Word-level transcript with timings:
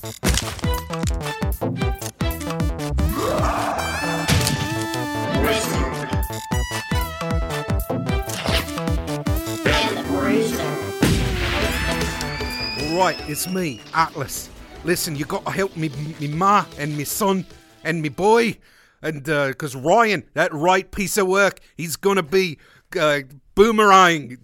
Right, 0.00 0.14
it's 13.28 13.48
me, 13.48 13.80
Atlas. 13.92 14.48
Listen, 14.84 15.16
you 15.16 15.24
got 15.24 15.44
to 15.44 15.50
help 15.50 15.76
me, 15.76 15.88
me 16.20 16.28
ma 16.28 16.64
and 16.78 16.96
me 16.96 17.02
son 17.02 17.44
and 17.82 18.00
me 18.00 18.08
boy, 18.08 18.56
and 19.02 19.24
because 19.24 19.74
Ryan, 19.74 20.22
that 20.34 20.54
right 20.54 20.88
piece 20.88 21.16
of 21.16 21.26
work, 21.26 21.58
he's 21.76 21.96
gonna 21.96 22.22
be 22.22 22.58
uh, 22.96 23.22
boomerang, 23.56 24.38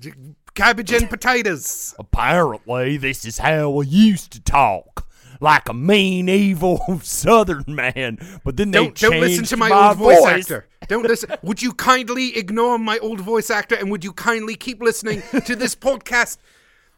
cabbage 0.54 0.92
and 0.92 1.08
potatoes. 1.08 1.94
Apparently, 1.96 2.96
this 2.96 3.24
is 3.24 3.38
how 3.38 3.70
we 3.70 3.86
used 3.86 4.32
to 4.32 4.40
talk. 4.40 5.06
Like 5.44 5.68
a 5.68 5.74
mean, 5.74 6.30
evil 6.30 6.80
Southern 7.02 7.64
man, 7.68 8.16
but 8.44 8.56
then 8.56 8.70
they 8.70 8.78
Don't 8.78 8.96
don't 8.98 9.20
listen 9.20 9.44
to 9.44 9.58
my, 9.58 9.68
my 9.68 9.88
old 9.88 9.98
voice, 9.98 10.18
voice. 10.20 10.40
actor. 10.40 10.66
Don't 10.88 11.02
listen. 11.02 11.32
would 11.42 11.60
you 11.60 11.74
kindly 11.74 12.34
ignore 12.34 12.78
my 12.78 12.96
old 13.00 13.20
voice 13.20 13.50
actor, 13.50 13.74
and 13.74 13.90
would 13.90 14.02
you 14.04 14.14
kindly 14.14 14.54
keep 14.54 14.80
listening 14.80 15.22
to 15.44 15.54
this 15.54 15.74
podcast? 15.88 16.38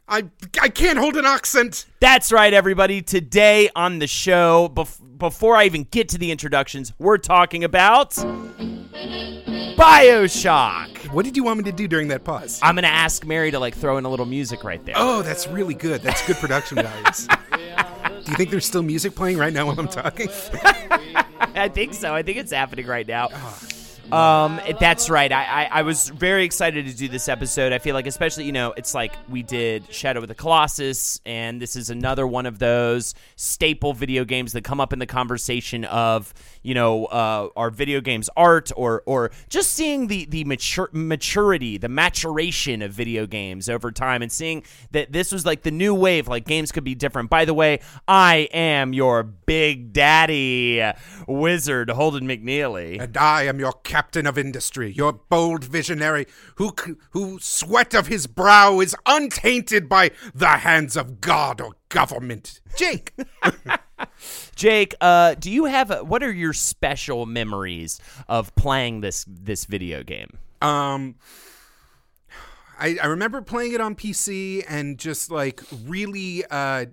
I 0.09 0.25
I 0.61 0.69
can't 0.69 0.99
hold 0.99 1.17
an 1.17 1.25
accent. 1.25 1.87
That's 2.01 2.31
right, 2.31 2.53
everybody. 2.55 3.03
Today 3.03 3.69
on 3.75 3.99
the 3.99 4.07
show, 4.07 4.71
bef- 4.73 5.01
before 5.19 5.57
I 5.57 5.65
even 5.65 5.85
get 5.85 6.09
to 6.11 6.19
the 6.19 6.31
introductions, 6.31 6.93
we're 6.99 7.19
talking 7.19 7.65
about 7.65 8.11
Bioshock. 9.77 11.13
What 11.13 11.25
did 11.25 11.37
you 11.37 11.43
want 11.45 11.59
me 11.59 11.65
to 11.65 11.73
do 11.73 11.89
during 11.89 12.09
that 12.09 12.23
pause? 12.25 12.61
I'm 12.63 12.77
gonna 12.77 12.87
ask 12.87 13.27
Mary 13.27 13.51
to 13.51 13.59
like 13.59 13.75
throw 13.75 13.97
in 13.97 14.05
a 14.05 14.09
little 14.09 14.27
music 14.27 14.63
right 14.63 14.85
there. 14.85 14.95
Oh, 14.97 15.23
that's 15.23 15.49
really 15.49 15.75
good. 15.75 16.03
That's 16.03 16.25
good 16.27 16.37
production 16.37 16.77
values. 16.77 17.27
Do 18.25 18.33
you 18.33 18.37
think 18.37 18.51
there's 18.51 18.67
still 18.67 18.83
music 18.83 19.15
playing 19.15 19.39
right 19.39 19.53
now 19.53 19.67
while 19.67 19.79
I'm 19.79 19.87
talking? 19.87 20.29
I 21.55 21.69
think 21.73 21.95
so. 21.95 22.13
I 22.13 22.23
think 22.23 22.39
it's 22.39 22.53
happening 22.53 22.87
right 22.87 23.07
now. 23.07 23.29
Ah. 23.33 23.59
Um, 24.13 24.61
that's 24.79 25.11
right. 25.11 25.33
I, 25.33 25.45
I, 25.45 25.69
I 25.73 25.83
was 25.83 26.11
very 26.11 26.45
excited 26.45 26.87
to 26.87 26.95
do 26.95 27.09
this 27.09 27.29
episode. 27.29 27.73
I 27.73 27.79
feel 27.79 27.95
like, 27.95 28.07
especially, 28.07 28.45
you 28.45 28.53
know, 28.53 28.73
it's 28.77 28.95
like 28.95 29.13
we 29.29 29.43
did 29.43 29.93
Shadow 29.93 30.23
of 30.23 30.29
the 30.29 30.35
Colossus, 30.35 31.21
and 31.27 31.61
this 31.61 31.75
is 31.75 31.91
another 31.91 32.25
one 32.25 32.47
of 32.47 32.61
those 32.61 33.15
staple 33.35 33.95
video 33.95 34.25
games 34.25 34.53
that 34.53 34.63
come 34.63 34.81
up 34.81 34.93
in 34.93 35.01
the 35.01 35.07
conversation 35.07 35.85
of, 35.87 36.33
you 36.63 36.73
know, 36.73 37.07
uh, 37.07 37.49
our 37.57 37.71
video 37.71 38.01
games 38.01 38.31
art 38.37 38.71
or 38.77 39.03
or 39.07 39.33
just 39.49 39.73
seeing 39.73 40.07
the 40.07 40.25
the 40.27 40.45
mature, 40.45 40.89
maturity, 40.93 41.77
the 41.77 41.89
maturation 41.89 42.83
of 42.83 42.93
video 42.93 43.27
games 43.27 43.69
over 43.69 43.91
time, 43.91 44.23
and 44.23 44.31
seeing 44.31 44.63
that 44.93 45.11
this 45.11 45.33
was 45.33 45.45
like 45.45 45.63
the 45.63 45.73
new 45.73 45.95
wave. 45.95 46.29
Like 46.29 46.47
games 46.47 46.71
could 46.71 46.85
be 46.85 46.95
different. 46.95 47.29
By 47.29 47.45
the 47.45 47.55
way, 47.55 47.81
I 48.07 48.49
am 48.53 48.93
your 48.93 49.25
big 49.25 49.93
daddy 49.93 50.93
wizard, 51.27 51.91
Holden 51.91 52.27
McNeely. 52.29 53.01
And 53.01 53.17
I 53.17 53.45
am 53.45 53.59
your 53.59 53.73
captain 53.97 54.27
of 54.27 54.37
industry, 54.37 54.93
your 54.93 55.11
bold 55.11 55.65
visionary, 55.65 56.27
who 56.57 56.75
who 57.13 57.39
sweat 57.41 57.95
of 57.95 58.09
his 58.09 58.27
brow 58.27 58.79
is 58.79 58.95
untainted 59.07 59.89
by 59.89 60.11
the 60.35 60.49
hands 60.49 60.99
of 60.99 61.19
God 61.23 61.63
or 61.63 61.77
government. 61.89 62.61
Jake. 62.77 63.15
Jake, 64.55 64.95
uh, 65.01 65.33
do 65.39 65.51
you 65.51 65.65
have 65.65 65.91
a, 65.91 66.05
what 66.05 66.23
are 66.23 66.31
your 66.31 66.53
special 66.53 67.25
memories 67.25 67.99
of 68.29 68.55
playing 68.55 69.01
this 69.01 69.25
this 69.27 69.65
video 69.65 70.03
game? 70.03 70.37
Um, 70.61 71.15
I, 72.79 72.99
I 73.03 73.07
remember 73.07 73.41
playing 73.41 73.73
it 73.73 73.81
on 73.81 73.95
PC 73.95 74.63
and 74.69 74.99
just 74.99 75.31
like 75.31 75.63
really. 75.87 76.45
Uh, 76.51 76.85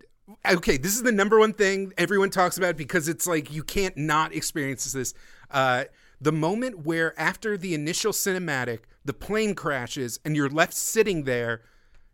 okay, 0.50 0.78
this 0.78 0.96
is 0.96 1.04
the 1.04 1.12
number 1.12 1.38
one 1.38 1.52
thing 1.52 1.92
everyone 1.98 2.30
talks 2.30 2.58
about 2.58 2.78
because 2.78 3.10
it's 3.10 3.28
like 3.28 3.52
you 3.52 3.62
can't 3.62 3.98
not 3.98 4.34
experience 4.34 4.90
this. 4.94 5.14
Uh, 5.52 5.84
the 6.24 6.32
moment 6.32 6.86
where 6.86 7.20
after 7.20 7.58
the 7.58 7.74
initial 7.74 8.14
cinematic, 8.14 8.80
the 9.04 9.14
plane 9.14 9.56
crashes 9.56 10.20
and 10.24 10.36
you're 10.36 10.50
left 10.50 10.74
sitting 10.74 11.24
there, 11.24 11.62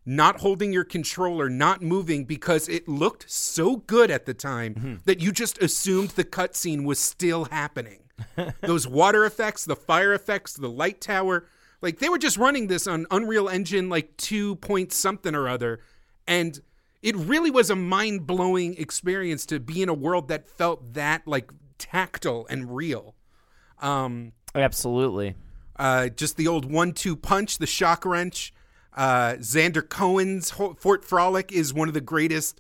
not 0.04 0.40
holding 0.40 0.74
your 0.74 0.84
controller, 0.84 1.48
not 1.48 1.84
moving 1.84 2.26
because 2.26 2.68
it 2.68 2.88
looked 2.88 3.30
so 3.30 3.78
good 3.78 4.10
at 4.10 4.26
the 4.26 4.34
time 4.34 4.74
mm-hmm. 4.74 4.96
that 5.06 5.22
you 5.22 5.32
just 5.32 5.62
assumed 5.62 6.10
the 6.12 6.24
cutscene 6.24 6.86
was 6.86 7.00
still 7.00 7.46
happening. 7.46 8.00
Those 8.62 8.88
water 8.88 9.26
effects, 9.26 9.64
the 9.64 9.76
fire 9.76 10.14
effects, 10.14 10.54
the 10.54 10.70
light 10.70 11.02
tower, 11.02 11.46
like 11.82 12.00
they 12.00 12.10
were 12.10 12.18
just 12.18 12.38
running 12.38 12.66
this 12.66 12.88
on 12.88 13.06
Unreal 13.12 13.48
Engine 13.48 13.90
like 13.90 14.18
2 14.18 14.56
point 14.56 14.92
something 14.92 15.36
or 15.36 15.48
other 15.48 15.80
and 16.28 16.60
it 17.02 17.16
really 17.16 17.50
was 17.50 17.70
a 17.70 17.76
mind-blowing 17.76 18.76
experience 18.78 19.46
to 19.46 19.60
be 19.60 19.82
in 19.82 19.88
a 19.88 19.94
world 19.94 20.28
that 20.28 20.50
felt 20.50 20.94
that 20.94 21.26
like 21.26 21.50
tactile 21.78 22.46
and 22.50 22.76
real. 22.76 23.16
Um 23.82 24.34
Absolutely. 24.56 25.36
uh, 25.78 26.10
just 26.10 26.36
the 26.38 26.48
old 26.48 26.66
one-two 26.66 27.16
punch, 27.16 27.60
the 27.60 27.68
shock 27.68 28.06
wrench. 28.06 28.54
Uh, 28.96 29.36
Sander 29.40 29.84
Cohen's 29.84 30.50
Fort 30.52 31.06
Frolic 31.06 31.52
is 31.52 31.74
one 31.74 31.88
of 31.88 31.94
the 31.94 32.02
greatest, 32.02 32.60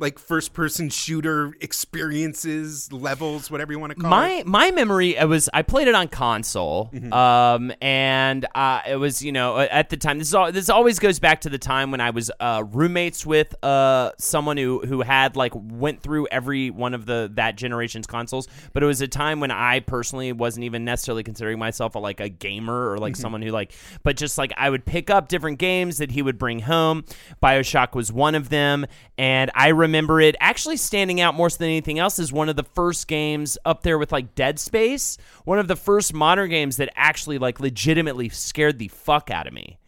like 0.00 0.18
first-person 0.18 0.88
shooter 0.88 1.54
experiences, 1.60 2.92
levels, 2.92 3.50
whatever 3.50 3.72
you 3.72 3.78
want 3.78 3.90
to 3.92 3.96
call 4.00 4.06
it. 4.06 4.10
My 4.10 4.42
my 4.46 4.70
memory 4.70 5.16
it 5.16 5.28
was 5.28 5.48
I 5.52 5.62
played 5.62 5.86
it 5.88 5.94
on 5.94 6.08
console, 6.08 6.90
Mm-hmm. 6.92 7.12
um, 7.12 7.72
and 7.82 8.46
uh, 8.54 8.80
it 8.88 8.96
was 8.96 9.22
you 9.22 9.32
know 9.32 9.58
at 9.58 9.90
the 9.90 9.96
time 9.96 10.18
this 10.18 10.28
is 10.28 10.34
all, 10.34 10.50
this 10.50 10.68
always 10.70 10.98
goes 10.98 11.18
back 11.18 11.42
to 11.42 11.50
the 11.50 11.58
time 11.58 11.90
when 11.90 12.00
I 12.00 12.10
was 12.10 12.30
uh, 12.40 12.64
roommates 12.66 13.26
with 13.26 13.54
uh, 13.62 14.12
someone 14.18 14.56
who 14.56 14.80
who 14.80 15.02
had 15.02 15.36
like 15.36 15.52
went 15.54 16.00
through 16.02 16.26
every 16.30 16.70
one 16.70 16.94
of 16.94 17.04
the 17.06 17.30
that 17.34 17.56
generation's 17.56 18.06
consoles, 18.06 18.48
but 18.72 18.82
it 18.82 18.86
was 18.86 19.00
a 19.02 19.08
time 19.08 19.38
when 19.40 19.50
I 19.50 19.80
personally 19.80 20.32
wasn't 20.32 20.64
even 20.64 20.84
necessarily 20.84 21.22
considering 21.22 21.58
myself 21.58 21.94
a, 21.94 21.98
like 21.98 22.20
a 22.20 22.28
gamer 22.30 22.90
or 22.90 22.96
like 22.98 23.10
Mm-hmm. 23.10 23.20
someone 23.20 23.42
who 23.42 23.50
like, 23.50 23.72
but 24.02 24.16
just 24.16 24.38
like 24.38 24.52
I 24.56 24.70
would 24.70 24.84
pick 24.86 25.10
up 25.10 25.28
different 25.28 25.58
games 25.58 25.98
that 25.98 26.10
he 26.12 26.22
would 26.22 26.38
bring 26.38 26.60
home. 26.60 27.04
Bioshock 27.42 27.94
was 27.94 28.12
one 28.12 28.34
of 28.34 28.48
them, 28.48 28.86
and 29.18 29.50
I 29.54 29.68
remember 29.68 29.89
it 29.94 30.36
actually 30.40 30.76
standing 30.76 31.20
out 31.20 31.34
more 31.34 31.50
than 31.50 31.66
anything 31.68 31.98
else 31.98 32.18
as 32.18 32.32
one 32.32 32.48
of 32.48 32.56
the 32.56 32.62
first 32.62 33.08
games 33.08 33.58
up 33.64 33.82
there 33.82 33.98
with 33.98 34.12
like 34.12 34.34
Dead 34.34 34.58
Space, 34.58 35.18
one 35.44 35.58
of 35.58 35.68
the 35.68 35.76
first 35.76 36.14
modern 36.14 36.50
games 36.50 36.76
that 36.76 36.90
actually 36.96 37.38
like 37.38 37.60
legitimately 37.60 38.28
scared 38.28 38.78
the 38.78 38.88
fuck 38.88 39.30
out 39.30 39.46
of 39.46 39.52
me. 39.52 39.78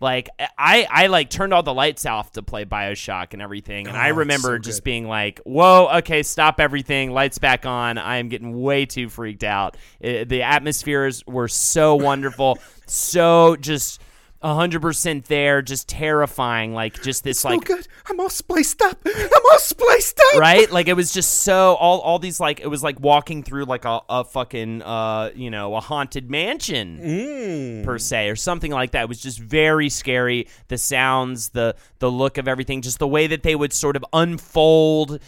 Like 0.00 0.28
I 0.58 0.86
I 0.90 1.06
like 1.06 1.30
turned 1.30 1.54
all 1.54 1.62
the 1.62 1.72
lights 1.74 2.04
off 2.04 2.32
to 2.32 2.42
play 2.42 2.64
BioShock 2.64 3.32
and 3.32 3.40
everything, 3.40 3.86
and 3.86 3.96
I 3.96 4.08
Oh, 4.08 4.10
it's 4.10 4.18
remember 4.18 4.56
so 4.56 4.58
just 4.58 4.82
being 4.82 5.06
like, 5.06 5.40
"Whoa, 5.44 5.88
okay, 5.98 6.22
stop 6.24 6.58
everything, 6.58 7.12
lights 7.12 7.38
back 7.38 7.64
on." 7.64 7.96
I 7.98 8.16
am 8.16 8.28
getting 8.28 8.60
way 8.60 8.86
too 8.86 9.08
freaked 9.08 9.44
out. 9.44 9.76
Uh, 10.02 10.24
the 10.26 10.42
atmospheres 10.42 11.24
were 11.26 11.46
so 11.48 11.94
wonderful, 11.94 12.58
so 12.86 13.54
just 13.56 14.00
hundred 14.42 14.80
percent 14.82 15.24
there, 15.26 15.62
just 15.62 15.88
terrifying, 15.88 16.72
like 16.74 17.02
just 17.02 17.24
this 17.24 17.40
so 17.40 17.48
like 17.50 17.64
good. 17.64 17.86
I'm 18.08 18.20
all 18.20 18.28
spliced 18.28 18.80
up. 18.82 18.98
I'm 19.04 19.30
all 19.50 19.58
spliced 19.58 20.20
up. 20.34 20.40
right? 20.40 20.70
Like 20.70 20.88
it 20.88 20.94
was 20.94 21.12
just 21.12 21.42
so 21.42 21.74
all 21.74 22.00
all 22.00 22.18
these 22.18 22.38
like 22.38 22.60
it 22.60 22.68
was 22.68 22.82
like 22.82 23.00
walking 23.00 23.42
through 23.42 23.64
like 23.64 23.84
a, 23.84 24.00
a 24.08 24.24
fucking 24.24 24.82
uh 24.82 25.30
you 25.34 25.50
know 25.50 25.74
a 25.74 25.80
haunted 25.80 26.30
mansion 26.30 27.00
Mm. 27.02 27.84
per 27.84 27.98
se 27.98 28.28
or 28.28 28.36
something 28.36 28.70
like 28.70 28.92
that. 28.92 29.02
It 29.02 29.08
was 29.08 29.20
just 29.20 29.38
very 29.38 29.88
scary. 29.88 30.48
The 30.68 30.78
sounds, 30.78 31.48
the 31.50 31.74
the 31.98 32.10
look 32.10 32.38
of 32.38 32.46
everything, 32.46 32.82
just 32.82 32.98
the 32.98 33.08
way 33.08 33.26
that 33.26 33.42
they 33.42 33.56
would 33.56 33.72
sort 33.72 33.96
of 33.96 34.04
unfold 34.12 35.20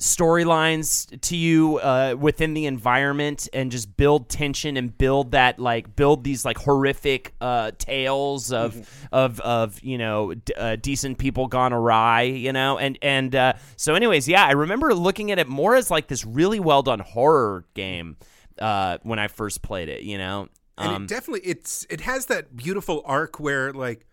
storylines 0.00 1.18
to 1.22 1.36
you 1.36 1.78
uh, 1.78 2.14
within 2.18 2.54
the 2.54 2.66
environment 2.66 3.48
and 3.52 3.70
just 3.70 3.96
build 3.96 4.28
tension 4.28 4.76
and 4.76 4.96
build 4.96 5.30
that 5.32 5.58
like 5.58 5.94
build 5.96 6.24
these 6.24 6.44
like 6.44 6.58
horrific 6.58 7.34
uh, 7.40 7.70
tales 7.78 8.52
of 8.52 8.74
Mm-hmm. 8.74 9.06
of 9.12 9.40
of 9.40 9.82
you 9.82 9.96
know 9.98 10.34
d- 10.34 10.52
uh, 10.56 10.76
decent 10.76 11.18
people 11.18 11.46
gone 11.46 11.72
awry 11.72 12.22
you 12.22 12.52
know 12.52 12.78
and 12.78 12.98
and 13.00 13.34
uh, 13.34 13.52
so 13.76 13.94
anyways 13.94 14.28
yeah 14.28 14.44
I 14.44 14.52
remember 14.52 14.92
looking 14.94 15.30
at 15.30 15.38
it 15.38 15.46
more 15.48 15.76
as 15.76 15.90
like 15.90 16.08
this 16.08 16.24
really 16.24 16.58
well 16.60 16.82
done 16.82 16.98
horror 17.00 17.64
game 17.74 18.16
uh, 18.58 18.98
when 19.02 19.18
I 19.18 19.28
first 19.28 19.62
played 19.62 19.88
it 19.88 20.02
you 20.02 20.18
know 20.18 20.48
and 20.78 20.92
Um, 20.92 21.02
it 21.04 21.08
definitely 21.08 21.48
it's 21.48 21.86
it 21.88 22.00
has 22.02 22.26
that 22.26 22.56
beautiful 22.56 23.02
arc 23.06 23.38
where 23.40 23.72
like 23.72 24.04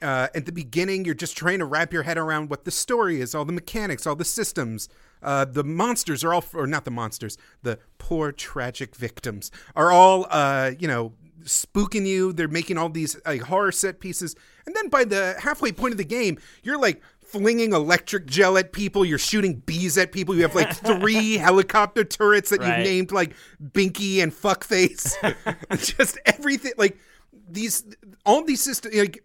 uh, 0.00 0.28
at 0.34 0.46
the 0.46 0.52
beginning 0.52 1.04
you're 1.04 1.14
just 1.14 1.36
trying 1.36 1.58
to 1.58 1.64
wrap 1.64 1.92
your 1.92 2.04
head 2.04 2.18
around 2.18 2.50
what 2.50 2.64
the 2.64 2.70
story 2.70 3.20
is 3.20 3.34
all 3.34 3.44
the 3.44 3.52
mechanics 3.52 4.06
all 4.06 4.14
the 4.16 4.24
systems 4.24 4.88
uh, 5.22 5.44
the 5.44 5.64
monsters 5.64 6.22
are 6.24 6.32
all 6.34 6.44
or 6.54 6.66
not 6.66 6.84
the 6.84 6.90
monsters 6.90 7.36
the 7.62 7.78
poor 7.98 8.32
tragic 8.32 8.94
victims 8.96 9.50
are 9.76 9.90
all 9.90 10.26
uh, 10.30 10.72
you 10.78 10.88
know 10.88 11.12
spooking 11.44 12.04
you. 12.06 12.32
They're 12.32 12.48
making 12.48 12.78
all 12.78 12.88
these 12.88 13.16
like 13.24 13.42
horror 13.42 13.72
set 13.72 14.00
pieces. 14.00 14.34
And 14.66 14.74
then 14.74 14.88
by 14.88 15.04
the 15.04 15.36
halfway 15.40 15.70
point 15.72 15.92
of 15.92 15.98
the 15.98 16.04
game 16.04 16.38
you're 16.64 16.78
like 16.78 17.00
flinging 17.24 17.72
electric 17.72 18.26
gel 18.26 18.58
at 18.58 18.72
people. 18.72 19.04
You're 19.04 19.18
shooting 19.18 19.62
bees 19.64 19.96
at 19.96 20.10
people. 20.12 20.34
You 20.34 20.42
have 20.42 20.54
like 20.56 20.74
three 21.00 21.36
helicopter 21.38 22.02
turrets 22.04 22.50
that 22.50 22.60
Right. 22.60 22.78
you've 22.78 22.86
named 22.86 23.12
like 23.12 23.34
binky 23.62 24.22
and 24.22 24.32
fuckface. 24.32 25.14
Just 25.96 26.18
everything 26.26 26.72
like 26.76 26.98
these 27.48 27.84
all 28.26 28.44
these 28.44 28.60
systems 28.60 28.94
like 28.96 29.24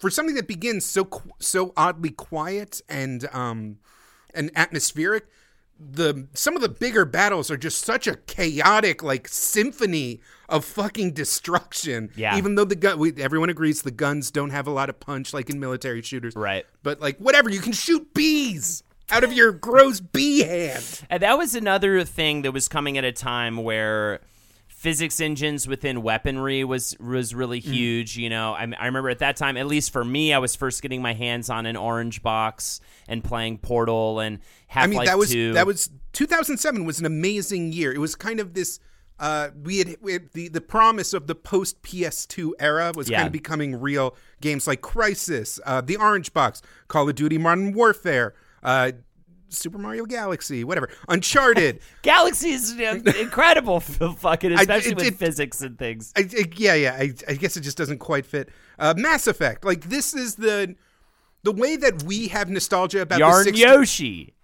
for 0.00 0.10
something 0.10 0.34
that 0.36 0.48
begins 0.48 0.84
so 0.84 1.08
so 1.38 1.72
oddly 1.76 2.10
quiet 2.10 2.80
and 2.88 3.28
um 3.32 3.76
and 4.34 4.50
atmospheric 4.56 5.26
the 5.80 6.28
some 6.32 6.54
of 6.54 6.62
the 6.62 6.68
bigger 6.68 7.04
battles 7.04 7.50
are 7.50 7.56
just 7.56 7.80
such 7.84 8.06
a 8.06 8.14
chaotic 8.16 9.02
like 9.02 9.26
symphony 9.26 10.20
of 10.48 10.64
fucking 10.64 11.12
destruction 11.12 12.10
Yeah. 12.14 12.36
even 12.36 12.54
though 12.54 12.64
the 12.64 12.76
gun 12.76 12.98
we, 12.98 13.12
everyone 13.16 13.48
agrees 13.50 13.82
the 13.82 13.90
guns 13.90 14.30
don't 14.30 14.50
have 14.50 14.66
a 14.66 14.70
lot 14.70 14.88
of 14.90 15.00
punch 15.00 15.32
like 15.34 15.50
in 15.50 15.58
military 15.58 16.02
shooters 16.02 16.36
Right. 16.36 16.66
but 16.82 17.00
like 17.00 17.18
whatever 17.18 17.50
you 17.50 17.60
can 17.60 17.72
shoot 17.72 18.14
bees 18.14 18.82
out 19.10 19.24
of 19.24 19.32
your 19.32 19.50
gross 19.52 19.98
bee 20.00 20.40
hand 20.44 21.00
And 21.10 21.22
that 21.22 21.36
was 21.36 21.54
another 21.54 22.04
thing 22.04 22.42
that 22.42 22.52
was 22.52 22.68
coming 22.68 22.96
at 22.96 23.04
a 23.04 23.12
time 23.12 23.56
where 23.56 24.20
physics 24.82 25.20
engines 25.20 25.68
within 25.68 26.02
weaponry 26.02 26.64
was 26.64 26.96
was 26.98 27.34
really 27.34 27.60
Mm. 27.60 27.72
huge. 27.72 28.16
You 28.16 28.28
know, 28.28 28.52
I, 28.52 28.66
I 28.78 28.86
remember 28.86 29.10
at 29.10 29.20
that 29.20 29.36
time, 29.36 29.56
at 29.56 29.66
least 29.68 29.92
for 29.92 30.04
me, 30.04 30.32
I 30.32 30.38
was 30.38 30.56
first 30.56 30.82
getting 30.82 31.00
my 31.00 31.14
hands 31.14 31.48
on 31.48 31.66
an 31.66 31.76
orange 31.76 32.20
box 32.22 32.80
and 33.06 33.22
playing 33.22 33.58
Portal 33.58 34.18
and 34.18 34.40
Half 34.66 34.84
I 34.84 34.86
mean, 34.88 34.96
Life 34.98 35.06
that 35.06 35.18
was 35.18 35.30
2. 35.30 35.52
that 35.52 35.66
was 35.66 35.90
2007 36.14 36.84
was 36.84 36.98
an 36.98 37.06
amazing 37.06 37.72
year. 37.72 37.92
It 37.92 37.98
was 37.98 38.14
kind 38.16 38.40
of 38.40 38.54
this. 38.54 38.80
Uh, 39.20 39.50
we 39.62 39.78
had, 39.78 39.96
we 40.00 40.14
had 40.14 40.32
the 40.32 40.48
the 40.48 40.60
promise 40.60 41.12
of 41.12 41.28
the 41.28 41.34
post 41.36 41.80
PS2 41.82 42.52
era 42.58 42.90
was 42.96 43.08
Yeah. 43.08 43.18
kind 43.18 43.26
of 43.26 43.32
becoming 43.32 43.80
real. 43.80 44.16
Games 44.40 44.66
like 44.66 44.80
Crysis, 44.80 45.60
uh, 45.64 45.80
the 45.80 45.96
Orange 45.96 46.32
Box, 46.32 46.60
Call 46.88 47.08
of 47.08 47.14
Duty: 47.14 47.38
Modern 47.38 47.72
Warfare, 47.72 48.34
uh, 48.64 48.92
Super 49.54 49.78
Mario 49.78 50.04
Galaxy, 50.04 50.64
whatever, 50.64 50.88
Uncharted. 51.08 51.80
Galaxy 52.02 52.50
is 52.50 52.72
incredible, 52.78 53.80
fucking 53.80 54.52
especially 54.52 54.92
it- 54.92 54.96
with 54.96 55.06
it- 55.06 55.14
physics 55.16 55.62
and 55.62 55.78
things. 55.78 56.12
I, 56.16 56.20
I, 56.22 56.44
yeah, 56.56 56.74
yeah. 56.74 56.92
I, 56.98 57.12
I 57.28 57.34
guess 57.34 57.56
it 57.56 57.60
just 57.62 57.76
doesn't 57.76 57.98
quite 57.98 58.26
fit. 58.26 58.48
Uh, 58.78 58.94
Mass 58.96 59.26
Effect, 59.26 59.64
like 59.64 59.88
this 59.88 60.14
is 60.14 60.36
the 60.36 60.74
the 61.44 61.52
way 61.52 61.76
that 61.76 62.02
we 62.04 62.28
have 62.28 62.48
nostalgia 62.48 63.00
about 63.02 63.18
Yarn 63.18 63.38
the 63.44 63.50
60, 63.56 63.60
Yoshi. 63.60 64.34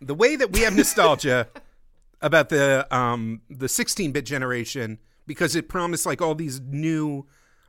the 0.00 0.14
way 0.14 0.36
that 0.36 0.52
we 0.52 0.60
have 0.60 0.74
nostalgia 0.74 1.48
about 2.20 2.48
the 2.48 2.86
um 2.94 3.40
the 3.50 3.66
16-bit 3.66 4.24
generation 4.24 4.98
because 5.26 5.54
it 5.54 5.68
promised 5.68 6.06
like 6.06 6.20
all 6.22 6.34
these 6.34 6.60
new 6.60 7.26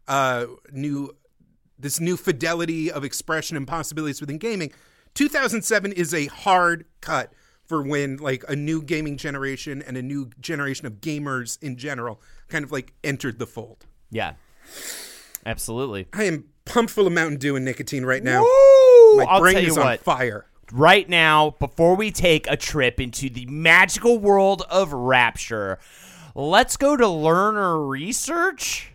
uh 0.07 0.45
new 0.71 1.09
this 1.77 1.99
new 1.99 2.15
fidelity 2.15 2.91
of 2.91 3.03
expression 3.03 3.57
and 3.57 3.67
possibilities 3.67 4.21
within 4.21 4.37
gaming 4.37 4.71
2007 5.13 5.91
is 5.91 6.13
a 6.13 6.25
hard 6.27 6.85
cut 7.01 7.31
for 7.65 7.81
when 7.81 8.17
like 8.17 8.43
a 8.47 8.55
new 8.55 8.81
gaming 8.81 9.17
generation 9.17 9.81
and 9.81 9.97
a 9.97 10.01
new 10.01 10.29
generation 10.39 10.85
of 10.85 11.01
gamers 11.01 11.61
in 11.61 11.77
general 11.77 12.21
kind 12.49 12.63
of 12.65 12.71
like 12.71 12.93
entered 13.03 13.39
the 13.39 13.47
fold 13.47 13.85
Yeah, 14.11 14.33
absolutely. 15.45 16.07
i 16.13 16.23
am 16.23 16.45
pumped 16.65 16.91
full 16.91 17.07
of 17.07 17.13
mountain 17.13 17.37
dew 17.37 17.55
and 17.55 17.65
nicotine 17.65 18.05
right 18.05 18.23
now 18.23 18.41
Woo! 18.41 19.17
my 19.17 19.25
I'll 19.29 19.39
brain 19.39 19.57
is 19.57 19.77
on 19.77 19.85
what. 19.85 19.99
fire 20.01 20.45
right 20.71 21.07
now, 21.07 21.51
before 21.59 21.95
we 21.95 22.09
take 22.11 22.47
a 22.49 22.57
trip 22.57 22.99
into 22.99 23.29
the 23.29 23.45
magical 23.45 24.17
world 24.17 24.63
of 24.69 24.91
Rapture, 24.91 25.77
let's 26.33 26.77
go 26.77 26.97
to 26.97 27.03
Lerner 27.03 27.87
Research. 27.87 28.91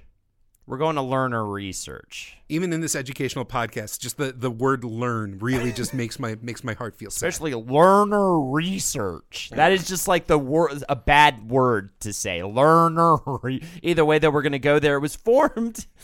We're 0.67 0.79
going 0.79 0.97
to 0.97 1.03
Lerner 1.03 1.49
Research. 1.51 2.38
Even 2.49 2.73
in 2.73 2.81
this 2.81 2.95
educational 2.95 3.45
podcast 3.45 4.01
just 4.01 4.17
the 4.17 4.33
the 4.33 4.51
word 4.51 4.85
learn 4.85 5.39
really 5.39 5.73
just 5.73 5.93
makes 5.93 6.19
my 6.19 6.37
makes 6.41 6.65
my 6.65 6.73
heart 6.75 6.97
feel 6.97 7.11
sad 7.11 7.29
Especially 7.29 7.53
Lerner 7.53 8.53
Research. 8.53 9.51
That 9.55 9.73
is 9.73 9.87
just 9.87 10.09
like 10.09 10.27
the 10.27 10.39
word, 10.39 10.83
a 10.89 10.97
bad 10.97 11.51
word 11.51 11.91
to 12.01 12.13
say. 12.13 12.43
Learner. 12.43 13.17
Re- 13.43 13.63
Either 13.83 14.05
way, 14.05 14.19
that 14.19 14.33
we're 14.33 14.43
going 14.43 14.53
to 14.53 14.59
go 14.59 14.79
there. 14.79 14.97
It 14.97 15.01
was 15.01 15.17
formed. 15.17 15.87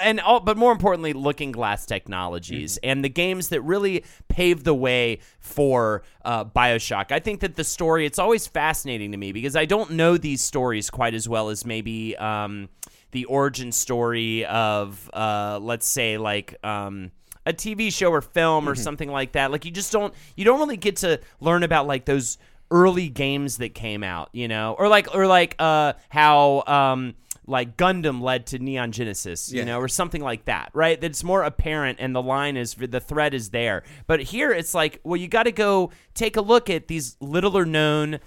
And 0.00 0.20
all, 0.20 0.38
but 0.38 0.56
more 0.56 0.70
importantly, 0.70 1.12
Looking 1.12 1.50
Glass 1.50 1.84
Technologies 1.84 2.78
and 2.82 3.04
the 3.04 3.08
games 3.08 3.48
that 3.48 3.60
really 3.62 4.04
paved 4.28 4.64
the 4.64 4.72
way 4.72 5.18
for 5.40 6.04
uh, 6.24 6.44
Bioshock. 6.44 7.10
I 7.10 7.18
think 7.18 7.40
that 7.40 7.56
the 7.56 7.64
story 7.64 8.06
it's 8.06 8.20
always 8.20 8.46
fascinating 8.46 9.10
to 9.10 9.18
me 9.18 9.32
because 9.32 9.56
I 9.56 9.64
don't 9.64 9.92
know 9.92 10.16
these 10.16 10.42
stories 10.42 10.90
quite 10.90 11.14
as 11.14 11.28
well 11.28 11.48
as 11.48 11.66
maybe 11.66 12.16
um, 12.18 12.68
the 13.12 13.24
origin 13.26 13.70
story 13.72 14.44
of, 14.46 15.08
uh, 15.14 15.58
let's 15.62 15.86
say, 15.86 16.18
like. 16.18 16.56
Um, 16.64 17.12
a 17.44 17.52
TV 17.52 17.92
show 17.92 18.12
or 18.12 18.20
film 18.20 18.68
or 18.68 18.76
something 18.76 19.10
like 19.10 19.32
that. 19.32 19.50
Like 19.50 19.64
you 19.64 19.72
just 19.72 19.90
don't 19.90 20.14
you 20.36 20.44
don't 20.44 20.60
really 20.60 20.76
get 20.76 20.94
to 20.98 21.18
learn 21.40 21.64
about 21.64 21.88
like 21.88 22.04
those 22.04 22.38
early 22.70 23.08
games 23.08 23.56
that 23.56 23.74
came 23.74 24.04
out, 24.04 24.28
you 24.32 24.46
know, 24.46 24.76
or 24.78 24.86
like 24.86 25.12
or 25.12 25.26
like 25.26 25.56
uh 25.58 25.94
how 26.08 26.62
um 26.68 27.14
like 27.44 27.76
Gundam 27.76 28.22
led 28.22 28.46
to 28.46 28.60
Neon 28.60 28.92
Genesis, 28.92 29.50
you 29.50 29.58
Yeah. 29.58 29.64
know, 29.64 29.78
or 29.80 29.88
something 29.88 30.22
like 30.22 30.44
that, 30.44 30.70
right? 30.72 31.00
That's 31.00 31.24
more 31.24 31.42
apparent 31.42 31.98
and 32.00 32.14
the 32.14 32.22
line 32.22 32.56
is 32.56 32.74
the 32.74 33.00
thread 33.00 33.34
is 33.34 33.50
there. 33.50 33.82
But 34.06 34.20
here 34.20 34.52
it's 34.52 34.72
like, 34.72 35.00
well, 35.02 35.16
you 35.16 35.26
got 35.26 35.42
to 35.42 35.52
go 35.52 35.90
take 36.14 36.36
a 36.36 36.42
look 36.42 36.70
at 36.70 36.86
these 36.86 37.16
littler 37.20 37.64
known 37.64 38.20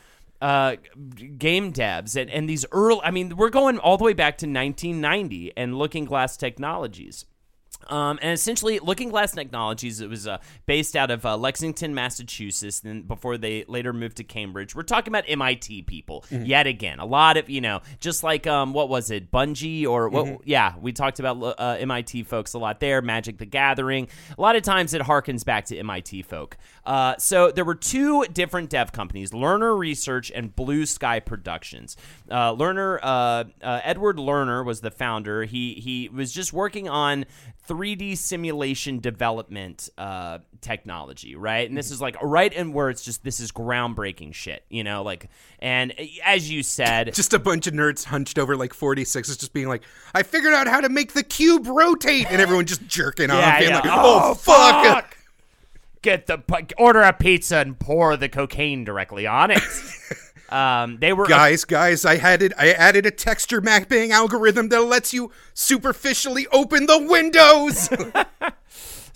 uh, 0.45 0.75
game 1.39 1.73
devs 1.73 2.15
and, 2.15 2.29
and 2.29 2.47
these 2.47 2.67
early. 2.71 3.01
I 3.03 3.09
mean, 3.09 3.35
we're 3.35 3.49
going 3.49 3.79
all 3.79 3.97
the 3.97 4.03
way 4.03 4.13
back 4.13 4.37
to 4.39 4.45
1990 4.45 5.53
and 5.57 5.75
Looking 5.75 6.05
Glass 6.05 6.37
Technologies. 6.37 7.25
Um, 7.88 8.20
and 8.22 8.32
essentially, 8.32 8.80
Looking 8.80 9.10
Glass 9.10 9.32
Technologies, 9.32 10.01
it 10.01 10.10
was 10.10 10.27
uh, 10.27 10.39
based 10.65 10.96
out 10.96 11.12
of 11.12 11.25
uh, 11.25 11.38
Lexington, 11.38 11.94
Massachusetts, 11.94 12.80
then 12.80 13.04
before 13.04 13.38
they 13.38 13.65
later 13.68 13.94
moved 13.94 14.18
to 14.18 14.24
Cambridge. 14.24 14.75
We're 14.75 14.84
talking 14.84 15.12
about 15.12 15.25
MIT 15.27 15.84
people 15.84 16.25
yet 16.30 16.68
again. 16.68 17.00
A 17.00 17.06
lot 17.06 17.38
of, 17.38 17.50
you 17.50 17.62
know, 17.62 17.82
just 18.00 18.24
like, 18.24 18.48
um, 18.48 18.74
what 18.74 18.89
was 18.89 19.12
it, 19.12 19.32
Bungie 19.32 19.86
or 19.86 20.10
what? 20.10 20.48
Yeah, 20.48 20.74
we 20.80 20.92
talked 20.92 21.20
about 21.20 21.42
uh, 21.60 21.77
MIT 21.80 22.24
folks 22.24 22.54
a 22.54 22.60
lot 22.60 22.80
there, 22.80 23.01
Magic 23.01 23.38
the 23.38 23.46
Gathering. 23.46 24.08
A 24.38 24.42
lot 24.42 24.56
of 24.56 24.63
times 24.63 24.94
it 24.94 25.01
harkens 25.01 25.46
back 25.46 25.65
to 25.65 25.77
MIT 25.77 26.24
folk. 26.24 26.58
Uh, 26.86 27.15
so 27.18 27.51
there 27.51 27.65
were 27.65 27.75
two 27.75 28.24
different 28.25 28.70
dev 28.70 28.92
companies, 28.92 29.32
Lerner 29.32 29.77
Research 29.77 30.32
and 30.34 30.56
Blue 30.56 30.86
Sky 30.86 31.20
Productions. 31.20 31.98
Uh, 32.30 32.54
Lerner, 32.54 33.00
uh, 33.01 33.44
uh, 33.62 33.82
Edward 33.84 34.18
Lerner 34.18 34.63
was 34.63 34.82
the 34.82 34.92
founder. 34.92 35.44
He, 35.44 35.75
he 35.75 36.10
was 36.10 36.32
just 36.32 36.54
working 36.54 36.88
on 36.88 37.25
3D 37.67 38.17
simulation 38.17 39.00
development 39.00 39.89
uh, 39.98 40.39
technology, 40.62 41.36
right? 41.36 41.67
And 41.67 41.77
this 41.77 41.91
is 41.91 42.01
like 42.01 42.15
right 42.22 42.51
in 42.51 42.74
where 42.74 42.89
it's 42.89 43.03
just 43.03 43.24
this 43.24 43.39
is 43.39 43.51
groundbreaking 43.51 44.34
shit, 44.34 44.63
you 44.69 44.84
know, 44.84 45.03
like 45.03 45.29
and 45.60 45.91
uh, 46.00 46.03
as 46.25 46.50
you 46.50 46.63
said, 46.63 47.13
just 47.13 47.34
a 47.34 47.39
bunch 47.39 47.67
of 47.67 47.74
nerds 47.74 48.03
hunched 48.03 48.38
over 48.38 48.55
like 48.55 48.74
46 48.74 49.29
is 49.29 49.38
just 49.38 49.53
being 49.53 49.67
like 49.67 49.84
i 50.13 50.24
figured 50.24 50.53
out 50.53 50.67
how 50.67 50.81
to 50.81 50.89
make 50.89 51.13
the 51.13 51.24
cube 51.24 51.65
rotate 51.67 52.27
and 52.29 52.41
everyone 52.41 52.65
just 52.65 52.86
jerking 52.88 53.29
Yeah, 53.29 53.36
off 53.55 53.62
yeah. 53.62 53.75
like 53.75 53.84
oh, 53.88 54.34
fuck, 54.36 55.14
get 56.05 56.27
the 56.27 56.41
order 56.77 57.01
a 57.01 57.12
pizza 57.12 57.57
and 57.57 57.77
pour 57.77 58.15
the 58.15 58.29
cocaine 58.29 58.85
directly 58.85 59.27
on 59.27 59.51
it. 59.51 59.62
Um, 60.47 61.00
they 61.00 61.12
were 61.12 61.25
guys, 61.25 61.65
guys, 61.65 62.05
I 62.05 62.17
had 62.17 62.43
it. 62.43 62.53
I 62.55 62.71
added 62.71 63.07
a 63.07 63.12
texture 63.12 63.62
mapping 63.62 64.12
algorithm 64.12 64.69
that 64.69 64.81
lets 64.81 65.12
you 65.12 65.31
superficially 65.55 66.45
open 66.51 66.85
the 66.85 67.00
windows. 67.00 67.89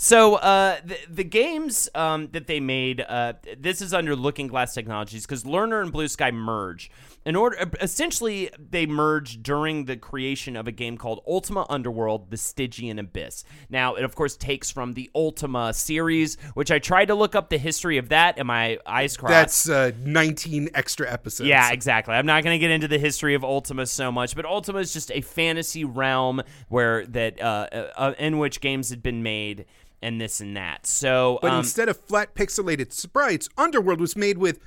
So 0.01 0.35
uh, 0.35 0.77
the, 0.85 0.97
the 1.09 1.23
games 1.25 1.89
um, 1.93 2.29
that 2.31 2.47
they 2.47 2.61
made, 2.61 3.01
uh, 3.01 3.33
this 3.57 3.81
is 3.81 3.93
under 3.93 4.15
Looking 4.15 4.47
Glass 4.47 4.73
Technologies 4.73 5.25
because 5.25 5.43
Lerner 5.43 5.81
and 5.81 5.91
Blue 5.91 6.07
Sky 6.07 6.31
merge. 6.31 6.89
In 7.29 7.35
order, 7.35 7.69
essentially, 7.79 8.49
they 8.57 8.87
merge 8.87 9.43
during 9.43 9.85
the 9.85 9.95
creation 9.95 10.55
of 10.55 10.67
a 10.67 10.71
game 10.71 10.97
called 10.97 11.21
Ultima 11.27 11.63
Underworld: 11.69 12.31
The 12.31 12.37
Stygian 12.37 12.97
Abyss. 12.97 13.43
Now, 13.69 13.93
it 13.93 14.03
of 14.03 14.15
course 14.15 14.35
takes 14.35 14.71
from 14.71 14.95
the 14.95 15.11
Ultima 15.13 15.71
series, 15.75 16.39
which 16.55 16.71
I 16.71 16.79
tried 16.79 17.05
to 17.09 17.13
look 17.13 17.35
up 17.35 17.51
the 17.51 17.59
history 17.59 17.99
of 17.99 18.09
that, 18.09 18.39
and 18.39 18.47
my 18.47 18.79
eyes 18.83 19.15
crossed. 19.15 19.31
That's 19.31 19.69
uh, 19.69 19.91
19 20.03 20.69
extra 20.73 21.07
episodes. 21.07 21.47
Yeah, 21.47 21.71
exactly. 21.71 22.15
I'm 22.15 22.25
not 22.25 22.43
going 22.43 22.55
to 22.55 22.59
get 22.59 22.71
into 22.71 22.87
the 22.87 22.97
history 22.97 23.35
of 23.35 23.43
Ultima 23.43 23.85
so 23.85 24.11
much, 24.11 24.35
but 24.35 24.45
Ultima 24.45 24.79
is 24.79 24.91
just 24.91 25.11
a 25.11 25.21
fantasy 25.21 25.85
realm 25.85 26.41
where 26.69 27.05
that 27.05 27.39
uh, 27.39 27.67
uh, 27.95 28.13
in 28.17 28.39
which 28.39 28.59
games 28.59 28.89
had 28.89 29.03
been 29.03 29.21
made 29.21 29.65
and 30.01 30.19
this 30.19 30.41
and 30.41 30.57
that. 30.57 30.87
So, 30.87 31.37
But 31.43 31.51
um, 31.51 31.59
instead 31.59 31.89
of 31.89 31.97
flat 31.97 32.33
pixelated 32.33 32.91
sprites, 32.91 33.49
Underworld 33.55 34.01
was 34.01 34.15
made 34.15 34.39
with 34.39 34.59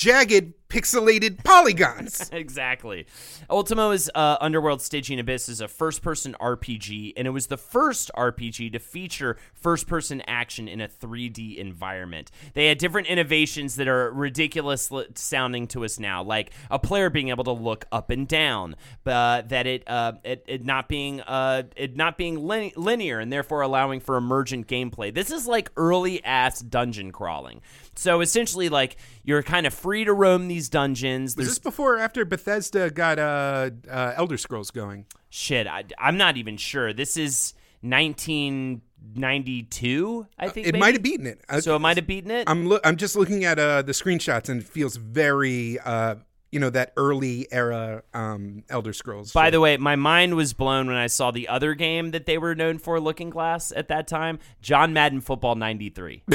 jagged 0.00 0.54
pixelated 0.70 1.44
polygons. 1.44 2.30
exactly. 2.32 3.06
Ultima 3.50 3.90
is 3.90 4.10
uh, 4.14 4.38
Underworld 4.40 4.80
Stygian 4.80 5.18
Abyss 5.18 5.48
is 5.48 5.60
a 5.60 5.68
first-person 5.68 6.36
RPG, 6.40 7.12
and 7.16 7.26
it 7.26 7.32
was 7.32 7.48
the 7.48 7.58
first 7.58 8.10
RPG 8.16 8.72
to 8.72 8.78
feature 8.78 9.36
first-person 9.52 10.22
action 10.26 10.68
in 10.68 10.80
a 10.80 10.88
3D 10.88 11.56
environment. 11.56 12.30
They 12.54 12.68
had 12.68 12.78
different 12.78 13.08
innovations 13.08 13.76
that 13.76 13.88
are 13.88 14.10
ridiculous 14.12 14.90
sounding 15.16 15.66
to 15.68 15.84
us 15.84 15.98
now, 15.98 16.22
like 16.22 16.52
a 16.70 16.78
player 16.78 17.10
being 17.10 17.28
able 17.28 17.44
to 17.44 17.52
look 17.52 17.84
up 17.92 18.08
and 18.08 18.26
down, 18.26 18.76
but 19.04 19.50
that 19.50 19.66
it 19.66 19.82
uh, 19.86 20.12
it, 20.24 20.44
it 20.46 20.64
not 20.64 20.88
being 20.88 21.20
uh, 21.20 21.64
it 21.76 21.96
not 21.96 22.16
being 22.16 22.46
lin- 22.46 22.72
linear 22.76 23.18
and 23.18 23.30
therefore 23.30 23.60
allowing 23.60 24.00
for 24.00 24.16
emergent 24.16 24.66
gameplay. 24.66 25.12
This 25.12 25.30
is 25.30 25.46
like 25.46 25.70
early 25.76 26.24
ass 26.24 26.60
dungeon 26.60 27.12
crawling. 27.12 27.60
So 28.00 28.22
essentially, 28.22 28.70
like 28.70 28.96
you're 29.24 29.42
kind 29.42 29.66
of 29.66 29.74
free 29.74 30.04
to 30.04 30.12
roam 30.14 30.48
these 30.48 30.70
dungeons. 30.70 31.36
Was 31.36 31.36
There's 31.36 31.48
this 31.48 31.58
before 31.58 31.96
or 31.96 31.98
after 31.98 32.24
Bethesda 32.24 32.90
got 32.90 33.18
uh, 33.18 33.70
uh, 33.90 34.14
Elder 34.16 34.38
Scrolls 34.38 34.70
going? 34.70 35.04
shit. 35.28 35.66
I, 35.66 35.84
am 35.98 36.16
not 36.16 36.36
even 36.36 36.56
sure. 36.56 36.92
This 36.92 37.16
is 37.16 37.52
1992. 37.82 40.26
I 40.38 40.48
think 40.48 40.66
It 40.66 40.72
maybe? 40.72 40.80
might 40.80 40.94
have 40.94 41.02
beaten 41.02 41.26
it. 41.26 41.40
Uh, 41.48 41.60
So 41.60 41.76
it 41.76 41.80
might 41.80 41.96
have 41.96 42.06
beaten 42.06 42.30
it. 42.30 42.48
I'm 42.48 42.66
lo- 42.66 42.80
I'm 42.84 42.96
just 42.96 43.16
looking 43.16 43.44
at 43.44 43.58
uh, 43.58 43.82
the 43.82 43.92
screenshots 43.92 44.48
and 44.48 44.60
it 44.62 44.66
feels 44.66 44.96
very 44.96 45.78
uh, 45.80 46.16
you 46.50 46.58
know 46.58 46.70
that 46.70 46.92
early 46.96 47.46
era 47.52 48.02
um, 48.14 48.64
Elder 48.68 48.92
Scrolls. 48.92 49.32
By 49.32 49.50
the 49.50 49.60
way, 49.60 49.76
my 49.76 49.94
mind 49.96 50.34
was 50.34 50.52
blown 50.52 50.86
when 50.88 50.96
I 50.96 51.06
saw 51.06 51.30
the 51.30 51.48
other 51.48 51.74
game 51.74 52.10
that 52.10 52.26
they 52.26 52.38
were 52.38 52.54
known 52.56 52.78
for, 52.78 52.98
Looking 53.00 53.30
Glass, 53.30 53.72
at 53.76 53.86
that 53.88 54.08
time, 54.08 54.40
John 54.60 54.92
Madden 54.92 55.20
Football 55.20 55.54
93. 55.54 56.24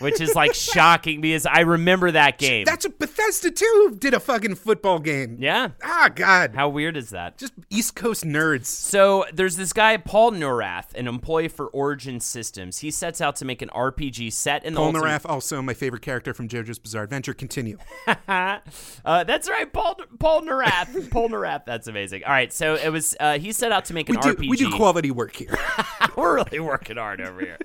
Which 0.00 0.20
is 0.20 0.34
like 0.34 0.54
shocking 0.54 1.20
because 1.20 1.46
I 1.46 1.60
remember 1.60 2.10
that 2.10 2.38
game. 2.38 2.64
that's 2.64 2.84
a 2.84 2.90
Bethesda 2.90 3.50
too 3.50 3.96
did 3.98 4.12
a 4.14 4.20
fucking 4.20 4.56
football 4.56 4.98
game. 4.98 5.36
yeah. 5.38 5.70
Ah, 5.82 6.10
God. 6.14 6.54
How 6.54 6.68
weird 6.68 6.96
is 6.96 7.10
that? 7.10 7.38
just 7.38 7.52
East 7.70 7.94
Coast 7.94 8.24
nerds. 8.24 8.66
So 8.66 9.24
there's 9.32 9.56
this 9.56 9.72
guy 9.72 9.96
Paul 9.96 10.32
Neurath, 10.32 10.94
an 10.94 11.06
employee 11.06 11.48
for 11.48 11.66
Origin 11.68 12.20
Systems. 12.20 12.78
He 12.78 12.90
sets 12.90 13.20
out 13.20 13.36
to 13.36 13.44
make 13.44 13.62
an 13.62 13.68
RPG 13.70 14.32
set 14.32 14.64
in 14.64 14.74
the 14.74 14.80
Paul 14.80 14.92
Naraf, 14.92 15.28
also 15.28 15.60
my 15.62 15.74
favorite 15.74 16.02
character 16.02 16.34
from 16.34 16.48
JoJo's 16.48 16.78
Bizarre 16.78 17.04
Adventure. 17.04 17.34
Continue. 17.34 17.78
uh, 18.28 18.58
that's 19.04 19.48
right, 19.48 19.72
Paul 19.72 19.98
Paul 20.18 20.42
Narath. 20.42 21.10
Paul 21.10 21.28
Narath. 21.28 21.64
That's 21.66 21.86
amazing. 21.86 22.24
All 22.24 22.32
right, 22.32 22.52
so 22.52 22.74
it 22.74 22.88
was. 22.90 23.14
Uh, 23.20 23.38
he 23.38 23.52
set 23.52 23.72
out 23.72 23.84
to 23.86 23.94
make 23.94 24.08
an 24.08 24.16
We 24.16 24.22
do 24.22 24.34
RPG. 24.34 24.50
we 24.50 24.56
do 24.56 24.70
quality 24.70 25.10
work 25.10 25.36
here. 25.36 25.56
We're 26.16 26.36
really 26.36 26.60
working 26.60 26.96
hard 26.96 27.20
over 27.20 27.40
here. 27.40 27.58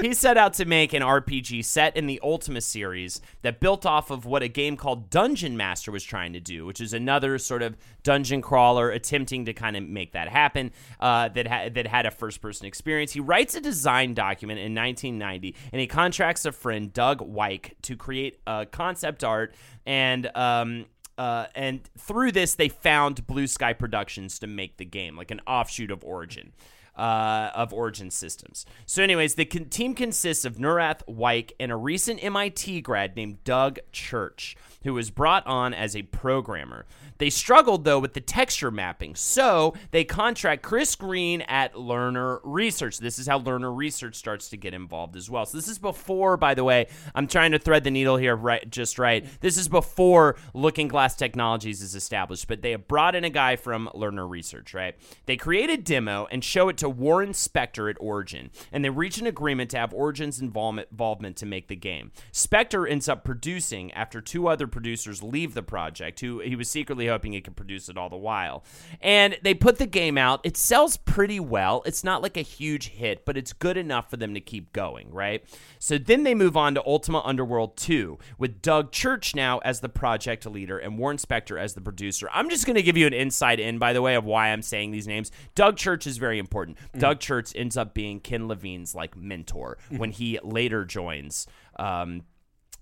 he 0.00 0.14
set 0.14 0.36
out 0.36 0.54
to 0.54 0.64
make 0.64 0.92
an 0.92 1.02
RPG 1.02 1.64
set 1.66 1.96
in 1.96 2.06
the 2.06 2.20
Ultima 2.22 2.60
series 2.60 3.20
that 3.42 3.60
built 3.60 3.84
off 3.84 4.10
of 4.10 4.24
what 4.24 4.42
a 4.42 4.48
game 4.48 4.76
called 4.76 5.10
Dungeon 5.10 5.56
Master 5.56 5.90
was 5.90 6.04
trying 6.04 6.32
to 6.32 6.40
do, 6.40 6.64
which 6.64 6.80
is 6.80 6.92
another 6.92 7.38
sort 7.38 7.62
of 7.62 7.76
dungeon 8.02 8.40
crawler 8.40 8.90
attempting 8.90 9.44
to 9.46 9.52
kind 9.52 9.76
of 9.76 9.82
make 9.82 10.12
that 10.12 10.28
happen. 10.28 10.70
Uh, 11.00 11.28
that 11.28 11.46
ha- 11.46 11.68
that 11.72 11.86
had 11.86 12.06
a 12.06 12.10
first 12.10 12.40
person 12.40 12.66
experience. 12.66 13.12
He 13.12 13.20
writes 13.20 13.54
a 13.54 13.60
design 13.60 14.14
document 14.14 14.58
in 14.58 14.74
1990, 14.74 15.54
and 15.72 15.80
he 15.80 15.86
contracts 15.86 16.44
a 16.44 16.52
friend 16.52 16.92
Doug 16.92 17.20
Wike 17.20 17.72
to 17.82 17.96
create 17.96 18.38
concept 18.70 19.24
art 19.24 19.54
and. 19.84 20.30
Um, 20.36 20.86
uh, 21.18 21.46
and 21.54 21.80
through 21.96 22.30
this, 22.30 22.56
they 22.56 22.68
found 22.68 23.26
Blue 23.26 23.46
Sky 23.46 23.72
Productions 23.72 24.38
to 24.40 24.46
make 24.46 24.76
the 24.76 24.84
game, 24.84 25.16
like 25.16 25.30
an 25.30 25.40
offshoot 25.46 25.90
of 25.90 26.04
Origin 26.04 26.52
uh, 26.96 27.50
of 27.54 27.72
Origin 27.72 28.10
Systems. 28.10 28.66
So, 28.86 29.02
anyways, 29.02 29.34
the 29.34 29.44
con- 29.44 29.66
team 29.66 29.94
consists 29.94 30.44
of 30.44 30.56
Neurath 30.56 31.02
Wike 31.08 31.52
and 31.60 31.70
a 31.70 31.76
recent 31.76 32.22
MIT 32.22 32.80
grad 32.82 33.16
named 33.16 33.44
Doug 33.44 33.78
Church, 33.92 34.56
who 34.86 34.94
was 34.94 35.10
brought 35.10 35.44
on 35.46 35.74
as 35.74 35.96
a 35.96 36.02
programmer. 36.02 36.86
They 37.18 37.28
struggled 37.28 37.84
though 37.84 37.98
with 37.98 38.14
the 38.14 38.20
texture 38.20 38.70
mapping, 38.70 39.16
so 39.16 39.74
they 39.90 40.04
contract 40.04 40.62
Chris 40.62 40.94
Green 40.94 41.40
at 41.42 41.74
Lerner 41.74 42.40
Research. 42.44 42.98
This 42.98 43.18
is 43.18 43.26
how 43.26 43.40
Lerner 43.40 43.74
Research 43.74 44.14
starts 44.14 44.48
to 44.50 44.56
get 44.56 44.74
involved 44.74 45.16
as 45.16 45.28
well. 45.28 45.44
So 45.44 45.58
this 45.58 45.66
is 45.66 45.78
before, 45.78 46.36
by 46.36 46.54
the 46.54 46.62
way, 46.62 46.86
I'm 47.14 47.26
trying 47.26 47.52
to 47.52 47.58
thread 47.58 47.84
the 47.84 47.90
needle 47.90 48.16
here 48.16 48.36
right 48.36 48.70
just 48.70 48.98
right. 48.98 49.26
This 49.40 49.56
is 49.56 49.68
before 49.68 50.36
Looking 50.54 50.88
Glass 50.88 51.16
Technologies 51.16 51.82
is 51.82 51.94
established, 51.94 52.46
but 52.46 52.62
they 52.62 52.70
have 52.70 52.86
brought 52.86 53.16
in 53.16 53.24
a 53.24 53.30
guy 53.30 53.56
from 53.56 53.90
Lerner 53.94 54.28
Research, 54.28 54.72
right? 54.72 54.94
They 55.24 55.36
create 55.36 55.70
a 55.70 55.76
demo 55.76 56.28
and 56.30 56.44
show 56.44 56.68
it 56.68 56.76
to 56.78 56.88
Warren 56.88 57.32
Spector 57.32 57.90
at 57.90 57.96
Origin, 57.98 58.50
and 58.70 58.84
they 58.84 58.90
reach 58.90 59.18
an 59.18 59.26
agreement 59.26 59.70
to 59.70 59.78
have 59.78 59.92
Origin's 59.92 60.40
involvement, 60.40 61.36
to 61.36 61.46
make 61.46 61.66
the 61.68 61.76
game. 61.76 62.12
Spector 62.32 62.88
ends 62.88 63.08
up 63.08 63.24
producing 63.24 63.90
after 63.92 64.20
two 64.20 64.46
other 64.46 64.66
producers 64.76 65.22
leave 65.22 65.54
the 65.54 65.62
project, 65.62 66.20
who 66.20 66.40
he 66.40 66.54
was 66.54 66.68
secretly 66.68 67.06
hoping 67.06 67.32
he 67.32 67.40
could 67.40 67.56
produce 67.56 67.88
it 67.88 67.96
all 67.96 68.10
the 68.10 68.16
while. 68.16 68.62
And 69.00 69.38
they 69.42 69.54
put 69.54 69.78
the 69.78 69.86
game 69.86 70.18
out. 70.18 70.42
It 70.44 70.54
sells 70.54 70.98
pretty 70.98 71.40
well. 71.40 71.82
It's 71.86 72.04
not 72.04 72.20
like 72.20 72.36
a 72.36 72.42
huge 72.42 72.88
hit, 72.88 73.24
but 73.24 73.38
it's 73.38 73.54
good 73.54 73.78
enough 73.78 74.10
for 74.10 74.18
them 74.18 74.34
to 74.34 74.40
keep 74.40 74.74
going, 74.74 75.10
right? 75.10 75.42
So 75.78 75.96
then 75.96 76.24
they 76.24 76.34
move 76.34 76.58
on 76.58 76.74
to 76.74 76.84
Ultima 76.84 77.22
Underworld 77.24 77.78
2 77.78 78.18
with 78.36 78.60
Doug 78.60 78.92
Church 78.92 79.34
now 79.34 79.60
as 79.60 79.80
the 79.80 79.88
project 79.88 80.44
leader 80.44 80.76
and 80.76 80.98
Warren 80.98 81.16
Spector 81.16 81.58
as 81.58 81.72
the 81.72 81.80
producer. 81.80 82.28
I'm 82.34 82.50
just 82.50 82.66
going 82.66 82.76
to 82.76 82.82
give 82.82 82.98
you 82.98 83.06
an 83.06 83.14
insight 83.14 83.58
in, 83.58 83.78
by 83.78 83.94
the 83.94 84.02
way, 84.02 84.14
of 84.14 84.26
why 84.26 84.48
I'm 84.48 84.60
saying 84.60 84.90
these 84.90 85.06
names. 85.06 85.32
Doug 85.54 85.78
Church 85.78 86.06
is 86.06 86.18
very 86.18 86.38
important. 86.38 86.76
Doug 86.98 87.18
Church 87.18 87.52
ends 87.56 87.78
up 87.78 87.94
being 87.94 88.20
Ken 88.20 88.46
Levine's 88.46 88.94
like 88.94 89.16
mentor 89.16 89.78
when 89.88 90.10
he 90.10 90.38
later 90.42 90.84
joins. 90.84 91.46
Um, 91.78 92.24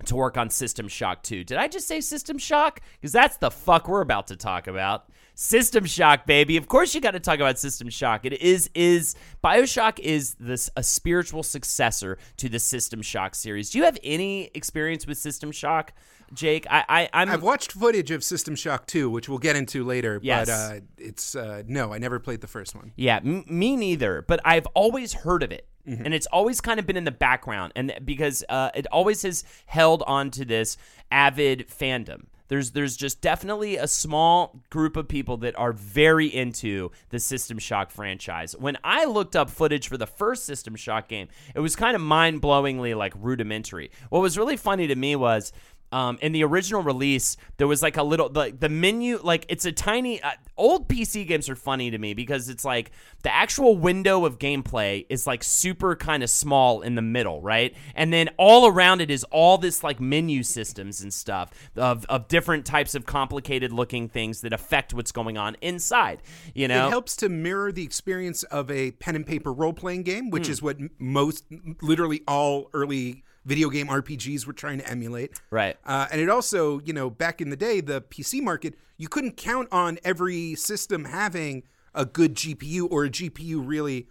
to 0.07 0.17
work 0.17 0.37
on 0.37 0.51
System 0.51 0.89
Shock 0.89 1.23
2. 1.23 1.45
Did 1.45 1.59
I 1.59 1.69
just 1.69 1.87
say 1.87 2.01
System 2.01 2.39
Shock? 2.39 2.81
Because 3.01 3.13
that's 3.13 3.37
the 3.39 3.51
fuck 3.51 3.89
we're 3.89 4.01
about 4.01 4.27
to 4.29 4.37
talk 4.37 4.67
about. 4.67 5.09
System 5.37 5.85
Shock, 5.85 6.27
baby. 6.27 6.57
Of 6.57 6.69
course 6.69 6.95
you 6.95 7.01
got 7.01 7.13
to 7.13 7.21
talk 7.21 7.37
about 7.37 7.59
System 7.59 7.89
Shock. 7.89 8.25
It 8.25 8.35
is 8.35 8.71
is 8.75 9.17
BioShock 9.43 9.99
is 9.99 10.35
this 10.35 10.71
a 10.77 10.83
spiritual 10.83 11.43
successor 11.43 12.19
to 12.37 12.49
the 12.49 12.59
System 12.61 13.03
Shock 13.03 13.35
series. 13.35 13.71
Do 13.71 13.79
you 13.79 13.85
have 13.85 13.99
any 14.05 14.51
experience 14.55 15.07
with 15.07 15.19
System 15.19 15.51
Shock, 15.51 15.93
Jake? 16.33 16.67
I, 16.71 16.85
I 16.89 17.11
I'm 17.13 17.31
I've 17.31 17.43
watched 17.43 17.73
footage 17.73 18.13
of 18.13 18.23
System 18.23 18.55
Shock 18.55 18.87
2, 18.87 19.11
which 19.11 19.29
we'll 19.29 19.39
get 19.39 19.57
into 19.57 19.83
later. 19.85 20.21
Yes. 20.23 20.47
But 20.47 20.53
uh, 20.53 20.81
it's 20.99 21.35
uh, 21.35 21.63
no, 21.67 21.93
I 21.93 21.99
never 21.99 22.21
played 22.21 22.41
the 22.41 22.47
first 22.47 22.77
one. 22.77 22.93
Yeah, 22.95 23.17
m- 23.17 23.45
me 23.49 23.77
neither. 23.77 24.23
But 24.23 24.41
I've 24.45 24.67
always 24.75 25.15
heard 25.15 25.43
of 25.43 25.51
it, 25.51 25.67
and 25.87 26.15
it's 26.15 26.27
always 26.27 26.61
kind 26.61 26.81
of 26.81 26.87
been 26.87 26.97
in 26.97 27.05
the 27.05 27.11
background, 27.11 27.73
and 27.77 27.93
because 28.05 28.45
uh, 28.49 28.71
it 28.75 28.87
always 28.91 29.23
has 29.23 29.45
held 29.67 30.03
on 30.07 30.31
to 30.33 30.45
this 30.45 30.77
avid 31.11 31.69
fandom. 31.69 32.27
There's 32.49 32.73
there's 32.73 32.97
just 32.97 33.21
definitely 33.21 33.77
a 33.77 33.89
small 33.89 34.61
group 34.69 34.97
of 34.97 35.09
people 35.09 35.39
that 35.39 35.59
are 35.59 35.73
very 35.73 36.27
into 36.27 36.91
the 37.09 37.19
System 37.19 37.59
Shock 37.59 37.91
franchise. 37.91 38.55
When 38.57 38.77
I 38.85 39.07
looked 39.07 39.35
up 39.35 39.49
footage 39.51 39.89
for 39.89 39.97
the 39.97 40.07
first 40.07 40.45
System 40.45 40.77
Shock 40.77 41.09
game, 41.09 41.29
it 41.55 41.61
was 41.61 41.75
kind 41.75 41.97
of 41.97 42.03
mind 42.03 42.43
blowingly 42.43 42.95
like 42.95 43.15
rudimentary. 43.17 43.91
What 44.11 44.21
was 44.21 44.37
really 44.37 44.57
funny 44.57 44.87
to 44.87 44.95
me 44.95 45.17
was 45.17 45.53
um, 45.95 46.19
in 46.21 46.33
the 46.33 46.43
original 46.43 46.83
release, 46.83 47.37
there 47.57 47.69
was 47.69 47.81
like 47.81 47.97
a 47.97 48.03
little 48.03 48.29
like 48.29 48.59
the 48.59 48.69
menu, 48.69 49.21
like 49.23 49.47
it's 49.49 49.65
a 49.65 49.71
tiny. 49.71 50.21
Uh, 50.21 50.33
old 50.57 50.89
PC 50.89 51.25
games 51.25 51.49
are 51.49 51.55
funny 51.55 51.89
to 51.93 51.99
me 51.99 52.15
because 52.15 52.49
it's 52.49 52.65
like 52.65 52.91
the 53.23 53.33
actual 53.33 53.77
window 53.77 54.25
of 54.25 54.41
gameplay 54.41 55.07
is 55.09 55.25
like 55.25 55.45
super 55.45 55.95
kind 55.95 56.25
of 56.25 56.31
small 56.31 56.81
in 56.83 56.97
the 56.97 57.03
middle, 57.03 57.41
right? 57.41 57.77
And 57.95 58.13
then 58.13 58.29
all 58.39 58.67
around 58.67 59.03
it 59.03 59.11
is 59.11 59.23
all 59.31 59.57
this 59.57 59.85
like 59.85 60.01
menu 60.01 60.43
systems 60.43 61.01
and 61.01 61.15
stuff 61.15 61.53
of 61.77 62.05
of 62.07 62.27
different 62.27 62.67
types 62.67 62.97
of 62.97 63.07
complicated 63.07 63.73
looking 63.73 64.09
things 64.09 64.41
that 64.41 64.53
affect 64.53 64.95
what's 64.95 65.13
going 65.13 65.39
on 65.39 65.57
inside. 65.61 66.23
You 66.57 66.67
know, 66.67 66.89
It 66.89 66.91
helps 66.91 67.15
to 67.17 67.29
mirror 67.29 67.71
the 67.71 67.85
experience 67.85 68.43
of 68.43 68.69
a 68.69 68.91
pen 68.91 69.15
and 69.15 69.25
paper 69.25 69.53
role 69.53 69.73
playing 69.73 70.03
game, 70.03 70.31
which 70.31 70.49
is 70.49 70.61
what 70.61 70.77
most, 70.99 71.45
literally 71.81 72.23
all 72.27 72.69
early 72.73 73.23
video 73.45 73.69
game 73.69 73.89
RPGs 73.89 74.47
were 74.47 74.53
trying 74.53 74.79
to 74.79 74.89
emulate. 74.89 75.41
Right. 75.51 75.77
Uh, 75.85 76.07
and 76.11 76.21
it 76.21 76.29
also, 76.29 76.81
you 76.81 76.93
know, 76.93 77.11
back 77.11 77.41
in 77.41 77.51
the 77.51 77.57
day, 77.57 77.81
the 77.81 78.01
PC 78.01 78.43
market, 78.43 78.75
you 78.97 79.09
couldn't 79.09 79.37
count 79.37 79.69
on 79.71 79.99
every 80.05 80.55
system 80.55 81.05
having 81.05 81.65
a 81.95 82.05
good 82.05 82.35
GPU 82.35 82.89
or 82.91 83.05
a 83.05 83.11
GPU 83.11 83.63
really, 83.65 84.09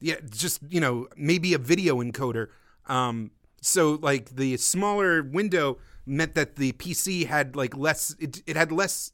yeah, 0.00 0.16
just, 0.28 0.60
you 0.68 0.80
know, 0.80 1.08
maybe 1.16 1.54
a 1.54 1.58
video 1.58 2.02
encoder. 2.02 2.48
Um, 2.86 3.30
so, 3.60 3.98
like, 4.02 4.36
the 4.36 4.56
smaller 4.58 5.22
window 5.22 5.78
meant 6.04 6.34
that 6.34 6.56
the 6.56 6.72
PC 6.72 7.26
had, 7.26 7.56
like, 7.56 7.76
less, 7.76 8.14
it, 8.18 8.42
it 8.46 8.56
had 8.56 8.70
less 8.70 9.12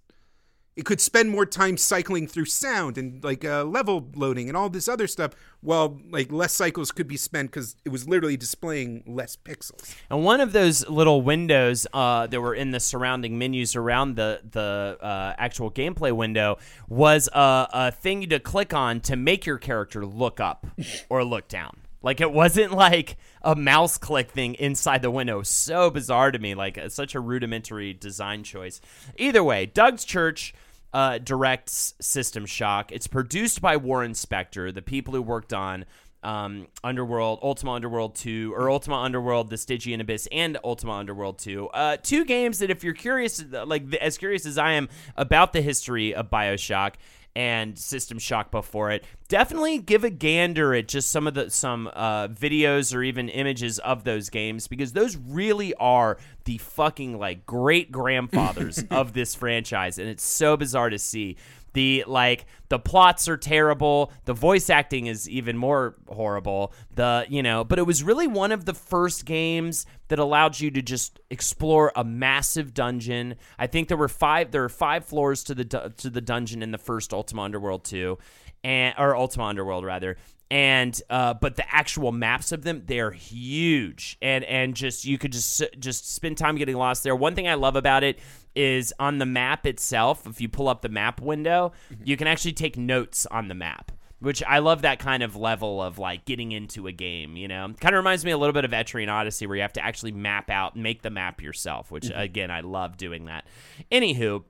it 0.81 0.87
could 0.87 0.99
spend 0.99 1.29
more 1.29 1.45
time 1.45 1.77
cycling 1.77 2.27
through 2.27 2.47
sound 2.47 2.97
and 2.97 3.23
like 3.23 3.45
uh, 3.45 3.63
level 3.65 4.09
loading 4.17 4.49
and 4.49 4.57
all 4.57 4.71
this 4.71 4.89
other 4.89 5.07
stuff 5.07 5.33
while 5.61 6.01
like 6.09 6.33
less 6.33 6.55
cycles 6.55 6.91
could 6.91 7.07
be 7.07 7.19
spent 7.19 7.51
because 7.51 7.77
it 7.85 7.91
was 7.91 8.09
literally 8.09 8.35
displaying 8.35 9.05
less 9.07 9.37
pixels 9.37 9.95
And 10.09 10.25
one 10.25 10.41
of 10.41 10.55
those 10.55 10.89
little 10.89 11.21
windows 11.21 11.87
uh, 11.93 12.29
that 12.29 12.41
were 12.41 12.55
in 12.55 12.71
the 12.71 12.81
surrounding 12.81 13.39
menus 13.39 13.77
around 13.77 14.17
the 14.17 14.41
the 14.51 14.97
uh, 15.03 15.35
actual 15.37 15.71
gameplay 15.71 16.13
window 16.13 16.57
was 16.89 17.29
a, 17.35 17.69
a 17.75 17.93
thing 17.93 18.31
to 18.31 18.41
click 18.41 18.73
on 18.73 19.01
to 19.01 19.17
make 19.17 19.45
your 19.45 19.59
character 19.59 20.07
look 20.07 20.41
up 20.41 20.67
or 21.11 21.23
look 21.25 21.47
down. 21.47 21.77
Like 22.03 22.23
it 22.23 22.33
wasn't 22.33 22.73
like 22.73 23.19
a 23.43 23.55
mouse 23.55 23.99
click 23.99 24.31
thing 24.31 24.55
inside 24.55 25.03
the 25.03 25.11
window. 25.11 25.43
So 25.43 25.91
bizarre 25.91 26.31
to 26.33 26.39
me. 26.39 26.55
Like 26.55 26.79
it's 26.79 26.95
such 26.95 27.15
a 27.15 27.21
rudimentary 27.21 27.93
design 27.93 28.45
choice. 28.45 28.81
Either 29.19 29.45
way, 29.45 29.67
Doug's 29.67 30.07
Church 30.07 30.55
uh, 30.93 31.19
directs 31.19 31.95
System 32.01 32.47
Shock. 32.47 32.93
It's 32.93 33.07
produced 33.07 33.61
by 33.61 33.77
Warren 33.77 34.13
Spector, 34.13 34.73
the 34.73 34.83
people 34.83 35.15
who 35.15 35.23
worked 35.23 35.53
on 35.53 35.85
um, 36.23 36.69
Underworld, 36.85 37.39
Ultima 37.43 37.73
Underworld 37.73 38.15
2, 38.17 38.55
or 38.55 38.71
Ultima 38.71 38.97
Underworld, 38.97 39.51
The 39.51 39.57
Stygian 39.57 40.01
Abyss, 40.01 40.29
and 40.31 40.59
Ultima 40.63 40.93
Underworld 40.93 41.39
2. 41.39 41.69
Uh, 41.69 41.97
two 42.03 42.25
games 42.25 42.59
that, 42.59 42.71
if 42.71 42.85
you're 42.85 42.95
curious, 42.95 43.43
like 43.51 43.95
as 43.95 44.19
curious 44.19 44.45
as 44.47 44.59
I 44.59 44.73
am 44.73 44.89
about 45.17 45.53
the 45.53 45.63
history 45.63 46.15
of 46.15 46.31
Bioshock 46.31 46.95
and 47.37 47.79
System 47.79 48.19
Shock 48.19 48.51
before 48.51 48.91
it, 48.91 49.05
definitely 49.29 49.79
give 49.79 50.05
a 50.05 50.11
gander 50.11 50.75
at 50.75 50.89
just 50.89 51.11
some 51.11 51.27
of 51.27 51.35
the 51.35 51.51
some 51.51 51.89
uh, 51.93 52.29
videos 52.29 52.95
or 52.95 53.03
even 53.03 53.29
images 53.29 53.79
of 53.81 54.05
those 54.05 54.29
games 54.31 54.67
because 54.67 54.93
those 54.93 55.17
really 55.17 55.75
are 55.75 56.19
the 56.45 56.59
fucking 56.59 57.19
like 57.19 57.47
great 57.47 57.93
grandfathers 57.93 58.83
of 58.91 59.13
this 59.13 59.35
franchise, 59.35 59.99
and 59.99 60.09
it's 60.09 60.25
so 60.25 60.57
bizarre 60.57 60.91
to 60.91 60.99
see. 60.99 61.37
The 61.73 62.05
like 62.07 62.47
the 62.69 62.79
plots 62.79 63.29
are 63.29 63.37
terrible. 63.37 64.13
The 64.25 64.33
voice 64.33 64.71
acting 64.71 65.07
is 65.07 65.29
even 65.29 65.57
more 65.57 65.97
horrible. 66.09 66.73
The 66.95 67.27
you 67.29 67.43
know, 67.43 67.65
but 67.65 67.79
it 67.79 67.87
was 67.87 68.03
really 68.03 68.27
one 68.27 68.53
of 68.53 68.65
the 68.65 68.75
first 68.75 69.25
games 69.25 69.87
that 70.09 70.19
allowed 70.19 70.59
you 70.59 70.71
to 70.73 70.83
just 70.83 71.21
explore 71.31 71.93
a 71.95 72.03
massive 72.03 72.75
dungeon. 72.75 73.37
I 73.59 73.67
think 73.69 73.89
there 73.89 73.97
were 73.97 74.09
five 74.09 74.51
there 74.51 74.63
were 74.63 74.69
five 74.69 75.05
floors 75.05 75.45
to 75.45 75.55
the 75.55 75.93
to 75.97 76.11
the 76.11 76.21
dungeon 76.21 76.63
in 76.63 76.73
the 76.73 76.79
first 76.79 77.13
Ultima 77.13 77.43
Underworld 77.43 77.85
2 77.85 78.19
and 78.65 78.95
or 78.99 79.17
Ultima 79.17 79.45
Underworld 79.45 79.85
rather. 79.85 80.17
And 80.51 81.01
uh, 81.09 81.35
but 81.35 81.55
the 81.55 81.75
actual 81.75 82.11
maps 82.11 82.51
of 82.51 82.65
them 82.65 82.83
they're 82.87 83.13
huge 83.13 84.19
and 84.21 84.43
and 84.45 84.75
just 84.75 85.05
you 85.05 85.17
could 85.17 85.31
just 85.31 85.63
just 85.79 86.13
spend 86.13 86.39
time 86.39 86.57
getting 86.57 86.77
lost 86.77 87.05
there. 87.05 87.15
One 87.15 87.37
thing 87.37 87.47
I 87.47 87.55
love 87.55 87.77
about 87.77 88.03
it 88.03 88.19
is 88.55 88.93
on 88.99 89.19
the 89.19 89.27
map 89.27 89.67
itself. 89.67 90.27
If 90.27 90.41
you 90.41 90.49
pull 90.49 90.69
up 90.69 90.83
the 90.83 90.89
map 90.89 91.21
window, 91.21 91.73
you 92.05 92.17
can 92.17 92.27
actually 92.27 92.53
take 92.53 92.77
notes 92.77 93.27
on 93.27 93.49
the 93.49 93.55
map 93.55 93.93
which 94.21 94.43
I 94.43 94.59
love 94.59 94.83
that 94.83 94.99
kind 94.99 95.23
of 95.23 95.35
level 95.35 95.83
of 95.83 95.99
like 95.99 96.27
getting 96.27 96.53
into 96.53 96.87
a 96.87 96.93
game, 96.93 97.37
you 97.37 97.49
know. 97.49 97.73
Kind 97.81 97.95
of 97.95 97.99
reminds 97.99 98.25
me 98.25 98.31
a 98.31 98.39
little 98.39 98.53
bit 98.53 98.65
of 98.65 98.71
Etrian 98.71 99.11
Odyssey 99.11 99.47
where 99.47 99.57
you 99.57 99.63
have 99.63 99.73
to 99.75 99.85
actually 99.85 100.13
map 100.13 100.51
out, 100.51 100.77
make 100.77 101.03
the 101.03 101.11
map 101.11 101.43
yourself, 101.43 101.91
which 101.91 102.11
again, 102.15 102.51
I 102.51 102.61
love 102.61 102.97
doing 102.97 103.25
that. 103.25 103.47
Anywho, 103.91 104.45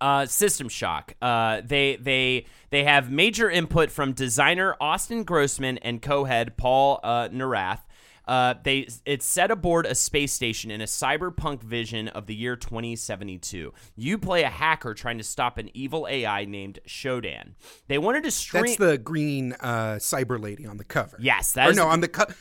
uh, 0.00 0.26
System 0.26 0.68
Shock. 0.68 1.14
Uh, 1.20 1.60
they 1.64 1.96
they 1.96 2.46
they 2.70 2.84
have 2.84 3.10
major 3.10 3.50
input 3.50 3.90
from 3.90 4.12
designer 4.12 4.74
Austin 4.80 5.24
Grossman 5.24 5.78
and 5.78 6.02
co-head 6.02 6.56
Paul 6.56 7.00
uh, 7.02 7.28
Narath. 7.28 7.80
Uh, 8.26 8.54
they 8.62 8.88
it's 9.04 9.24
set 9.24 9.50
aboard 9.50 9.86
a 9.86 9.94
space 9.94 10.32
station 10.32 10.70
in 10.70 10.80
a 10.80 10.86
cyberpunk 10.86 11.62
vision 11.62 12.08
of 12.08 12.26
the 12.26 12.34
year 12.34 12.56
2072. 12.56 13.72
You 13.94 14.18
play 14.18 14.42
a 14.42 14.48
hacker 14.48 14.94
trying 14.94 15.18
to 15.18 15.24
stop 15.24 15.58
an 15.58 15.70
evil 15.74 16.06
AI 16.08 16.44
named 16.44 16.80
Shodan. 16.86 17.52
They 17.88 17.98
wanted 17.98 18.24
to 18.24 18.30
stream. 18.30 18.64
that's 18.64 18.76
the 18.76 18.98
green 18.98 19.52
uh, 19.60 19.96
cyber 19.98 20.40
lady 20.42 20.66
on 20.66 20.76
the 20.76 20.84
cover 20.84 21.16
yes, 21.20 21.52
that 21.52 21.68
or 21.68 21.70
is 21.70 21.76
no 21.76 21.86
on 21.86 22.00
the 22.00 22.08
cover. 22.08 22.34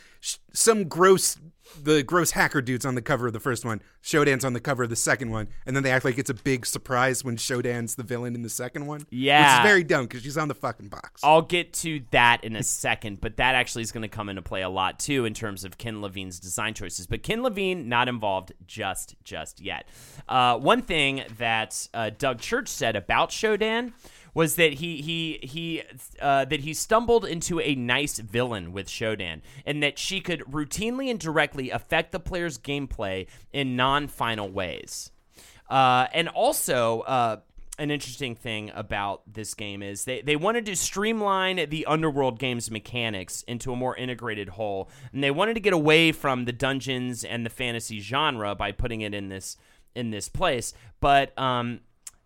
some 0.53 0.87
gross 0.87 1.37
the 1.81 2.03
gross 2.03 2.31
hacker 2.31 2.61
dude's 2.61 2.85
on 2.85 2.95
the 2.95 3.01
cover 3.01 3.27
of 3.27 3.33
the 3.33 3.39
first 3.39 3.65
one 3.65 3.81
shodan's 4.01 4.45
on 4.45 4.53
the 4.53 4.59
cover 4.59 4.83
of 4.83 4.89
the 4.89 4.95
second 4.95 5.31
one 5.31 5.47
and 5.65 5.75
then 5.75 5.83
they 5.83 5.91
act 5.91 6.05
like 6.05 6.17
it's 6.17 6.29
a 6.29 6.33
big 6.33 6.65
surprise 6.65 7.23
when 7.23 7.35
shodan's 7.37 7.95
the 7.95 8.03
villain 8.03 8.35
in 8.35 8.43
the 8.43 8.49
second 8.49 8.85
one 8.85 9.01
Yeah. 9.09 9.57
which 9.57 9.65
is 9.65 9.69
very 9.71 9.83
dumb 9.83 10.05
because 10.05 10.21
she's 10.21 10.37
on 10.37 10.47
the 10.47 10.53
fucking 10.53 10.89
box 10.89 11.21
I'll 11.23 11.41
get 11.41 11.73
to 11.73 12.01
that 12.11 12.43
in 12.43 12.55
a 12.55 12.61
second, 12.63 13.19
but 13.21 13.37
that 13.37 13.55
actually 13.55 13.81
is 13.81 13.91
going 13.91 14.03
to 14.03 14.07
come 14.07 14.29
into 14.29 14.41
play 14.41 14.61
a 14.61 14.69
lot 14.69 14.99
too 14.99 15.25
in 15.25 15.33
terms 15.33 15.63
of 15.63 15.77
Ken 15.77 16.01
Levine's 16.01 16.39
design 16.39 16.73
choices. 16.73 17.07
But 17.07 17.23
Ken 17.23 17.41
Levine 17.41 17.89
not 17.89 18.07
involved 18.07 18.51
just 18.67 19.15
just 19.23 19.59
yet. 19.61 19.87
Uh, 20.29 20.57
one 20.57 20.81
thing 20.81 21.23
that 21.37 21.87
uh, 21.93 22.11
Doug 22.17 22.39
Church 22.39 22.67
said 22.67 22.95
about 22.95 23.29
Shodan 23.31 23.93
was 24.35 24.57
that 24.57 24.73
he 24.73 25.01
he 25.01 25.39
he 25.41 25.81
uh, 26.21 26.45
that 26.45 26.59
he 26.59 26.75
stumbled 26.75 27.25
into 27.25 27.59
a 27.59 27.73
nice 27.73 28.19
villain 28.19 28.71
with 28.71 28.87
Shodan, 28.87 29.41
and 29.65 29.81
that 29.81 29.97
she 29.97 30.21
could 30.21 30.41
routinely 30.41 31.09
and 31.09 31.19
directly 31.19 31.71
affect 31.71 32.11
the 32.11 32.19
player's 32.19 32.59
gameplay 32.59 33.25
in 33.51 33.75
non-final 33.75 34.49
ways. 34.49 35.09
Uh, 35.67 36.07
and 36.13 36.27
also, 36.29 36.99
uh, 37.01 37.37
an 37.79 37.91
interesting 37.91 38.35
thing 38.35 38.71
about 38.75 39.21
this 39.31 39.53
game 39.53 39.81
is 39.81 40.05
they, 40.05 40.21
they 40.21 40.35
wanted 40.35 40.65
to 40.65 40.75
streamline 40.75 41.69
the 41.69 41.85
Underworld 41.85 42.37
game's 42.37 42.69
mechanics 42.69 43.41
into 43.47 43.71
a 43.71 43.75
more 43.75 43.95
integrated 43.95 44.49
whole, 44.49 44.89
and 45.11 45.23
they 45.23 45.31
wanted 45.31 45.55
to 45.55 45.59
get 45.59 45.73
away 45.73 46.11
from 46.11 46.45
the 46.45 46.51
dungeons 46.51 47.23
and 47.23 47.45
the 47.45 47.49
fantasy 47.49 47.99
genre 47.99 48.53
by 48.53 48.71
putting 48.71 49.01
it 49.01 49.13
in 49.13 49.29
this 49.29 49.57
in 49.95 50.11
this 50.11 50.27
place. 50.27 50.73
But 50.99 51.37
um, 51.39 51.79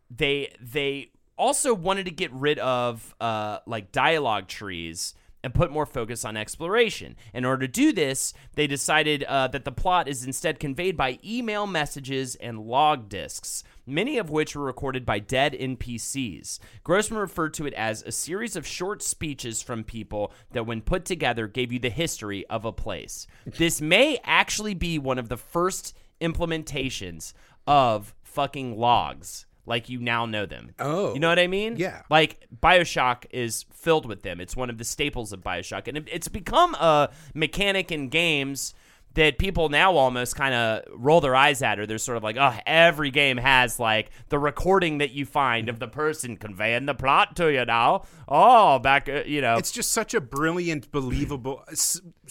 they 0.09 0.53
they 0.59 1.11
also 1.39 1.73
wanted 1.73 2.06
to 2.06 2.12
get 2.12 2.32
rid 2.34 2.60
of 2.60 3.15
uh, 3.19 3.60
like 3.65 3.91
dialogue 3.91 4.47
trees 4.47 5.15
and 5.43 5.54
put 5.54 5.71
more 5.71 5.86
focus 5.86 6.25
on 6.25 6.36
exploration. 6.36 7.15
In 7.34 7.45
order 7.45 7.65
to 7.65 7.71
do 7.71 7.93
this, 7.93 8.34
they 8.56 8.67
decided 8.67 9.23
uh, 9.23 9.47
that 9.47 9.63
the 9.63 9.71
plot 9.71 10.08
is 10.10 10.25
instead 10.25 10.60
conveyed 10.60 10.97
by 10.97 11.17
email 11.23 11.65
messages 11.65 12.36
and 12.36 12.60
log 12.60 13.08
disks, 13.08 13.63
many 13.88 14.17
of 14.17 14.30
which 14.30 14.56
were 14.56 14.65
recorded 14.65 15.06
by 15.06 15.19
dead 15.19 15.54
NPCs. 15.54 16.60
Grossman 16.84 17.21
referred 17.21 17.54
to 17.54 17.65
it 17.65 17.73
as 17.73 18.04
a 18.04 18.12
series 18.12 18.58
of 18.58 18.67
short 18.67 19.02
speeches 19.02 19.62
from 19.62 19.84
people 19.84 20.34
that, 20.52 20.65
when 20.65 20.82
put 20.82 21.06
together, 21.06 21.47
gave 21.47 21.71
you 21.71 21.80
the 21.80 21.89
history 21.89 22.45
of 22.47 22.65
a 22.65 22.73
place. 22.73 23.25
This 23.45 23.80
may 23.80 24.19
actually 24.25 24.73
be 24.73 24.99
one 24.99 25.17
of 25.17 25.30
the 25.30 25.38
first 25.38 25.95
implementations 26.19 27.34
of 27.65 28.13
fucking 28.23 28.78
logs. 28.78 29.45
Like 29.69 29.88
you 29.88 29.99
now 29.99 30.25
know 30.25 30.45
them. 30.47 30.71
Oh. 30.79 31.13
You 31.13 31.19
know 31.19 31.29
what 31.29 31.39
I 31.39 31.47
mean? 31.47 31.77
Yeah. 31.77 32.01
Like 32.10 32.47
Bioshock 32.60 33.25
is 33.29 33.65
filled 33.71 34.08
with 34.08 34.23
them. 34.23 34.41
It's 34.41 34.55
one 34.55 34.69
of 34.69 34.79
the 34.79 34.84
staples 34.84 35.32
of 35.32 35.41
Bioshock, 35.41 35.88
and 35.88 35.95
it, 35.95 36.10
it's 36.12 36.27
become 36.27 36.73
a 36.75 37.12
mechanic 37.36 37.91
in 37.91 38.10
games 38.10 38.73
that 39.13 39.38
people 39.38 39.69
now 39.69 39.95
almost 39.95 40.36
kind 40.36 40.53
of 40.53 40.84
roll 40.93 41.21
their 41.21 41.36
eyes 41.36 41.62
at, 41.62 41.79
or 41.79 41.86
they're 41.86 41.97
sort 41.97 42.17
of 42.17 42.23
like, 42.23 42.38
oh, 42.38 42.55
every 42.65 43.12
game 43.12 43.38
has 43.38 43.79
like 43.79 44.10
the 44.29 44.39
recording 44.39 44.99
that 44.99 45.12
you 45.12 45.25
find 45.25 45.69
of 45.69 45.79
the 45.79 45.88
person 45.88 46.36
conveying 46.36 46.86
the 46.86 46.93
plot 46.93 47.36
to 47.36 47.51
you 47.51 47.65
now. 47.65 48.03
Oh, 48.27 48.79
back, 48.79 49.08
uh, 49.08 49.23
you 49.25 49.41
know, 49.41 49.58
it's 49.58 49.71
just 49.71 49.91
such 49.91 50.13
a 50.13 50.21
brilliant, 50.21 50.91
believable. 50.91 51.63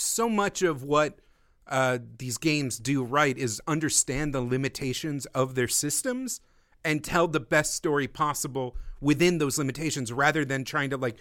So 0.01 0.29
much 0.29 0.62
of 0.62 0.85
what 0.85 1.18
uh, 1.66 1.98
these 2.18 2.38
games 2.38 2.79
do 2.79 3.03
right 3.03 3.37
is 3.37 3.61
understand 3.66 4.33
the 4.33 4.40
limitations 4.40 5.27
of 5.27 5.57
their 5.57 5.66
systems 5.66 6.40
and 6.84 7.02
tell 7.02 7.28
the 7.28 7.40
best 7.40 7.74
story 7.74 8.08
possible 8.08 8.76
within 9.00 9.38
those 9.38 9.58
limitations, 9.58 10.12
rather 10.12 10.44
than 10.44 10.64
trying 10.64 10.90
to 10.90 10.96
like 10.96 11.16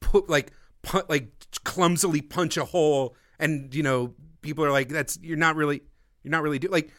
put 0.00 0.28
like 0.28 0.52
like 1.08 1.32
clumsily 1.64 2.20
punch 2.20 2.56
a 2.56 2.64
hole. 2.64 3.16
And 3.38 3.74
you 3.74 3.82
know, 3.82 4.14
people 4.42 4.64
are 4.64 4.72
like, 4.72 4.88
"That's 4.88 5.18
you're 5.22 5.36
not 5.36 5.56
really 5.56 5.82
you're 6.22 6.30
not 6.32 6.42
really 6.42 6.58
do 6.58 6.68
like." 6.68 6.90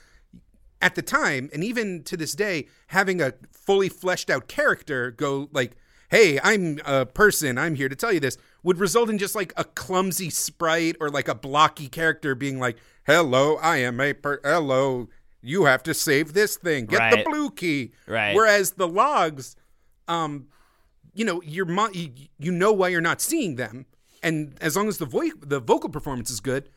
at 0.82 0.96
the 0.96 1.02
time 1.02 1.50
and 1.54 1.64
even 1.64 2.04
to 2.04 2.18
this 2.18 2.34
day 2.34 2.68
having 2.88 3.22
a 3.22 3.34
fully 3.52 3.90
fleshed 3.90 4.30
out 4.30 4.48
character 4.48 5.10
go 5.10 5.50
like 5.52 5.72
hey 6.10 6.40
i'm 6.44 6.80
a 6.86 7.06
person 7.06 7.58
i'm 7.58 7.76
here 7.76 7.90
to 7.90 7.96
tell 7.96 8.12
you 8.12 8.20
this 8.20 8.38
would 8.62 8.78
result 8.78 9.10
in 9.10 9.18
just 9.18 9.36
like 9.36 9.54
a 9.58 9.64
clumsy 9.64 10.30
sprite 10.30 10.96
or 11.00 11.10
like 11.10 11.28
a 11.28 11.34
blocky 11.34 11.88
character 11.88 12.36
being 12.36 12.60
like 12.60 12.78
hello 13.08 13.56
i 13.56 13.78
am 13.78 14.00
a 14.00 14.14
per- 14.14 14.42
hello 14.44 15.08
you 15.46 15.66
have 15.66 15.84
to 15.84 15.94
save 15.94 16.34
this 16.34 16.58
thing 16.58 16.86
get 16.86 17.12
the 17.12 17.24
blue 17.30 17.50
key 17.52 17.92
Right. 18.08 18.34
whereas 18.36 18.72
the 18.72 18.88
logs 18.88 19.56
um 20.08 20.48
you 21.14 21.24
know 21.24 21.42
you're 21.44 21.66
mo- 21.66 21.90
you, 21.94 22.10
you 22.40 22.52
know 22.52 22.72
why 22.74 22.90
you're 22.90 23.02
not 23.02 23.22
seeing 23.22 23.56
them 23.56 23.86
and 24.24 24.56
as 24.60 24.76
long 24.76 24.88
as 24.88 24.98
the 24.98 25.06
voice 25.06 25.32
the 25.42 25.60
vocal 25.60 25.90
performance 25.90 26.30
is 26.30 26.40
good 26.40 26.70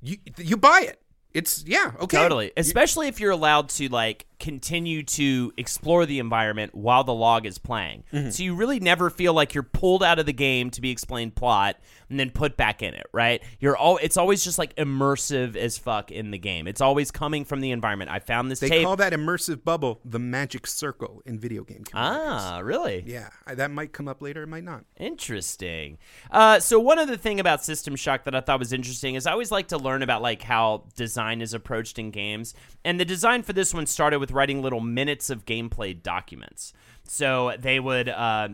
you 0.00 0.16
you 0.38 0.56
buy 0.56 0.84
it 0.88 0.98
It's 1.34 1.64
yeah, 1.66 1.92
okay. 1.98 2.18
Totally. 2.18 2.52
Especially 2.58 3.08
if 3.08 3.18
you're 3.18 3.30
allowed 3.32 3.70
to 3.78 3.88
like 3.88 4.26
continue 4.38 5.02
to 5.18 5.50
explore 5.56 6.04
the 6.04 6.18
environment 6.18 6.74
while 6.74 7.04
the 7.04 7.14
log 7.14 7.46
is 7.46 7.56
playing. 7.58 8.04
Mm-hmm. 8.12 8.28
So 8.30 8.42
you 8.42 8.54
really 8.54 8.80
never 8.80 9.08
feel 9.08 9.32
like 9.32 9.54
you're 9.54 9.62
pulled 9.80 10.02
out 10.02 10.18
of 10.18 10.26
the 10.26 10.34
game 10.34 10.70
to 10.72 10.80
be 10.82 10.90
explained 10.90 11.34
plot 11.34 11.76
and 12.12 12.20
then 12.20 12.30
put 12.30 12.56
back 12.58 12.82
in 12.82 12.92
it, 12.94 13.06
right? 13.12 13.42
You're 13.58 13.76
all 13.76 13.96
it's 14.02 14.18
always 14.18 14.44
just 14.44 14.58
like 14.58 14.76
immersive 14.76 15.56
as 15.56 15.78
fuck 15.78 16.12
in 16.12 16.30
the 16.30 16.38
game. 16.38 16.68
It's 16.68 16.82
always 16.82 17.10
coming 17.10 17.44
from 17.44 17.60
the 17.60 17.70
environment. 17.70 18.10
I 18.10 18.18
found 18.18 18.50
this 18.50 18.60
They 18.60 18.68
tape. 18.68 18.84
call 18.84 18.96
that 18.96 19.12
immersive 19.14 19.64
bubble 19.64 20.00
the 20.04 20.18
magic 20.18 20.66
circle 20.66 21.22
in 21.24 21.38
video 21.38 21.64
game 21.64 21.82
ah, 21.94 22.60
really? 22.62 23.02
Yeah, 23.06 23.30
that 23.46 23.70
might 23.70 23.92
come 23.92 24.08
up 24.08 24.20
later. 24.20 24.42
It 24.42 24.48
might 24.48 24.64
not. 24.64 24.84
Interesting. 24.98 25.98
Uh, 26.30 26.60
so 26.60 26.78
one 26.78 26.98
other 26.98 27.16
thing 27.16 27.40
about 27.40 27.64
System 27.64 27.96
Shock 27.96 28.24
that 28.24 28.34
I 28.34 28.40
thought 28.40 28.58
was 28.58 28.72
interesting 28.72 29.14
is 29.14 29.26
I 29.26 29.32
always 29.32 29.50
like 29.50 29.68
to 29.68 29.78
learn 29.78 30.02
about 30.02 30.20
like 30.20 30.42
how 30.42 30.84
design 30.94 31.40
is 31.40 31.54
approached 31.54 31.98
in 31.98 32.10
games, 32.10 32.54
and 32.84 33.00
the 33.00 33.04
design 33.04 33.42
for 33.42 33.54
this 33.54 33.72
one 33.72 33.86
started 33.86 34.18
with 34.18 34.30
writing 34.30 34.60
little 34.62 34.80
minutes 34.80 35.30
of 35.30 35.46
gameplay 35.46 36.00
documents. 36.00 36.72
So 37.04 37.54
they 37.58 37.80
would. 37.80 38.08
Uh, 38.08 38.48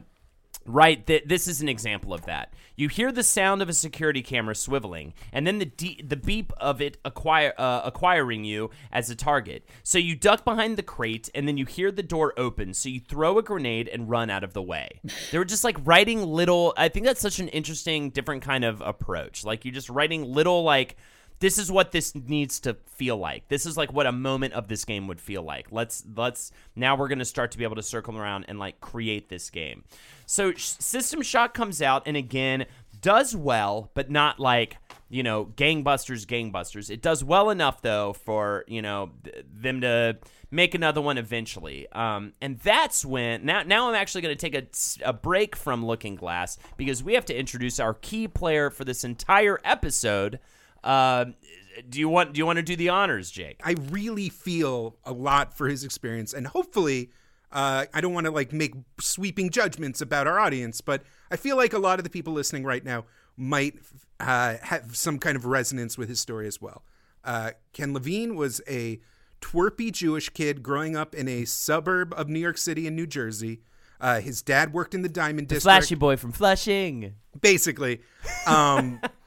Right, 0.69 1.05
th- 1.07 1.25
this 1.25 1.49
is 1.49 1.63
an 1.63 1.69
example 1.71 2.13
of 2.13 2.27
that. 2.27 2.53
You 2.77 2.89
hear 2.89 3.11
the 3.11 3.23
sound 3.23 3.63
of 3.63 3.71
a 3.71 3.73
security 3.73 4.21
camera 4.21 4.53
swiveling, 4.53 5.15
and 5.33 5.47
then 5.47 5.59
the 5.59 5.65
de- 5.65 6.03
the 6.07 6.15
beep 6.15 6.53
of 6.59 6.83
it 6.83 6.99
acquire 7.07 7.55
uh, 7.57 7.81
acquiring 7.85 8.45
you 8.45 8.69
as 8.93 9.09
a 9.09 9.17
target. 9.17 9.67
So 9.83 9.97
you 9.97 10.15
duck 10.15 10.45
behind 10.45 10.77
the 10.77 10.83
crate, 10.83 11.31
and 11.35 11.49
then 11.49 11.57
you 11.57 11.65
hear 11.65 11.91
the 11.91 12.03
door 12.03 12.35
open. 12.37 12.75
So 12.75 12.91
you 12.91 13.01
throw 13.01 13.39
a 13.39 13.43
grenade 13.43 13.89
and 13.89 14.11
run 14.11 14.29
out 14.29 14.45
of 14.45 14.53
the 14.53 14.63
way. 14.63 15.01
they 15.33 15.39
were 15.39 15.47
just 15.47 15.65
like 15.65 15.79
writing 15.85 16.23
little. 16.23 16.75
I 16.77 16.91
think 16.91 17.07
that's 17.07 17.23
such 17.23 17.39
an 17.39 17.49
interesting, 17.49 18.11
different 18.11 18.43
kind 18.43 18.63
of 18.63 18.83
approach. 18.83 19.45
Like 19.45 19.65
you're 19.65 19.73
just 19.73 19.89
writing 19.89 20.23
little 20.23 20.65
like 20.65 20.99
this 21.41 21.59
is 21.59 21.71
what 21.71 21.93
this 21.93 22.15
needs 22.15 22.61
to 22.61 22.75
feel 22.87 23.17
like. 23.17 23.49
This 23.49 23.67
is 23.67 23.77
like 23.77 23.93
what 23.93 24.07
a 24.07 24.13
moment 24.13 24.55
of 24.55 24.69
this 24.69 24.85
game 24.85 25.07
would 25.07 25.21
feel 25.21 25.43
like. 25.43 25.69
Let's 25.71 26.05
let's 26.17 26.53
now 26.75 26.97
we're 26.97 27.09
going 27.09 27.21
to 27.21 27.25
start 27.25 27.53
to 27.53 27.59
be 27.59 27.65
able 27.65 27.77
to 27.77 27.83
circle 27.83 28.17
around 28.19 28.47
and 28.49 28.59
like 28.59 28.81
create 28.81 29.29
this 29.29 29.51
game. 29.51 29.85
So 30.27 30.53
System 30.55 31.23
Shock 31.23 31.55
comes 31.55 31.81
out 31.81 32.03
and 32.07 32.17
again 32.17 32.67
does 33.01 33.37
well, 33.37 33.91
but 33.95 34.11
not 34.11 34.41
like 34.41 34.79
you 35.09 35.23
know 35.23 35.47
gangbusters, 35.57 36.27
gangbusters. 36.27 36.91
It 36.91 37.03
does 37.03 37.23
well 37.23 37.51
enough 37.51 37.83
though 37.83 38.13
for 38.13 38.65
you 38.67 38.83
know 38.83 39.13
th- 39.25 39.45
them 39.51 39.81
to 39.83 40.19
make 40.51 40.75
another 40.75 41.01
one 41.01 41.19
eventually. 41.19 41.87
Um, 41.93 42.33
and 42.41 42.59
that's 42.59 43.05
when 43.05 43.45
now 43.45 43.63
now 43.63 43.89
I'm 43.89 43.95
actually 43.95 44.23
going 44.23 44.37
to 44.37 44.51
take 44.51 44.55
a, 44.55 45.09
a 45.09 45.13
break 45.13 45.55
from 45.57 45.85
Looking 45.85 46.17
Glass 46.17 46.59
because 46.77 47.03
we 47.03 47.15
have 47.15 47.27
to 47.27 47.39
introduce 47.39 47.79
our 47.79 47.95
key 47.95 48.29
player 48.29 48.71
for 48.71 48.85
this 48.85 49.05
entire 49.05 49.61
episode. 49.65 50.41
Uh, 50.83 51.27
do 51.89 51.99
you 51.99 52.09
want 52.09 52.33
do 52.33 52.39
you 52.39 52.47
want 52.47 52.57
to 52.57 52.63
do 52.63 52.77
the 52.77 52.89
honors, 52.89 53.31
Jake? 53.31 53.61
I 53.65 53.75
really 53.91 54.29
feel 54.29 54.97
a 55.05 55.13
lot 55.13 55.57
for 55.57 55.69
his 55.69 55.85
experience, 55.85 56.33
and 56.33 56.47
hopefully, 56.47 57.11
uh, 57.53 57.87
I 57.93 58.01
don't 58.01 58.13
want 58.13 58.27
to 58.27 58.33
like 58.33 58.53
make 58.53 58.75
sweeping 59.01 59.51
judgments 59.51 60.01
about 60.01 60.27
our 60.27 60.39
audience, 60.39 60.81
but 60.81 61.03
I 61.31 61.37
feel 61.37 61.57
like 61.57 61.73
a 61.73 61.79
lot 61.79 61.99
of 61.99 62.05
the 62.05 62.11
people 62.11 62.33
listening 62.33 62.65
right 62.65 62.85
now 62.85 63.05
might 63.37 63.77
uh, 64.21 64.57
have 64.63 64.97
some 64.97 65.19
kind 65.19 65.37
of 65.37 65.47
resonance 65.47 65.97
with 65.97 66.09
his 66.09 66.21
story 66.21 66.47
as 66.47 66.61
well. 66.61 66.83
Uh, 67.25 67.53
Ken 67.73 67.93
Levine 67.93 68.35
was 68.35 68.61
a 68.69 69.01
twerpy 69.41 69.93
Jewish 69.93 70.31
kid 70.31 70.63
growing 70.63 70.97
up 70.97 71.15
in 71.15 71.29
a 71.29 71.45
suburb 71.45 72.13
of 72.17 72.29
New 72.29 72.41
York 72.41 72.59
City 72.59 72.87
in 72.87 72.97
New 72.97 73.07
Jersey. 73.07 73.61
Uh, 74.01 74.21
his 74.21 74.43
dad 74.43 74.73
worked 74.73 74.95
in 74.95 75.03
the 75.03 75.09
Diamond 75.09 75.49
District 75.49 75.63
Flashy 75.63 75.95
boy 75.95 76.17
from 76.17 76.33
Flushing. 76.33 77.15
basically. 77.41 78.01
Um, 78.47 79.01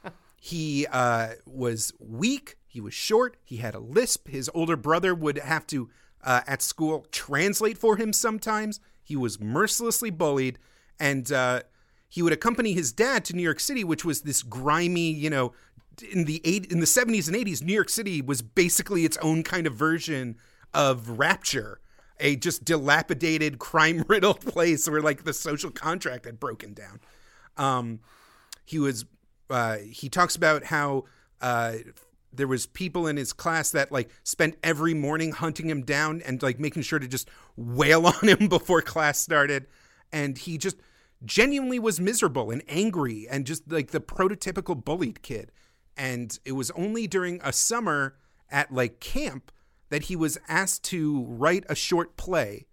he 0.44 0.88
uh, 0.88 1.34
was 1.46 1.92
weak. 2.00 2.56
He 2.66 2.80
was 2.80 2.92
short. 2.92 3.36
He 3.44 3.58
had 3.58 3.76
a 3.76 3.78
lisp. 3.78 4.26
His 4.26 4.50
older 4.52 4.74
brother 4.76 5.14
would 5.14 5.38
have 5.38 5.68
to, 5.68 5.88
uh, 6.24 6.40
at 6.48 6.62
school, 6.62 7.06
translate 7.12 7.78
for 7.78 7.96
him 7.96 8.12
sometimes. 8.12 8.80
He 9.04 9.14
was 9.14 9.38
mercilessly 9.38 10.10
bullied. 10.10 10.58
And 10.98 11.30
uh, 11.30 11.62
he 12.08 12.22
would 12.22 12.32
accompany 12.32 12.72
his 12.72 12.92
dad 12.92 13.24
to 13.26 13.36
New 13.36 13.42
York 13.42 13.60
City, 13.60 13.84
which 13.84 14.04
was 14.04 14.22
this 14.22 14.42
grimy, 14.42 15.12
you 15.12 15.30
know, 15.30 15.52
in 16.10 16.24
the 16.24 16.40
eight, 16.42 16.72
in 16.72 16.80
the 16.80 16.86
70s 16.86 17.28
and 17.28 17.36
80s, 17.36 17.62
New 17.62 17.72
York 17.72 17.88
City 17.88 18.20
was 18.20 18.42
basically 18.42 19.04
its 19.04 19.18
own 19.18 19.44
kind 19.44 19.68
of 19.68 19.74
version 19.76 20.34
of 20.74 21.20
Rapture, 21.20 21.78
a 22.18 22.34
just 22.34 22.64
dilapidated, 22.64 23.58
crime 23.60 24.04
riddled 24.08 24.40
place 24.40 24.90
where 24.90 25.02
like 25.02 25.22
the 25.22 25.34
social 25.34 25.70
contract 25.70 26.24
had 26.24 26.40
broken 26.40 26.74
down. 26.74 26.98
Um, 27.56 28.00
he 28.64 28.80
was 28.80 29.04
uh, 29.52 29.78
he 29.78 30.08
talks 30.08 30.34
about 30.34 30.64
how 30.64 31.04
uh, 31.40 31.74
there 32.32 32.48
was 32.48 32.66
people 32.66 33.06
in 33.06 33.16
his 33.16 33.32
class 33.32 33.70
that 33.70 33.92
like 33.92 34.10
spent 34.24 34.56
every 34.62 34.94
morning 34.94 35.32
hunting 35.32 35.68
him 35.68 35.82
down 35.82 36.22
and 36.22 36.42
like 36.42 36.58
making 36.58 36.82
sure 36.82 36.98
to 36.98 37.06
just 37.06 37.28
wail 37.56 38.06
on 38.22 38.28
him 38.28 38.48
before 38.48 38.82
class 38.82 39.18
started. 39.18 39.66
And 40.12 40.38
he 40.38 40.58
just 40.58 40.76
genuinely 41.24 41.78
was 41.78 42.00
miserable 42.00 42.50
and 42.50 42.62
angry 42.68 43.28
and 43.30 43.46
just 43.46 43.70
like 43.70 43.90
the 43.90 44.00
prototypical 44.00 44.82
bullied 44.82 45.22
kid. 45.22 45.52
And 45.96 46.38
it 46.44 46.52
was 46.52 46.70
only 46.72 47.06
during 47.06 47.40
a 47.44 47.52
summer 47.52 48.16
at 48.50 48.72
like 48.72 49.00
camp 49.00 49.52
that 49.90 50.04
he 50.04 50.16
was 50.16 50.38
asked 50.48 50.84
to 50.84 51.24
write 51.24 51.64
a 51.68 51.74
short 51.74 52.16
play. 52.16 52.66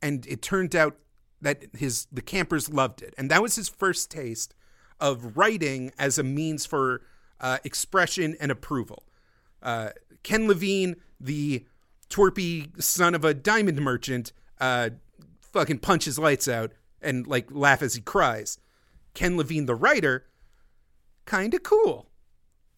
And 0.00 0.24
it 0.26 0.42
turned 0.42 0.76
out 0.76 0.96
that 1.40 1.64
his 1.76 2.06
the 2.12 2.22
campers 2.22 2.72
loved 2.72 3.02
it. 3.02 3.14
And 3.18 3.30
that 3.30 3.42
was 3.42 3.56
his 3.56 3.68
first 3.68 4.10
taste 4.10 4.54
of 5.02 5.36
writing 5.36 5.92
as 5.98 6.16
a 6.16 6.22
means 6.22 6.64
for 6.64 7.02
uh, 7.40 7.58
expression 7.64 8.36
and 8.40 8.52
approval. 8.52 9.02
Uh, 9.60 9.90
ken 10.22 10.46
levine 10.46 10.94
the 11.20 11.66
twerpy 12.08 12.80
son 12.80 13.14
of 13.14 13.24
a 13.24 13.34
diamond 13.34 13.80
merchant 13.80 14.32
uh, 14.60 14.90
fucking 15.40 15.78
punches 15.78 16.20
lights 16.20 16.46
out 16.46 16.72
and 17.02 17.26
like 17.26 17.48
laugh 17.50 17.82
as 17.82 17.94
he 17.94 18.00
cries. 18.00 18.58
Ken 19.12 19.36
levine 19.36 19.66
the 19.66 19.74
writer 19.74 20.24
kind 21.24 21.52
of 21.52 21.64
cool. 21.64 22.06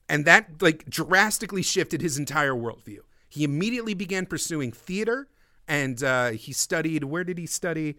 And 0.09 0.25
that 0.25 0.63
like 0.63 0.89
drastically 0.89 1.63
shifted 1.63 2.01
his 2.01 2.17
entire 2.17 2.55
worldview. 2.55 3.01
He 3.29 3.45
immediately 3.45 3.93
began 3.93 4.25
pursuing 4.25 4.73
theater 4.73 5.29
and 5.69 6.03
uh, 6.03 6.31
he 6.31 6.55
studied 6.55 7.05
where 7.05 7.25
did 7.25 7.37
he 7.37 7.47
study? 7.47 7.97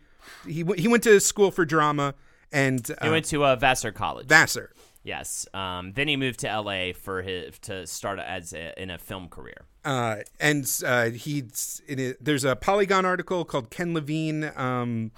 He, 0.48 0.64
w- 0.64 0.82
he 0.82 0.88
went 0.88 1.04
to 1.04 1.20
school 1.20 1.52
for 1.52 1.64
drama 1.64 2.16
and 2.56 2.90
uh, 2.90 3.06
He 3.06 3.10
went 3.12 3.26
to 3.26 3.46
uh, 3.46 3.56
Vassar 3.58 3.92
College. 3.92 4.28
Vassar. 4.28 4.72
yes. 5.04 5.46
Um, 5.54 5.92
then 5.94 6.08
he 6.08 6.16
moved 6.16 6.40
to 6.40 6.50
L.A. 6.50 6.94
for 6.94 7.22
his 7.22 7.60
to 7.60 7.86
start 7.86 8.18
as 8.20 8.54
a, 8.54 8.74
in 8.82 8.90
a 8.90 8.98
film 8.98 9.28
career. 9.30 9.66
Uh, 9.84 10.18
and 10.40 10.66
uh, 10.86 11.10
he's 11.12 11.82
in 11.88 12.00
it, 12.00 12.24
there's 12.24 12.44
a 12.44 12.56
Polygon 12.56 13.06
article 13.06 13.46
called 13.46 13.70
Ken 13.70 13.94
Levine 13.94 14.52
um, 14.56 15.12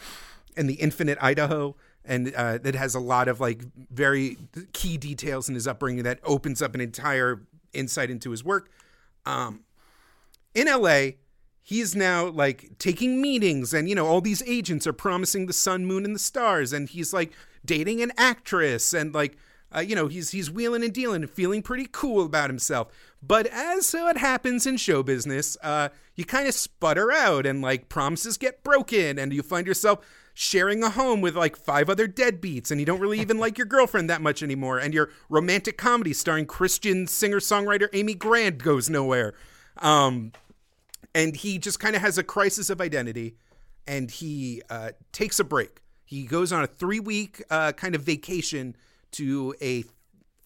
and 0.58 0.70
the 0.70 0.74
Infinite 0.76 1.18
Idaho, 1.22 1.76
and 2.04 2.34
uh, 2.36 2.58
that 2.58 2.76
has 2.76 2.96
a 2.96 3.00
lot 3.00 3.28
of 3.30 3.40
like 3.40 3.62
very 3.92 4.38
key 4.74 4.98
details 4.98 5.48
in 5.48 5.56
his 5.56 5.68
upbringing 5.68 6.04
that 6.04 6.20
opens 6.24 6.62
up 6.62 6.76
an 6.76 6.82
entire 6.82 7.44
insight 7.72 8.10
into 8.10 8.32
his 8.32 8.44
work. 8.44 8.70
Um, 9.26 9.62
in 10.54 10.68
LA, 10.68 11.12
he's 11.68 11.98
now 11.98 12.28
like 12.30 12.70
taking 12.80 13.22
meetings, 13.22 13.74
and 13.74 13.90
you 13.90 13.96
know 13.96 14.08
all 14.08 14.22
these 14.22 14.42
agents 14.44 14.88
are 14.88 14.94
promising 14.94 15.46
the 15.46 15.54
sun, 15.54 15.86
moon, 15.86 16.06
and 16.06 16.16
the 16.16 16.20
stars, 16.20 16.72
and 16.72 16.88
he's 16.88 17.14
like 17.14 17.34
dating 17.66 18.02
an 18.02 18.14
actress, 18.18 18.94
and 18.94 19.14
like 19.14 19.38
uh, 19.76 19.82
you 19.82 19.94
know 19.94 20.08
he's 20.08 20.30
he's 20.30 20.50
wheeling 20.50 20.82
and 20.82 20.94
dealing 20.94 21.24
and 21.24 21.30
feeling 21.30 21.62
pretty 21.62 21.88
cool 21.92 22.26
about 22.26 22.50
himself. 22.50 22.88
But 23.22 23.48
as 23.48 23.86
so 23.86 24.08
it 24.08 24.16
happens 24.18 24.66
in 24.66 24.78
show 24.78 25.04
business, 25.04 25.58
uh, 25.62 25.90
you 26.16 26.24
kind 26.24 26.48
of 26.48 26.54
sputter 26.54 27.12
out, 27.12 27.46
and 27.46 27.62
like 27.62 27.90
promises 27.90 28.38
get 28.38 28.64
broken, 28.64 29.20
and 29.20 29.34
you 29.34 29.44
find 29.44 29.68
yourself 29.68 30.00
sharing 30.34 30.84
a 30.84 30.90
home 30.92 31.20
with 31.20 31.36
like 31.36 31.58
five 31.58 31.90
other 31.90 32.08
deadbeats, 32.08 32.72
and 32.72 32.80
you 32.80 32.86
don't 32.86 33.02
really 33.02 33.20
even 33.20 33.38
like 33.46 33.58
your 33.58 33.68
girlfriend 33.68 34.10
that 34.10 34.22
much 34.22 34.42
anymore, 34.42 34.80
and 34.80 34.94
your 34.94 35.10
romantic 35.28 35.78
comedy 35.78 36.14
starring 36.14 36.46
Christian 36.46 37.08
singer 37.08 37.42
songwriter 37.42 37.90
Amy 37.92 38.14
Grant 38.14 38.60
goes 38.60 38.90
nowhere. 38.90 39.34
Um, 39.80 40.32
and 41.14 41.36
he 41.36 41.58
just 41.58 41.80
kind 41.80 41.96
of 41.96 42.02
has 42.02 42.18
a 42.18 42.24
crisis 42.24 42.70
of 42.70 42.82
identity 42.82 43.36
and 43.88 44.12
he 44.12 44.62
uh, 44.70 44.92
takes 45.12 45.40
a 45.40 45.44
break. 45.44 45.82
He 46.06 46.26
goes 46.26 46.52
on 46.52 46.64
a 46.64 46.68
three 46.68 47.00
week 47.00 47.44
uh, 47.50 47.72
kind 47.74 47.96
of 47.96 48.02
vacation 48.02 48.76
to 49.12 49.56
a 49.62 49.84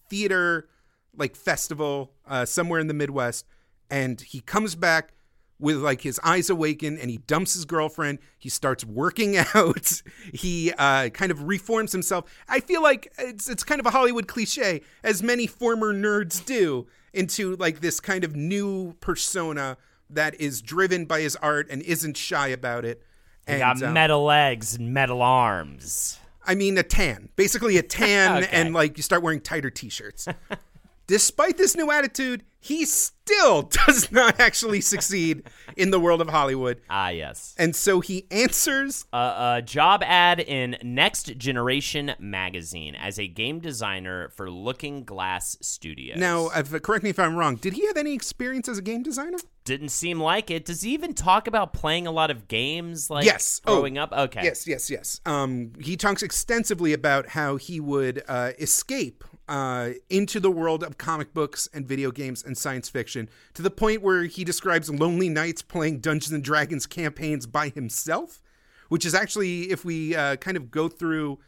theater 0.10 0.67
like 1.15 1.36
festival 1.36 2.13
uh, 2.28 2.45
somewhere 2.45 2.80
in 2.80 2.88
the 2.88 2.93
midwest 2.93 3.45
and 3.89 4.21
he 4.21 4.39
comes 4.39 4.76
back 4.76 5.13
with 5.60 5.78
like 5.78 6.02
his 6.02 6.19
eyes 6.24 6.50
awaken 6.50 6.97
and 6.97 7.12
he 7.12 7.17
dumps 7.17 7.54
his 7.54 7.65
girlfriend. 7.65 8.17
He 8.39 8.50
starts 8.50 8.84
working 8.84 9.38
out. 9.54 10.02
He 10.34 10.74
uh, 10.78 11.10
kind 11.10 11.32
of 11.32 11.43
reforms 11.43 11.91
himself. 11.91 12.26
I 12.50 12.60
feel 12.60 12.82
like 12.82 13.13
it's, 13.19 13.47
it's 13.47 13.63
kind 13.63 13.80
of 13.80 13.86
a 13.86 13.91
hollywood 13.91 14.28
cliche 14.28 14.82
as 15.04 15.21
many 15.21 15.45
former 15.45 15.93
nerds 15.93 16.43
do 16.43 16.88
into 17.13 17.56
like 17.58 17.82
this 17.82 18.00
kind 18.00 18.24
of 18.24 18.36
new 18.36 18.93
persona 19.02 19.78
that 20.13 20.39
is 20.39 20.62
driven 20.62 21.06
by 21.06 21.21
his 21.21 21.36
art 21.38 21.67
and 21.69 21.82
isn't 21.82 22.17
shy 22.17 22.47
about 22.50 22.86
it 22.86 23.02
He 23.47 23.54
and 23.54 23.60
got 23.60 23.84
um, 23.84 23.93
metal 23.93 24.24
legs 24.24 24.76
and 24.76 24.93
metal 24.93 25.21
arms. 25.21 26.19
I 26.45 26.56
mean 26.56 26.78
a 26.78 26.84
tan, 26.84 27.30
basically 27.36 27.78
a 27.78 27.84
tan, 28.00 28.43
Okay. 28.43 28.50
and 28.52 28.74
like 28.74 28.97
you 28.97 29.04
start 29.04 29.21
wearing 29.24 29.41
tighter 29.41 29.69
t-shirts. 29.69 30.28
despite 31.12 31.58
this 31.58 31.76
new 31.76 31.91
attitude, 31.91 32.41
he 32.58 32.86
still 32.86 33.63
does 33.86 34.13
not 34.13 34.39
actually 34.39 34.80
succeed 34.80 35.43
in 35.76 35.91
the 35.91 36.00
world 36.00 36.21
of 36.21 36.30
Hollywood. 36.30 36.80
Ah, 36.89 37.10
yes. 37.10 37.54
And 37.58 37.76
so 37.76 38.00
he 38.00 38.28
answers 38.32 39.06
a, 39.12 39.58
a 39.58 39.62
job 39.62 40.04
ad 40.06 40.39
in 40.39 40.78
Next 40.82 41.38
Generation 41.38 42.13
magazine 42.17 42.95
as 42.95 43.19
a 43.19 43.28
game 43.28 43.60
designer 43.60 44.30
for 44.30 44.50
Looking 44.50 45.04
Glass 45.04 45.58
Studios. 45.60 46.17
Now, 46.17 46.50
if, 46.56 46.82
correct 46.82 47.04
me 47.04 47.10
if 47.10 47.19
I'm 47.19 47.36
wrong. 47.36 47.58
Did 47.58 47.74
he 47.74 47.86
have 47.88 47.97
any 47.97 48.13
experience 48.13 48.69
as 48.69 48.78
a 48.78 48.82
game 48.82 49.04
designer? 49.04 49.39
didn't 49.63 49.89
seem 49.89 50.19
like 50.19 50.50
it. 50.50 50.65
Does 50.65 50.82
he 50.82 50.93
even 50.93 51.13
talk 51.13 51.47
about 51.47 51.74
playing 51.74 52.08
a 52.08 52.12
lot 52.12 52.32
of 52.32 52.47
games 52.47 53.10
like 53.10 53.26
Yes. 53.26 53.62
Oh, 53.65 53.76
growing 53.76 53.97
up? 53.97 54.12
Okay. 54.12 54.43
Yes, 54.43 54.67
yes, 54.67 54.89
yes. 54.89 55.21
Um, 55.26 55.74
he 55.80 55.95
talks 55.95 56.24
extensively 56.24 56.93
about 56.93 57.30
how 57.30 57.58
he 57.58 57.80
would 57.80 58.24
uh, 58.28 58.52
escape 58.60 59.24
uh, 59.47 59.89
into 60.10 60.39
the 60.39 60.51
world 60.51 60.84
of 60.84 60.97
comic 60.97 61.34
books 61.34 61.67
and 61.73 61.88
video 61.88 62.12
games 62.12 62.43
and 62.43 62.58
science 62.58 62.89
fiction 62.89 63.30
to 63.54 63.62
the 63.62 63.71
point 63.71 64.01
where 64.01 64.23
he 64.23 64.43
describes 64.43 64.89
lonely 64.89 65.30
nights 65.30 65.62
playing 65.62 65.99
Dungeons 65.99 66.32
and 66.32 66.43
Dragons 66.43 66.86
campaigns 66.86 67.45
by 67.45 67.69
himself, 67.69 68.41
which 68.89 69.06
is 69.06 69.13
actually, 69.13 69.71
if 69.71 69.84
we 69.84 70.15
uh, 70.15 70.36
kind 70.38 70.56
of 70.58 70.71
go 70.71 70.88
through 70.88 71.39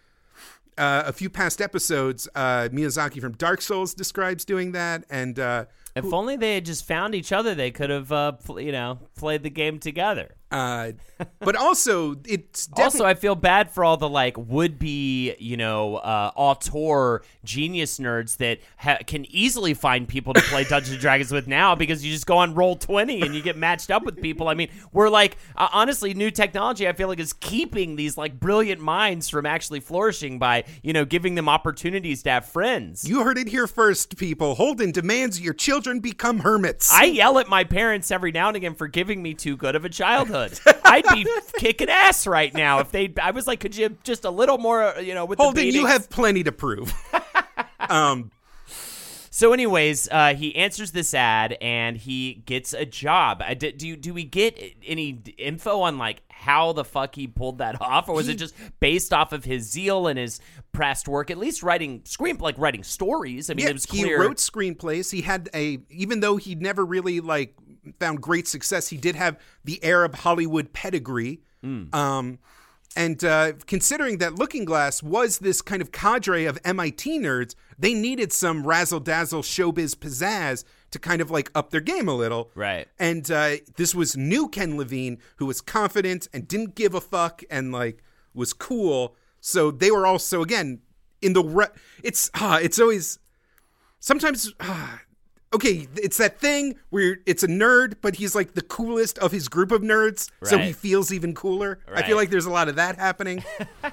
uh, 0.78 1.04
a 1.06 1.14
few 1.14 1.30
past 1.30 1.62
episodes, 1.62 2.28
uh, 2.36 2.70
Miyazaki 2.72 3.22
from 3.22 3.34
Dark 3.34 3.62
Souls 3.62 3.94
describes 3.94 4.44
doing 4.44 4.72
that, 4.72 5.06
and 5.10 5.38
uh, 5.38 5.66
If 5.96 6.12
only 6.12 6.36
they 6.36 6.56
had 6.56 6.66
just 6.66 6.86
found 6.86 7.14
each 7.14 7.32
other, 7.32 7.54
they 7.54 7.70
could 7.70 7.92
have, 7.92 8.12
uh, 8.12 8.34
you 8.58 8.72
know, 8.72 9.00
played 9.16 9.44
the 9.44 9.52
game 9.52 9.80
together. 9.80 10.36
Uh, 10.54 10.92
but 11.40 11.56
also 11.56 12.16
it's 12.26 12.70
Also, 12.78 13.06
I 13.06 13.16
feel 13.16 13.34
bad 13.34 13.72
for 13.72 13.84
all 13.84 13.98
the 13.98 14.08
like 14.08 14.38
would-be, 14.38 15.36
you 15.40 15.58
know, 15.58 15.96
uh, 15.96 16.32
auteur 16.36 17.24
genius 17.44 17.98
nerds 17.98 18.38
that 18.38 18.60
ha- 18.78 19.00
can 19.08 19.26
easily 19.34 19.74
find 19.74 20.08
people 20.08 20.34
to 20.34 20.42
play 20.42 20.64
Dungeons 20.64 20.92
and 20.92 21.02
Dragons 21.02 21.32
with 21.32 21.48
now 21.48 21.74
because 21.74 22.06
you 22.06 22.12
just 22.12 22.28
go 22.28 22.38
on 22.38 22.54
Roll20 22.54 23.24
and 23.26 23.34
you 23.34 23.42
get 23.42 23.58
matched 23.58 23.90
up 23.90 24.04
with 24.04 24.22
people. 24.22 24.48
I 24.48 24.54
mean, 24.54 24.70
we're 24.92 25.10
like, 25.10 25.38
uh, 25.56 25.70
honestly, 25.74 26.14
new 26.14 26.30
technology. 26.30 26.88
I 26.88 26.94
feel 26.94 27.08
like 27.08 27.20
is 27.20 27.34
keeping 27.34 27.96
these 27.96 28.16
like 28.18 28.40
brilliant 28.40 28.80
minds 28.80 29.30
from 29.30 29.46
actually 29.48 29.80
flourishing 29.80 30.38
by, 30.38 30.66
you 30.84 30.94
know, 30.94 31.06
giving 31.06 31.34
them 31.34 31.50
opportunities 31.50 32.22
to 32.24 32.30
have 32.30 32.46
friends. 32.46 33.08
you 33.10 33.24
heard 33.24 33.40
it 33.40 33.48
here 33.48 33.66
first, 33.66 34.18
people. 34.18 34.54
Holden 34.56 34.92
demands 34.92 35.42
your 35.42 35.54
children 35.54 36.00
become 36.00 36.40
hermits. 36.40 36.92
I 36.92 37.06
yell 37.06 37.40
at 37.40 37.50
my 37.50 37.64
parents 37.64 38.12
every 38.12 38.32
now 38.32 38.50
and 38.50 38.58
again 38.58 38.76
for 38.76 38.88
giving 38.88 39.24
me 39.24 39.34
too 39.34 39.58
good 39.58 39.76
of 39.76 39.86
a 39.86 39.90
childhood. 39.90 40.43
I'd 40.86 41.06
be 41.14 41.26
kicking 41.58 41.90
ass 41.90 42.28
right 42.28 42.54
now 42.54 42.80
if 42.80 42.92
they. 42.92 43.14
I 43.22 43.32
was 43.32 43.48
like, 43.48 43.60
could 43.60 43.76
you 43.76 43.98
just 44.04 44.26
a 44.26 44.30
little 44.30 44.58
more, 44.58 44.94
you 45.02 45.14
know, 45.14 45.26
with 45.26 45.40
the 45.54 45.66
you 45.66 45.86
have 45.86 46.10
plenty 46.10 46.44
to 46.44 46.52
prove. 46.52 46.94
um, 47.90 48.32
So, 49.36 49.52
anyways, 49.52 50.08
uh, 50.12 50.36
he 50.36 50.56
answers 50.56 50.92
this 50.92 51.16
ad 51.16 51.58
and 51.60 51.98
he 51.98 52.44
gets 52.46 52.72
a 52.74 52.86
job. 52.86 53.42
I 53.44 53.56
did, 53.56 53.80
do 53.80 53.96
do 53.96 54.14
we 54.14 54.26
get 54.26 54.62
any 54.86 55.20
info 55.40 55.82
on 55.82 55.98
like 55.98 56.22
how 56.30 56.72
the 56.74 56.84
fuck 56.86 57.16
he 57.16 57.26
pulled 57.26 57.58
that 57.58 57.82
off, 57.82 58.10
or 58.10 58.16
was 58.16 58.28
it 58.28 58.36
just 58.36 58.54
based 58.80 59.12
off 59.12 59.34
of 59.34 59.44
his 59.44 59.72
zeal 59.72 60.06
and 60.06 60.20
his 60.20 60.40
past 60.72 61.08
work? 61.08 61.32
At 61.32 61.40
least 61.40 61.64
writing 61.64 62.02
screen 62.06 62.38
like 62.38 62.60
writing 62.60 62.84
stories. 62.84 63.50
I 63.50 63.56
mean, 63.56 63.64
yeah, 63.64 63.72
it 63.72 63.74
was 63.74 63.88
clear. 63.88 64.06
he 64.06 64.14
wrote 64.14 64.38
screenplays. 64.38 65.12
He 65.12 65.22
had 65.22 65.50
a, 65.56 65.80
even 65.90 66.20
though 66.20 66.38
he 66.38 66.54
never 66.54 66.86
really 66.86 67.20
like 67.20 67.56
found 68.00 68.22
great 68.22 68.48
success, 68.48 68.90
he 68.90 68.98
did 68.98 69.16
have 69.16 69.40
the 69.64 69.84
Arab 69.84 70.16
Hollywood 70.16 70.74
pedigree. 70.74 71.42
Hmm. 71.62 71.94
Um, 71.94 72.40
and 72.96 73.24
uh, 73.24 73.54
considering 73.66 74.20
that 74.20 74.36
Looking 74.36 74.66
Glass 74.66 75.02
was 75.02 75.40
this 75.40 75.62
kind 75.62 75.82
of 75.82 75.92
cadre 75.92 76.46
of 76.46 76.60
MIT 76.64 77.20
nerds, 77.20 77.56
they 77.78 77.94
needed 77.94 78.32
some 78.32 78.68
razzle 78.68 79.00
dazzle 79.00 79.42
showbiz 79.42 79.96
pizzazz 79.96 80.64
to 80.92 81.00
kind 81.00 81.22
of 81.22 81.32
like 81.32 81.50
up 81.56 81.72
their 81.72 81.82
game 81.82 82.08
a 82.08 82.14
little. 82.14 82.52
Right. 82.54 82.88
And 83.00 83.30
uh, 83.32 83.58
this 83.78 83.96
was 83.96 84.16
new 84.16 84.48
Ken 84.48 84.78
Levine, 84.78 85.18
who 85.38 85.48
was 85.48 85.60
confident 85.60 86.28
and 86.34 86.48
didn't 86.48 86.76
give 86.76 86.94
a 86.94 87.02
fuck 87.02 87.44
and 87.50 87.72
like 87.72 88.04
was 88.34 88.54
cool. 88.54 89.16
So 89.42 89.72
they 89.72 89.90
were 89.90 90.06
also 90.06 90.42
again 90.42 90.80
in 91.22 91.34
the 91.34 91.44
re- 91.44 91.68
it's 92.04 92.30
ah, 92.36 92.60
it's 92.62 92.80
always 92.80 93.18
sometimes 94.00 94.54
ah, 94.60 95.02
okay 95.54 95.88
it's 95.96 96.18
that 96.18 96.40
thing 96.40 96.76
where 96.90 97.18
it's 97.26 97.44
a 97.44 97.48
nerd 97.48 97.96
but 98.02 98.16
he's 98.16 98.34
like 98.36 98.54
the 98.54 98.62
coolest 98.62 99.18
of 99.20 99.32
his 99.32 99.48
group 99.48 99.72
of 99.72 99.82
nerds 99.82 100.30
so 100.44 100.58
he 100.58 100.74
feels 100.74 101.12
even 101.14 101.34
cooler 101.36 101.80
i 101.94 102.02
feel 102.04 102.18
like 102.18 102.30
there's 102.30 102.46
a 102.46 102.50
lot 102.52 102.68
of 102.70 102.76
that 102.76 102.98
happening 102.98 103.44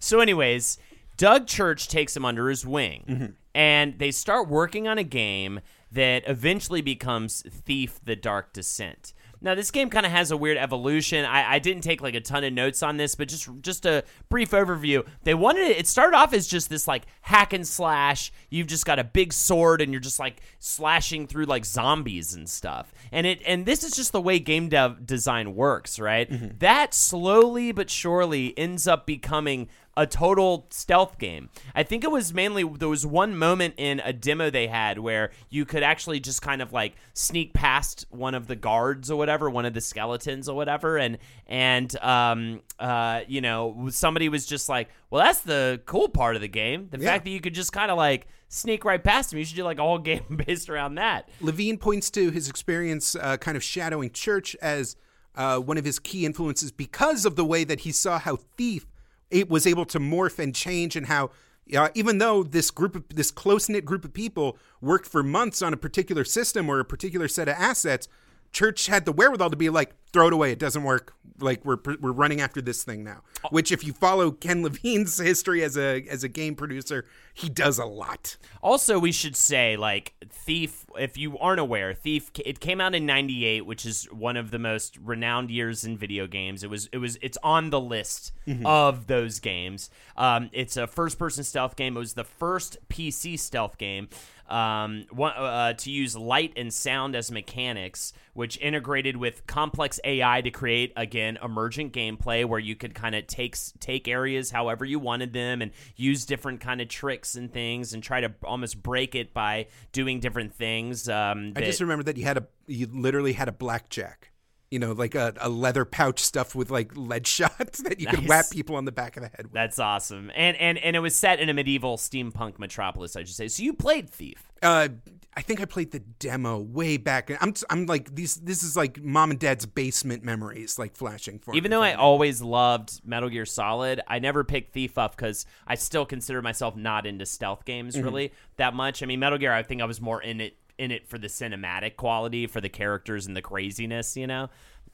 So, 0.00 0.18
anyways, 0.18 0.78
Doug 1.16 1.46
Church 1.46 1.86
takes 1.86 2.16
him 2.16 2.24
under 2.24 2.48
his 2.48 2.66
wing, 2.66 3.04
Mm-hmm. 3.08 3.26
and 3.54 3.98
they 4.00 4.10
start 4.10 4.48
working 4.48 4.88
on 4.88 4.98
a 4.98 5.04
game 5.04 5.60
that 5.92 6.24
eventually 6.26 6.80
becomes 6.82 7.42
Thief: 7.42 8.00
The 8.04 8.16
Dark 8.16 8.52
Descent. 8.52 9.12
Now, 9.42 9.56
this 9.56 9.72
game 9.72 9.90
kind 9.90 10.06
of 10.06 10.12
has 10.12 10.30
a 10.30 10.36
weird 10.36 10.56
evolution. 10.56 11.24
I, 11.24 11.54
I 11.54 11.58
didn't 11.58 11.82
take 11.82 12.00
like 12.00 12.14
a 12.14 12.20
ton 12.20 12.44
of 12.44 12.52
notes 12.52 12.82
on 12.82 12.96
this, 12.96 13.16
but 13.16 13.28
just 13.28 13.48
just 13.60 13.84
a 13.84 14.04
brief 14.28 14.52
overview. 14.52 15.04
They 15.24 15.34
wanted 15.34 15.64
it. 15.64 15.78
It 15.78 15.86
started 15.88 16.16
off 16.16 16.32
as 16.32 16.46
just 16.46 16.70
this 16.70 16.86
like 16.86 17.04
hack 17.22 17.52
and 17.52 17.66
slash. 17.66 18.32
You've 18.50 18.68
just 18.68 18.86
got 18.86 18.98
a 18.98 19.04
big 19.04 19.32
sword, 19.32 19.80
and 19.80 19.92
you're 19.92 20.00
just 20.00 20.20
like 20.20 20.40
slashing 20.60 21.26
through 21.26 21.46
like 21.46 21.64
zombies 21.64 22.34
and 22.34 22.48
stuff. 22.48 22.92
And 23.10 23.26
it 23.26 23.42
and 23.44 23.66
this 23.66 23.82
is 23.82 23.92
just 23.92 24.12
the 24.12 24.20
way 24.20 24.38
game 24.38 24.68
dev 24.68 25.06
design 25.06 25.56
works, 25.56 25.98
right? 25.98 26.30
Mm-hmm. 26.30 26.58
That 26.58 26.94
slowly 26.94 27.72
but 27.72 27.90
surely 27.90 28.56
ends 28.56 28.86
up 28.86 29.06
becoming 29.06 29.68
a 29.96 30.06
total 30.06 30.66
stealth 30.70 31.18
game. 31.18 31.50
I 31.74 31.82
think 31.82 32.02
it 32.02 32.10
was 32.10 32.32
mainly 32.32 32.64
there 32.64 32.88
was 32.88 33.04
one 33.06 33.36
moment 33.36 33.74
in 33.76 34.00
a 34.00 34.12
demo 34.12 34.48
they 34.48 34.66
had 34.66 34.98
where 34.98 35.30
you 35.50 35.64
could 35.66 35.82
actually 35.82 36.18
just 36.18 36.40
kind 36.40 36.62
of 36.62 36.72
like 36.72 36.94
sneak 37.12 37.52
past 37.52 38.06
one 38.10 38.34
of 38.34 38.46
the 38.46 38.56
guards 38.56 39.10
or 39.10 39.16
whatever, 39.18 39.50
one 39.50 39.66
of 39.66 39.74
the 39.74 39.80
skeletons 39.82 40.48
or 40.48 40.56
whatever, 40.56 40.96
and 40.96 41.18
and 41.46 41.94
um 42.02 42.62
uh 42.78 43.20
you 43.28 43.40
know 43.42 43.88
somebody 43.90 44.28
was 44.30 44.46
just 44.46 44.68
like, 44.68 44.88
well, 45.10 45.22
that's 45.22 45.40
the 45.40 45.80
cool 45.84 46.08
part 46.08 46.36
of 46.36 46.40
the 46.42 46.48
game, 46.48 46.88
the 46.90 46.98
Yeah. 46.98 47.08
fact 47.10 47.24
that 47.24 47.30
you 47.30 47.40
could 47.40 47.54
just 47.54 47.72
kind 47.72 47.90
of 47.90 47.98
like 47.98 48.26
sneak 48.48 48.84
right 48.84 49.02
past 49.02 49.32
him. 49.32 49.38
You 49.38 49.44
should 49.44 49.56
do 49.56 49.64
like 49.64 49.78
a 49.78 49.82
whole 49.82 49.98
game 50.10 50.42
based 50.46 50.70
around 50.70 50.94
that. 50.94 51.28
levine 51.40 51.76
points 51.76 52.10
to 52.12 52.30
his 52.30 52.48
experience 52.48 53.14
uh, 53.14 53.36
kind 53.36 53.56
of 53.58 53.62
shadowing 53.62 54.10
church 54.10 54.56
as 54.62 54.96
uh, 55.34 55.58
one 55.58 55.78
of 55.78 55.84
his 55.84 55.98
key 55.98 56.26
influences 56.26 56.70
because 56.72 57.24
of 57.24 57.36
the 57.36 57.44
way 57.44 57.64
that 57.64 57.80
he 57.80 57.92
saw 57.92 58.18
how 58.18 58.36
thief 58.56 58.86
it 59.32 59.50
was 59.50 59.66
able 59.66 59.84
to 59.86 59.98
morph 59.98 60.38
and 60.38 60.54
change 60.54 60.94
and 60.94 61.06
how 61.06 61.30
uh, 61.76 61.88
even 61.94 62.18
though 62.18 62.42
this 62.42 62.70
group 62.70 62.96
of 62.96 63.08
this 63.08 63.30
close-knit 63.30 63.84
group 63.84 64.04
of 64.04 64.12
people 64.12 64.58
worked 64.80 65.06
for 65.06 65.22
months 65.22 65.62
on 65.62 65.72
a 65.72 65.76
particular 65.76 66.24
system 66.24 66.68
or 66.68 66.78
a 66.78 66.84
particular 66.84 67.28
set 67.28 67.48
of 67.48 67.54
assets 67.56 68.08
church 68.52 68.86
had 68.86 69.04
the 69.04 69.12
wherewithal 69.12 69.50
to 69.50 69.56
be 69.56 69.70
like 69.70 69.94
throw 70.12 70.26
it 70.26 70.32
away 70.32 70.52
it 70.52 70.58
doesn't 70.58 70.82
work 70.82 71.14
like 71.40 71.64
we're 71.64 71.78
we're 72.00 72.12
running 72.12 72.40
after 72.40 72.60
this 72.60 72.84
thing 72.84 73.02
now 73.02 73.22
which 73.50 73.72
if 73.72 73.82
you 73.82 73.92
follow 73.92 74.30
ken 74.30 74.62
levine's 74.62 75.18
history 75.32 75.62
as 75.62 75.76
a 75.76 76.06
as 76.08 76.22
a 76.22 76.28
game 76.28 76.54
producer 76.54 77.06
he 77.34 77.48
does 77.48 77.78
a 77.78 77.86
lot 77.86 78.36
Also, 78.62 78.98
we 78.98 79.10
should 79.10 79.34
say, 79.34 79.76
like, 79.76 80.14
Thief, 80.28 80.86
if 80.98 81.16
you 81.16 81.36
aren't 81.38 81.60
aware, 81.60 81.94
Thief, 81.94 82.30
it 82.44 82.60
came 82.60 82.80
out 82.80 82.94
in 82.94 83.06
98, 83.06 83.66
which 83.66 83.84
is 83.84 84.04
one 84.12 84.36
of 84.36 84.50
the 84.50 84.58
most 84.58 84.96
renowned 84.98 85.50
years 85.50 85.84
in 85.84 85.96
video 85.96 86.26
games. 86.26 86.62
It 86.62 86.70
was, 86.70 86.88
it 86.92 86.98
was, 86.98 87.18
it's 87.22 87.38
on 87.42 87.70
the 87.70 87.80
list 87.80 88.32
of 88.64 89.06
those 89.06 89.40
games. 89.40 89.90
Um, 90.16 90.50
it's 90.52 90.76
a 90.76 90.86
first 90.86 91.18
person 91.18 91.42
stealth 91.42 91.74
game. 91.74 91.96
It 91.96 92.00
was 92.00 92.14
the 92.14 92.24
first 92.24 92.76
PC 92.88 93.38
stealth 93.38 93.78
game. 93.78 94.08
Um, 94.48 95.06
one, 95.10 95.32
uh, 95.32 95.72
to 95.74 95.90
use 95.90 96.16
light 96.16 96.52
and 96.56 96.72
sound 96.72 97.14
as 97.16 97.30
mechanics, 97.30 98.12
which 98.34 98.58
integrated 98.58 99.16
with 99.16 99.46
complex 99.46 100.00
AI 100.04 100.40
to 100.42 100.50
create 100.50 100.92
again 100.96 101.38
emergent 101.42 101.92
gameplay 101.92 102.44
where 102.44 102.58
you 102.58 102.74
could 102.74 102.94
kind 102.94 103.14
of 103.14 103.26
take 103.26 103.56
take 103.80 104.08
areas 104.08 104.50
however 104.50 104.84
you 104.84 104.98
wanted 104.98 105.32
them 105.32 105.62
and 105.62 105.70
use 105.96 106.24
different 106.24 106.60
kind 106.60 106.80
of 106.80 106.88
tricks 106.88 107.34
and 107.34 107.52
things 107.52 107.94
and 107.94 108.02
try 108.02 108.20
to 108.20 108.32
almost 108.44 108.82
break 108.82 109.14
it 109.14 109.32
by 109.32 109.66
doing 109.92 110.20
different 110.20 110.54
things. 110.54 111.08
Um, 111.08 111.52
I 111.56 111.60
just 111.62 111.80
remember 111.80 112.04
that 112.04 112.16
you 112.16 112.24
had 112.24 112.38
a 112.38 112.46
you 112.66 112.88
literally 112.92 113.32
had 113.32 113.48
a 113.48 113.52
blackjack. 113.52 114.31
You 114.72 114.78
know, 114.78 114.92
like 114.92 115.14
a, 115.14 115.34
a 115.38 115.48
leather 115.48 115.84
pouch 115.84 116.18
stuffed 116.20 116.54
with 116.54 116.70
like 116.70 116.96
lead 116.96 117.26
shots 117.36 117.82
that 117.82 118.00
you 118.00 118.06
could 118.06 118.20
Nice. 118.20 118.28
whap 118.28 118.50
people 118.50 118.74
on 118.76 118.84
the 118.86 118.92
back 118.92 119.16
of 119.16 119.22
the 119.22 119.28
head 119.28 119.42
with. 119.44 119.52
that's 119.52 119.78
awesome, 119.78 120.32
and 120.34 120.56
and 120.56 120.78
and 120.78 120.96
it 120.96 121.00
was 121.00 121.14
set 121.14 121.38
in 121.40 121.48
a 121.48 121.54
medieval 121.54 121.96
steampunk 121.98 122.58
metropolis, 122.58 123.14
I 123.14 123.24
should 123.24 123.34
say. 123.36 123.48
So 123.48 123.62
you 123.62 123.74
played 123.74 124.08
Thief. 124.10 124.48
Uh, 124.62 124.88
I 125.34 125.40
think 125.42 125.60
I 125.60 125.64
played 125.64 125.90
the 125.92 125.98
demo 125.98 126.58
way 126.58 126.96
back. 126.98 127.30
I'm 127.42 127.52
I'm 127.70 127.86
like 127.86 128.14
these. 128.14 128.36
This 128.36 128.62
is 128.62 128.76
like 128.76 129.02
mom 129.02 129.30
and 129.30 129.40
dad's 129.40 129.66
basement 129.66 130.22
memories, 130.24 130.78
like 130.78 130.94
flashing 130.94 131.38
for 131.38 131.54
Even 131.54 131.70
though 131.70 131.82
I 131.82 131.94
always 131.94 132.40
loved 132.42 133.00
Metal 133.04 133.28
Gear 133.28 133.44
Solid, 133.46 134.00
I 134.06 134.18
never 134.20 134.44
picked 134.44 134.72
Thief 134.72 134.98
up 134.98 135.16
because 135.16 135.44
I 135.66 135.74
still 135.74 136.06
consider 136.06 136.42
myself 136.42 136.76
not 136.76 137.06
into 137.06 137.26
stealth 137.26 137.64
games 137.64 137.94
Mm-hmm. 137.96 138.04
really 138.04 138.32
that 138.56 138.74
much. 138.74 139.02
I 139.02 139.06
mean, 139.06 139.20
Metal 139.20 139.38
Gear, 139.38 139.52
I 139.52 139.62
think 139.62 139.82
I 139.82 139.84
was 139.86 140.00
more 140.00 140.22
in 140.22 140.40
it 140.40 140.56
in 140.78 140.90
it 140.90 141.08
for 141.08 141.18
the 141.18 141.28
cinematic 141.28 141.96
quality, 141.96 142.46
for 142.46 142.60
the 142.60 142.68
characters 142.68 143.26
and 143.26 143.36
the 143.36 143.42
craziness, 143.42 144.16
you 144.16 144.26
know. 144.26 144.48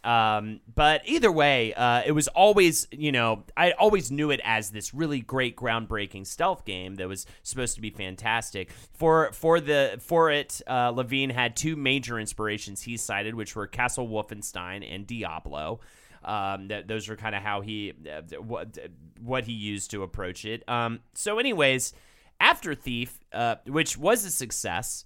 Um, 0.04 0.60
but 0.72 1.02
either 1.06 1.30
way, 1.32 1.74
uh, 1.74 2.02
it 2.06 2.12
was 2.12 2.28
always, 2.28 2.86
you 2.92 3.10
know, 3.10 3.44
I 3.56 3.72
always 3.72 4.10
knew 4.10 4.30
it 4.30 4.40
as 4.44 4.70
this 4.70 4.94
really 4.94 5.20
great, 5.20 5.56
groundbreaking 5.56 6.26
stealth 6.26 6.64
game 6.64 6.96
that 6.96 7.08
was 7.08 7.26
supposed 7.42 7.74
to 7.74 7.80
be 7.80 7.90
fantastic. 7.90 8.70
For 8.92 9.32
for 9.32 9.60
the 9.60 9.98
for 10.00 10.30
it, 10.30 10.62
uh, 10.68 10.90
Levine 10.90 11.30
had 11.30 11.56
two 11.56 11.74
major 11.74 12.18
inspirations 12.18 12.82
he 12.82 12.96
cited, 12.96 13.34
which 13.34 13.56
were 13.56 13.66
Castle 13.66 14.08
Wolfenstein 14.08 14.86
and 14.88 15.06
Diablo. 15.06 15.80
Um, 16.24 16.68
that 16.68 16.88
those 16.88 17.08
are 17.08 17.16
kind 17.16 17.34
of 17.34 17.42
how 17.42 17.60
he 17.60 17.92
uh, 18.08 18.40
what 18.40 18.78
what 19.20 19.44
he 19.44 19.52
used 19.52 19.90
to 19.90 20.04
approach 20.04 20.44
it. 20.44 20.68
Um, 20.68 21.00
so, 21.14 21.38
anyways, 21.38 21.92
after 22.40 22.74
Thief, 22.74 23.18
uh, 23.32 23.56
which 23.66 23.96
was 23.96 24.24
a 24.24 24.30
success, 24.30 25.04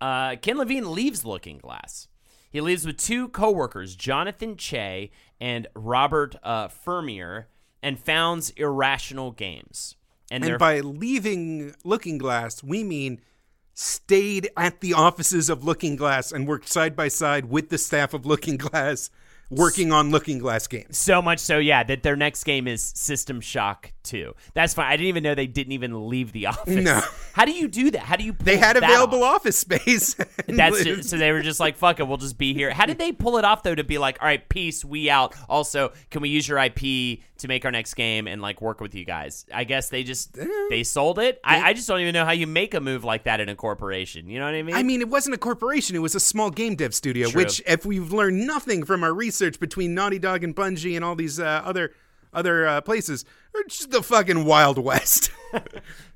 uh, 0.00 0.36
Ken 0.36 0.58
Levine 0.58 0.92
leaves 0.92 1.24
Looking 1.24 1.58
Glass. 1.58 2.08
He 2.50 2.60
leaves 2.60 2.84
with 2.84 2.96
two 2.96 3.28
coworkers, 3.28 3.94
Jonathan 3.94 4.56
Chey 4.56 5.10
and 5.40 5.68
Robert 5.74 6.36
uh, 6.42 6.68
Fermier, 6.68 7.46
and 7.82 7.98
founds 7.98 8.50
Irrational 8.50 9.30
Games. 9.30 9.96
And, 10.30 10.44
And 10.44 10.58
by 10.58 10.80
leaving 10.80 11.74
Looking 11.84 12.18
Glass, 12.18 12.62
we 12.62 12.82
mean 12.82 13.20
stayed 13.74 14.50
at 14.56 14.80
the 14.80 14.94
offices 14.94 15.48
of 15.48 15.64
Looking 15.64 15.96
Glass 15.96 16.32
and 16.32 16.46
worked 16.46 16.68
side 16.68 16.94
by 16.94 17.08
side 17.08 17.46
with 17.46 17.70
the 17.70 17.78
staff 17.78 18.12
of 18.12 18.26
Looking 18.26 18.56
Glass, 18.56 19.10
working 19.50 19.92
on 19.92 20.10
Looking 20.10 20.38
Glass 20.38 20.66
games. 20.66 20.96
so 20.96 21.20
much 21.20 21.38
so, 21.40 21.58
yeah, 21.58 21.82
that 21.82 22.02
their 22.02 22.16
next 22.16 22.44
game 22.44 22.66
is 22.68 22.82
System 22.82 23.40
Shock 23.40 23.92
2. 24.04 24.34
That's 24.54 24.72
fine. 24.74 24.86
I 24.86 24.96
didn't 24.96 25.08
even 25.08 25.22
know 25.22 25.34
they 25.34 25.46
didn't 25.46 25.72
even 25.72 26.08
leave 26.08 26.32
the 26.32 26.46
office. 26.46 26.84
No. 26.84 27.00
How 27.34 27.44
do 27.44 27.52
you 27.52 27.68
do 27.68 27.90
that? 27.92 28.02
How 28.02 28.16
do 28.16 28.24
you 28.24 28.32
pull 28.32 28.44
They 28.44 28.56
had 28.56 28.76
available 28.76 29.22
off? 29.24 29.36
office 29.40 29.58
space. 29.58 30.14
That's 30.46 30.82
just, 30.84 31.10
so 31.10 31.16
they 31.16 31.32
were 31.32 31.42
just 31.42 31.60
like, 31.60 31.76
"Fuck 31.76 32.00
it, 32.00 32.08
we'll 32.08 32.16
just 32.16 32.36
be 32.36 32.52
here." 32.54 32.70
How 32.72 32.84
did 32.86 32.98
they 32.98 33.12
pull 33.12 33.38
it 33.38 33.44
off 33.44 33.62
though? 33.62 33.74
To 33.74 33.84
be 33.84 33.98
like, 33.98 34.18
"All 34.20 34.26
right, 34.26 34.46
peace, 34.48 34.84
we 34.84 35.08
out." 35.08 35.34
Also, 35.48 35.92
can 36.10 36.20
we 36.22 36.28
use 36.28 36.48
your 36.48 36.58
IP 36.58 37.20
to 37.38 37.48
make 37.48 37.64
our 37.64 37.70
next 37.70 37.94
game 37.94 38.26
and 38.26 38.42
like 38.42 38.60
work 38.60 38.80
with 38.80 38.94
you 38.94 39.04
guys? 39.04 39.46
I 39.54 39.64
guess 39.64 39.88
they 39.88 40.02
just 40.02 40.36
they 40.68 40.82
sold 40.82 41.18
it. 41.20 41.40
I, 41.44 41.70
I 41.70 41.72
just 41.72 41.86
don't 41.88 42.00
even 42.00 42.12
know 42.12 42.24
how 42.24 42.32
you 42.32 42.46
make 42.46 42.74
a 42.74 42.80
move 42.80 43.04
like 43.04 43.24
that 43.24 43.40
in 43.40 43.48
a 43.48 43.54
corporation. 43.54 44.28
You 44.28 44.40
know 44.40 44.46
what 44.46 44.54
I 44.54 44.62
mean? 44.62 44.74
I 44.74 44.82
mean, 44.82 45.00
it 45.00 45.08
wasn't 45.08 45.34
a 45.34 45.38
corporation; 45.38 45.94
it 45.96 46.00
was 46.00 46.14
a 46.14 46.20
small 46.20 46.50
game 46.50 46.74
dev 46.74 46.94
studio. 46.94 47.28
True. 47.28 47.42
Which, 47.42 47.62
if 47.66 47.86
we've 47.86 48.12
learned 48.12 48.46
nothing 48.46 48.84
from 48.84 49.04
our 49.04 49.14
research 49.14 49.39
between 49.40 49.94
Naughty 49.94 50.18
Dog 50.18 50.44
and 50.44 50.54
Bungie 50.54 50.96
and 50.96 51.04
all 51.04 51.14
these 51.14 51.40
uh, 51.40 51.62
other 51.64 51.92
other 52.32 52.66
uh, 52.66 52.80
places, 52.80 53.24
are 53.56 53.64
just 53.64 53.90
the 53.90 54.02
fucking 54.02 54.44
Wild 54.44 54.78
West. 54.78 55.32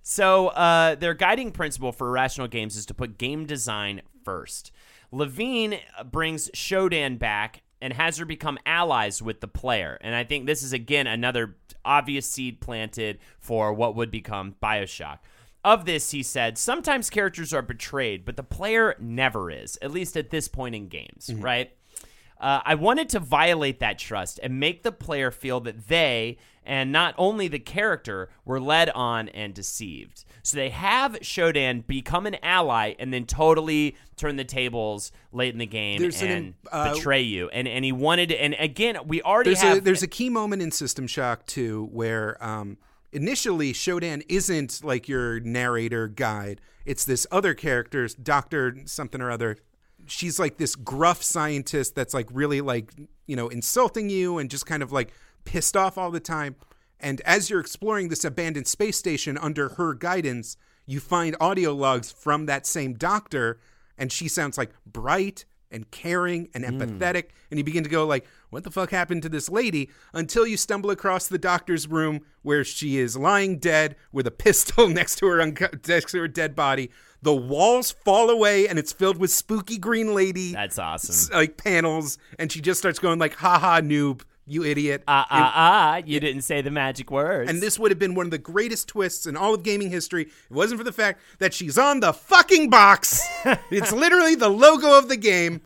So, 0.06 0.48
uh, 0.48 0.96
their 0.96 1.14
guiding 1.14 1.50
principle 1.50 1.90
for 1.90 2.08
Irrational 2.08 2.46
Games 2.46 2.76
is 2.76 2.84
to 2.86 2.94
put 2.94 3.16
game 3.16 3.46
design 3.46 4.02
first. 4.22 4.70
Levine 5.10 5.78
brings 6.12 6.50
Shodan 6.50 7.18
back 7.18 7.62
and 7.80 7.94
has 7.94 8.18
her 8.18 8.26
become 8.26 8.58
allies 8.66 9.22
with 9.22 9.40
the 9.40 9.48
player. 9.48 9.96
And 10.02 10.14
I 10.14 10.22
think 10.22 10.44
this 10.44 10.62
is, 10.62 10.74
again, 10.74 11.06
another 11.06 11.56
obvious 11.86 12.26
seed 12.26 12.60
planted 12.60 13.18
for 13.38 13.72
what 13.72 13.96
would 13.96 14.10
become 14.10 14.56
Bioshock. 14.62 15.20
Of 15.64 15.86
this, 15.86 16.10
he 16.10 16.22
said, 16.22 16.58
sometimes 16.58 17.08
characters 17.08 17.54
are 17.54 17.62
betrayed, 17.62 18.26
but 18.26 18.36
the 18.36 18.42
player 18.42 18.96
never 19.00 19.50
is, 19.50 19.78
at 19.80 19.90
least 19.90 20.18
at 20.18 20.28
this 20.28 20.48
point 20.48 20.74
in 20.74 20.88
games, 20.88 21.30
right? 21.38 21.74
Uh, 22.44 22.60
I 22.62 22.74
wanted 22.74 23.08
to 23.08 23.20
violate 23.20 23.80
that 23.80 23.98
trust 23.98 24.38
and 24.42 24.60
make 24.60 24.82
the 24.82 24.92
player 24.92 25.30
feel 25.30 25.60
that 25.60 25.88
they, 25.88 26.36
and 26.62 26.92
not 26.92 27.14
only 27.16 27.48
the 27.48 27.58
character, 27.58 28.28
were 28.44 28.60
led 28.60 28.90
on 28.90 29.30
and 29.30 29.54
deceived. 29.54 30.26
So 30.42 30.58
they 30.58 30.68
have 30.68 31.12
Shodan 31.20 31.86
become 31.86 32.26
an 32.26 32.36
ally 32.42 32.96
and 32.98 33.14
then 33.14 33.24
totally 33.24 33.96
turn 34.18 34.36
the 34.36 34.44
tables 34.44 35.10
late 35.32 35.54
in 35.54 35.58
the 35.58 35.64
game 35.64 36.02
There's 36.02 36.20
an, 36.20 36.30
and 36.30 36.54
uh, 36.70 36.92
betray 36.92 37.22
you. 37.22 37.48
And 37.48 37.66
and 37.66 37.82
he 37.82 37.92
wanted 37.92 38.28
to, 38.28 38.34
and 38.34 38.54
again, 38.58 38.98
we 39.06 39.22
already 39.22 39.48
there's 39.48 39.62
have 39.62 39.78
a 39.78 39.80
there's 39.80 40.02
a 40.02 40.06
key 40.06 40.28
moment 40.28 40.60
in 40.60 40.70
System 40.70 41.06
Shock 41.06 41.46
2 41.46 41.88
where 41.92 42.36
um, 42.44 42.76
initially 43.10 43.72
Shodan 43.72 44.22
isn't 44.28 44.84
like 44.84 45.08
your 45.08 45.40
narrator 45.40 46.08
guide. 46.08 46.60
It's 46.84 47.06
this 47.06 47.26
other 47.30 47.54
character, 47.54 48.06
Doctor 48.22 48.76
something 48.84 49.22
or 49.22 49.30
other. 49.30 49.56
She's 50.06 50.38
like 50.38 50.56
this 50.56 50.74
gruff 50.76 51.22
scientist 51.22 51.94
that's 51.94 52.14
like 52.14 52.28
really 52.32 52.60
like 52.60 52.92
you 53.26 53.36
know 53.36 53.48
insulting 53.48 54.10
you 54.10 54.38
and 54.38 54.50
just 54.50 54.66
kind 54.66 54.82
of 54.82 54.92
like 54.92 55.12
pissed 55.44 55.76
off 55.76 55.98
all 55.98 56.10
the 56.10 56.20
time. 56.20 56.56
And 57.00 57.20
as 57.22 57.50
you're 57.50 57.60
exploring 57.60 58.08
this 58.08 58.24
abandoned 58.24 58.66
space 58.66 58.96
station 58.96 59.36
under 59.36 59.70
her 59.70 59.94
guidance, 59.94 60.56
you 60.86 61.00
find 61.00 61.36
audio 61.40 61.74
logs 61.74 62.10
from 62.10 62.46
that 62.46 62.66
same 62.66 62.94
doctor, 62.94 63.58
and 63.98 64.10
she 64.10 64.28
sounds 64.28 64.56
like 64.56 64.70
bright 64.86 65.44
and 65.70 65.90
caring 65.90 66.48
and 66.54 66.64
hmm. 66.64 66.80
empathetic. 66.80 67.30
And 67.50 67.58
you 67.58 67.64
begin 67.64 67.84
to 67.84 67.90
go 67.90 68.06
like 68.06 68.26
what 68.50 68.64
the 68.64 68.70
fuck 68.70 68.90
happened 68.90 69.22
to 69.22 69.28
this 69.28 69.48
lady? 69.48 69.90
until 70.12 70.46
you 70.46 70.56
stumble 70.56 70.90
across 70.90 71.26
the 71.26 71.38
doctor's 71.38 71.88
room 71.88 72.20
where 72.42 72.62
she 72.62 72.98
is 72.98 73.16
lying 73.16 73.58
dead 73.58 73.96
with 74.12 74.26
a 74.26 74.30
pistol 74.44 74.88
next 74.88 75.16
to 75.16 75.26
her 75.26 75.44
next 75.44 76.10
to 76.12 76.18
her 76.18 76.28
dead 76.28 76.54
body 76.54 76.90
the 77.24 77.34
walls 77.34 77.90
fall 77.90 78.28
away 78.30 78.68
and 78.68 78.78
it's 78.78 78.92
filled 78.92 79.16
with 79.18 79.30
spooky 79.30 79.78
green 79.78 80.14
lady 80.14 80.52
That's 80.52 80.78
awesome. 80.78 81.34
like 81.34 81.56
panels 81.56 82.18
and 82.38 82.52
she 82.52 82.60
just 82.60 82.78
starts 82.78 82.98
going 82.98 83.18
like 83.18 83.34
haha 83.34 83.80
noob 83.80 84.22
you 84.46 84.62
idiot 84.62 85.02
Ah, 85.08 85.26
ah, 85.30 85.52
ah, 85.54 86.02
you 86.04 86.20
didn't 86.20 86.42
say 86.42 86.60
the 86.60 86.70
magic 86.70 87.10
words. 87.10 87.48
and 87.50 87.62
this 87.62 87.78
would 87.78 87.90
have 87.90 87.98
been 87.98 88.14
one 88.14 88.26
of 88.26 88.30
the 88.30 88.36
greatest 88.52 88.88
twists 88.88 89.24
in 89.26 89.38
all 89.38 89.54
of 89.54 89.62
gaming 89.62 89.88
history. 89.90 90.24
It 90.24 90.30
wasn't 90.50 90.80
for 90.80 90.84
the 90.84 90.92
fact 90.92 91.18
that 91.38 91.54
she's 91.54 91.78
on 91.78 92.00
the 92.00 92.12
fucking 92.12 92.68
box. 92.68 93.26
it's 93.70 93.90
literally 93.90 94.34
the 94.34 94.50
logo 94.50 94.98
of 94.98 95.08
the 95.08 95.16
game. 95.16 95.62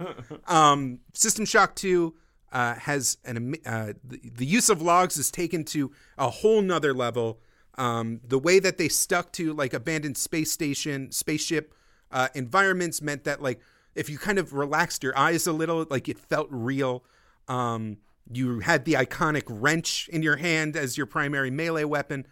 Um, 0.47 1.01
System 1.13 1.45
Shock 1.45 1.75
2 1.75 2.15
uh, 2.53 2.75
has 2.77 3.19
an 3.25 3.57
uh, 3.67 3.95
the, 4.05 4.21
the 4.37 4.47
use 4.47 4.69
of 4.71 4.81
logs 4.81 5.17
is 5.17 5.31
taken 5.33 5.65
to 5.75 5.91
a 6.17 6.31
whole 6.31 6.63
nother 6.63 6.95
level. 6.95 7.41
Um, 7.79 8.21
the 8.27 8.39
way 8.39 8.59
that 8.59 8.77
they 8.77 8.89
stuck 8.89 9.33
to 9.35 9.55
like 9.55 9.73
abandoned 9.73 10.19
space 10.19 10.51
station, 10.53 11.11
spaceship 11.13 11.75
uh, 12.11 12.29
environments 12.35 13.01
meant 13.01 13.25
that 13.25 13.41
like 13.41 13.61
if 13.95 14.11
you 14.11 14.19
kind 14.19 14.39
of 14.39 14.53
relaxed 14.53 15.03
your 15.03 15.17
eyes 15.17 15.47
a 15.47 15.53
little, 15.53 15.87
like 15.89 16.09
it 16.09 16.19
felt 16.19 16.49
real. 16.51 17.05
Um, 17.47 17.99
you 18.31 18.61
had 18.61 18.85
the 18.85 18.95
iconic 18.95 19.45
wrench 19.49 20.09
in 20.13 20.23
your 20.23 20.37
hand 20.37 20.77
as 20.77 20.97
your 20.97 21.07
primary 21.07 21.51
melee 21.51 21.85
weapon. 21.85 22.27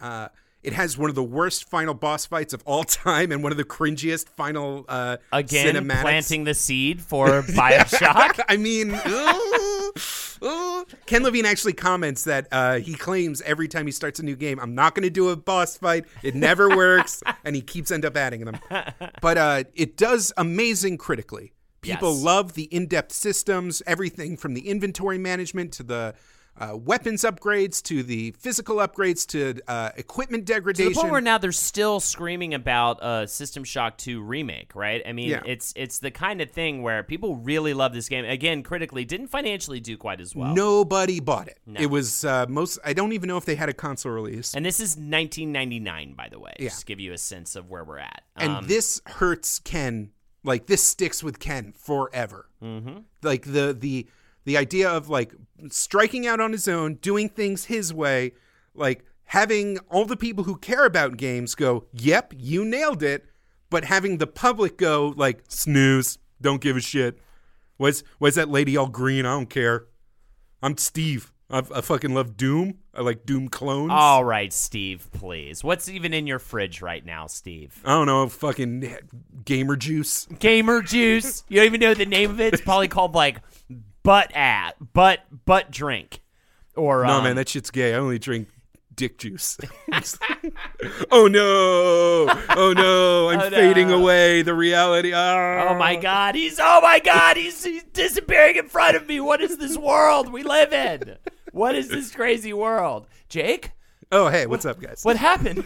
Uh, 0.00 0.28
it 0.62 0.74
has 0.74 0.98
one 0.98 1.08
of 1.08 1.16
the 1.16 1.22
worst 1.24 1.68
final 1.68 1.94
boss 1.94 2.26
fights 2.26 2.52
of 2.52 2.62
all 2.66 2.84
time 3.04 3.32
and 3.32 3.42
one 3.42 3.52
of 3.52 3.58
the 3.58 3.64
cringiest 3.64 4.28
final 4.28 4.84
uh, 4.88 5.16
again 5.32 5.74
cinematics. 5.74 6.00
planting 6.02 6.44
the 6.44 6.54
seed 6.54 7.00
for 7.00 7.26
Bioshock. 7.42 8.40
I 8.48 8.56
mean, 8.56 8.90
ooh. 10.44 10.84
Ken 11.06 11.22
Levine 11.22 11.44
actually 11.46 11.72
comments 11.72 12.24
that 12.24 12.48
uh, 12.52 12.78
he 12.78 12.94
claims 12.94 13.40
every 13.42 13.68
time 13.68 13.86
he 13.86 13.92
starts 13.92 14.18
a 14.20 14.22
new 14.22 14.36
game, 14.36 14.58
I'm 14.60 14.74
not 14.74 14.94
going 14.94 15.02
to 15.04 15.10
do 15.10 15.28
a 15.30 15.36
boss 15.36 15.76
fight. 15.76 16.04
It 16.22 16.34
never 16.34 16.68
works, 16.76 17.22
and 17.44 17.54
he 17.56 17.62
keeps 17.62 17.90
end 17.90 18.04
up 18.04 18.16
adding 18.16 18.44
them. 18.44 18.58
But 19.20 19.38
uh, 19.38 19.64
it 19.74 19.96
does 19.96 20.32
amazing 20.36 20.98
critically. 20.98 21.52
People 21.82 22.12
Yes. 22.14 22.22
love 22.22 22.52
the 22.54 22.64
in-depth 22.64 23.12
systems, 23.12 23.82
everything 23.86 24.36
from 24.36 24.52
the 24.54 24.68
inventory 24.68 25.16
management 25.16 25.72
to 25.74 25.82
the 25.82 26.14
uh, 26.58 26.76
weapons 26.76 27.22
upgrades 27.22 27.82
to 27.84 28.02
the 28.02 28.32
physical 28.32 28.76
upgrades 28.76 29.26
to 29.28 29.60
uh, 29.68 29.90
equipment 29.96 30.46
To 30.46 30.52
degradation. 30.54 30.92
the 30.92 30.98
point 31.00 31.10
where 31.12 31.20
now 31.20 31.38
they're 31.38 31.52
still 31.52 32.00
screaming 32.00 32.52
about 32.54 32.98
a 33.02 33.26
System 33.26 33.64
Shock 33.64 33.96
2 33.98 34.20
remake, 34.22 34.74
right? 34.74 35.02
I 35.06 35.12
mean, 35.12 35.30
Yeah. 35.30 35.42
it's 35.46 35.72
it's 35.76 36.00
the 36.00 36.10
kind 36.10 36.40
of 36.42 36.50
thing 36.50 36.82
where 36.82 37.02
people 37.02 37.36
really 37.36 37.72
love 37.72 37.92
this 37.94 38.08
game. 38.08 38.24
Again, 38.24 38.62
critically, 38.62 39.04
didn't 39.04 39.28
financially 39.28 39.80
do 39.80 39.96
quite 39.96 40.20
as 40.20 40.34
well. 40.36 40.54
Nobody 40.54 41.20
bought 41.20 41.48
it. 41.48 41.58
It 41.78 41.86
was 41.86 42.24
uh, 42.24 42.46
most. 42.48 42.78
I 42.84 42.92
don't 42.92 43.12
even 43.12 43.28
know 43.28 43.36
if 43.38 43.44
they 43.46 43.54
had 43.54 43.68
a 43.68 43.74
console 43.74 44.12
release. 44.12 44.52
And 44.54 44.64
this 44.66 44.80
is 44.80 44.96
1999, 44.96 46.14
by 46.14 46.28
the 46.28 46.38
way, 46.38 46.52
Yeah. 46.58 46.68
just 46.68 46.80
to 46.80 46.86
give 46.86 47.00
you 47.00 47.12
a 47.12 47.18
sense 47.18 47.56
of 47.56 47.68
where 47.70 47.84
we're 47.84 47.98
at. 47.98 48.22
and 48.36 48.52
Um, 48.52 48.66
this 48.66 49.00
hurts 49.06 49.58
Ken. 49.60 50.10
Like 50.42 50.66
this 50.66 50.82
sticks 50.82 51.22
with 51.22 51.38
Ken 51.38 51.72
forever. 51.76 52.48
Mm-hmm. 52.62 52.98
Like 53.22 53.44
the 53.44 53.76
the 53.78 54.06
the 54.50 54.56
idea 54.56 54.90
of 54.90 55.08
like 55.08 55.32
striking 55.68 56.26
out 56.26 56.40
on 56.40 56.50
his 56.50 56.66
own, 56.66 56.94
doing 56.94 57.28
things 57.28 57.66
his 57.66 57.94
way, 57.94 58.32
like 58.74 59.04
having 59.26 59.78
all 59.88 60.04
the 60.04 60.16
people 60.16 60.42
who 60.42 60.56
care 60.56 60.84
about 60.84 61.16
games 61.16 61.54
go, 61.54 61.84
"Yep, 61.92 62.34
you 62.36 62.64
nailed 62.64 63.02
it," 63.04 63.26
but 63.70 63.84
having 63.84 64.18
the 64.18 64.26
public 64.26 64.76
go 64.76 65.14
like, 65.16 65.44
"Snooze, 65.46 66.18
don't 66.40 66.60
give 66.60 66.76
a 66.76 66.80
shit." 66.80 67.20
What's 67.76 68.02
what's 68.18 68.34
that 68.34 68.48
lady 68.48 68.76
all 68.76 68.88
green? 68.88 69.24
I 69.24 69.30
don't 69.34 69.48
care. 69.48 69.86
I'm 70.62 70.76
Steve. 70.76 71.32
I, 71.48 71.58
I 71.74 71.80
fucking 71.80 72.12
love 72.12 72.36
Doom. 72.36 72.78
I 72.92 73.02
like 73.02 73.24
Doom 73.24 73.48
clones. 73.48 73.90
all 73.92 74.24
right, 74.24 74.52
Steve, 74.52 75.08
please. 75.12 75.62
What's 75.62 75.88
even 75.88 76.12
in 76.12 76.26
your 76.26 76.38
fridge 76.40 76.82
right 76.82 77.04
now, 77.04 77.26
Steve? 77.28 77.80
I 77.84 77.90
don't 77.90 78.06
know, 78.06 78.28
fucking 78.28 78.96
gamer 79.44 79.76
juice. 79.76 80.26
Gamer 80.38 80.82
juice. 80.82 81.44
You 81.48 81.56
don't 81.58 81.66
even 81.66 81.80
know 81.80 81.94
the 81.94 82.06
name 82.06 82.30
of 82.30 82.40
it. 82.40 82.52
It's 82.52 82.62
probably 82.62 82.88
called 82.88 83.14
like 83.14 83.40
butt 84.02 84.34
at 84.34 84.72
butt 84.92 85.20
butt 85.44 85.70
drink. 85.70 86.20
Or 86.76 87.04
No, 87.04 87.14
um, 87.18 87.24
man, 87.24 87.36
that 87.36 87.48
shit's 87.48 87.70
gay. 87.70 87.94
I 87.94 87.98
only 87.98 88.18
drink 88.18 88.48
dick 88.94 89.18
juice. 89.18 89.58
oh 91.10 91.26
no! 91.26 92.32
Oh 92.56 92.72
no! 92.76 93.30
I'm 93.30 93.40
Oh, 93.40 93.50
fading 93.50 93.90
away. 93.90 94.42
The 94.42 94.54
reality. 94.54 95.12
Ah. 95.14 95.68
Oh 95.70 95.74
my 95.74 95.96
god, 95.96 96.34
he's 96.34 96.58
oh 96.60 96.80
my 96.82 97.00
god, 97.00 97.36
he's, 97.36 97.62
he's 97.64 97.82
disappearing 97.84 98.56
in 98.56 98.68
front 98.68 98.96
of 98.96 99.06
me. 99.06 99.20
What 99.20 99.40
is 99.40 99.56
this 99.58 99.76
world 99.76 100.32
we 100.32 100.42
live 100.42 100.72
in? 100.72 101.16
What 101.52 101.74
is 101.74 101.88
this 101.88 102.14
crazy 102.14 102.52
world? 102.52 103.06
Jake? 103.28 103.72
Oh 104.12 104.28
hey, 104.28 104.46
what's 104.46 104.64
up, 104.64 104.80
guys? 104.80 105.00
What 105.02 105.16
happened? 105.16 105.64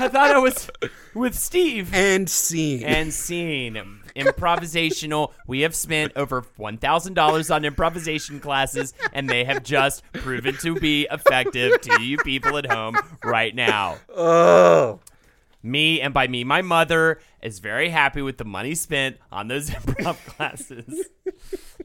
I 0.00 0.08
thought 0.08 0.32
I 0.32 0.38
was 0.38 0.68
with 1.14 1.34
Steve. 1.36 1.94
And 1.94 2.28
scene. 2.28 2.82
And 2.82 3.14
scene. 3.14 3.97
Improvisational. 4.14 5.32
We 5.46 5.60
have 5.60 5.74
spent 5.74 6.12
over 6.16 6.42
$1,000 6.42 7.54
on 7.54 7.64
improvisation 7.64 8.40
classes, 8.40 8.94
and 9.12 9.28
they 9.28 9.44
have 9.44 9.62
just 9.62 10.02
proven 10.12 10.56
to 10.58 10.74
be 10.74 11.06
effective 11.10 11.80
to 11.82 12.02
you 12.02 12.18
people 12.18 12.56
at 12.56 12.70
home 12.70 12.96
right 13.24 13.54
now. 13.54 13.96
oh. 14.14 15.00
Me, 15.60 16.00
and 16.00 16.14
by 16.14 16.28
me, 16.28 16.44
my 16.44 16.62
mother 16.62 17.18
is 17.42 17.58
very 17.58 17.88
happy 17.88 18.22
with 18.22 18.38
the 18.38 18.44
money 18.44 18.76
spent 18.76 19.16
on 19.32 19.48
those 19.48 19.70
improv 19.70 20.16
classes. 20.24 21.08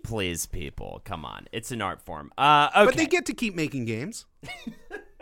Please, 0.03 0.45
people, 0.45 1.01
come 1.03 1.25
on. 1.25 1.47
It's 1.51 1.71
an 1.71 1.81
art 1.81 1.99
form. 2.01 2.31
Uh, 2.37 2.69
okay. 2.75 2.85
But 2.85 2.95
they 2.95 3.07
get 3.07 3.25
to 3.25 3.33
keep 3.33 3.55
making 3.55 3.85
games. 3.85 4.25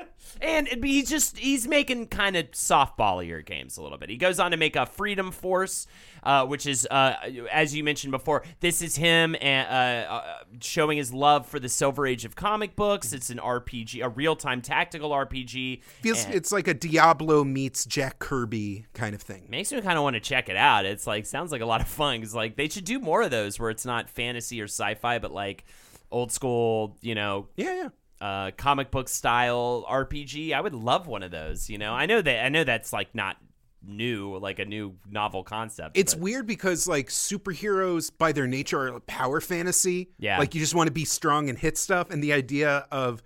And 0.41 0.67
it'd 0.67 0.81
be- 0.81 0.93
he's 0.93 1.09
just 1.09 1.37
he's 1.37 1.67
making 1.67 2.07
kind 2.07 2.35
of 2.35 2.51
softballier 2.51 3.45
games 3.45 3.77
a 3.77 3.81
little 3.83 3.97
bit. 3.97 4.09
He 4.09 4.17
goes 4.17 4.39
on 4.39 4.51
to 4.51 4.57
make 4.57 4.75
a 4.75 4.85
Freedom 4.85 5.31
Force, 5.31 5.87
uh, 6.23 6.45
which 6.45 6.65
is 6.65 6.87
uh, 6.89 7.15
as 7.51 7.75
you 7.75 7.83
mentioned 7.83 8.11
before. 8.11 8.43
This 8.59 8.81
is 8.81 8.95
him 8.95 9.35
and, 9.41 9.67
uh, 9.67 10.11
uh, 10.13 10.23
showing 10.61 10.97
his 10.97 11.13
love 11.13 11.45
for 11.45 11.59
the 11.59 11.69
Silver 11.69 12.05
Age 12.07 12.25
of 12.25 12.35
comic 12.35 12.75
books. 12.75 13.13
It's 13.13 13.29
an 13.29 13.37
RPG, 13.39 14.03
a 14.03 14.09
real 14.09 14.35
time 14.35 14.61
tactical 14.61 15.11
RPG. 15.11 15.81
Feels 16.01 16.25
and 16.25 16.33
it's 16.33 16.51
like 16.51 16.67
a 16.67 16.73
Diablo 16.73 17.43
meets 17.43 17.85
Jack 17.85 18.19
Kirby 18.19 18.85
kind 18.93 19.13
of 19.15 19.21
thing. 19.21 19.45
makes 19.49 19.71
me 19.71 19.81
kind 19.81 19.97
of 19.97 20.03
want 20.03 20.15
to 20.15 20.19
check 20.19 20.49
it 20.49 20.55
out. 20.55 20.85
It's 20.85 21.05
like 21.07 21.25
sounds 21.25 21.51
like 21.51 21.61
a 21.61 21.65
lot 21.65 21.81
of 21.81 21.87
fun. 21.87 22.21
Cause 22.21 22.33
like 22.35 22.55
they 22.55 22.69
should 22.69 22.85
do 22.85 22.99
more 22.99 23.21
of 23.21 23.31
those 23.31 23.59
where 23.59 23.69
it's 23.69 23.85
not 23.85 24.09
fantasy 24.09 24.61
or 24.61 24.65
sci-fi, 24.65 25.19
but 25.19 25.31
like 25.31 25.65
old 26.11 26.31
school, 26.31 26.97
you 27.01 27.15
know, 27.15 27.47
Yeah, 27.55 27.73
yeah. 27.75 27.89
Uh, 28.21 28.51
comic 28.55 28.91
book 28.91 29.09
style 29.09 29.83
RPG. 29.89 30.53
I 30.53 30.61
would 30.61 30.73
love 30.75 31.07
one 31.07 31.23
of 31.23 31.31
those. 31.31 31.69
You 31.69 31.77
know, 31.77 31.91
I 31.93 32.05
know 32.05 32.21
that 32.21 32.45
I 32.45 32.49
know 32.49 32.63
that's 32.63 32.93
like 32.93 33.13
not 33.15 33.35
new, 33.83 34.37
like 34.37 34.59
a 34.59 34.65
new 34.65 34.95
novel 35.09 35.43
concept. 35.43 35.97
It's 35.97 36.13
but- 36.13 36.21
weird 36.23 36.47
because 36.47 36.87
like 36.87 37.09
superheroes 37.09 38.11
by 38.15 38.31
their 38.31 38.47
nature 38.47 38.93
are 38.95 38.99
power 39.01 39.41
fantasy. 39.41 40.09
Yeah. 40.19 40.37
Like 40.37 40.53
you 40.53 40.61
just 40.61 40.75
want 40.75 40.87
to 40.87 40.93
be 40.93 41.05
strong 41.05 41.49
and 41.49 41.57
hit 41.57 41.77
stuff 41.77 42.09
and 42.11 42.23
the 42.23 42.33
idea 42.33 42.85
of 42.91 43.23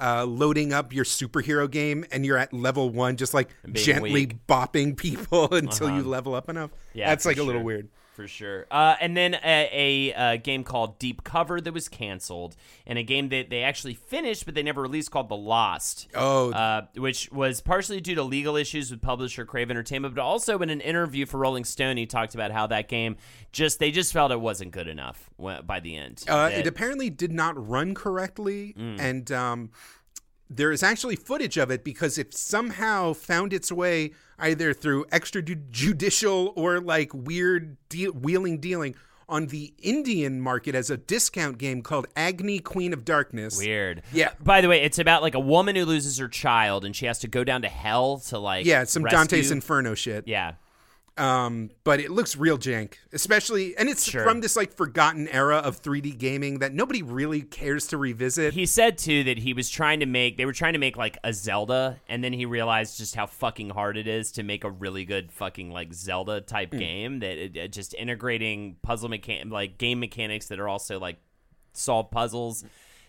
uh, 0.00 0.24
loading 0.24 0.72
up 0.72 0.92
your 0.92 1.04
superhero 1.04 1.70
game 1.70 2.04
and 2.10 2.26
you're 2.26 2.36
at 2.36 2.52
level 2.52 2.90
one, 2.90 3.16
just 3.16 3.32
like 3.32 3.48
gently 3.72 4.12
weak. 4.12 4.46
bopping 4.46 4.96
people 4.96 5.48
until 5.54 5.88
you 5.88 6.00
Uh-huh. 6.00 6.08
level 6.08 6.34
up 6.34 6.48
enough. 6.48 6.70
Yeah, 6.92 7.08
That's 7.08 7.24
like 7.24 7.38
a 7.38 7.42
little 7.42 7.62
weird. 7.62 7.88
For 8.14 8.26
sure. 8.28 8.66
Uh, 8.70 8.94
and 9.00 9.16
then 9.16 9.34
a, 9.44 9.68
a, 9.72 10.14
uh 10.14 10.36
game 10.36 10.64
called 10.64 10.98
Deep 10.98 11.24
Cover 11.24 11.60
that 11.60 11.74
was 11.74 11.88
canceled, 11.88 12.56
and 12.86 12.98
a 12.98 13.02
game 13.02 13.28
that 13.30 13.50
they 13.50 13.62
actually 13.62 13.94
finished 13.94 14.44
but 14.46 14.54
they 14.54 14.62
never 14.62 14.82
released 14.82 15.10
called 15.10 15.28
The 15.28 15.36
Lost. 15.36 16.08
Oh, 16.14 16.52
Uh, 16.52 16.86
which 16.96 17.30
was 17.32 17.60
partially 17.60 18.00
due 18.00 18.14
to 18.14 18.22
legal 18.22 18.56
issues 18.56 18.90
with 18.90 19.02
publisher 19.02 19.44
Crave 19.44 19.70
Entertainment, 19.70 20.14
but 20.14 20.22
also 20.22 20.58
in 20.60 20.70
an 20.70 20.80
interview 20.80 21.26
for 21.26 21.38
Rolling 21.38 21.64
Stone, 21.64 21.96
he 21.96 22.06
talked 22.06 22.34
about 22.34 22.52
how 22.52 22.66
that 22.68 22.88
game 22.88 23.16
just 23.52 23.78
they 23.80 23.90
just 23.90 24.12
felt 24.12 24.32
it 24.32 24.40
wasn't 24.40 24.70
good 24.70 24.88
enough 24.88 25.28
by 25.66 25.80
the 25.80 25.96
end. 25.96 26.22
Uh, 26.28 26.48
That- 26.48 26.60
it 26.60 26.66
apparently 26.66 27.10
did 27.10 27.32
not 27.32 27.54
run 27.68 27.94
correctly, 27.94 28.74
Mm. 28.78 29.00
and 29.00 29.32
um, 29.32 29.70
there 30.50 30.70
is 30.72 30.82
actually 30.82 31.16
footage 31.16 31.56
of 31.56 31.70
it 31.70 31.84
because 31.84 32.18
it 32.18 32.34
somehow 32.34 33.12
found 33.12 33.52
its 33.52 33.72
way 33.72 34.12
either 34.38 34.72
through 34.74 35.04
extrajudicial 35.06 36.52
or 36.56 36.80
like 36.80 37.10
weird 37.14 37.76
deal- 37.88 38.12
wheeling 38.12 38.58
dealing 38.58 38.94
on 39.26 39.46
the 39.46 39.72
Indian 39.82 40.38
market 40.40 40.74
as 40.74 40.90
a 40.90 40.98
discount 40.98 41.56
game 41.56 41.80
called 41.80 42.06
Agni 42.14 42.58
Queen 42.58 42.92
of 42.92 43.06
Darkness. 43.06 43.56
Weird. 43.56 44.02
Yeah. 44.12 44.32
By 44.38 44.60
the 44.60 44.68
way, 44.68 44.82
it's 44.82 44.98
about 44.98 45.22
like 45.22 45.34
a 45.34 45.40
woman 45.40 45.76
who 45.76 45.86
loses 45.86 46.18
her 46.18 46.28
child 46.28 46.84
and 46.84 46.94
she 46.94 47.06
has 47.06 47.18
to 47.20 47.28
go 47.28 47.42
down 47.42 47.62
to 47.62 47.68
hell 47.68 48.18
to 48.28 48.38
like 48.38 48.66
Yeah, 48.66 48.84
some 48.84 49.02
rescue- 49.02 49.16
Dante's 49.18 49.50
Inferno 49.50 49.94
shit. 49.94 50.28
Yeah. 50.28 50.54
Um, 51.16 51.70
but 51.84 52.00
it 52.00 52.10
looks 52.10 52.34
real 52.36 52.58
jank, 52.58 52.94
especially, 53.12 53.76
and 53.76 53.88
it's 53.88 54.02
Sure. 54.10 54.24
from 54.24 54.40
this 54.40 54.56
like 54.56 54.72
forgotten 54.76 55.28
era 55.28 55.58
of 55.58 55.80
3D 55.80 56.18
gaming 56.18 56.58
that 56.58 56.74
nobody 56.74 57.02
really 57.02 57.40
cares 57.42 57.86
to 57.88 57.96
revisit. 57.98 58.52
He 58.54 58.66
said 58.66 58.98
too 58.98 59.22
that 59.22 59.38
he 59.38 59.52
was 59.54 59.70
trying 59.70 60.00
to 60.00 60.06
make 60.06 60.36
they 60.36 60.44
were 60.44 60.52
trying 60.52 60.72
to 60.72 60.80
make 60.80 60.96
like 60.96 61.16
a 61.22 61.32
Zelda 61.32 62.00
and 62.08 62.24
then 62.24 62.32
he 62.32 62.46
realized 62.46 62.98
just 62.98 63.14
how 63.14 63.26
fucking 63.26 63.70
hard 63.70 63.96
it 63.96 64.08
is 64.08 64.32
to 64.32 64.42
make 64.42 64.64
a 64.64 64.70
really 64.70 65.04
good 65.04 65.30
fucking 65.30 65.70
like 65.70 65.94
Zelda 65.94 66.40
type 66.40 66.72
Hmm. 66.72 66.78
game 66.80 67.18
that 67.20 67.38
it, 67.38 67.56
it 67.56 67.72
just 67.72 67.94
integrating 67.94 68.76
puzzle 68.82 69.08
mechan 69.08 69.52
like 69.52 69.78
game 69.78 70.00
mechanics 70.00 70.46
that 70.48 70.58
are 70.58 70.68
also 70.68 70.98
like 70.98 71.18
solve 71.74 72.10
puzzles, 72.10 72.64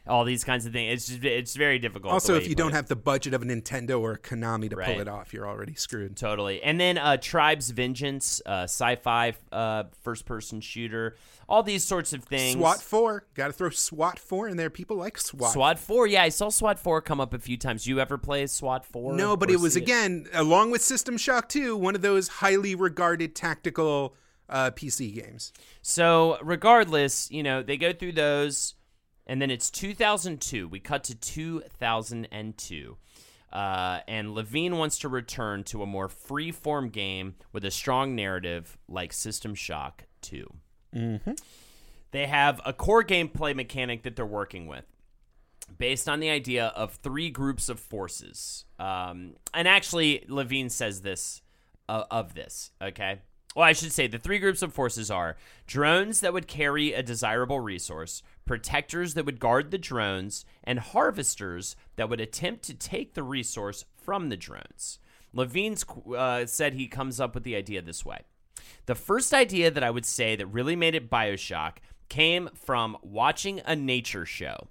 all 0.07 0.23
these 0.23 0.43
kinds 0.43 0.65
of 0.65 0.73
things. 0.73 0.93
It's 0.93 1.07
just 1.07 1.23
it's 1.23 1.55
very 1.55 1.79
difficult. 1.79 2.13
also, 2.13 2.35
if 2.35 2.43
he 2.43 2.49
you 2.49 2.55
don't 2.55 2.71
it. 2.71 2.75
have 2.75 2.87
the 2.87 2.95
budget 2.95 3.33
of 3.33 3.41
a 3.41 3.45
Nintendo 3.45 3.99
or 3.99 4.13
a 4.13 4.19
Konami 4.19 4.69
to 4.69 4.75
Right. 4.75 4.87
pull 4.93 5.01
it 5.01 5.07
off, 5.07 5.33
you're 5.33 5.47
already 5.47 5.73
screwed. 5.75 6.15
Totally. 6.15 6.61
And 6.61 6.79
then 6.79 6.97
uh, 6.97 7.17
Tribes 7.17 7.69
Vengeance, 7.71 8.41
uh, 8.45 8.63
sci 8.63 8.95
fi 8.97 9.33
uh, 9.51 9.85
first 10.01 10.25
person 10.25 10.61
shooter, 10.61 11.15
all 11.49 11.63
these 11.63 11.83
sorts 11.83 12.13
of 12.13 12.23
things. 12.23 12.55
SWAT 12.55 12.81
4. 12.81 13.25
Got 13.35 13.47
to 13.47 13.53
throw 13.53 13.69
SWAT 13.69 14.19
4 14.19 14.49
in 14.49 14.57
there. 14.57 14.69
People 14.69 14.97
like 14.97 15.17
SWAT. 15.17 15.53
SWAT 15.53 15.79
4. 15.79 16.07
Yeah, 16.07 16.23
I 16.23 16.29
saw 16.29 16.49
SWAT 16.49 16.79
4 16.79 17.01
come 17.01 17.19
up 17.21 17.33
a 17.33 17.39
few 17.39 17.57
times. 17.57 17.85
You 17.87 17.99
ever 17.99 18.17
play 18.17 18.45
SWAT 18.47 18.85
4? 18.85 19.13
No, 19.13 19.35
but 19.37 19.49
it 19.51 19.59
was, 19.59 19.75
again, 19.75 20.27
along 20.33 20.71
with 20.71 20.81
System 20.81 21.17
Shock 21.17 21.49
2, 21.49 21.75
one 21.77 21.95
of 21.95 22.01
those 22.01 22.27
highly 22.27 22.73
regarded 22.75 23.35
tactical 23.35 24.15
uh, 24.49 24.71
PC 24.71 25.13
games. 25.13 25.51
So, 25.81 26.37
regardless, 26.41 27.29
you 27.31 27.43
know, 27.43 27.61
they 27.63 27.77
go 27.77 27.93
through 27.93 28.13
those, 28.13 28.73
and 29.27 29.41
then 29.41 29.51
it's 29.51 29.69
2002. 29.69 30.67
We 30.67 30.79
cut 30.79 31.03
to 31.05 31.15
2002. 31.15 32.97
Uh, 33.51 33.99
and 34.07 34.33
Levine 34.33 34.77
wants 34.77 34.99
to 34.99 35.07
return 35.09 35.63
to 35.63 35.81
a 35.81 35.85
more 35.85 36.09
free 36.09 36.51
form 36.51 36.89
game 36.89 37.35
with 37.53 37.63
a 37.63 37.71
strong 37.71 38.15
narrative 38.15 38.77
like 38.89 39.13
System 39.13 39.55
Shock 39.55 40.05
2. 40.21 40.53
Mm-hmm. 40.93 41.31
They 42.11 42.27
have 42.27 42.59
a 42.65 42.73
core 42.73 43.03
gameplay 43.03 43.55
mechanic 43.55 44.03
that 44.03 44.15
they're 44.15 44.25
working 44.25 44.67
with 44.67 44.85
based 45.77 46.07
on 46.07 46.19
the 46.19 46.29
idea 46.29 46.67
of 46.75 46.95
three 46.95 47.29
groups 47.29 47.69
of 47.69 47.79
forces. 47.79 48.65
Um, 48.79 49.35
and 49.53 49.67
actually, 49.67 50.25
Levine 50.27 50.69
says 50.69 51.01
this 51.01 51.41
uh, 51.89 52.03
of 52.11 52.33
this, 52.33 52.71
okay? 52.81 53.21
Well, 53.55 53.63
I 53.63 53.71
should 53.71 53.93
say 53.93 54.07
the 54.07 54.19
three 54.19 54.39
groups 54.39 54.61
of 54.61 54.73
forces 54.73 55.09
are 55.09 55.37
drones 55.65 56.19
that 56.19 56.33
would 56.33 56.45
carry 56.45 56.91
a 56.91 57.01
desirable 57.01 57.61
resource, 57.61 58.21
protectors 58.43 59.13
that 59.13 59.25
would 59.25 59.39
guard 59.39 59.71
the 59.71 59.77
drones, 59.77 60.43
and 60.65 60.77
harvesters 60.77 61.77
that 61.95 62.09
would 62.09 62.19
attempt 62.19 62.63
to 62.65 62.73
take 62.73 63.13
the 63.13 63.23
resource 63.23 63.85
from 63.95 64.27
the 64.27 64.35
drones. 64.35 64.99
Levine's 65.31 65.85
uh, 66.15 66.45
said 66.45 66.73
he 66.73 66.87
comes 66.87 67.21
up 67.21 67.33
with 67.33 67.43
the 67.43 67.55
idea 67.55 67.81
this 67.81 68.05
way. 68.05 68.19
The 68.87 68.95
first 68.95 69.33
idea 69.33 69.71
that 69.71 69.83
I 69.83 69.89
would 69.89 70.05
say 70.05 70.35
that 70.35 70.47
really 70.47 70.75
made 70.75 70.95
it 70.95 71.09
Bioshock 71.09 71.77
came 72.09 72.49
from 72.53 72.97
watching 73.01 73.61
a 73.65 73.75
nature 73.75 74.25
show. 74.25 74.67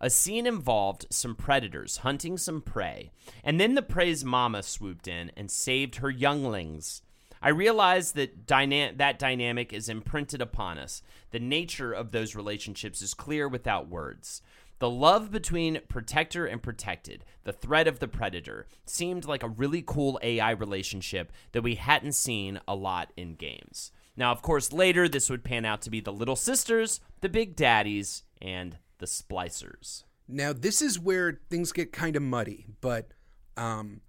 A 0.00 0.08
scene 0.08 0.46
involved 0.46 1.06
some 1.10 1.34
predators 1.34 1.98
hunting 1.98 2.38
some 2.38 2.62
prey, 2.62 3.10
and 3.42 3.60
then 3.60 3.74
the 3.74 3.82
prey's 3.82 4.24
mama 4.24 4.62
swooped 4.62 5.08
in 5.08 5.32
and 5.36 5.50
saved 5.50 5.96
her 5.96 6.10
younglings. 6.10 7.02
I 7.42 7.48
realize 7.48 8.12
that 8.12 8.46
dyna- 8.46 8.92
that 8.96 9.18
dynamic 9.18 9.72
is 9.72 9.88
imprinted 9.88 10.42
upon 10.42 10.78
us. 10.78 11.02
The 11.30 11.38
nature 11.38 11.92
of 11.92 12.10
those 12.10 12.34
relationships 12.34 13.00
is 13.00 13.14
clear 13.14 13.48
without 13.48 13.88
words. 13.88 14.42
The 14.78 14.90
love 14.90 15.30
between 15.30 15.80
protector 15.88 16.46
and 16.46 16.62
protected, 16.62 17.24
the 17.44 17.52
threat 17.52 17.86
of 17.86 17.98
the 17.98 18.08
predator, 18.08 18.66
seemed 18.86 19.26
like 19.26 19.42
a 19.42 19.48
really 19.48 19.82
cool 19.86 20.18
AI 20.22 20.52
relationship 20.52 21.32
that 21.52 21.62
we 21.62 21.74
hadn't 21.74 22.14
seen 22.14 22.60
a 22.66 22.74
lot 22.74 23.12
in 23.16 23.34
games. 23.34 23.92
Now, 24.16 24.32
of 24.32 24.40
course, 24.40 24.72
later 24.72 25.06
this 25.06 25.28
would 25.28 25.44
pan 25.44 25.64
out 25.64 25.82
to 25.82 25.90
be 25.90 26.00
the 26.00 26.12
little 26.12 26.36
sisters, 26.36 27.00
the 27.20 27.28
big 27.28 27.56
daddies, 27.56 28.22
and 28.40 28.78
the 28.98 29.06
splicers. 29.06 30.04
Now, 30.26 30.52
this 30.52 30.80
is 30.80 30.98
where 30.98 31.40
things 31.50 31.72
get 31.72 31.92
kind 31.92 32.16
of 32.16 32.22
muddy, 32.22 32.66
but 32.80 33.12
um, 33.56 34.00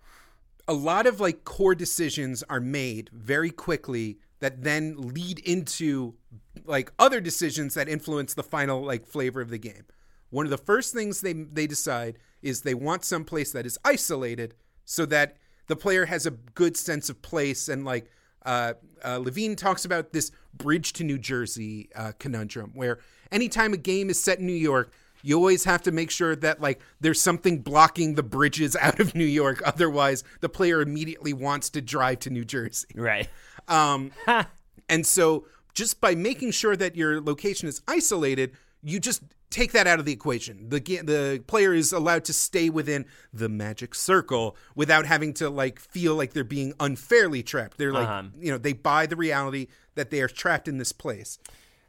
a 0.67 0.73
lot 0.73 1.05
of 1.07 1.19
like 1.19 1.43
core 1.43 1.75
decisions 1.75 2.43
are 2.49 2.59
made 2.59 3.09
very 3.13 3.51
quickly 3.51 4.17
that 4.39 4.63
then 4.63 4.95
lead 4.97 5.39
into 5.39 6.15
like 6.65 6.91
other 6.99 7.21
decisions 7.21 7.73
that 7.75 7.87
influence 7.87 8.33
the 8.33 8.43
final 8.43 8.83
like 8.83 9.05
flavor 9.05 9.41
of 9.41 9.49
the 9.49 9.57
game. 9.57 9.85
One 10.29 10.45
of 10.45 10.49
the 10.49 10.57
first 10.57 10.93
things 10.93 11.21
they 11.21 11.33
they 11.33 11.67
decide 11.67 12.17
is 12.41 12.61
they 12.61 12.73
want 12.73 13.05
some 13.05 13.23
place 13.23 13.51
that 13.51 13.65
is 13.65 13.77
isolated 13.85 14.55
so 14.85 15.05
that 15.07 15.37
the 15.67 15.75
player 15.75 16.05
has 16.05 16.25
a 16.25 16.31
good 16.31 16.75
sense 16.75 17.09
of 17.09 17.21
place 17.21 17.69
and 17.69 17.85
like 17.85 18.09
uh, 18.43 18.73
uh, 19.05 19.17
Levine 19.17 19.55
talks 19.55 19.85
about 19.85 20.13
this 20.13 20.31
bridge 20.53 20.93
to 20.93 21.03
New 21.03 21.19
Jersey 21.19 21.89
uh, 21.95 22.11
conundrum 22.17 22.71
where 22.73 22.99
anytime 23.31 23.73
a 23.73 23.77
game 23.77 24.09
is 24.09 24.21
set 24.21 24.39
in 24.39 24.47
New 24.47 24.53
York, 24.53 24.91
you 25.23 25.35
always 25.37 25.63
have 25.65 25.81
to 25.83 25.91
make 25.91 26.11
sure 26.11 26.35
that 26.35 26.61
like 26.61 26.81
there's 26.99 27.21
something 27.21 27.59
blocking 27.61 28.15
the 28.15 28.23
bridges 28.23 28.75
out 28.81 28.99
of 28.99 29.15
New 29.15 29.25
York. 29.25 29.61
Otherwise, 29.65 30.23
the 30.39 30.49
player 30.49 30.81
immediately 30.81 31.33
wants 31.33 31.69
to 31.71 31.81
drive 31.81 32.19
to 32.19 32.29
New 32.29 32.45
Jersey. 32.45 32.87
Right. 32.95 33.29
Um, 33.67 34.11
and 34.89 35.05
so 35.05 35.45
just 35.73 36.01
by 36.01 36.15
making 36.15 36.51
sure 36.51 36.75
that 36.75 36.95
your 36.95 37.21
location 37.21 37.67
is 37.67 37.81
isolated, 37.87 38.51
you 38.83 38.99
just 38.99 39.21
take 39.49 39.73
that 39.73 39.85
out 39.85 39.99
of 39.99 40.05
the 40.05 40.13
equation. 40.13 40.69
The 40.69 40.79
the 40.79 41.43
player 41.45 41.73
is 41.73 41.91
allowed 41.91 42.23
to 42.25 42.33
stay 42.33 42.69
within 42.69 43.05
the 43.33 43.49
magic 43.49 43.93
circle 43.93 44.55
without 44.75 45.05
having 45.05 45.33
to 45.35 45.49
like 45.49 45.79
feel 45.79 46.15
like 46.15 46.31
they're 46.33 46.43
being 46.45 46.73
unfairly 46.79 47.43
trapped. 47.43 47.77
They're 47.77 47.91
like, 47.93 48.07
Uh-huh. 48.07 48.23
you 48.39 48.51
know, 48.51 48.57
they 48.57 48.73
buy 48.73 49.05
the 49.07 49.15
reality 49.17 49.67
that 49.95 50.09
they 50.09 50.21
are 50.21 50.29
trapped 50.29 50.67
in 50.69 50.77
this 50.77 50.93
place. 50.93 51.37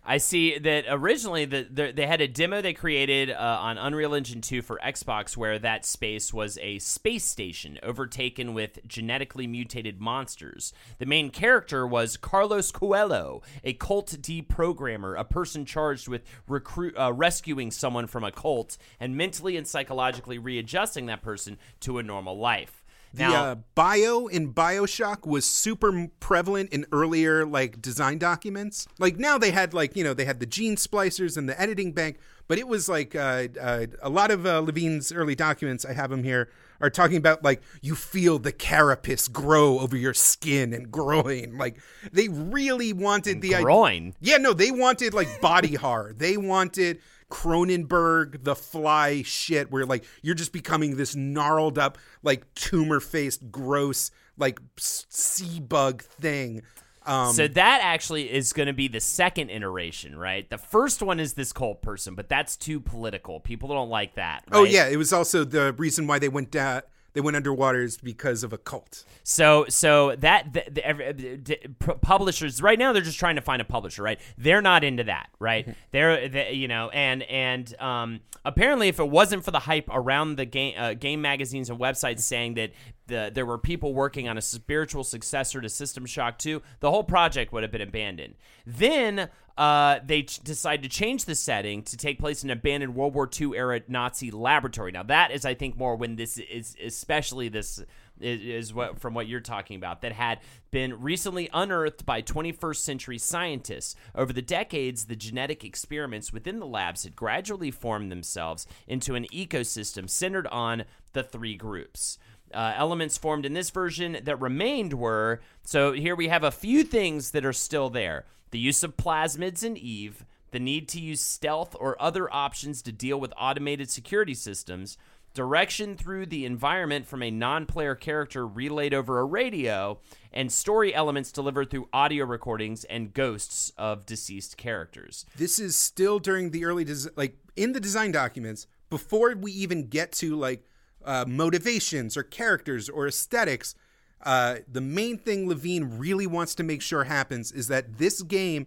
I 0.05 0.19
see 0.19 0.59
that 0.59 0.87
originally 0.89 1.45
the, 1.45 1.65
the, 1.71 1.93
they 1.93 2.09
had 2.09 2.21
a 2.21 2.27
demo 2.27 2.61
they 2.61 2.73
created 2.73 3.31
uh, 3.31 3.59
on 3.61 3.79
Unreal 3.79 4.15
Engine 4.15 4.41
2 4.41 4.61
for 4.61 4.81
Xbox 4.85 5.37
where 5.37 5.61
that 5.61 5.85
space 5.85 6.35
was 6.35 6.59
a 6.59 6.81
space 6.81 7.25
station 7.25 7.79
overtaken 7.85 8.53
with 8.53 8.81
genetically 8.85 9.47
mutated 9.47 10.01
monsters. 10.01 10.73
The 10.99 11.07
main 11.07 11.31
character 11.31 11.87
was 11.87 12.17
Carlos 12.17 12.73
Cuello, 12.73 13.43
a 13.63 13.75
cult 13.75 14.09
deprogrammer, 14.21 15.17
a 15.17 15.25
person 15.25 15.65
charged 15.65 16.09
with 16.09 16.25
recruit, 16.49 16.97
uh, 16.99 17.13
rescuing 17.13 17.71
someone 17.71 18.09
from 18.09 18.25
a 18.25 18.33
cult 18.33 18.79
and 18.99 19.17
mentally 19.17 19.57
and 19.57 19.69
psychologically 19.69 20.37
readjusting 20.37 21.07
that 21.07 21.23
person 21.23 21.59
to 21.79 21.99
a 21.99 22.03
normal 22.03 22.37
life. 22.37 22.82
The 23.15 23.23
Now, 23.23 23.45
uh, 23.45 23.55
bio 23.75 24.27
in 24.27 24.55
Bioshock 24.55 25.27
was 25.27 25.45
super 25.45 26.09
prevalent 26.21 26.73
in 26.73 26.87
earlier 26.93 27.45
like 27.45 27.83
design 27.83 28.19
documents. 28.19 28.87
Like 28.99 29.19
now 29.19 29.37
they 29.39 29.51
had 29.51 29.75
like 29.75 29.97
you 29.97 30.05
know 30.05 30.15
they 30.15 30.25
had 30.25 30.41
the 30.41 30.47
gene 30.47 30.77
splicers 30.77 31.37
and 31.37 31.49
the 31.49 31.61
editing 31.61 31.93
bank, 31.93 32.19
but 32.49 32.59
it 32.59 32.67
was 32.67 32.89
like 32.89 33.15
uh, 33.15 33.49
uh, 33.61 33.87
a 34.01 34.09
lot 34.09 34.31
of 34.31 34.47
uh, 34.47 34.61
Levine's 34.61 35.13
early 35.13 35.35
documents. 35.35 35.85
I 35.85 35.93
have 35.93 36.11
them 36.11 36.25
here 36.25 36.49
are 36.81 36.91
talking 36.91 37.17
about 37.17 37.45
like 37.45 37.63
you 37.81 37.95
feel 37.95 38.39
the 38.39 38.53
carapace 38.53 39.29
grow 39.29 39.79
over 39.79 39.97
your 39.97 40.15
skin 40.15 40.73
and 40.73 40.91
groin. 40.91 41.57
Like 41.57 41.81
they 42.13 42.29
really 42.29 42.93
wanted 42.93 43.41
the 43.41 43.55
idea. 43.55 43.65
groin. 43.65 44.15
Yeah, 44.21 44.39
no, 44.39 44.53
they 44.53 44.71
wanted 44.71 45.15
like 45.15 45.41
body 45.41 45.75
horror. 45.77 46.13
They 46.17 46.37
wanted 46.37 46.99
Cronenberg, 47.33 48.45
the 48.45 48.55
fly 48.55 49.23
shit, 49.23 49.71
where 49.71 49.87
like 49.87 50.05
you're 50.23 50.35
just 50.35 50.53
becoming 50.53 50.97
this 50.97 51.17
gnarled 51.17 51.79
up, 51.79 51.97
like 52.23 52.53
tumor 52.55 53.01
faced, 53.01 53.51
gross, 53.51 54.11
like 54.37 54.61
sea 54.77 55.59
bug 55.59 56.03
thing. 56.03 56.61
Um, 57.07 57.33
So 57.33 57.49
that 57.49 57.81
actually 57.83 58.31
is 58.31 58.53
going 58.53 58.67
to 58.67 58.75
be 58.75 58.87
the 58.87 59.01
second 59.01 59.49
iteration, 59.51 60.15
right? 60.17 60.49
The 60.49 60.59
first 60.59 61.03
one 61.03 61.19
is 61.19 61.33
this 61.33 61.53
cult 61.53 61.81
person, 61.83 62.15
but 62.15 62.29
that's 62.29 62.57
too 62.57 62.79
political. 62.81 63.41
People 63.41 63.71
don't 63.71 63.89
like 63.91 64.15
that. 64.17 64.45
oh 64.53 64.65
yeah, 64.65 64.89
it 64.89 64.97
was 64.97 65.13
also 65.13 65.43
the 65.43 65.73
reason 65.73 66.07
why 66.07 66.19
they 66.19 66.29
went 66.29 66.51
down. 66.51 66.83
They 67.15 67.21
went 67.21 67.37
underwater 67.37 67.83
is 67.83 67.99
because 67.99 68.43
of 68.43 68.53
a 68.53 68.59
cult. 68.59 69.05
So 69.23 69.67
so 69.69 70.17
that 70.17 70.53
the, 70.53 70.65
the, 70.71 71.41
the, 71.45 71.95
publishers 72.01 72.63
right 72.63 72.79
now 72.79 72.93
they're 72.93 73.03
just 73.03 73.19
trying 73.19 73.37
to 73.37 73.43
find 73.43 73.61
a 73.61 73.65
publisher, 73.65 74.03
right? 74.03 74.21
They're 74.39 74.63
not 74.63 74.83
into 74.83 75.05
that, 75.05 75.29
right? 75.39 75.77
they're 75.91 76.29
they, 76.29 76.53
you 76.53 76.69
know, 76.69 76.89
and 76.91 77.23
and 77.25 77.79
um, 77.81 78.21
apparently 78.45 78.89
if 78.89 78.99
it 78.99 79.09
wasn't 79.09 79.45
for 79.45 79.51
the 79.51 79.61
hype 79.61 79.89
around 79.91 80.37
the 80.37 80.47
game 80.47 80.75
uh, 80.79 80.95
game 80.95 81.21
magazines 81.21 81.71
and 81.71 81.79
websites 81.79 82.21
saying 82.21 82.55
that 82.55 82.73
the 83.07 83.31
there 83.33 83.47
were 83.47 83.59
people 83.59 83.95
working 83.95 84.29
on 84.29 84.39
a 84.39 84.43
spiritual 84.43 85.05
successor 85.05 85.61
to 85.61 85.69
System 85.69 86.07
Shock 86.07 86.39
2, 86.39 86.63
the 86.81 86.91
whole 86.91 87.05
project 87.05 87.53
would 87.53 87.63
have 87.63 87.73
been 87.73 87.83
abandoned. 87.83 88.35
Then 88.67 89.29
uh, 89.57 90.01
they 90.05 90.23
ch- 90.23 90.41
decide 90.41 90.83
to 90.83 90.89
change 90.89 91.25
the 91.25 91.35
setting 91.35 91.83
to 91.83 91.97
take 91.97 92.19
place 92.19 92.43
in 92.43 92.51
an 92.51 92.59
abandoned 92.59 92.95
World 92.95 93.15
War 93.15 93.29
II 93.41 93.57
era 93.57 93.81
Nazi 93.89 94.31
laboratory. 94.31 94.93
Now 94.93 95.03
that 95.05 95.31
is, 95.31 95.45
I 95.45 95.55
think, 95.55 95.77
more 95.77 95.97
when 95.97 96.17
this 96.17 96.39
is 96.39 96.77
especially 96.83 97.49
this 97.49 97.79
is, 98.21 98.41
is 98.41 98.75
what 98.75 98.99
from 98.99 99.15
what 99.15 99.27
you're 99.27 99.41
talking 99.41 99.77
about 99.77 100.03
that 100.03 100.13
had 100.13 100.41
been 100.71 101.01
recently 101.03 101.51
unearthed 101.53 102.07
by 102.07 102.23
21st 102.23 102.77
century 102.77 103.19
scientists. 103.19 103.95
Over 104.15 104.33
the 104.33 104.43
decades, 104.43 105.05
the 105.05 105.17
genetic 105.17 105.65
experiments 105.65 106.33
within 106.33 106.59
the 106.59 106.67
labs 106.67 107.05
had 107.05 107.15
gradually 107.15 107.71
formed 107.71 108.11
themselves 108.11 108.67
into 108.87 109.15
an 109.15 109.27
ecosystem 109.33 110.09
centered 110.09 110.47
on 110.47 110.85
the 111.13 111.23
three 111.23 111.57
groups. 111.57 112.19
Uh, 112.53 112.75
elements 112.77 113.17
formed 113.17 113.47
in 113.47 113.53
this 113.53 113.71
version 113.71 114.19
that 114.25 114.41
remained 114.41 114.93
were 114.93 115.41
so 115.65 115.93
here 115.93 116.15
we 116.15 116.29
have 116.29 116.45
a 116.45 116.51
few 116.51 116.85
things 116.85 117.31
that 117.31 117.45
are 117.45 117.53
still 117.53 117.89
there 117.89 118.25
the 118.53 118.59
use 118.59 118.83
of 118.83 118.97
plasmids 118.97 119.65
in 119.65 119.77
Eve, 119.77 120.25
the 120.53 120.61
need 120.61 120.87
to 120.91 121.01
use 121.01 121.21
stealth 121.21 121.75
or 121.81 122.01
other 122.01 122.33
options 122.33 122.83
to 122.83 122.93
deal 122.93 123.19
with 123.19 123.33
automated 123.37 123.91
security 123.91 124.35
systems, 124.35 124.99
direction 125.35 125.97
through 125.97 126.27
the 126.27 126.45
environment 126.45 127.07
from 127.07 127.23
a 127.23 127.31
non 127.31 127.65
player 127.65 127.95
character 127.95 128.47
relayed 128.47 128.93
over 128.93 129.19
a 129.19 129.25
radio, 129.25 129.99
and 130.33 130.53
story 130.53 130.95
elements 130.95 131.33
delivered 131.33 131.71
through 131.71 131.89
audio 131.93 132.27
recordings 132.27 132.85
and 132.85 133.15
ghosts 133.15 133.73
of 133.79 134.05
deceased 134.05 134.59
characters. 134.59 135.25
This 135.37 135.59
is 135.59 135.75
still 135.75 136.19
during 136.19 136.51
the 136.51 136.67
early 136.67 136.85
des- 136.85 137.11
like 137.17 137.39
in 137.57 137.73
the 137.73 137.81
design 137.81 138.13
documents 138.13 138.67
before 138.91 139.35
we 139.35 139.51
even 139.53 139.89
get 139.89 140.13
to 140.13 140.37
like 140.37 140.63
uh, 141.05 141.25
motivations 141.27 142.17
or 142.17 142.23
characters 142.23 142.89
or 142.89 143.07
aesthetics. 143.07 143.75
Uh, 144.23 144.57
the 144.71 144.81
main 144.81 145.19
thing 145.19 145.49
Levine 145.49 145.99
really 145.99 146.27
wants 146.27 146.55
to 146.55 146.63
make 146.63 146.81
sure 146.81 147.05
happens 147.05 147.51
is 147.51 147.69
that 147.69 147.99
this 147.99 148.23
game 148.23 148.67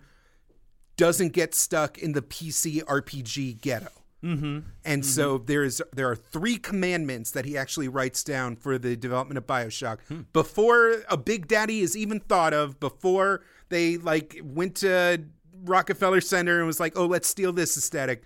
doesn't 0.98 1.34
get 1.34 1.54
stuck 1.54 1.98
in 1.98 2.14
the 2.14 2.22
PC 2.22 2.84
RPG 2.84 3.62
ghetto. 3.62 3.90
Mm-hmm. 4.24 4.60
And 4.84 5.06
so 5.06 5.38
there's 5.38 5.82
there 5.94 6.10
are 6.10 6.16
three 6.16 6.58
commandments 6.58 7.32
that 7.32 7.46
he 7.46 7.56
actually 7.56 7.88
writes 7.88 8.24
down 8.24 8.56
for 8.56 8.80
the 8.80 8.96
development 8.96 9.38
of 9.38 9.46
Bioshock 9.46 10.00
before 10.34 11.04
a 11.10 11.16
Big 11.16 11.48
Daddy 11.48 11.82
is 11.82 11.96
even 11.96 12.20
thought 12.20 12.52
of. 12.52 12.80
Before 12.80 13.42
they 13.70 13.98
like 13.98 14.40
went 14.44 14.76
to 14.78 15.26
Rockefeller 15.64 16.22
Center 16.22 16.58
and 16.58 16.66
was 16.66 16.80
like, 16.80 16.98
"Oh, 16.98 17.06
let's 17.06 17.28
steal 17.28 17.54
this 17.54 17.78
aesthetic." 17.78 18.24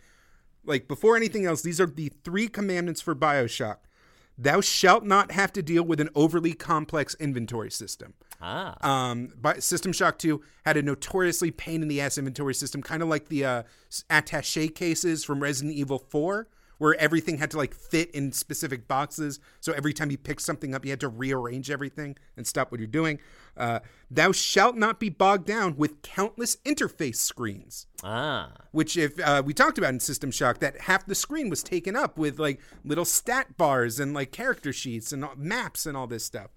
Like 0.64 0.88
before 0.88 1.18
anything 1.18 1.46
else, 1.46 1.64
these 1.64 1.82
are 1.82 1.86
the 1.88 2.14
three 2.24 2.48
commandments 2.48 3.02
for 3.02 3.14
Bioshock. 3.14 3.78
Thou 4.42 4.62
shalt 4.62 5.04
not 5.04 5.34
have 5.34 5.52
to 5.54 5.62
deal 5.62 5.84
with 5.84 6.00
an 6.00 6.08
overly 6.16 6.54
complex 6.54 7.14
inventory 7.20 7.70
system. 7.70 8.14
Ah. 8.42 8.78
Um, 8.80 9.34
but 9.40 9.64
System 9.64 9.92
Shock 9.92 10.18
2 10.18 10.42
had 10.66 10.78
a 10.78 10.82
notoriously 10.82 11.52
pain 11.52 11.82
in 11.82 11.90
the 11.90 12.00
ass 12.00 12.18
inventory 12.18 12.56
system, 12.56 12.82
kind 12.82 13.04
of 13.04 13.10
like 13.10 13.28
the 13.28 13.44
uh, 13.44 13.64
attache 14.10 14.70
cases 14.70 15.26
from 15.26 15.44
Resident 15.44 15.76
Evil 15.76 16.00
4, 16.00 16.48
where 16.78 16.96
everything 16.96 17.38
had 17.38 17.52
to 17.52 17.58
like 17.58 17.74
fit 17.74 18.12
in 18.12 18.32
specific 18.32 18.88
boxes. 18.88 19.42
So 19.60 19.74
every 19.74 19.92
time 19.92 20.10
you 20.10 20.18
picked 20.18 20.42
something 20.42 20.74
up, 20.74 20.86
you 20.86 20.92
had 20.92 21.02
to 21.02 21.10
rearrange 21.10 21.70
everything 21.70 22.16
and 22.38 22.48
stop 22.48 22.72
what 22.72 22.80
you're 22.80 22.88
doing. 22.88 23.20
Uh, 23.60 23.80
Thou 24.10 24.32
shalt 24.32 24.76
not 24.76 25.00
be 25.00 25.10
bogged 25.10 25.46
down 25.46 25.76
with 25.78 26.02
countless 26.02 26.56
interface 26.66 27.18
screens 27.18 27.86
Ah. 28.04 28.54
which 28.72 28.98
if 28.98 29.20
uh, 29.20 29.44
we 29.46 29.54
talked 29.54 29.78
about 29.78 29.94
in 29.94 30.00
System 30.00 30.32
Shock, 30.32 30.60
that 30.60 30.82
half 30.82 31.06
the 31.06 31.14
screen 31.14 31.48
was 31.50 31.62
taken 31.62 31.96
up 31.96 32.18
with 32.18 32.40
like 32.40 32.60
little 32.84 33.06
stat 33.06 33.56
bars 33.58 34.00
and 34.00 34.14
like 34.16 34.32
character 34.32 34.74
sheets 34.74 35.12
and 35.12 35.26
maps 35.38 35.86
and 35.86 35.96
all 35.96 36.08
this 36.08 36.24
stuff. 36.26 36.50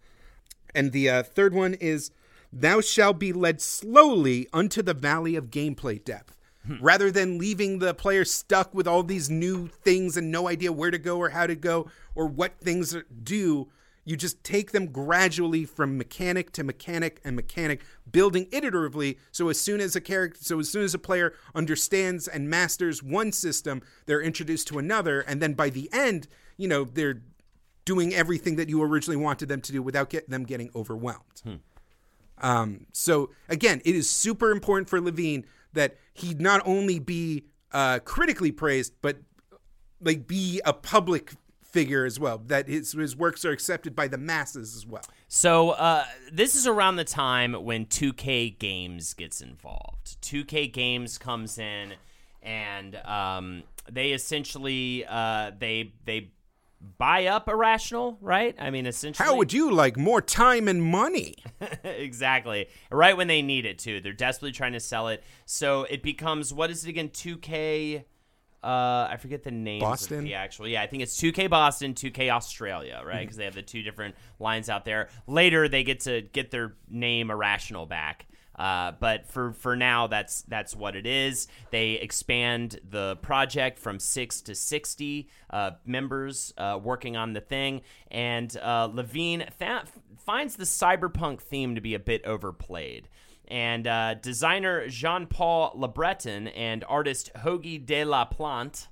And 0.74 0.92
the 0.92 1.10
uh, 1.10 1.22
third 1.24 1.52
one 1.52 1.74
is, 1.74 2.10
"Thou 2.50 2.80
shalt 2.80 3.18
be 3.18 3.32
led 3.34 3.60
slowly 3.60 4.48
unto 4.54 4.80
the 4.80 4.94
valley 4.94 5.36
of 5.36 5.50
gameplay 5.50 6.02
depth." 6.02 6.38
Rather 6.80 7.10
than 7.10 7.38
leaving 7.38 7.80
the 7.80 7.92
player 7.92 8.24
stuck 8.24 8.72
with 8.72 8.86
all 8.86 9.02
these 9.02 9.28
new 9.28 9.66
things 9.66 10.16
and 10.16 10.30
no 10.30 10.46
idea 10.48 10.70
where 10.72 10.92
to 10.92 10.98
go 10.98 11.18
or 11.18 11.30
how 11.30 11.44
to 11.44 11.56
go 11.56 11.90
or 12.14 12.26
what 12.28 12.60
things 12.60 12.96
do, 13.24 13.68
you 14.04 14.16
just 14.16 14.42
take 14.42 14.72
them 14.72 14.86
gradually 14.86 15.64
from 15.64 15.96
mechanic 15.96 16.50
to 16.52 16.64
mechanic 16.64 17.20
and 17.24 17.36
mechanic, 17.36 17.82
building 18.10 18.46
iteratively. 18.46 19.18
So 19.30 19.48
as 19.48 19.60
soon 19.60 19.80
as 19.80 19.94
a 19.94 20.00
character, 20.00 20.38
so 20.42 20.58
as 20.58 20.68
soon 20.68 20.82
as 20.82 20.94
a 20.94 20.98
player 20.98 21.34
understands 21.54 22.26
and 22.26 22.50
masters 22.50 23.02
one 23.02 23.32
system, 23.32 23.82
they're 24.06 24.20
introduced 24.22 24.66
to 24.68 24.78
another, 24.78 25.20
and 25.20 25.40
then 25.40 25.54
by 25.54 25.70
the 25.70 25.88
end, 25.92 26.26
you 26.56 26.66
know, 26.68 26.84
they're 26.84 27.22
doing 27.84 28.14
everything 28.14 28.56
that 28.56 28.68
you 28.68 28.82
originally 28.82 29.16
wanted 29.16 29.48
them 29.48 29.60
to 29.60 29.72
do 29.72 29.82
without 29.82 30.10
get 30.10 30.28
them 30.30 30.44
getting 30.44 30.70
overwhelmed. 30.74 31.42
Um, 32.38 32.86
so 32.92 33.30
again, 33.48 33.80
it 33.84 33.94
is 33.94 34.10
super 34.10 34.50
important 34.50 34.88
for 34.88 35.00
Levine 35.00 35.44
that 35.72 35.96
he 36.12 36.34
not 36.34 36.60
only 36.64 36.98
be 36.98 37.44
uh, 37.72 38.00
critically 38.00 38.52
praised, 38.52 38.94
but 39.00 39.18
like 40.00 40.26
be 40.26 40.60
a 40.64 40.72
public 40.72 41.32
figure 41.72 42.04
as 42.04 42.20
well. 42.20 42.38
That 42.38 42.68
his 42.68 42.92
his 42.92 43.16
works 43.16 43.44
are 43.44 43.50
accepted 43.50 43.96
by 43.96 44.08
the 44.08 44.18
masses 44.18 44.76
as 44.76 44.86
well. 44.86 45.04
So 45.28 45.70
uh, 45.70 46.04
this 46.30 46.54
is 46.54 46.66
around 46.66 46.96
the 46.96 47.04
time 47.04 47.54
when 47.54 47.86
2K 47.86 48.58
Games 48.58 49.14
gets 49.14 49.40
involved. 49.40 50.20
2K 50.22 50.72
Games 50.72 51.18
comes 51.18 51.58
in, 51.58 51.94
and 52.42 52.96
um, 52.96 53.62
they 53.90 54.12
essentially 54.12 55.04
uh, 55.08 55.52
they 55.58 55.94
they 56.04 56.30
buy 56.98 57.26
up 57.26 57.48
Irrational, 57.48 58.18
right? 58.20 58.54
I 58.58 58.70
mean, 58.70 58.86
essentially, 58.86 59.24
How 59.26 59.36
would 59.36 59.52
you 59.52 59.70
like 59.70 59.96
more 59.96 60.20
time 60.20 60.68
and 60.68 60.82
money? 60.82 61.36
exactly 61.84 62.68
right 62.90 63.16
when 63.16 63.28
they 63.28 63.40
need 63.42 63.64
it 63.66 63.78
too. 63.78 64.00
They're 64.00 64.12
desperately 64.12 64.52
trying 64.52 64.72
to 64.72 64.80
sell 64.80 65.08
it, 65.08 65.24
so 65.46 65.84
it 65.84 66.02
becomes 66.02 66.52
what 66.52 66.70
is 66.70 66.84
it 66.84 66.90
again? 66.90 67.08
2K. 67.08 68.04
Uh, 68.62 69.08
I 69.10 69.16
forget 69.20 69.42
the 69.42 69.50
names. 69.50 69.82
Boston? 69.82 70.24
The 70.24 70.34
actual, 70.34 70.68
yeah, 70.68 70.82
I 70.82 70.86
think 70.86 71.02
it's 71.02 71.20
2K 71.20 71.50
Boston, 71.50 71.94
2K 71.94 72.30
Australia, 72.30 72.96
Mm-hmm. 72.98 73.08
right? 73.08 73.20
Because 73.20 73.36
they 73.36 73.44
have 73.44 73.54
the 73.54 73.62
two 73.62 73.82
different 73.82 74.14
lines 74.38 74.68
out 74.70 74.84
there. 74.84 75.08
Later, 75.26 75.68
they 75.68 75.82
get 75.82 76.00
to 76.00 76.22
get 76.22 76.50
their 76.50 76.74
name 76.88 77.30
Irrational 77.30 77.86
back. 77.86 78.26
Uh, 78.54 78.92
but 79.00 79.26
for 79.26 79.52
for 79.54 79.74
now, 79.74 80.06
that's 80.06 80.42
that's 80.42 80.76
what 80.76 80.94
it 80.94 81.06
is. 81.06 81.48
They 81.70 81.92
expand 81.92 82.78
the 82.88 83.16
project 83.16 83.78
from 83.78 83.98
six 83.98 84.42
to 84.42 84.54
sixty 84.54 85.30
uh, 85.50 85.72
members 85.86 86.52
uh, 86.58 86.78
working 86.80 87.16
on 87.16 87.32
the 87.32 87.40
thing, 87.40 87.80
and 88.10 88.54
uh, 88.58 88.90
Levine 88.92 89.46
fa- 89.58 89.84
finds 90.26 90.56
the 90.56 90.64
cyberpunk 90.64 91.40
theme 91.40 91.74
to 91.76 91.80
be 91.80 91.94
a 91.94 91.98
bit 91.98 92.24
overplayed. 92.26 93.08
And 93.52 93.86
uh, 93.86 94.14
designer 94.14 94.88
Jean 94.88 95.26
Paul 95.26 95.74
Lebreton 95.76 96.50
and 96.56 96.84
artist 96.88 97.30
Hoagie 97.36 97.84
de 97.84 98.02
la 98.02 98.24
Plante 98.24 98.88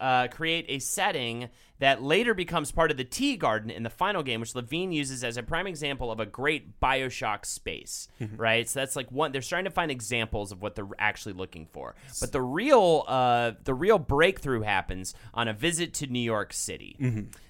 uh, 0.00 0.26
create 0.26 0.66
a 0.68 0.80
setting 0.80 1.48
that 1.78 2.02
later 2.02 2.34
becomes 2.34 2.72
part 2.72 2.90
of 2.90 2.96
the 2.96 3.04
Tea 3.04 3.36
Garden 3.36 3.70
in 3.70 3.82
the 3.82 3.90
final 3.90 4.22
game, 4.22 4.40
which 4.40 4.54
Levine 4.54 4.92
uses 4.92 5.22
as 5.22 5.36
a 5.36 5.42
prime 5.42 5.66
example 5.66 6.10
of 6.10 6.18
a 6.18 6.26
great 6.26 6.80
Bioshock 6.80 7.44
space, 7.44 8.08
right? 8.36 8.68
So 8.68 8.80
that's 8.80 8.96
like 8.96 9.12
one. 9.12 9.30
They're 9.30 9.40
trying 9.42 9.64
to 9.64 9.70
find 9.70 9.90
examples 9.90 10.52
of 10.52 10.62
what 10.62 10.74
they're 10.74 10.88
actually 10.98 11.34
looking 11.34 11.66
for. 11.66 11.94
But 12.20 12.32
the 12.32 12.40
real, 12.40 13.04
uh, 13.06 13.52
the 13.62 13.74
real 13.74 13.98
breakthrough 13.98 14.62
happens 14.62 15.14
on 15.34 15.48
a 15.48 15.52
visit 15.52 15.94
to 15.94 16.06
New 16.06 16.18
York 16.18 16.52
City. 16.54 16.96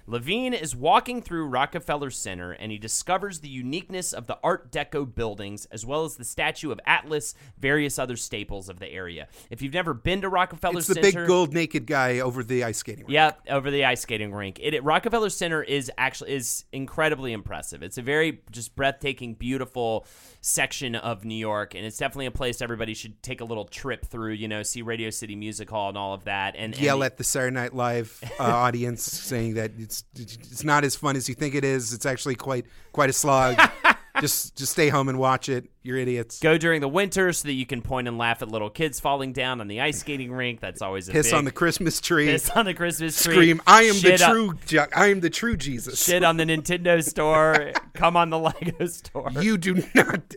Levine 0.09 0.53
is 0.53 0.73
walking 0.73 1.21
through 1.21 1.47
Rockefeller 1.47 2.09
Center 2.09 2.53
and 2.53 2.71
he 2.71 2.77
discovers 2.77 3.39
the 3.39 3.49
uniqueness 3.49 4.13
of 4.13 4.25
the 4.25 4.39
Art 4.41 4.71
Deco 4.71 5.13
buildings 5.13 5.65
as 5.65 5.85
well 5.85 6.05
as 6.05 6.15
the 6.15 6.23
statue 6.23 6.71
of 6.71 6.79
Atlas, 6.85 7.35
various 7.59 7.99
other 7.99 8.15
staples 8.15 8.69
of 8.69 8.79
the 8.79 8.87
area. 8.87 9.27
If 9.49 9.61
you've 9.61 9.73
never 9.73 9.93
been 9.93 10.21
to 10.21 10.29
Rockefeller 10.29 10.79
Center, 10.81 10.99
It's 11.01 11.13
the 11.13 11.19
big 11.19 11.27
gold 11.27 11.53
naked 11.53 11.85
guy 11.85 12.19
over 12.19 12.41
the 12.41 12.63
ice 12.63 12.77
skating 12.77 13.03
rink. 13.03 13.11
Yep, 13.11 13.41
over 13.49 13.69
the 13.69 13.83
ice 13.83 14.01
skating 14.01 14.33
rink. 14.33 14.59
It, 14.61 14.73
it- 14.73 14.83
Rockefeller 14.83 15.29
Center 15.29 15.61
is 15.61 15.91
actually 15.97 16.31
is 16.31 16.63
incredibly 16.71 17.33
impressive. 17.33 17.83
It's 17.83 17.97
a 17.97 18.01
very 18.01 18.41
just 18.49 18.77
breathtaking, 18.77 19.33
beautiful 19.33 20.05
section 20.47 20.95
of 20.95 21.25
New 21.25 21.35
York, 21.35 21.75
and 21.75 21.85
it's 21.85 21.97
definitely 21.97 22.25
a 22.27 22.31
place 22.31 22.61
everybody 22.61 22.93
should 22.93 23.21
take 23.21 23.41
a 23.41 23.45
little 23.45 23.65
trip 23.65 24.05
through. 24.05 24.31
You 24.33 24.47
know, 24.47 24.63
see 24.63 24.81
Radio 24.81 25.09
City 25.09 25.35
Music 25.35 25.69
Hall 25.69 25.89
and 25.89 25.97
all 25.97 26.13
of 26.13 26.23
that, 26.23 26.55
and, 26.55 26.73
and 26.73 26.81
Yell 26.81 26.99
the- 26.99 27.05
at 27.05 27.17
the 27.17 27.23
Saturday 27.23 27.53
Night 27.53 27.73
Live 27.75 28.21
uh, 28.39 28.43
audience, 28.43 29.03
saying 29.03 29.55
that 29.55 29.71
it's 29.77 30.03
it's 30.15 30.63
not 30.63 30.83
as 30.83 30.95
fun 30.95 31.15
as 31.15 31.27
you 31.27 31.35
think 31.35 31.53
it 31.55 31.63
is. 31.63 31.93
It's 31.93 32.05
actually 32.05 32.35
quite 32.35 32.65
quite 32.91 33.09
a 33.09 33.13
slog. 33.13 33.59
just 34.19 34.55
just 34.55 34.71
stay 34.73 34.89
home 34.89 35.09
and 35.09 35.17
watch 35.19 35.49
it. 35.49 35.69
You're 35.83 35.97
idiots. 35.97 36.39
Go 36.39 36.57
during 36.57 36.81
the 36.81 36.87
winter 36.89 37.31
so 37.33 37.47
that 37.47 37.53
you 37.53 37.65
can 37.65 37.81
point 37.81 38.07
and 38.07 38.17
laugh 38.17 38.41
at 38.41 38.49
little 38.49 38.69
kids 38.69 38.99
falling 38.99 39.33
down 39.33 39.61
on 39.61 39.67
the 39.67 39.81
ice 39.81 39.99
skating 39.99 40.31
rink. 40.31 40.59
That's 40.59 40.81
always 40.81 41.07
a 41.09 41.11
Piss 41.11 41.27
big, 41.27 41.33
on 41.35 41.45
the 41.45 41.51
Christmas 41.51 42.01
tree. 42.01 42.25
piss 42.27 42.49
on 42.49 42.65
the 42.65 42.73
Christmas 42.73 43.21
tree. 43.23 43.33
Scream! 43.33 43.61
I 43.67 43.83
am 43.83 43.93
the 43.95 43.99
Shit 43.99 44.21
on- 44.21 44.31
true. 44.31 44.53
Je- 44.65 44.79
I 44.95 45.07
am 45.07 45.19
the 45.21 45.29
true 45.29 45.55
Jesus. 45.57 46.03
shit 46.03 46.23
on 46.23 46.37
the 46.37 46.43
Nintendo 46.45 47.03
store. 47.03 47.71
come 47.93 48.17
on 48.17 48.29
the 48.29 48.39
Lego 48.39 48.85
store. 48.87 49.31
You 49.39 49.57
do 49.57 49.83
not 49.95 50.35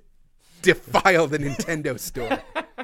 defile 0.63 1.27
the 1.27 1.39
Nintendo 1.39 1.99
store. 1.99 2.43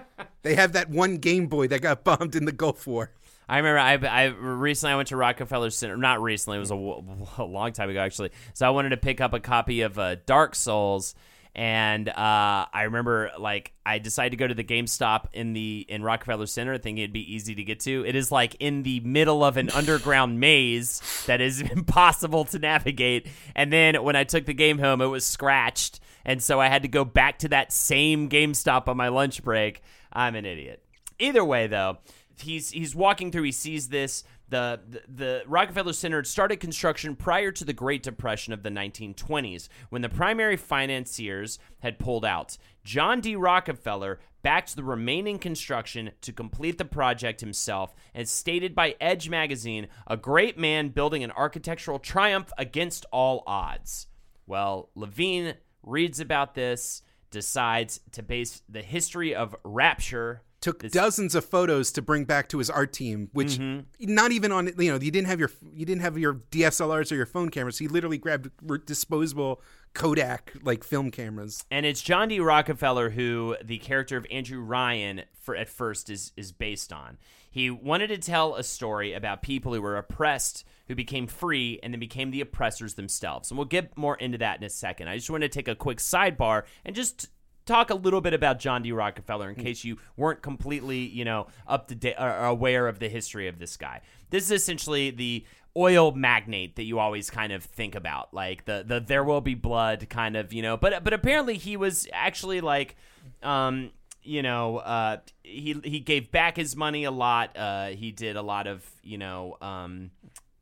They 0.42 0.54
have 0.54 0.74
that 0.74 0.88
one 0.88 1.16
Game 1.18 1.48
Boy 1.48 1.66
that 1.66 1.80
got 1.80 2.04
bombed 2.04 2.36
in 2.36 2.44
the 2.44 2.52
Gulf 2.52 2.86
War. 2.86 3.10
I 3.48 3.58
remember 3.58 3.78
I, 3.78 4.24
I 4.24 4.24
recently 4.26 4.92
I 4.92 4.96
went 4.96 5.08
to 5.08 5.16
Rockefeller 5.16 5.70
Center. 5.70 5.96
Not 5.96 6.20
recently, 6.20 6.56
it 6.56 6.60
was 6.60 6.70
a, 6.70 6.74
a 7.42 7.44
long 7.44 7.72
time 7.72 7.90
ago 7.90 8.00
actually. 8.00 8.30
So 8.54 8.66
I 8.66 8.70
wanted 8.70 8.90
to 8.90 8.96
pick 8.96 9.20
up 9.20 9.32
a 9.32 9.40
copy 9.40 9.82
of 9.82 9.98
uh, 9.98 10.16
Dark 10.26 10.54
Souls, 10.54 11.14
and 11.54 12.08
uh, 12.08 12.66
I 12.72 12.82
remember 12.82 13.30
like 13.38 13.72
I 13.84 13.98
decided 13.98 14.30
to 14.30 14.36
go 14.36 14.48
to 14.48 14.54
the 14.54 14.64
GameStop 14.64 15.26
in 15.32 15.52
the 15.52 15.86
in 15.88 16.02
Rockefeller 16.02 16.46
Center, 16.46 16.76
thinking 16.76 17.04
it'd 17.04 17.12
be 17.12 17.34
easy 17.34 17.54
to 17.54 17.62
get 17.62 17.80
to. 17.80 18.04
It 18.04 18.16
is 18.16 18.32
like 18.32 18.56
in 18.58 18.82
the 18.82 19.00
middle 19.00 19.44
of 19.44 19.56
an 19.56 19.70
underground 19.70 20.40
maze 20.40 21.00
that 21.26 21.40
is 21.40 21.60
impossible 21.72 22.44
to 22.46 22.58
navigate. 22.58 23.28
And 23.54 23.72
then 23.72 24.02
when 24.02 24.16
I 24.16 24.24
took 24.24 24.46
the 24.46 24.54
game 24.54 24.78
home, 24.78 25.00
it 25.00 25.06
was 25.06 25.24
scratched, 25.24 26.00
and 26.24 26.42
so 26.42 26.60
I 26.60 26.68
had 26.68 26.82
to 26.82 26.88
go 26.88 27.04
back 27.04 27.38
to 27.40 27.48
that 27.50 27.72
same 27.72 28.28
GameStop 28.28 28.88
on 28.88 28.96
my 28.96 29.08
lunch 29.08 29.44
break. 29.44 29.82
I'm 30.12 30.34
an 30.34 30.46
idiot. 30.46 30.82
Either 31.18 31.44
way, 31.44 31.66
though, 31.66 31.98
he's 32.40 32.70
he's 32.70 32.94
walking 32.94 33.30
through. 33.30 33.44
He 33.44 33.52
sees 33.52 33.88
this. 33.88 34.24
The, 34.48 34.80
the 34.88 35.02
the 35.08 35.42
Rockefeller 35.46 35.92
Center 35.92 36.22
started 36.24 36.56
construction 36.56 37.16
prior 37.16 37.50
to 37.52 37.64
the 37.64 37.72
Great 37.72 38.02
Depression 38.02 38.52
of 38.52 38.62
the 38.62 38.70
1920s, 38.70 39.68
when 39.90 40.02
the 40.02 40.08
primary 40.08 40.56
financiers 40.56 41.58
had 41.80 41.98
pulled 41.98 42.24
out. 42.24 42.56
John 42.84 43.20
D. 43.20 43.34
Rockefeller 43.34 44.20
backed 44.42 44.76
the 44.76 44.84
remaining 44.84 45.40
construction 45.40 46.12
to 46.20 46.32
complete 46.32 46.78
the 46.78 46.84
project 46.84 47.40
himself, 47.40 47.94
as 48.14 48.30
stated 48.30 48.76
by 48.76 48.94
Edge 49.00 49.28
magazine, 49.28 49.88
a 50.06 50.16
great 50.16 50.56
man 50.56 50.90
building 50.90 51.24
an 51.24 51.32
architectural 51.32 51.98
triumph 51.98 52.52
against 52.56 53.04
all 53.10 53.42
odds. 53.46 54.06
Well, 54.46 54.90
Levine 54.94 55.54
reads 55.82 56.20
about 56.20 56.54
this, 56.54 57.02
decides 57.30 58.00
to 58.12 58.22
base 58.22 58.62
the 58.68 58.82
history 58.82 59.34
of 59.34 59.56
Rapture. 59.64 60.42
Took 60.66 60.90
dozens 60.90 61.36
of 61.36 61.44
photos 61.44 61.92
to 61.92 62.02
bring 62.02 62.24
back 62.24 62.48
to 62.48 62.58
his 62.58 62.68
art 62.68 62.92
team, 62.92 63.28
which 63.32 63.58
Mm-hmm. 63.58 64.12
not 64.14 64.32
even 64.32 64.50
on 64.50 64.66
you 64.78 64.90
know 64.90 64.98
you 64.98 65.12
didn't 65.12 65.28
have 65.28 65.38
your 65.38 65.52
you 65.72 65.86
didn't 65.86 66.02
have 66.02 66.18
your 66.18 66.34
DSLRs 66.50 67.12
or 67.12 67.14
your 67.14 67.24
phone 67.26 67.50
cameras. 67.50 67.78
He 67.78 67.86
literally 67.86 68.18
grabbed 68.18 68.50
disposable 68.84 69.62
Kodak 69.94 70.52
like 70.62 70.82
film 70.82 71.12
cameras. 71.12 71.64
And 71.70 71.86
it's 71.86 72.02
John 72.02 72.28
D. 72.28 72.40
Rockefeller 72.40 73.10
who 73.10 73.56
the 73.62 73.78
character 73.78 74.16
of 74.16 74.26
Andrew 74.28 74.60
Ryan 74.60 75.22
for 75.32 75.54
at 75.54 75.68
first 75.68 76.10
is 76.10 76.32
is 76.36 76.50
based 76.50 76.92
on. 76.92 77.18
He 77.48 77.70
wanted 77.70 78.08
to 78.08 78.18
tell 78.18 78.56
a 78.56 78.64
story 78.64 79.12
about 79.12 79.42
people 79.42 79.72
who 79.72 79.80
were 79.80 79.96
oppressed 79.96 80.64
who 80.88 80.94
became 80.94 81.26
free 81.26 81.78
and 81.82 81.92
then 81.94 82.00
became 82.00 82.30
the 82.30 82.40
oppressors 82.40 82.94
themselves. 82.94 83.50
And 83.50 83.58
we'll 83.58 83.66
get 83.66 83.96
more 83.96 84.16
into 84.16 84.38
that 84.38 84.58
in 84.58 84.64
a 84.64 84.70
second. 84.70 85.08
I 85.08 85.16
just 85.16 85.30
want 85.30 85.42
to 85.42 85.48
take 85.48 85.68
a 85.68 85.74
quick 85.74 85.98
sidebar 85.98 86.64
and 86.84 86.94
just 86.94 87.28
talk 87.66 87.90
a 87.90 87.94
little 87.94 88.20
bit 88.20 88.32
about 88.32 88.58
John 88.58 88.82
D. 88.82 88.92
Rockefeller 88.92 89.50
in 89.50 89.56
case 89.56 89.84
you 89.84 89.98
weren't 90.16 90.40
completely, 90.40 91.00
you 91.00 91.24
know, 91.24 91.48
up 91.66 91.88
to 91.88 91.94
date 91.94 92.14
or 92.18 92.46
aware 92.46 92.88
of 92.88 92.98
the 92.98 93.08
history 93.08 93.48
of 93.48 93.58
this 93.58 93.76
guy. 93.76 94.00
This 94.30 94.44
is 94.44 94.52
essentially 94.52 95.10
the 95.10 95.44
oil 95.76 96.12
magnate 96.12 96.76
that 96.76 96.84
you 96.84 96.98
always 96.98 97.28
kind 97.28 97.52
of 97.52 97.62
think 97.62 97.94
about, 97.94 98.32
like 98.32 98.64
the 98.64 98.84
the 98.86 99.00
there 99.00 99.24
will 99.24 99.42
be 99.42 99.54
blood 99.54 100.08
kind 100.08 100.36
of, 100.36 100.52
you 100.52 100.62
know. 100.62 100.76
But 100.76 101.04
but 101.04 101.12
apparently 101.12 101.58
he 101.58 101.76
was 101.76 102.08
actually 102.12 102.60
like, 102.60 102.96
um, 103.42 103.90
you 104.22 104.42
know, 104.42 104.78
uh, 104.78 105.18
he 105.42 105.80
he 105.84 106.00
gave 106.00 106.30
back 106.30 106.56
his 106.56 106.76
money 106.76 107.04
a 107.04 107.10
lot. 107.10 107.56
Uh, 107.56 107.88
he 107.88 108.10
did 108.12 108.36
a 108.36 108.42
lot 108.42 108.66
of, 108.66 108.88
you 109.02 109.18
know, 109.18 109.56
um, 109.60 110.10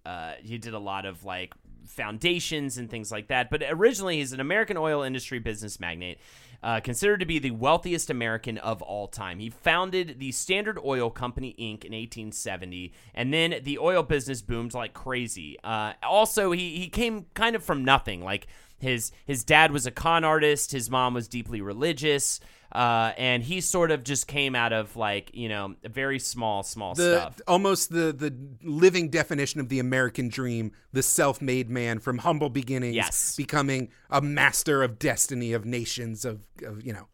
uh, 0.04 0.32
he 0.42 0.58
did 0.58 0.74
a 0.74 0.78
lot 0.78 1.06
of 1.06 1.24
like 1.24 1.54
foundations 1.86 2.78
and 2.78 2.90
things 2.90 3.12
like 3.12 3.28
that. 3.28 3.50
But 3.50 3.62
originally, 3.68 4.18
he's 4.18 4.32
an 4.32 4.40
American 4.40 4.76
oil 4.76 5.02
industry 5.02 5.38
business 5.38 5.78
magnate, 5.78 6.18
uh, 6.64 6.80
considered 6.80 7.20
to 7.20 7.26
be 7.26 7.38
the 7.38 7.50
wealthiest 7.52 8.08
American 8.10 8.58
of 8.58 8.80
all 8.82 9.06
time. 9.06 9.38
He 9.38 9.50
founded 9.50 10.16
the 10.18 10.32
Standard 10.32 10.78
Oil 10.84 11.10
Company 11.10 11.50
Inc. 11.52 11.84
in 11.84 11.92
1870, 11.92 12.92
and 13.14 13.32
then 13.32 13.56
the 13.62 13.78
oil 13.78 14.02
business 14.02 14.42
boomed 14.42 14.74
like 14.74 14.94
crazy. 14.94 15.58
Uh, 15.62 15.92
also, 16.02 16.50
he 16.52 16.76
he 16.76 16.88
came 16.88 17.26
kind 17.34 17.54
of 17.54 17.62
from 17.62 17.84
nothing. 17.84 18.22
Like 18.24 18.46
his 18.78 19.12
his 19.26 19.44
dad 19.44 19.70
was 19.72 19.86
a 19.86 19.90
con 19.90 20.24
artist, 20.24 20.72
his 20.72 20.90
mom 20.90 21.14
was 21.14 21.28
deeply 21.28 21.60
religious. 21.60 22.40
Uh, 22.72 23.12
and 23.18 23.44
he 23.44 23.60
sort 23.60 23.92
of 23.92 24.02
just 24.02 24.26
came 24.26 24.56
out 24.56 24.72
of 24.72 24.96
like 24.96 25.30
you 25.32 25.48
know 25.48 25.76
very 25.84 26.18
small 26.18 26.64
small 26.64 26.92
The 26.92 27.20
stuff. 27.20 27.40
almost 27.46 27.90
the 27.90 28.12
the 28.12 28.34
living 28.64 29.10
definition 29.10 29.60
of 29.60 29.68
the 29.68 29.78
American 29.78 30.28
dream, 30.28 30.72
the 30.92 31.00
self-made 31.04 31.70
man 31.70 32.00
from 32.00 32.18
humble 32.18 32.50
beginnings, 32.50 32.96
Yes. 32.96 33.36
becoming 33.36 33.90
a 34.10 34.20
master 34.20 34.82
of 34.82 34.98
destiny 34.98 35.52
of 35.52 35.64
nations 35.64 36.24
of, 36.24 36.34
of 36.34 36.53
you 36.60 36.92
know. 36.92 37.08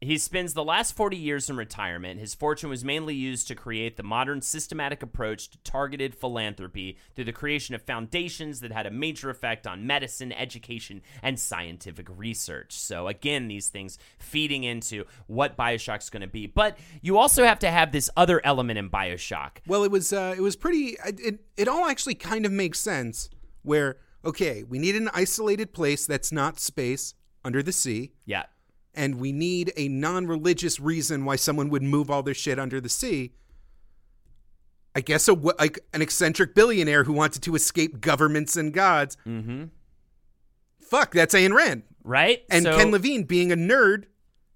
He 0.00 0.16
spends 0.16 0.54
the 0.54 0.62
last 0.62 0.94
40 0.94 1.16
years 1.16 1.50
in 1.50 1.56
retirement. 1.56 2.20
His 2.20 2.32
fortune 2.32 2.70
was 2.70 2.84
mainly 2.84 3.16
used 3.16 3.48
to 3.48 3.56
create 3.56 3.96
the 3.96 4.04
modern 4.04 4.40
systematic 4.42 5.02
approach 5.02 5.50
to 5.50 5.58
targeted 5.64 6.14
philanthropy 6.14 6.98
through 7.16 7.24
the 7.24 7.32
creation 7.32 7.74
of 7.74 7.82
foundations 7.82 8.60
that 8.60 8.70
had 8.70 8.86
a 8.86 8.92
major 8.92 9.28
effect 9.28 9.66
on 9.66 9.88
medicine, 9.88 10.30
education, 10.32 11.02
and 11.20 11.40
scientific 11.40 12.06
research. 12.16 12.74
So, 12.74 13.08
again, 13.08 13.48
these 13.48 13.70
things 13.70 13.98
feeding 14.20 14.62
into 14.62 15.04
what 15.26 15.56
Bioshock's 15.56 16.10
going 16.10 16.20
to 16.20 16.28
be. 16.28 16.46
But 16.46 16.78
you 17.02 17.18
also 17.18 17.42
have 17.42 17.58
to 17.58 17.70
have 17.70 17.90
this 17.90 18.08
other 18.16 18.40
element 18.44 18.78
in 18.78 18.90
Bioshock. 18.90 19.56
Well, 19.66 19.82
it 19.82 19.90
was 19.90 20.12
uh, 20.12 20.32
it 20.36 20.42
was 20.42 20.54
pretty. 20.54 20.96
It 21.04 21.40
it 21.56 21.66
all 21.66 21.86
actually 21.86 22.14
kind 22.14 22.46
of 22.46 22.52
makes 22.52 22.78
sense. 22.78 23.30
Where 23.62 23.96
okay, 24.24 24.62
we 24.62 24.78
need 24.78 24.94
an 24.94 25.10
isolated 25.12 25.72
place 25.72 26.06
that's 26.06 26.30
not 26.30 26.60
space 26.60 27.14
under 27.44 27.62
the 27.62 27.72
sea, 27.72 28.12
Yeah. 28.26 28.44
And 28.98 29.14
we 29.20 29.32
need 29.32 29.72
a 29.76 29.88
non-religious 29.88 30.78
reason 30.78 31.24
why 31.24 31.36
someone 31.36 31.70
would 31.70 31.82
move 31.82 32.10
all 32.10 32.22
their 32.22 32.34
shit 32.34 32.58
under 32.58 32.80
the 32.80 32.88
sea. 32.90 33.32
I 34.94 35.00
guess 35.00 35.28
a 35.28 35.32
like 35.32 35.78
an 35.94 36.02
eccentric 36.02 36.54
billionaire 36.54 37.04
who 37.04 37.12
wanted 37.12 37.42
to 37.42 37.54
escape 37.54 38.00
governments 38.00 38.56
and 38.56 38.72
gods. 38.74 39.16
Mm-hmm. 39.26 39.66
Fuck, 40.80 41.12
that's 41.14 41.34
Ayn 41.34 41.54
Rand. 41.54 41.84
Right? 42.02 42.42
And 42.50 42.64
So- 42.64 42.76
Ken 42.76 42.90
Levine, 42.90 43.22
being 43.22 43.52
a 43.52 43.56
nerd, 43.56 44.04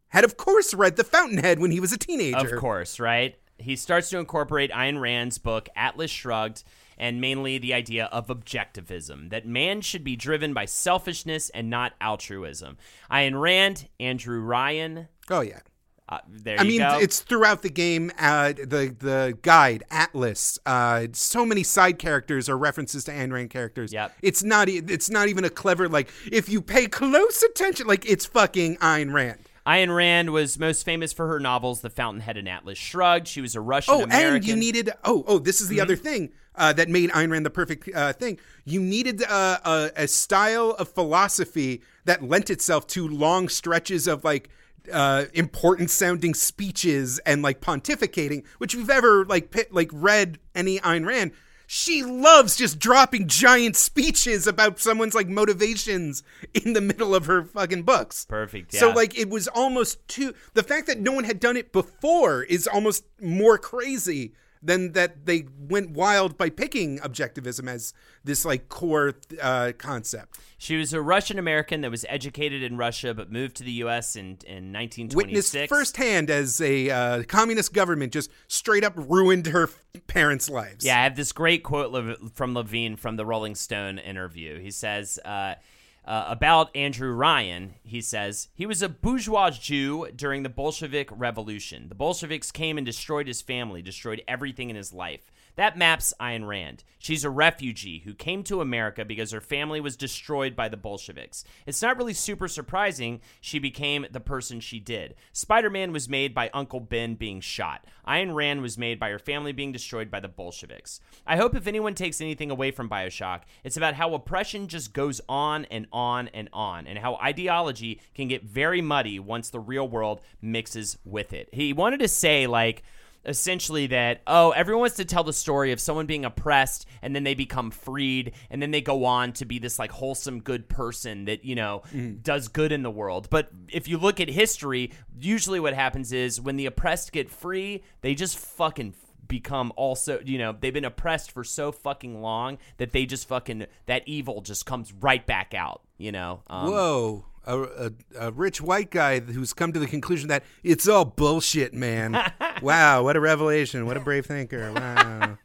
had 0.09 0.25
of 0.25 0.37
course 0.37 0.75
read 0.75 0.97
The 0.97 1.05
Fountainhead 1.05 1.59
when 1.61 1.71
he 1.71 1.81
was 1.81 1.93
a 1.93 1.99
teenager. 1.99 2.55
Of 2.55 2.61
course, 2.61 2.99
right? 3.01 3.37
he 3.59 3.77
starts 3.77 4.11
to 4.11 4.19
incorporate 4.19 4.73
Ayn 4.73 5.01
Rand's 5.01 5.39
book 5.39 5.69
Atlas 5.77 6.11
Shrugged 6.11 6.65
and 7.03 7.21
mainly 7.21 7.59
the 7.59 7.75
idea 7.75 8.05
of 8.07 8.29
objectivism 8.29 9.29
that 9.31 9.45
man 9.47 9.81
should 9.81 10.05
be 10.05 10.15
driven 10.17 10.55
by 10.55 10.65
selfishness 10.65 11.51
and 11.51 11.69
not 11.69 11.93
altruism. 12.01 12.77
Ayn 13.11 13.39
Rand, 13.41 13.89
Andrew 14.01 14.41
Ryan. 14.41 15.09
Oh 15.29 15.41
yeah. 15.41 15.61
Uh, 16.09 16.19
there 16.29 16.59
I 16.61 16.65
mean, 16.65 16.81
go. 16.81 16.99
it's 17.01 17.21
throughout 17.21 17.63
the 17.63 17.71
game. 17.71 18.11
Uh, 18.19 18.53
the 18.53 18.95
the 18.99 19.39
guide 19.43 19.83
Atlas. 19.91 20.59
Uh, 20.67 21.07
so 21.13 21.47
many 21.47 21.63
side 21.63 21.99
characters 21.99 22.49
are 22.49 22.59
references 22.59 23.05
to 23.05 23.13
Ayn 23.13 23.33
Rand 23.33 23.51
characters. 23.51 23.93
Yep. 23.93 24.13
It's 24.23 24.43
not. 24.43 24.69
It's 24.69 25.09
not 25.11 25.29
even 25.29 25.45
a 25.45 25.51
clever 25.51 25.89
like. 25.89 26.11
If 26.31 26.49
you 26.51 26.61
pay 26.61 26.87
close 26.87 27.43
attention, 27.43 27.87
like 27.87 28.05
it's 28.09 28.27
fucking 28.27 28.77
Ayn 28.77 29.13
Rand. 29.13 29.39
Ayn 29.67 29.95
Rand 29.95 30.31
was 30.33 30.59
most 30.59 30.83
famous 30.85 31.13
for 31.13 31.29
her 31.29 31.39
novels 31.41 31.81
The 31.81 31.89
Fountainhead 31.91 32.37
and 32.37 32.49
Atlas 32.49 32.77
Shrugged. 32.79 33.29
She 33.29 33.41
was 33.41 33.55
a 33.55 33.61
Russian 33.61 33.95
Oh, 33.95 34.03
American. 34.03 34.35
and 34.37 34.45
you 34.47 34.57
needed. 34.57 34.91
Oh, 35.05 35.25
oh, 35.27 35.39
this 35.39 35.61
is 35.61 35.69
Mm-hmm. 35.69 35.77
the 35.77 35.81
other 35.83 35.97
thing 35.97 36.33
uh, 36.55 36.73
that 36.75 36.89
made 36.89 37.11
Ayn 37.11 37.31
Rand 37.31 37.47
the 37.47 37.51
perfect 37.51 37.89
uh, 37.95 38.13
thing. 38.13 38.39
You 38.65 38.81
needed 38.81 39.23
uh, 39.23 39.59
a, 39.65 39.91
a 39.97 40.09
style 40.09 40.71
of 40.79 40.89
philosophy 40.89 41.83
that 42.05 42.23
lent 42.23 42.51
itself 42.51 42.87
to 42.89 43.07
long 43.09 43.49
stretches 43.49 44.07
of 44.07 44.25
like 44.25 44.51
uh, 44.93 45.27
important 45.35 45.91
sounding 45.91 46.35
speeches 46.35 47.19
and 47.21 47.43
like 47.43 47.61
pontificating. 47.61 48.45
Which 48.59 48.75
if 48.75 48.81
you've 48.81 48.91
ever 48.91 49.25
like 49.25 49.51
pi- 49.51 49.67
like 49.71 49.91
read 49.93 50.39
any 50.55 50.79
Ayn 50.81 51.07
Rand. 51.07 51.33
She 51.75 52.03
loves 52.03 52.57
just 52.57 52.79
dropping 52.79 53.29
giant 53.29 53.77
speeches 53.77 54.47
about 54.47 54.79
someone's 54.79 55.15
like 55.15 55.29
motivations 55.29 56.23
in 56.53 56.75
the 56.75 56.83
middle 56.83 57.15
of 57.15 57.25
her 57.25 57.45
fucking 57.45 57.85
books. 57.85 58.27
Perfect, 58.27 58.75
So 58.75 58.91
like 58.91 59.19
it 59.19 59.31
was 59.31 59.49
almost 59.49 60.07
too 60.07 60.35
the 60.53 60.63
fact 60.63 60.87
that 60.89 61.01
no 61.01 61.13
one 61.13 61.25
had 61.25 61.41
done 61.41 61.57
it 61.57 61.73
before 61.73 62.43
is 62.43 62.67
almost 62.67 63.05
more 63.23 63.57
crazy 63.57 64.35
than 64.63 64.93
that 64.93 65.27
they 65.27 65.47
went 65.59 65.91
wild 65.91 66.39
by 66.39 66.49
picking 66.49 66.99
objectivism 67.01 67.69
as 67.69 67.93
this 68.25 68.45
like 68.45 68.69
core 68.69 69.15
uh, 69.41 69.73
concept. 69.77 70.39
She 70.59 70.77
was 70.77 70.93
a 70.93 71.03
Russian 71.03 71.39
American 71.39 71.81
that 71.81 71.91
was 71.91 72.07
educated 72.09 72.63
in 72.63 72.77
Russia 72.77 73.15
but 73.15 73.33
moved 73.33 73.57
to 73.57 73.65
the 73.65 73.73
U.S. 73.73 74.15
in, 74.15 74.39
in 74.47 74.73
1926. 74.73 75.17
Witnessed 75.17 75.69
firsthand 75.69 76.31
as 76.31 76.61
a 76.61 76.91
uh, 76.91 77.23
communist 77.25 77.73
government 77.73 78.13
just 78.13 78.31
straight 78.47 78.85
up 78.85 78.95
ruined 78.97 79.49
her 79.49 79.69
parents' 80.07 80.49
lives. 80.49 80.85
Yeah, 80.85 81.01
I 81.01 81.05
have 81.05 81.17
this 81.17 81.33
great 81.33 81.65
quote 81.65 82.33
from 82.35 82.55
Levine 82.55 82.97
from 82.97 83.17
the 83.17 83.27
Rolling 83.27 83.57
Stone 83.57 83.99
interview. 83.99 84.61
He 84.61 84.71
says 84.71 85.19
uh, 85.25 85.57
uh, 86.05 86.25
about 86.29 86.75
Andrew 86.75 87.13
Ryan, 87.13 87.75
he 87.85 88.01
says, 88.01 88.49
he 88.55 88.67
was 88.67 88.83
a 88.83 88.89
bourgeois 88.89 89.51
Jew 89.51 90.09
during 90.15 90.43
the 90.43 90.49
Bolshevik 90.49 91.09
Revolution. 91.13 91.89
The 91.89 91.95
Bolsheviks 91.95 92.51
came 92.51 92.77
and 92.77 92.85
destroyed 92.85 93.29
his 93.29 93.41
family, 93.41 93.83
destroyed 93.83 94.23
everything 94.27 94.69
in 94.69 94.77
his 94.77 94.93
life. 94.93 95.31
That 95.57 95.77
maps 95.77 96.15
Ayn 96.19 96.47
Rand. 96.47 96.83
She's 96.99 97.25
a 97.25 97.31
refugee 97.31 98.03
who 98.05 98.15
came 98.15 98.43
to 98.45 98.61
America 98.61 99.05
because 99.05 99.33
her 99.33 99.41
family 99.41 99.81
was 99.81 99.97
destroyed 99.97 100.57
by 100.57 100.69
the 100.69 100.77
Bolsheviks. 100.77 101.45
It's 101.67 101.83
not 101.83 101.97
really 101.97 102.15
super 102.15 102.49
surprising 102.49 103.21
she 103.41 103.59
became 103.59 104.07
the 104.11 104.21
person 104.21 104.61
she 104.61 104.79
did. 104.79 105.15
Spider 105.33 105.69
Man 105.69 105.93
was 105.93 106.09
made 106.09 106.33
by 106.33 106.49
Uncle 106.55 106.81
Ben 106.81 107.15
being 107.17 107.41
shot. 107.41 107.85
Ayn 108.07 108.35
Rand 108.35 108.63
was 108.63 108.79
made 108.79 108.99
by 108.99 109.11
her 109.11 109.19
family 109.19 109.53
being 109.53 109.73
destroyed 109.73 110.11
by 110.11 110.21
the 110.21 110.29
Bolsheviks. 110.29 111.01
I 111.27 111.37
hope 111.37 111.55
if 111.55 111.67
anyone 111.67 111.95
takes 111.95 112.21
anything 112.21 112.51
away 112.51 112.71
from 112.71 112.89
Bioshock, 112.89 113.43
it's 113.65 113.77
about 113.77 113.95
how 113.95 114.15
oppression 114.15 114.69
just 114.69 114.93
goes 114.93 115.21
on 115.29 115.67
and 115.67 115.87
on 115.93 116.29
and 116.29 116.49
on, 116.53 116.87
and 116.87 116.99
how 116.99 117.17
ideology 117.17 118.01
can 118.15 118.29
get 118.29 118.45
very 118.45 118.81
muddy 118.81 119.19
once 119.19 119.51
the 119.51 119.61
real 119.61 119.89
world 119.89 120.21
mixes 120.41 120.99
with 121.05 121.33
it. 121.33 121.49
He 121.53 121.73
wanted 121.73 122.01
to 122.01 122.09
say, 122.09 122.47
like, 122.47 122.83
essentially 123.25 123.87
that 123.87 124.21
oh 124.27 124.51
everyone 124.51 124.81
wants 124.81 124.97
to 124.97 125.05
tell 125.05 125.25
the 125.25 125.33
story 125.33 125.73
of 125.73 125.81
someone 125.81 126.07
being 126.07 126.25
oppressed 126.25 126.87
and 127.03 127.15
then 127.15 127.25
they 127.25 127.35
become 127.35 127.71
freed 127.71 128.33
and 128.51 128.61
then 128.61 128.71
they 128.71 128.81
go 128.81 129.05
on 129.05 129.33
to 129.33 129.45
be 129.45 129.59
this 129.59 129.79
like 129.79 129.91
wholesome 129.91 130.41
good 130.41 130.69
person 130.69 131.25
that 131.27 131.45
you 131.45 131.55
know 131.55 131.83
does 132.23 132.49
good 132.49 132.73
in 132.73 132.83
the 132.83 132.91
world. 132.91 133.29
But 133.31 133.51
if 133.69 133.89
you 133.89 133.99
look 133.99 134.21
at 134.21 134.29
history 134.29 134.93
usually 135.21 135.61
what 135.61 135.75
happens 135.75 136.13
is 136.13 136.41
when 136.41 136.57
the 136.57 136.67
oppressed 136.67 137.13
get 137.13 137.31
free 137.31 137.83
they 138.01 138.15
just 138.15 138.39
fucking 138.39 138.95
become 139.29 139.73
also 139.77 140.21
you 140.25 140.37
know 140.37 140.55
they've 140.59 140.75
been 140.75 140.85
oppressed 140.85 141.31
for 141.31 141.45
so 141.45 141.73
fucking 141.73 142.21
long 142.21 142.59
that 142.77 142.93
they 142.93 143.07
just 143.07 143.29
fucking 143.29 143.67
that 143.87 144.03
evil 144.07 144.41
just 144.41 144.67
comes 144.67 144.93
right 144.93 145.25
back 145.27 145.55
out 145.55 145.83
you 146.03 146.13
know? 146.13 146.43
Um, 146.49 146.71
Whoa. 146.71 147.25
A, 147.45 147.61
a, 147.61 147.93
a 148.19 148.31
rich 148.31 148.61
white 148.61 148.91
guy 148.91 149.19
who's 149.21 149.53
come 149.53 149.73
to 149.73 149.81
the 149.81 149.87
conclusion 149.87 150.29
that 150.29 150.45
it's 150.63 150.87
all 150.87 151.05
bullshit, 151.05 151.75
man. 151.75 152.17
wow, 152.63 153.03
what 153.03 153.17
a 153.17 153.21
revelation. 153.21 153.87
What 153.87 153.97
a 153.97 154.01
brave 154.01 154.27
thinker. 154.27 154.73
Wow. 154.73 155.39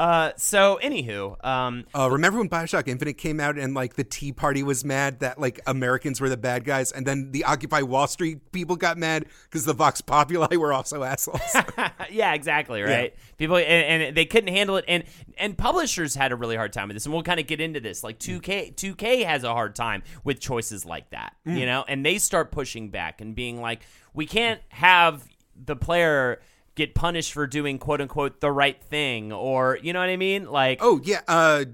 Uh 0.00 0.32
so 0.36 0.80
anywho 0.82 1.36
um 1.44 1.84
Uh, 1.94 2.08
remember 2.10 2.38
when 2.38 2.48
Bioshock 2.48 2.88
Infinite 2.88 3.18
came 3.18 3.38
out 3.38 3.58
and 3.58 3.74
like 3.74 3.94
the 3.94 4.04
Tea 4.04 4.32
Party 4.32 4.62
was 4.62 4.82
mad 4.82 5.20
that 5.20 5.38
like 5.38 5.60
Americans 5.66 6.20
were 6.22 6.30
the 6.30 6.38
bad 6.38 6.64
guys, 6.64 6.90
and 6.90 7.06
then 7.06 7.32
the 7.32 7.44
Occupy 7.44 7.82
Wall 7.82 8.06
Street 8.06 8.50
people 8.50 8.76
got 8.76 8.96
mad 8.96 9.26
because 9.44 9.66
the 9.66 9.74
Vox 9.74 10.00
Populi 10.00 10.56
were 10.56 10.72
also 10.72 11.02
assholes. 11.12 11.40
yeah, 12.10 12.32
exactly, 12.32 12.80
right. 12.80 13.14
People 13.36 13.58
and, 13.58 14.02
and 14.02 14.16
they 14.16 14.24
couldn't 14.24 14.54
handle 14.54 14.78
it, 14.78 14.86
and 14.88 15.04
and 15.36 15.58
publishers 15.58 16.14
had 16.14 16.32
a 16.32 16.36
really 16.36 16.56
hard 16.56 16.72
time 16.72 16.88
with 16.88 16.96
this, 16.96 17.04
and 17.04 17.12
we'll 17.12 17.22
kind 17.22 17.38
of 17.38 17.46
get 17.46 17.60
into 17.60 17.80
this. 17.80 18.02
Like 18.02 18.18
two 18.18 18.40
K, 18.40 18.70
two 18.70 18.94
K 18.94 19.22
has 19.24 19.44
a 19.44 19.52
hard 19.52 19.74
time 19.74 20.02
with 20.24 20.40
choices 20.40 20.86
like 20.86 21.10
that, 21.10 21.36
you 21.44 21.66
know, 21.66 21.84
and 21.86 22.06
they 22.06 22.16
start 22.16 22.50
pushing 22.52 22.88
back 22.88 23.20
and 23.20 23.34
being 23.34 23.60
like, 23.60 23.80
we 24.14 24.24
can't 24.24 24.60
have 24.70 25.28
the 25.62 25.76
player 25.76 26.40
get 26.86 26.94
punished 26.94 27.32
for 27.32 27.46
doing 27.46 27.78
quote 27.78 28.00
unquote 28.00 28.40
the 28.40 28.50
right 28.50 28.82
thing, 28.82 29.32
or 29.32 29.78
you 29.82 29.92
know 29.92 30.00
what 30.00 30.08
I 30.08 30.16
mean, 30.16 30.46
like 30.50 30.78
oh 30.82 31.00
yeah. 31.04 31.20
Uh, 31.28 31.64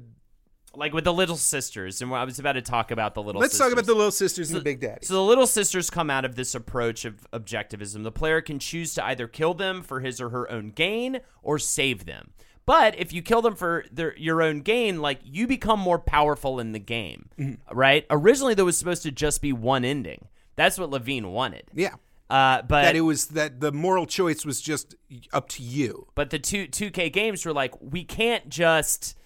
like 0.75 0.93
with 0.93 1.05
the 1.05 1.13
little 1.13 1.37
sisters, 1.37 2.03
and 2.03 2.13
I 2.13 2.25
was 2.25 2.39
about 2.39 2.53
to 2.53 2.61
talk 2.63 2.91
about 2.91 3.15
the 3.15 3.23
little. 3.23 3.41
let's 3.41 3.55
sisters. 3.55 3.67
talk 3.69 3.73
about 3.73 3.87
the 3.87 3.95
little 3.95 4.11
sisters 4.11 4.51
and 4.51 4.59
the 4.61 4.65
big 4.65 4.79
daddy. 4.81 5.07
So 5.07 5.15
the 5.15 5.23
little 5.23 5.47
sisters 5.47 5.89
come 5.89 6.11
out 6.11 6.27
of 6.27 6.35
this 6.37 6.55
approach 6.55 7.07
of 7.07 7.27
objectivism. 7.33 8.03
The 8.03 8.13
player 8.13 8.43
can 8.43 8.59
choose 8.59 8.93
to 8.95 9.05
either 9.07 9.27
kill 9.27 9.55
them 9.55 9.83
for 9.83 10.01
his 10.01 10.21
or 10.21 10.29
her 10.31 10.51
own 10.51 10.73
gain 10.73 11.21
or 11.43 11.59
save 11.59 12.05
them. 12.05 12.33
But 12.67 12.99
if 12.99 13.13
you 13.13 13.23
kill 13.23 13.41
them 13.41 13.55
for 13.55 13.87
their, 13.91 14.15
your 14.19 14.43
own 14.43 14.61
gain, 14.61 15.01
like 15.01 15.21
you 15.25 15.47
become 15.47 15.81
more 15.81 15.99
powerful 16.01 16.61
in 16.61 16.73
the 16.73 16.79
game, 16.81 17.31
Mm-hmm. 17.39 17.75
right? 17.79 18.05
Originally, 18.11 18.53
there 18.55 18.65
was 18.67 18.77
supposed 18.77 19.03
to 19.05 19.11
just 19.13 19.41
be 19.41 19.53
one 19.55 19.83
ending. 19.85 20.29
That's 20.57 20.79
what 20.79 20.91
Levine 20.91 21.29
wanted. 21.33 21.65
yeah. 21.73 21.95
Uh, 22.29 22.63
but 22.63 22.83
That 22.83 22.97
it 22.97 23.03
was 23.03 23.29
that 23.29 23.61
the 23.61 23.71
moral 23.73 24.07
choice 24.07 24.45
was 24.45 24.61
just 24.61 24.95
up 25.33 25.49
to 25.51 25.63
you. 25.63 26.09
But 26.15 26.31
the 26.31 26.39
two 26.39 26.67
2K 26.67 27.13
games 27.13 27.45
were 27.47 27.53
like, 27.53 27.81
we 27.81 28.05
can't 28.05 28.49
just 28.49 29.17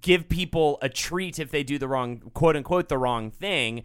give 0.00 0.28
people 0.28 0.78
a 0.80 0.88
treat 0.88 1.38
if 1.38 1.50
they 1.50 1.62
do 1.62 1.78
the 1.78 1.88
wrong 1.88 2.18
quote 2.34 2.56
unquote 2.56 2.88
the 2.88 2.98
wrong 2.98 3.30
thing. 3.30 3.82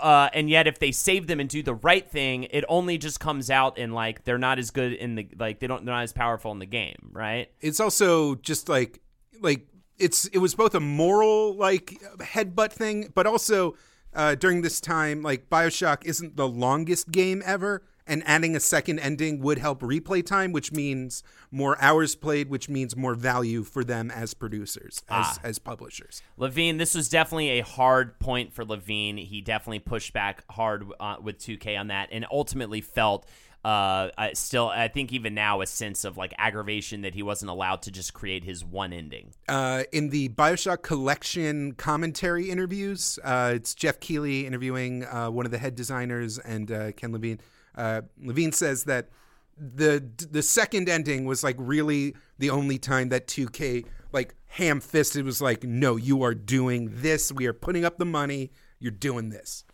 Uh, 0.00 0.30
and 0.32 0.48
yet 0.48 0.66
if 0.66 0.78
they 0.78 0.90
save 0.90 1.26
them 1.26 1.38
and 1.38 1.48
do 1.48 1.62
the 1.62 1.74
right 1.74 2.10
thing, 2.10 2.44
it 2.44 2.64
only 2.68 2.96
just 2.96 3.20
comes 3.20 3.50
out 3.50 3.76
in 3.76 3.92
like 3.92 4.24
they're 4.24 4.38
not 4.38 4.58
as 4.58 4.70
good 4.70 4.94
in 4.94 5.14
the 5.14 5.28
like 5.38 5.60
they 5.60 5.66
don't 5.66 5.84
they're 5.84 5.94
not 5.94 6.02
as 6.02 6.12
powerful 6.12 6.50
in 6.52 6.58
the 6.58 6.66
game, 6.66 7.10
right? 7.12 7.50
It's 7.60 7.80
also 7.80 8.34
just 8.36 8.68
like 8.68 9.00
like 9.40 9.68
it's 9.98 10.24
it 10.26 10.38
was 10.38 10.54
both 10.54 10.74
a 10.74 10.80
moral 10.80 11.54
like 11.54 12.00
headbutt 12.18 12.72
thing, 12.72 13.12
but 13.14 13.26
also 13.26 13.76
uh, 14.14 14.34
during 14.34 14.62
this 14.62 14.80
time 14.80 15.22
like 15.22 15.48
Bioshock 15.48 16.04
isn't 16.04 16.36
the 16.36 16.48
longest 16.48 17.10
game 17.10 17.42
ever, 17.44 17.82
and 18.06 18.22
adding 18.26 18.54
a 18.54 18.60
second 18.60 18.98
ending 18.98 19.40
would 19.40 19.58
help 19.58 19.80
replay 19.80 20.24
time, 20.24 20.52
which 20.52 20.72
means 20.72 21.22
more 21.50 21.80
hours 21.80 22.14
played, 22.14 22.50
which 22.50 22.68
means 22.68 22.96
more 22.96 23.14
value 23.14 23.62
for 23.62 23.82
them 23.82 24.10
as 24.10 24.34
producers, 24.34 25.02
as 25.08 25.38
as 25.42 25.58
publishers. 25.58 26.22
Levine, 26.36 26.76
this 26.76 26.94
was 26.94 27.08
definitely 27.08 27.58
a 27.58 27.64
hard 27.64 28.18
point 28.18 28.52
for 28.52 28.64
Levine. 28.64 29.16
He 29.16 29.40
definitely 29.40 29.78
pushed 29.78 30.12
back 30.12 30.44
hard 30.50 30.84
uh, 31.00 31.16
with 31.22 31.38
2K 31.38 31.78
on 31.78 31.88
that, 31.88 32.08
and 32.12 32.26
ultimately 32.30 32.80
felt 32.80 33.26
uh, 33.64 34.10
uh, 34.18 34.28
still, 34.34 34.68
I 34.68 34.88
think 34.88 35.12
even 35.12 35.34
now, 35.34 35.62
a 35.62 35.66
sense 35.66 36.04
of 36.04 36.16
like 36.16 36.34
aggravation 36.36 37.02
that 37.02 37.14
he 37.14 37.22
wasn't 37.22 37.50
allowed 37.50 37.82
to 37.82 37.90
just 37.90 38.12
create 38.12 38.44
his 38.44 38.64
one 38.64 38.92
ending. 38.92 39.32
uh, 39.48 39.84
in 39.92 40.10
the 40.10 40.28
Bioshock 40.30 40.82
collection 40.82 41.72
commentary 41.72 42.50
interviews, 42.50 43.18
uh, 43.24 43.52
it's 43.54 43.74
Geoff 43.74 44.00
Keighley 44.00 44.46
interviewing 44.46 45.04
uh, 45.06 45.30
one 45.30 45.46
of 45.46 45.52
the 45.52 45.58
head 45.58 45.74
designers 45.74 46.38
and 46.38 46.70
uh, 46.70 46.92
Ken 46.92 47.12
Levine. 47.12 47.40
Uh, 47.74 48.02
Levine 48.22 48.52
says 48.52 48.84
that 48.84 49.08
the 49.56 50.04
the 50.30 50.42
second 50.42 50.88
ending 50.88 51.24
was 51.24 51.44
like 51.44 51.56
really 51.58 52.14
the 52.38 52.50
only 52.50 52.76
time 52.76 53.08
that 53.10 53.28
2K 53.28 53.86
like 54.12 54.34
ham 54.46 54.80
fisted 54.80 55.24
was 55.24 55.40
like, 55.40 55.64
no, 55.64 55.96
you 55.96 56.22
are 56.22 56.34
doing 56.34 56.90
this. 56.92 57.32
We 57.32 57.46
are 57.46 57.52
putting 57.52 57.84
up 57.84 57.98
the 57.98 58.04
money. 58.04 58.50
You're 58.78 58.92
doing 58.92 59.30
this. 59.30 59.64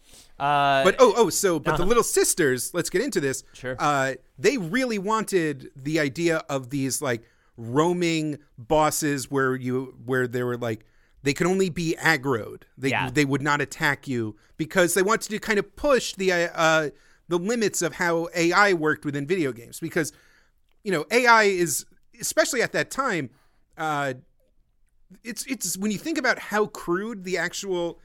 Uh, 0.40 0.84
But 0.84 0.96
oh, 0.98 1.12
oh, 1.16 1.30
so 1.30 1.58
but 1.60 1.76
the 1.76 1.84
little 1.84 2.02
sisters. 2.02 2.72
Let's 2.72 2.90
get 2.90 3.02
into 3.02 3.20
this. 3.20 3.44
Sure. 3.52 3.76
Uh, 3.78 4.14
they 4.38 4.56
really 4.56 4.98
wanted 4.98 5.70
the 5.76 6.00
idea 6.00 6.38
of 6.48 6.70
these 6.70 7.02
like 7.02 7.22
roaming 7.56 8.38
bosses, 8.56 9.30
where 9.30 9.54
you 9.54 9.94
where 10.04 10.26
they 10.26 10.42
were 10.42 10.56
like 10.56 10.86
they 11.22 11.34
could 11.34 11.46
only 11.46 11.68
be 11.68 11.94
aggroed. 12.00 12.62
They 12.78 12.90
Yeah. 12.90 13.10
they 13.10 13.24
would 13.26 13.42
not 13.42 13.60
attack 13.60 14.08
you 14.08 14.36
because 14.56 14.94
they 14.94 15.02
wanted 15.02 15.28
to 15.30 15.38
kind 15.38 15.58
of 15.58 15.76
push 15.76 16.14
the 16.14 16.32
uh, 16.32 16.90
the 17.28 17.38
limits 17.38 17.82
of 17.82 17.94
how 17.94 18.28
AI 18.34 18.72
worked 18.72 19.04
within 19.04 19.26
video 19.26 19.52
games 19.52 19.78
because 19.78 20.12
you 20.82 20.90
know, 20.90 21.04
AI 21.10 21.44
is 21.44 21.84
especially 22.20 22.62
at 22.62 22.72
that 22.72 22.90
time. 22.90 23.28
Uh, 23.76 24.14
it's 25.24 25.44
it's 25.46 25.76
when 25.76 25.90
you 25.90 25.98
think 25.98 26.16
about 26.16 26.38
how 26.38 26.66
crude 26.66 27.24
the 27.24 27.36
actual 27.36 27.98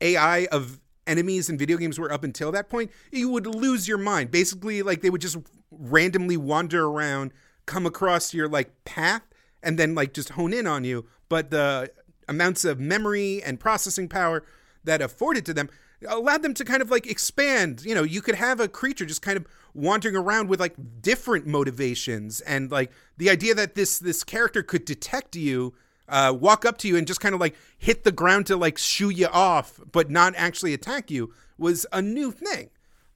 AI 0.00 0.46
of 0.46 0.80
enemies 1.10 1.50
in 1.50 1.58
video 1.58 1.76
games 1.76 1.98
were 1.98 2.12
up 2.12 2.24
until 2.24 2.52
that 2.52 2.68
point, 2.68 2.90
you 3.10 3.28
would 3.28 3.46
lose 3.46 3.88
your 3.88 3.98
mind. 3.98 4.30
Basically, 4.30 4.82
like 4.82 5.02
they 5.02 5.10
would 5.10 5.20
just 5.20 5.36
randomly 5.70 6.36
wander 6.36 6.86
around, 6.86 7.32
come 7.66 7.84
across 7.84 8.32
your 8.32 8.48
like 8.48 8.84
path, 8.84 9.22
and 9.62 9.78
then 9.78 9.94
like 9.94 10.14
just 10.14 10.30
hone 10.30 10.52
in 10.52 10.66
on 10.66 10.84
you. 10.84 11.06
But 11.28 11.50
the 11.50 11.92
amounts 12.28 12.64
of 12.64 12.78
memory 12.78 13.42
and 13.42 13.58
processing 13.58 14.08
power 14.08 14.44
that 14.84 15.02
afforded 15.02 15.44
to 15.46 15.54
them 15.54 15.68
allowed 16.08 16.42
them 16.42 16.54
to 16.54 16.64
kind 16.64 16.80
of 16.80 16.90
like 16.90 17.06
expand. 17.06 17.82
You 17.84 17.94
know, 17.94 18.04
you 18.04 18.22
could 18.22 18.36
have 18.36 18.60
a 18.60 18.68
creature 18.68 19.04
just 19.04 19.22
kind 19.22 19.36
of 19.36 19.46
wandering 19.74 20.16
around 20.16 20.48
with 20.48 20.60
like 20.60 20.74
different 21.02 21.46
motivations 21.46 22.40
and 22.40 22.70
like 22.70 22.90
the 23.18 23.30
idea 23.30 23.54
that 23.54 23.74
this 23.74 23.98
this 23.98 24.24
character 24.24 24.62
could 24.62 24.84
detect 24.84 25.36
you 25.36 25.74
uh, 26.10 26.34
walk 26.38 26.64
up 26.66 26.76
to 26.78 26.88
you 26.88 26.96
and 26.96 27.06
just 27.06 27.20
kind 27.20 27.34
of 27.34 27.40
like 27.40 27.56
hit 27.78 28.04
the 28.04 28.12
ground 28.12 28.46
to 28.46 28.56
like 28.56 28.76
shoo 28.76 29.08
you 29.08 29.28
off, 29.28 29.80
but 29.92 30.10
not 30.10 30.34
actually 30.36 30.74
attack 30.74 31.10
you 31.10 31.32
was 31.56 31.86
a 31.92 32.02
new 32.02 32.32
thing. 32.32 32.68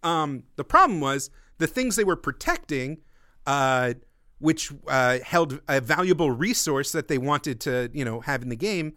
Um, 0.02 0.44
the 0.56 0.64
problem 0.64 1.00
was 1.00 1.30
the 1.58 1.66
things 1.66 1.96
they 1.96 2.04
were 2.04 2.16
protecting, 2.16 2.98
uh, 3.46 3.94
which 4.38 4.72
uh, 4.86 5.18
held 5.20 5.60
a 5.68 5.80
valuable 5.80 6.30
resource 6.30 6.92
that 6.92 7.08
they 7.08 7.18
wanted 7.18 7.60
to, 7.62 7.90
you 7.92 8.04
know, 8.04 8.20
have 8.20 8.42
in 8.42 8.48
the 8.48 8.56
game. 8.56 8.94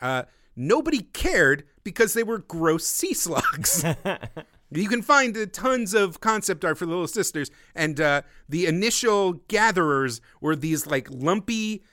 Uh, 0.00 0.24
nobody 0.56 1.02
cared 1.02 1.64
because 1.84 2.14
they 2.14 2.22
were 2.22 2.38
gross 2.38 2.86
sea 2.86 3.14
slugs. 3.14 3.84
you 4.70 4.88
can 4.88 5.02
find 5.02 5.52
tons 5.52 5.94
of 5.94 6.20
concept 6.20 6.64
art 6.64 6.78
for 6.78 6.86
the 6.86 6.90
Little 6.90 7.06
Sisters, 7.06 7.50
and 7.74 8.00
uh, 8.00 8.22
the 8.48 8.66
initial 8.66 9.34
gatherers 9.48 10.20
were 10.40 10.56
these 10.56 10.86
like 10.86 11.08
lumpy 11.10 11.84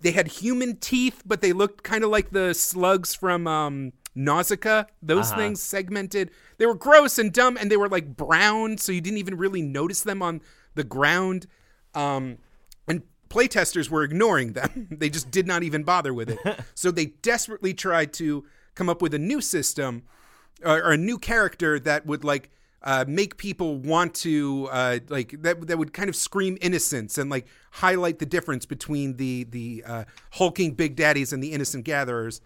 they 0.00 0.12
had 0.12 0.26
human 0.28 0.76
teeth, 0.76 1.22
but 1.24 1.40
they 1.40 1.52
looked 1.52 1.82
kind 1.84 2.02
of 2.04 2.10
like 2.10 2.30
the 2.30 2.54
slugs 2.54 3.14
from 3.14 3.46
um, 3.46 3.92
Nausicaa. 4.14 4.84
Those 5.02 5.30
Uh-huh. 5.30 5.40
things 5.40 5.62
segmented. 5.62 6.30
They 6.58 6.66
were 6.66 6.74
gross 6.74 7.18
and 7.18 7.32
dumb, 7.32 7.56
and 7.56 7.70
they 7.70 7.76
were 7.76 7.88
like 7.88 8.16
brown, 8.16 8.78
so 8.78 8.90
you 8.92 9.00
didn't 9.00 9.18
even 9.18 9.36
really 9.36 9.62
notice 9.62 10.02
them 10.02 10.22
on 10.22 10.40
the 10.74 10.84
ground. 10.84 11.46
Um, 11.94 12.38
and 12.88 13.02
playtesters 13.30 13.88
were 13.88 14.02
ignoring 14.02 14.52
them. 14.54 14.88
they 14.90 15.08
just 15.10 15.30
did 15.30 15.46
not 15.46 15.62
even 15.62 15.82
bother 15.84 16.12
with 16.12 16.30
it. 16.30 16.60
so 16.74 16.90
they 16.90 17.06
desperately 17.22 17.72
tried 17.74 18.12
to 18.14 18.44
come 18.74 18.88
up 18.88 19.00
with 19.00 19.14
a 19.14 19.18
new 19.18 19.40
system 19.40 20.02
or, 20.64 20.78
or 20.82 20.92
a 20.92 20.96
new 20.96 21.18
character 21.18 21.78
that 21.80 22.06
would 22.06 22.24
like 22.24 22.50
uh, 22.86 23.04
make 23.06 23.36
people 23.36 23.76
want 23.76 24.14
to 24.14 24.68
uh, 24.70 24.98
like 25.08 25.42
that 25.42 25.66
that 25.66 25.76
would 25.76 25.92
kind 25.92 26.08
of 26.08 26.16
scream 26.16 26.56
innocence 26.62 27.18
and 27.18 27.28
like 27.28 27.46
highlight 27.72 28.18
the 28.20 28.26
difference 28.26 28.64
between 28.64 29.16
the 29.16 29.44
the 29.50 29.82
uh, 29.86 30.04
hulking 30.32 30.72
big 30.72 30.96
daddies 30.96 31.32
and 31.32 31.42
the 31.42 31.52
innocent 31.52 31.84
gatherers. 31.84 32.40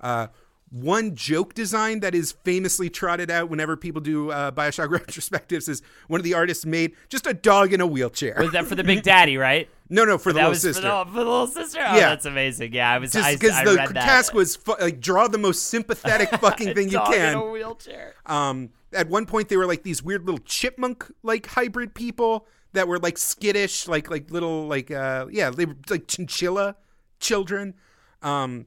Uh, 0.00 0.28
one 0.70 1.16
joke 1.16 1.52
design 1.54 1.98
that 1.98 2.14
is 2.14 2.30
famously 2.44 2.88
trotted 2.88 3.28
out 3.28 3.50
whenever 3.50 3.76
people 3.76 4.00
do 4.00 4.30
uh, 4.30 4.52
Bioshock 4.52 4.86
retrospectives 4.96 5.68
is 5.68 5.82
one 6.06 6.20
of 6.20 6.24
the 6.24 6.34
artists 6.34 6.64
made 6.64 6.92
just 7.08 7.26
a 7.26 7.34
dog 7.34 7.72
in 7.72 7.80
a 7.80 7.86
wheelchair. 7.88 8.36
Was 8.38 8.52
that 8.52 8.66
for 8.66 8.76
the 8.76 8.84
Big 8.92 9.02
Daddy, 9.02 9.36
right? 9.36 9.68
no, 9.88 10.04
no, 10.04 10.16
for 10.18 10.32
the 10.32 10.38
that 10.38 10.44
little 10.44 10.54
sister. 10.60 10.82
For, 10.82 11.04
the, 11.04 11.10
for 11.10 11.24
the 11.24 11.30
little 11.30 11.46
sister. 11.48 11.80
Oh, 11.84 11.96
Yeah. 11.96 12.10
that's 12.10 12.24
amazing. 12.24 12.72
Yeah, 12.72 12.92
I 12.92 12.98
was. 12.98 13.10
Just 13.10 13.40
because 13.40 13.56
the 13.64 13.90
task 13.94 14.32
was 14.32 14.54
fu- 14.54 14.76
like 14.80 15.00
draw 15.00 15.26
the 15.26 15.38
most 15.38 15.66
sympathetic 15.66 16.28
fucking 16.40 16.74
thing 16.74 16.86
you 16.86 16.98
Dog 16.98 17.12
can. 17.14 17.32
in 17.32 17.38
a 17.38 17.50
wheelchair. 17.50 18.14
Um, 18.26 18.70
at 18.92 19.08
one 19.08 19.26
point, 19.26 19.48
they 19.48 19.56
were 19.56 19.66
like 19.66 19.82
these 19.82 20.02
weird 20.02 20.24
little 20.26 20.40
chipmunk 20.44 21.10
like 21.22 21.46
hybrid 21.46 21.94
people 21.94 22.46
that 22.72 22.86
were 22.88 22.98
like 22.98 23.18
skittish, 23.18 23.88
like 23.88 24.10
like 24.10 24.30
little 24.30 24.66
like 24.66 24.90
uh 24.90 25.26
yeah, 25.30 25.50
they 25.50 25.66
were 25.66 25.76
like 25.88 26.06
chinchilla 26.08 26.76
children. 27.20 27.74
Um, 28.22 28.66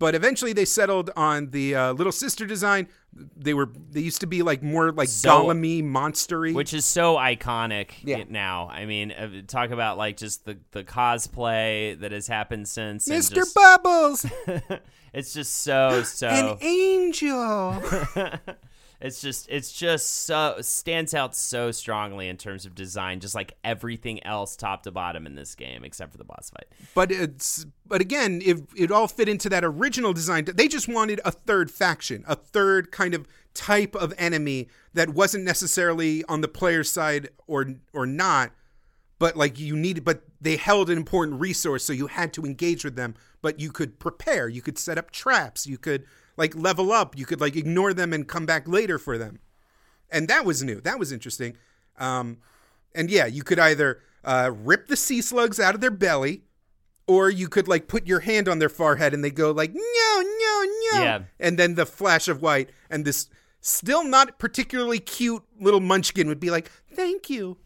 but 0.00 0.14
eventually 0.14 0.52
they 0.52 0.64
settled 0.64 1.10
on 1.16 1.50
the 1.50 1.74
uh, 1.74 1.92
little 1.92 2.12
sister 2.12 2.46
design. 2.46 2.88
They 3.36 3.54
were 3.54 3.70
they 3.90 4.00
used 4.00 4.20
to 4.22 4.26
be 4.26 4.42
like 4.42 4.62
more 4.62 4.90
like 4.92 5.08
So- 5.08 5.28
Gollum-y, 5.46 5.82
monstery. 5.86 6.52
which 6.52 6.74
is 6.74 6.84
so 6.84 7.14
iconic 7.16 7.90
Yeah. 8.02 8.24
now. 8.28 8.68
I 8.68 8.86
mean, 8.86 9.12
uh, 9.12 9.42
talk 9.46 9.70
about 9.70 9.96
like 9.96 10.16
just 10.16 10.44
the 10.44 10.58
the 10.72 10.82
cosplay 10.84 11.98
that 12.00 12.10
has 12.12 12.26
happened 12.26 12.68
since. 12.68 13.08
Mr. 13.08 13.34
just- 13.36 13.54
Bubbles, 13.54 14.26
it's 15.14 15.32
just 15.32 15.54
so 15.62 16.02
so. 16.04 16.28
an 16.28 16.58
angel. 16.60 17.80
it's 19.04 19.20
just 19.20 19.46
it's 19.50 19.70
just 19.70 20.24
so 20.24 20.56
stands 20.62 21.12
out 21.12 21.36
so 21.36 21.70
strongly 21.70 22.26
in 22.26 22.38
terms 22.38 22.64
of 22.64 22.74
design, 22.74 23.20
just 23.20 23.34
like 23.34 23.54
everything 23.62 24.24
else, 24.24 24.56
top 24.56 24.82
to 24.84 24.90
bottom 24.90 25.26
in 25.26 25.34
this 25.34 25.54
game, 25.54 25.84
except 25.84 26.10
for 26.10 26.16
the 26.16 26.24
boss 26.24 26.50
fight. 26.50 26.66
but 26.94 27.12
it's 27.12 27.66
but 27.86 28.00
again 28.00 28.40
if 28.42 28.60
it 28.74 28.90
all 28.90 29.06
fit 29.06 29.28
into 29.28 29.50
that 29.50 29.62
original 29.62 30.14
design 30.14 30.46
they 30.54 30.66
just 30.66 30.88
wanted 30.88 31.20
a 31.22 31.30
third 31.30 31.70
faction 31.70 32.24
a 32.26 32.34
third 32.34 32.90
kind 32.90 33.12
of 33.12 33.28
type 33.52 33.94
of 33.94 34.14
enemy 34.16 34.68
that 34.94 35.10
wasn't 35.10 35.44
necessarily 35.44 36.24
on 36.24 36.40
the 36.40 36.48
player's 36.48 36.90
side 36.90 37.28
or 37.46 37.74
or 37.92 38.06
not 38.06 38.52
but 39.18 39.36
like 39.36 39.60
you 39.60 39.76
needed 39.76 40.02
but 40.02 40.22
they 40.40 40.56
held 40.56 40.88
an 40.88 40.96
important 40.96 41.38
resource 41.38 41.84
so 41.84 41.92
you 41.92 42.06
had 42.06 42.32
to 42.32 42.42
engage 42.44 42.84
with 42.84 42.96
them 42.96 43.14
but 43.42 43.60
you 43.60 43.70
could 43.70 43.98
prepare 43.98 44.48
you 44.48 44.62
could 44.62 44.78
set 44.78 44.96
up 44.96 45.10
traps 45.10 45.66
you 45.66 45.76
could 45.76 46.04
like 46.36 46.54
level 46.54 46.92
up. 46.92 47.16
You 47.18 47.26
could 47.26 47.40
like 47.40 47.56
ignore 47.56 47.92
them 47.94 48.12
and 48.12 48.26
come 48.28 48.46
back 48.46 48.66
later 48.68 48.98
for 48.98 49.16
them. 49.18 49.38
And 50.10 50.28
that 50.28 50.44
was 50.44 50.62
new. 50.62 50.80
That 50.80 50.98
was 50.98 51.12
interesting. 51.12 51.56
Um 51.98 52.38
and 52.94 53.10
yeah 53.10 53.26
you 53.26 53.42
could 53.42 53.58
either 53.58 54.00
uh, 54.24 54.50
rip 54.54 54.86
the 54.86 54.96
sea 54.96 55.20
slugs 55.20 55.58
out 55.60 55.74
of 55.74 55.80
their 55.80 55.90
belly 55.90 56.44
or 57.06 57.28
you 57.28 57.48
could 57.48 57.68
like 57.68 57.88
put 57.88 58.06
your 58.06 58.20
hand 58.20 58.48
on 58.48 58.58
their 58.58 58.68
forehead 58.68 59.12
and 59.12 59.22
they 59.22 59.30
go 59.30 59.50
like 59.50 59.74
no 59.74 59.80
no 60.22 60.64
no 60.92 61.02
Yeah. 61.02 61.22
and 61.38 61.58
then 61.58 61.74
the 61.74 61.84
flash 61.86 62.26
of 62.28 62.40
white 62.40 62.70
and 62.88 63.04
this 63.04 63.28
still 63.60 64.02
not 64.04 64.38
particularly 64.38 64.98
cute 65.00 65.42
little 65.60 65.80
munchkin 65.80 66.28
would 66.28 66.40
be 66.40 66.50
like 66.50 66.70
thank 66.92 67.28
you. 67.28 67.58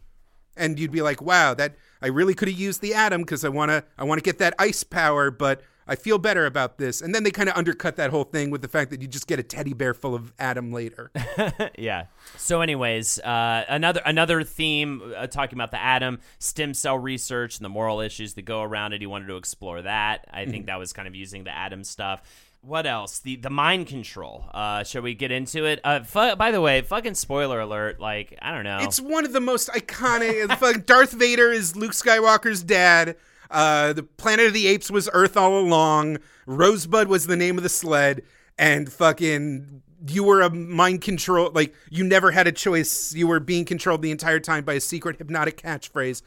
And 0.57 0.77
you'd 0.79 0.91
be 0.91 1.01
like 1.01 1.21
wow 1.21 1.53
that 1.53 1.75
i 2.01 2.07
really 2.07 2.33
could 2.33 2.47
have 2.49 2.57
used 2.59 2.81
the 2.81 2.93
Adam 2.93 3.21
because 3.21 3.45
i 3.45 3.49
want 3.49 3.69
to 3.69 3.83
i 3.97 4.03
want 4.03 4.19
to 4.19 4.23
get 4.23 4.39
that 4.39 4.53
ice 4.59 4.83
power 4.83 5.31
but 5.31 5.61
i 5.89 5.95
feel 5.95 6.17
better 6.17 6.45
about 6.45 6.77
this 6.77 7.01
and 7.01 7.13
then 7.13 7.23
they 7.23 7.31
kind 7.31 7.49
of 7.49 7.57
undercut 7.57 7.95
that 7.97 8.09
whole 8.11 8.23
thing 8.23 8.49
with 8.51 8.61
the 8.61 8.67
fact 8.69 8.91
that 8.91 9.01
you 9.01 9.07
just 9.07 9.27
get 9.27 9.39
a 9.39 9.43
teddy 9.43 9.73
bear 9.73 9.93
full 9.93 10.15
of 10.15 10.31
Adam 10.39 10.71
later 10.71 11.11
yeah. 11.77 12.05
So, 12.37 12.61
anyways, 12.61 13.19
uh, 13.19 13.65
another 13.67 14.01
another 14.05 14.43
theme 14.43 15.13
uh, 15.17 15.27
talking 15.27 15.57
about 15.57 15.71
the 15.71 15.81
Adam 15.81 16.19
stem 16.37 16.73
cell 16.73 16.97
research, 16.97 17.57
and 17.57 17.65
the 17.65 17.69
moral 17.69 17.99
issues 18.01 18.35
that 18.35 18.43
go 18.43 18.61
around 18.61 18.93
it. 18.93 19.01
He 19.01 19.07
wanted 19.07 19.27
to 19.27 19.37
explore 19.37 19.81
that. 19.81 20.25
I 20.31 20.41
Mm-hmm. 20.41 20.51
think 20.51 20.65
that 20.67 20.77
was 20.79 20.93
kind 20.93 21.07
of 21.07 21.15
using 21.15 21.43
the 21.43 21.51
Adam 21.51 21.83
stuff. 21.83 22.21
What 22.61 22.85
else? 22.85 23.19
The 23.19 23.37
the 23.37 23.49
mind 23.49 23.87
control. 23.87 24.45
Uh, 24.53 24.83
shall 24.83 25.01
we 25.01 25.15
get 25.15 25.31
into 25.31 25.65
it? 25.65 25.79
Uh, 25.83 26.03
fu- 26.03 26.35
by 26.35 26.51
the 26.51 26.61
way, 26.61 26.81
fucking 26.81 27.15
spoiler 27.15 27.59
alert. 27.59 27.99
Like, 27.99 28.37
I 28.41 28.51
don't 28.53 28.63
know. 28.63 28.79
It's 28.81 28.99
one 29.01 29.25
of 29.25 29.33
the 29.33 29.41
most 29.41 29.69
iconic. 29.69 30.47
fucking 30.59 30.81
Darth 30.83 31.11
Vader 31.13 31.51
is 31.51 31.75
Luke 31.75 31.93
Skywalker's 31.93 32.61
dad. 32.63 33.15
Uh, 33.49 33.93
the 33.93 34.03
Planet 34.03 34.47
of 34.47 34.53
the 34.53 34.67
Apes 34.67 34.91
was 34.91 35.09
Earth 35.13 35.35
all 35.35 35.59
along. 35.59 36.17
Rosebud 36.45 37.07
was 37.07 37.27
the 37.27 37.37
name 37.37 37.57
of 37.57 37.63
the 37.63 37.69
sled, 37.69 38.23
and 38.57 38.91
fucking 38.91 39.81
you 40.07 40.23
were 40.23 40.41
a 40.41 40.49
mind 40.49 41.01
control. 41.01 41.51
Like 41.53 41.73
you 41.89 42.03
never 42.03 42.31
had 42.31 42.47
a 42.47 42.51
choice. 42.51 43.13
You 43.13 43.27
were 43.27 43.39
being 43.39 43.65
controlled 43.65 44.01
the 44.01 44.11
entire 44.11 44.39
time 44.39 44.63
by 44.63 44.73
a 44.73 44.79
secret 44.79 45.17
hypnotic 45.17 45.61
catchphrase. 45.61 46.21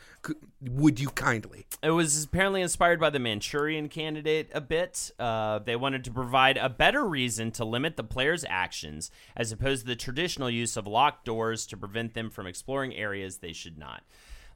Would 0.60 1.00
you 1.00 1.08
kindly? 1.10 1.66
It 1.82 1.90
was 1.90 2.24
apparently 2.24 2.62
inspired 2.62 3.00
by 3.00 3.10
the 3.10 3.18
Manchurian 3.18 3.88
Candidate 3.88 4.50
a 4.54 4.60
bit. 4.60 5.10
Uh, 5.18 5.58
they 5.58 5.76
wanted 5.76 6.04
to 6.04 6.10
provide 6.10 6.56
a 6.56 6.68
better 6.68 7.04
reason 7.04 7.50
to 7.52 7.64
limit 7.64 7.96
the 7.96 8.04
player's 8.04 8.44
actions, 8.48 9.10
as 9.36 9.50
opposed 9.52 9.82
to 9.82 9.88
the 9.88 9.96
traditional 9.96 10.50
use 10.50 10.76
of 10.76 10.86
locked 10.86 11.24
doors 11.24 11.66
to 11.66 11.76
prevent 11.76 12.14
them 12.14 12.30
from 12.30 12.46
exploring 12.46 12.94
areas 12.94 13.38
they 13.38 13.52
should 13.52 13.78
not. 13.78 14.02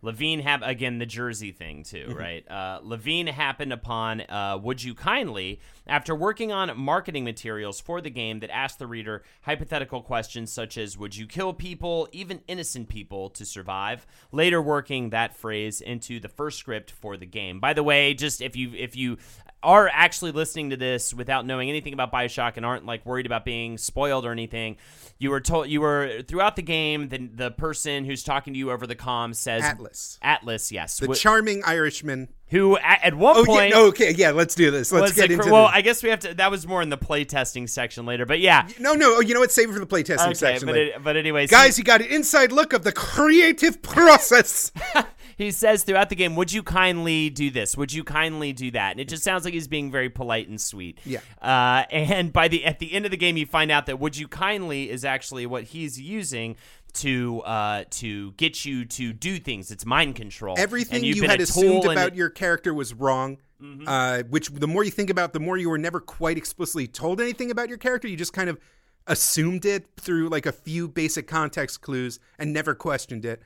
Levine 0.02 0.40
have 0.40 0.62
again 0.62 0.98
the 0.98 1.06
Jersey 1.06 1.52
thing 1.52 1.82
too, 1.82 2.14
right? 2.16 2.48
Uh, 2.50 2.80
Levine 2.82 3.26
happened 3.26 3.72
upon 3.72 4.20
uh, 4.22 4.58
"Would 4.62 4.82
You 4.82 4.94
Kindly" 4.94 5.60
after 5.86 6.14
working 6.14 6.52
on 6.52 6.76
marketing 6.78 7.24
materials 7.24 7.80
for 7.80 8.00
the 8.00 8.10
game 8.10 8.40
that 8.40 8.50
asked 8.50 8.78
the 8.78 8.86
reader 8.86 9.22
hypothetical 9.42 10.02
questions 10.02 10.52
such 10.52 10.78
as 10.78 10.96
"Would 10.98 11.16
you 11.16 11.26
kill 11.26 11.52
people, 11.52 12.08
even 12.12 12.40
innocent 12.48 12.88
people, 12.88 13.30
to 13.30 13.44
survive?" 13.44 14.06
Later, 14.32 14.60
working 14.62 15.10
that 15.10 15.36
phrase 15.36 15.80
into 15.80 16.20
the 16.20 16.28
first 16.28 16.58
script 16.58 16.90
for 16.90 17.16
the 17.16 17.26
game. 17.26 17.60
By 17.60 17.72
the 17.72 17.82
way, 17.82 18.14
just 18.14 18.40
if 18.40 18.56
you 18.56 18.72
if 18.74 18.96
you 18.96 19.18
are 19.66 19.90
actually 19.92 20.30
listening 20.30 20.70
to 20.70 20.76
this 20.76 21.12
without 21.12 21.44
knowing 21.44 21.68
anything 21.68 21.92
about 21.92 22.12
Bioshock 22.12 22.56
and 22.56 22.64
aren't 22.64 22.86
like 22.86 23.04
worried 23.04 23.26
about 23.26 23.44
being 23.44 23.76
spoiled 23.76 24.24
or 24.24 24.30
anything, 24.32 24.76
you 25.18 25.30
were 25.30 25.40
told 25.40 25.68
you 25.68 25.80
were 25.80 26.22
throughout 26.26 26.54
the 26.56 26.62
game. 26.62 27.08
The 27.08 27.28
the 27.34 27.50
person 27.50 28.04
who's 28.04 28.22
talking 28.22 28.52
to 28.54 28.58
you 28.58 28.70
over 28.70 28.86
the 28.86 28.94
comm 28.96 29.34
says 29.34 29.64
Atlas, 29.64 30.18
Atlas, 30.22 30.70
yes, 30.70 30.98
the 30.98 31.08
wh- 31.12 31.16
charming 31.16 31.64
Irishman. 31.64 32.28
who 32.50 32.78
at, 32.78 33.02
at 33.02 33.14
one 33.14 33.36
Oh 33.36 33.44
point 33.44 33.70
yeah, 33.70 33.80
okay, 33.80 34.12
yeah. 34.14 34.30
Let's 34.30 34.54
do 34.54 34.70
this. 34.70 34.92
Let's 34.92 35.12
get 35.14 35.28
the 35.28 35.34
into 35.34 35.50
well. 35.50 35.66
I 35.66 35.80
guess 35.80 36.02
we 36.02 36.10
have 36.10 36.20
to. 36.20 36.34
That 36.34 36.50
was 36.52 36.66
more 36.66 36.80
in 36.80 36.88
the 36.90 36.98
playtesting 36.98 37.68
section 37.68 38.06
later, 38.06 38.24
but 38.24 38.38
yeah. 38.38 38.68
no, 38.78 38.94
no. 38.94 39.16
Oh, 39.16 39.20
you 39.20 39.34
know 39.34 39.40
what? 39.40 39.50
Save 39.50 39.70
it 39.70 39.72
for 39.72 39.80
the 39.80 39.86
playtesting 39.86 40.26
Okay, 40.26 40.34
section. 40.34 40.66
but 40.66 40.76
it, 40.76 41.02
but 41.02 41.16
anyways, 41.16 41.50
Guys, 41.50 41.76
you 41.76 41.82
got 41.82 42.00
an 42.02 42.06
inside 42.08 42.52
look 42.52 42.72
of 42.72 42.84
the 42.84 42.92
creative 42.92 43.82
process. 43.82 44.70
he 45.36 45.50
says 45.50 45.84
throughout 45.84 46.08
the 46.08 46.16
game, 46.16 46.34
"Would 46.36 46.52
you 46.52 46.62
kindly 46.62 47.30
do 47.30 47.50
this? 47.50 47.76
Would 47.76 47.92
you 47.92 48.04
kindly 48.04 48.52
do 48.52 48.70
that?" 48.72 48.92
And 48.92 49.00
it 49.00 49.08
just 49.08 49.22
sounds 49.22 49.44
like 49.44 49.54
he's 49.54 49.68
being 49.68 49.90
very 49.90 50.08
polite 50.08 50.48
and 50.48 50.60
sweet. 50.60 50.98
Yeah. 51.04 51.20
Uh, 51.40 51.84
and 51.90 52.32
by 52.32 52.48
the 52.48 52.64
at 52.64 52.78
the 52.78 52.92
end 52.92 53.04
of 53.04 53.10
the 53.10 53.16
game, 53.16 53.36
you 53.36 53.46
find 53.46 53.70
out 53.70 53.86
that 53.86 53.98
"Would 54.00 54.16
you 54.16 54.28
kindly" 54.28 54.90
is 54.90 55.04
actually 55.04 55.46
what 55.46 55.64
he's 55.64 56.00
using 56.00 56.56
to 56.94 57.42
uh 57.42 57.84
to 57.90 58.32
get 58.32 58.64
you 58.64 58.86
to 58.86 59.12
do 59.12 59.38
things. 59.38 59.70
It's 59.70 59.84
mind 59.84 60.16
control. 60.16 60.54
Everything 60.58 61.02
been 61.02 61.24
had 61.28 61.40
assumed 61.42 61.84
about 61.84 62.08
Mm-hmm. 62.10 62.16
your 62.16 62.30
character 62.30 62.72
was 62.72 62.94
wrong. 62.94 63.38
Uh, 63.86 64.22
which 64.28 64.48
the 64.50 64.66
more 64.66 64.84
you 64.84 64.90
think 64.90 65.08
about, 65.08 65.32
the 65.32 65.40
more 65.40 65.56
you 65.56 65.70
were 65.70 65.78
never 65.78 65.98
quite 65.98 66.36
explicitly 66.36 66.86
told 66.86 67.22
anything 67.22 67.50
about 67.50 67.70
your 67.70 67.78
character. 67.78 68.06
You 68.06 68.14
just 68.16 68.34
kind 68.34 68.50
of 68.50 68.58
assumed 69.06 69.64
it 69.64 69.86
through 69.98 70.28
like 70.28 70.44
a 70.46 70.52
few 70.52 70.88
basic 70.88 71.26
context 71.26 71.80
clues 71.80 72.18
and 72.38 72.52
never 72.52 72.74
questioned 72.74 73.24
it. 73.24 73.40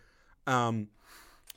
Um, 0.48 0.88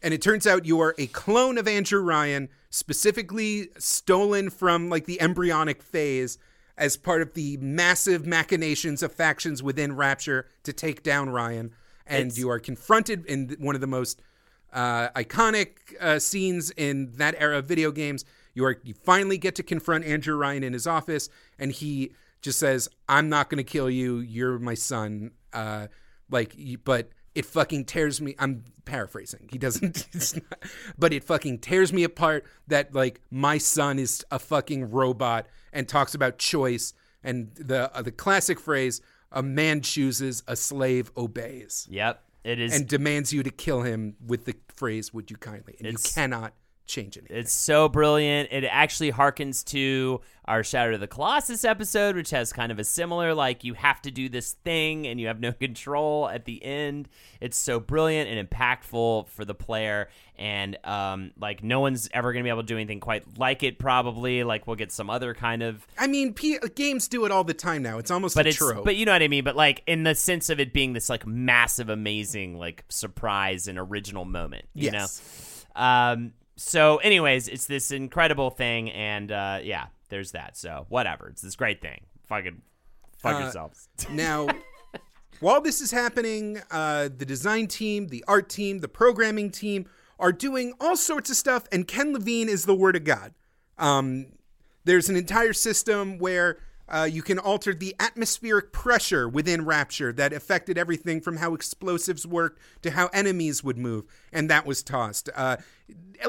and 0.04 0.14
it 0.14 0.22
turns 0.22 0.46
out 0.46 0.66
you 0.66 0.80
are 0.82 0.94
a 0.98 1.08
clone 1.08 1.58
of 1.58 1.68
Andrew 1.68 2.02
Ryan, 2.02 2.50
specifically 2.70 3.70
stolen 3.80 4.50
from 4.50 4.90
like 4.90 5.06
the 5.06 5.20
embryonic 5.22 5.82
phase 5.82 6.38
as 6.78 6.98
part 6.98 7.22
of 7.22 7.34
the 7.34 7.58
massive 7.58 8.26
machinations 8.26 9.02
of 9.02 9.12
factions 9.14 9.64
within 9.64 9.96
Rapture 9.96 10.48
to 10.64 10.74
take 10.74 11.02
down 11.04 11.30
Ryan. 11.30 11.72
And 12.06 12.28
It's- 12.28 12.38
you 12.38 12.50
are 12.50 12.60
confronted 12.60 13.26
in 13.26 13.56
one 13.60 13.76
of 13.76 13.82
the 13.82 13.88
most 13.88 14.22
uh, 14.74 15.10
iconic 15.10 15.70
uh, 16.02 16.18
scenes 16.20 16.72
in 16.72 17.12
that 17.18 17.36
era 17.38 17.60
of 17.60 17.66
video 17.66 17.92
games. 17.92 18.26
You 18.56 18.66
are 18.66 18.80
you 18.84 18.96
finally 18.96 19.38
get 19.38 19.54
to 19.56 19.64
confront 19.64 20.04
Andrew 20.04 20.36
Ryan 20.36 20.64
in 20.64 20.74
his 20.74 20.88
office, 20.88 21.30
and 21.60 21.72
he 21.72 22.14
just 22.42 22.58
says, 22.60 22.90
"I'm 23.08 23.30
not 23.30 23.50
going 23.50 23.58
to 23.58 23.64
kill 23.64 23.88
you. 23.90 24.18
You're 24.18 24.58
my 24.58 24.74
son." 24.74 25.32
Uh, 25.54 25.88
like, 26.30 26.56
but 26.84 27.10
it 27.36 27.46
fucking 27.46 27.86
tears 27.86 28.22
me. 28.22 28.36
I'm 28.40 28.64
paraphrasing. 28.86 29.50
He 29.52 29.58
doesn't, 29.58 30.08
it's 30.14 30.36
not, 30.36 30.64
but 30.98 31.14
it 31.14 31.24
fucking 31.24 31.60
tears 31.60 31.92
me 31.92 32.04
apart 32.04 32.46
that 32.68 32.94
like 32.94 33.22
my 33.32 33.58
son 33.58 34.00
is 34.00 34.26
a 34.32 34.40
fucking 34.40 34.92
robot 34.92 35.48
and 35.72 35.88
talks 35.88 36.14
about 36.14 36.38
choice 36.38 36.94
and 37.24 37.52
the 37.56 37.96
uh, 37.96 38.02
the 38.02 38.12
classic 38.12 38.60
phrase, 38.60 39.02
"A 39.32 39.42
man 39.42 39.82
chooses, 39.82 40.44
a 40.48 40.56
slave 40.56 41.12
obeys." 41.16 41.88
Yep, 41.90 42.24
it 42.44 42.60
is. 42.60 42.76
and 42.76 42.88
demands 42.88 43.32
you 43.32 43.44
to 43.44 43.50
kill 43.50 43.82
him 43.82 44.16
with 44.26 44.46
the 44.46 44.56
phrase 44.76 45.14
"Would 45.14 45.32
you 45.32 45.38
kindly?" 45.38 45.76
And 45.80 45.88
you 45.88 45.98
cannot 45.98 46.54
change 46.86 47.18
anything. 47.18 47.38
It's 47.38 47.54
so 47.54 47.88
brilliant. 47.90 48.50
It 48.52 48.66
actually 48.66 49.12
harkens 49.12 49.64
to 49.68 50.22
our 50.46 50.64
Shadow 50.64 50.96
of 50.96 51.00
the 51.00 51.08
Colossus 51.08 51.64
episode, 51.64 52.16
which 52.18 52.32
has 52.32 52.52
kind 52.52 52.72
of 52.72 52.78
a 52.80 52.84
similar, 52.84 53.34
like, 53.34 53.64
you 53.64 53.74
have 53.76 54.02
to 54.02 54.12
do 54.12 54.28
this 54.28 54.52
thing 54.66 55.08
and 55.08 55.20
you 55.20 55.28
have 55.28 55.40
no 55.40 55.52
control 55.68 56.28
at 56.28 56.44
the 56.46 56.64
end. 56.64 57.08
It's 57.40 57.56
so 57.56 57.80
brilliant 57.80 58.30
and 58.30 58.50
impactful 58.50 59.30
for 59.30 59.46
the 59.46 59.54
player. 59.56 60.10
And, 60.38 60.78
um, 60.84 61.32
like, 61.40 61.64
no 61.64 61.80
one's 61.80 62.10
ever 62.14 62.34
going 62.34 62.44
to 62.44 62.48
be 62.48 62.50
able 62.50 62.64
to 62.64 62.68
do 62.68 62.76
anything 62.76 63.00
quite 63.00 63.38
like 63.38 63.64
it, 63.64 63.80
probably. 63.80 64.44
Like, 64.44 64.68
we'll 64.68 64.76
get 64.76 64.92
some 64.92 65.10
other 65.10 65.34
kind 65.34 65.64
of. 65.64 65.88
I 65.98 66.08
mean, 66.08 66.34
P- 66.34 66.60
games 66.76 67.08
do 67.08 67.24
it 67.26 67.32
all 67.32 67.44
the 67.46 67.54
time 67.54 67.84
now. 67.84 67.98
It's 68.00 68.12
almost 68.12 68.36
But 68.36 68.48
a 68.48 68.50
it's, 68.50 68.58
trope. 68.58 68.84
but 68.84 68.96
you 68.98 69.06
know 69.06 69.14
what 69.14 69.22
I 69.24 69.28
mean. 69.30 69.44
But 69.46 69.56
like 69.56 69.84
in 69.88 70.04
the 70.04 70.16
sense 70.16 70.50
of 70.50 70.60
it 70.60 70.74
being 70.74 70.92
this 70.94 71.08
like 71.10 71.26
massive, 71.26 71.88
amazing, 71.90 72.58
like 72.58 72.84
surprise 72.90 73.68
and 73.68 73.78
original 73.80 74.26
moment. 74.26 74.66
You 74.74 74.90
Yes. 74.92 75.22
know. 75.76 75.82
Um. 75.82 76.34
So, 76.66 76.98
anyways, 76.98 77.50
it's 77.50 77.66
this 77.66 77.92
incredible 77.92 78.50
thing, 78.50 78.90
and 78.92 79.32
uh, 79.32 79.60
yeah, 79.62 79.88
there's 80.10 80.32
that. 80.32 80.56
So, 80.56 80.86
whatever. 80.90 81.28
It's 81.28 81.42
this 81.42 81.56
great 81.56 81.82
thing. 81.82 82.06
Fucking 82.28 82.62
fuck 83.18 83.36
Uh, 83.36 83.40
yourselves. 83.40 83.90
now, 84.12 84.48
while 85.42 85.60
this 85.60 85.82
is 85.82 85.92
happening, 85.92 86.62
uh, 86.72 87.10
the 87.16 87.26
design 87.26 87.68
team, 87.68 88.08
the 88.08 88.24
art 88.28 88.50
team, 88.50 88.80
the 88.80 88.88
programming 88.88 89.52
team 89.52 89.88
are 90.20 90.32
doing 90.32 90.74
all 90.80 90.96
sorts 90.96 91.30
of 91.30 91.36
stuff, 91.36 91.68
and 91.72 91.86
Ken 91.86 92.14
Levine 92.14 92.48
is 92.48 92.66
the 92.66 92.76
word 92.76 92.96
of 92.96 93.04
God. 93.04 93.34
Um, 93.78 94.28
there's 94.86 95.10
an 95.10 95.18
entire 95.18 95.54
system 95.54 96.18
where 96.18 96.60
uh, 96.90 97.08
you 97.10 97.22
can 97.22 97.40
alter 97.40 97.74
the 97.74 97.96
atmospheric 98.00 98.72
pressure 98.72 99.28
within 99.28 99.66
Rapture 99.66 100.12
that 100.14 100.34
affected 100.34 100.78
everything 100.78 101.22
from 101.22 101.38
how 101.38 101.54
explosives 101.54 102.28
worked 102.28 102.62
to 102.82 102.92
how 102.92 103.08
enemies 103.08 103.64
would 103.64 103.78
move, 103.78 104.06
and 104.32 104.50
that 104.50 104.66
was 104.66 104.84
tossed. 104.84 105.30
Uh, 105.36 105.58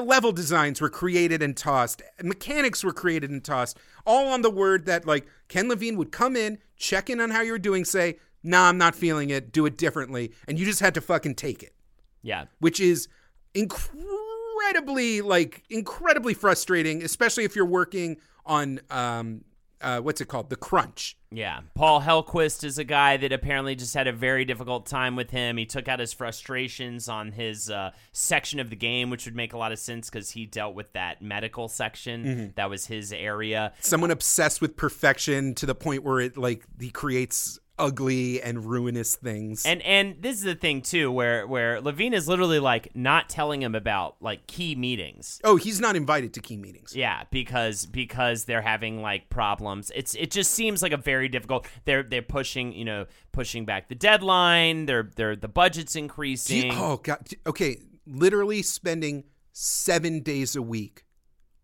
level 0.01 0.31
designs 0.31 0.79
were 0.81 0.89
created 0.89 1.41
and 1.43 1.57
tossed. 1.57 2.01
Mechanics 2.23 2.83
were 2.83 2.93
created 2.93 3.29
and 3.29 3.43
tossed, 3.43 3.77
all 4.05 4.27
on 4.27 4.41
the 4.41 4.49
word 4.49 4.85
that 4.85 5.05
like 5.05 5.27
Ken 5.49 5.67
Levine 5.67 5.97
would 5.97 6.11
come 6.11 6.35
in, 6.35 6.57
check 6.77 7.09
in 7.09 7.19
on 7.19 7.31
how 7.31 7.41
you 7.41 7.51
were 7.51 7.57
doing, 7.59 7.83
say, 7.85 8.17
"Nah, 8.43 8.69
I'm 8.69 8.77
not 8.77 8.95
feeling 8.95 9.29
it. 9.29 9.51
Do 9.51 9.65
it 9.65 9.77
differently," 9.77 10.31
and 10.47 10.57
you 10.57 10.65
just 10.65 10.79
had 10.79 10.93
to 10.95 11.01
fucking 11.01 11.35
take 11.35 11.63
it 11.63 11.73
Yeah. 12.21 12.45
which 12.59 12.79
is 12.79 13.07
incredibly 13.53 15.21
like 15.21 15.63
incredibly 15.69 16.33
frustrating, 16.33 17.03
especially 17.03 17.43
if 17.43 17.55
you're 17.55 17.65
working 17.65 18.17
on 18.45 18.79
um 18.89 19.43
uh 19.85 20.01
what's 20.01 20.19
it 20.19 20.27
called? 20.27 20.49
The 20.49 20.55
crunch. 20.55 21.15
Yeah. 21.31 21.61
Paul 21.75 22.01
Hellquist 22.01 22.63
is 22.63 22.77
a 22.77 22.83
guy 22.83 23.17
that 23.17 23.31
apparently 23.31 23.75
just 23.75 23.93
had 23.93 24.07
a 24.07 24.13
very 24.13 24.45
difficult 24.45 24.85
time 24.85 25.15
with 25.15 25.31
him. 25.31 25.57
He 25.57 25.65
took 25.65 25.87
out 25.87 25.99
his 25.99 26.13
frustrations 26.13 27.09
on 27.09 27.33
his 27.33 27.69
uh, 27.69 27.91
section 28.13 28.59
of 28.61 28.69
the 28.69 28.75
game, 28.75 29.09
which 29.09 29.25
would 29.25 29.35
make 29.35 29.51
a 29.53 29.57
lot 29.57 29.73
of 29.73 29.79
sense 29.79 30.09
because 30.09 30.31
he 30.31 30.45
dealt 30.45 30.75
with 30.75 30.93
that 30.93 31.21
medical 31.21 31.67
section. 31.67 32.53
That 32.55 32.69
was 32.69 32.85
his 32.85 33.11
area. 33.11 33.73
Someone 33.81 34.11
obsessed 34.11 34.61
with 34.61 34.77
perfection 34.77 35.53
to 35.55 35.65
the 35.65 35.75
point 35.75 36.03
where 36.03 36.19
it 36.21 36.37
like 36.37 36.63
he 36.79 36.89
creates 36.89 37.59
ugly 37.77 38.41
and 38.41 38.65
ruinous 38.65 39.15
things. 39.15 39.65
And 39.65 39.81
and 39.81 40.21
this 40.21 40.37
is 40.37 40.43
the 40.43 40.55
thing 40.55 40.81
too, 40.81 41.11
where 41.11 41.45
where 41.45 41.81
Levine 41.81 42.13
is 42.13 42.27
literally 42.27 42.59
like 42.59 42.95
not 42.95 43.29
telling 43.29 43.61
him 43.61 43.75
about 43.75 44.15
like 44.21 44.47
key 44.47 44.75
meetings. 44.75 45.39
oh, 45.43 45.55
he's 45.57 45.79
not 45.81 45.95
invited 45.95 46.33
to 46.35 46.39
key 46.41 46.57
meetings. 46.57 46.95
Yeah, 46.95 47.23
because 47.31 47.85
because 47.85 48.45
they're 48.45 48.61
having 48.61 49.01
like 49.01 49.29
problems. 49.29 49.91
It's 49.95 50.15
it 50.15 50.31
just 50.31 50.51
seems 50.51 50.81
like 50.81 50.91
a 50.93 50.97
very 50.97 51.27
difficult. 51.27 51.67
They're 51.85 52.03
they're 52.03 52.21
pushing 52.21 52.71
you 52.73 52.85
know 52.85 53.05
pushing 53.31 53.65
back 53.65 53.89
the 53.89 53.95
deadline. 53.95 54.85
They're 54.85 55.09
they're 55.15 55.35
the 55.35 55.47
budget's 55.47 55.95
increasing. 55.95 56.67
you- 56.67 56.77
oh 56.77 56.97
god. 57.03 57.27
Okay, 57.45 57.77
literally 58.07 58.61
spending 58.61 59.23
7 59.51 60.21
days 60.21 60.55
a 60.55 60.61
week 60.61 61.03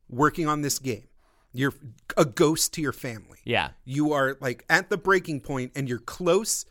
working 0.10 0.48
on 0.48 0.62
this 0.62 0.80
game. 0.80 1.08
You're 1.54 1.74
a 2.18 2.26
ghost 2.26 2.74
to 2.76 2.82
your 2.82 2.94
family. 2.94 3.40
Yeah, 3.44 3.70
you 3.86 4.14
are 4.14 4.38
like 4.40 4.66
at 4.70 4.90
the 4.90 4.98
breaking 4.98 5.42
point 5.42 5.74
and 5.76 5.88
you're 5.90 6.00
close 6.00 6.66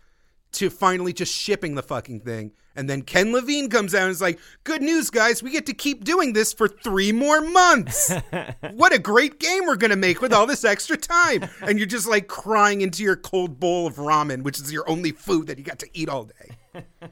to 0.52 0.70
finally 0.70 1.12
just 1.12 1.34
shipping 1.34 1.74
the 1.74 1.82
fucking 1.82 2.20
thing. 2.20 2.52
And 2.76 2.88
then 2.88 3.02
Ken 3.02 3.32
Levine 3.32 3.68
comes 3.68 3.94
out 3.94 4.02
and 4.02 4.10
is 4.10 4.20
like, 4.20 4.38
Good 4.64 4.80
news, 4.80 5.10
guys, 5.10 5.42
we 5.42 5.50
get 5.50 5.66
to 5.66 5.74
keep 5.74 6.04
doing 6.04 6.32
this 6.32 6.52
for 6.52 6.68
three 6.68 7.12
more 7.12 7.40
months. 7.40 8.12
what 8.72 8.94
a 8.94 8.98
great 8.98 9.38
game 9.38 9.66
we're 9.66 9.76
going 9.76 9.90
to 9.90 9.96
make 9.96 10.20
with 10.22 10.32
all 10.32 10.46
this 10.46 10.64
extra 10.64 10.96
time. 10.96 11.48
And 11.62 11.78
you're 11.78 11.86
just 11.86 12.08
like 12.08 12.28
crying 12.28 12.80
into 12.80 13.02
your 13.02 13.16
cold 13.16 13.58
bowl 13.58 13.86
of 13.86 13.96
ramen, 13.96 14.42
which 14.42 14.60
is 14.60 14.72
your 14.72 14.88
only 14.88 15.12
food 15.12 15.48
that 15.48 15.58
you 15.58 15.64
got 15.64 15.80
to 15.80 15.88
eat 15.92 16.08
all 16.08 16.24
day. 16.24 16.84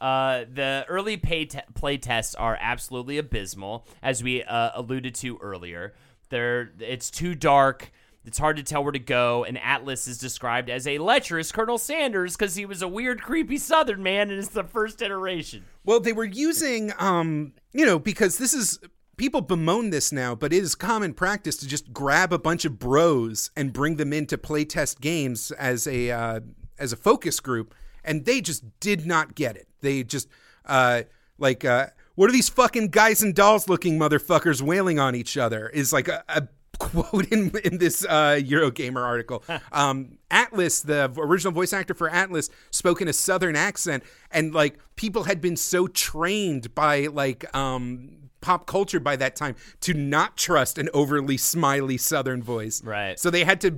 Uh, 0.00 0.44
the 0.52 0.84
early 0.86 1.16
pay 1.16 1.46
te- 1.46 1.60
play 1.72 1.96
tests 1.96 2.34
are 2.34 2.58
absolutely 2.60 3.16
abysmal, 3.16 3.86
as 4.02 4.22
we 4.22 4.42
uh, 4.42 4.70
alluded 4.74 5.14
to 5.14 5.38
earlier. 5.38 5.94
They're 6.28 6.70
it's 6.80 7.10
too 7.10 7.34
dark. 7.34 7.92
It's 8.24 8.38
hard 8.38 8.56
to 8.56 8.62
tell 8.62 8.82
where 8.82 8.92
to 8.92 8.98
go. 8.98 9.44
And 9.44 9.58
Atlas 9.58 10.08
is 10.08 10.16
described 10.16 10.70
as 10.70 10.86
a 10.86 10.96
lecherous 10.98 11.52
Colonel 11.52 11.76
Sanders 11.76 12.36
because 12.36 12.54
he 12.54 12.64
was 12.64 12.80
a 12.80 12.88
weird, 12.88 13.20
creepy 13.20 13.58
Southern 13.58 14.02
man, 14.02 14.30
and 14.30 14.38
it's 14.38 14.48
the 14.48 14.64
first 14.64 15.02
iteration. 15.02 15.66
Well, 15.84 16.00
they 16.00 16.14
were 16.14 16.24
using, 16.24 16.92
um, 16.98 17.52
you 17.72 17.84
know, 17.84 17.98
because 17.98 18.38
this 18.38 18.54
is 18.54 18.78
people 19.18 19.42
bemoan 19.42 19.90
this 19.90 20.10
now, 20.10 20.34
but 20.34 20.54
it 20.54 20.62
is 20.62 20.74
common 20.74 21.12
practice 21.12 21.56
to 21.58 21.68
just 21.68 21.92
grab 21.92 22.32
a 22.32 22.38
bunch 22.38 22.64
of 22.64 22.78
bros 22.78 23.50
and 23.56 23.74
bring 23.74 23.96
them 23.96 24.12
in 24.12 24.26
to 24.28 24.38
playtest 24.38 25.00
games 25.00 25.50
as 25.52 25.86
a 25.86 26.10
uh, 26.10 26.40
as 26.78 26.92
a 26.94 26.96
focus 26.96 27.40
group, 27.40 27.74
and 28.02 28.24
they 28.24 28.40
just 28.40 28.64
did 28.80 29.06
not 29.06 29.34
get 29.34 29.56
it. 29.56 29.68
They 29.82 30.02
just 30.02 30.28
uh, 30.64 31.02
like, 31.38 31.64
uh, 31.64 31.88
what 32.14 32.28
are 32.28 32.32
these 32.32 32.48
fucking 32.48 32.88
guys 32.88 33.22
and 33.22 33.34
dolls 33.34 33.68
looking 33.68 33.98
motherfuckers 33.98 34.62
wailing 34.62 34.98
on 34.98 35.14
each 35.14 35.36
other? 35.36 35.68
Is 35.68 35.92
like 35.92 36.08
a. 36.08 36.24
a 36.28 36.48
quote 36.80 37.30
in, 37.30 37.56
in 37.58 37.78
this 37.78 38.04
uh, 38.04 38.36
Eurogamer 38.42 39.00
article. 39.00 39.44
Um, 39.70 40.18
Atlas, 40.28 40.82
the 40.82 41.08
original 41.16 41.52
voice 41.52 41.72
actor 41.72 41.94
for 41.94 42.08
Atlas, 42.08 42.50
spoke 42.72 43.00
in 43.00 43.06
a 43.06 43.12
southern 43.12 43.54
accent, 43.54 44.02
and 44.32 44.52
like 44.52 44.80
people 44.96 45.22
had 45.22 45.40
been 45.40 45.56
so 45.56 45.86
trained 45.86 46.74
by 46.74 47.06
like 47.06 47.44
um, 47.54 48.24
pop 48.44 48.66
culture 48.66 49.00
by 49.00 49.16
that 49.16 49.34
time 49.34 49.56
to 49.80 49.94
not 49.94 50.36
trust 50.36 50.78
an 50.78 50.88
overly 50.92 51.36
smiley 51.36 51.96
southern 51.96 52.42
voice. 52.42 52.82
Right. 52.84 53.18
So 53.18 53.30
they 53.30 53.42
had 53.42 53.60
to 53.62 53.70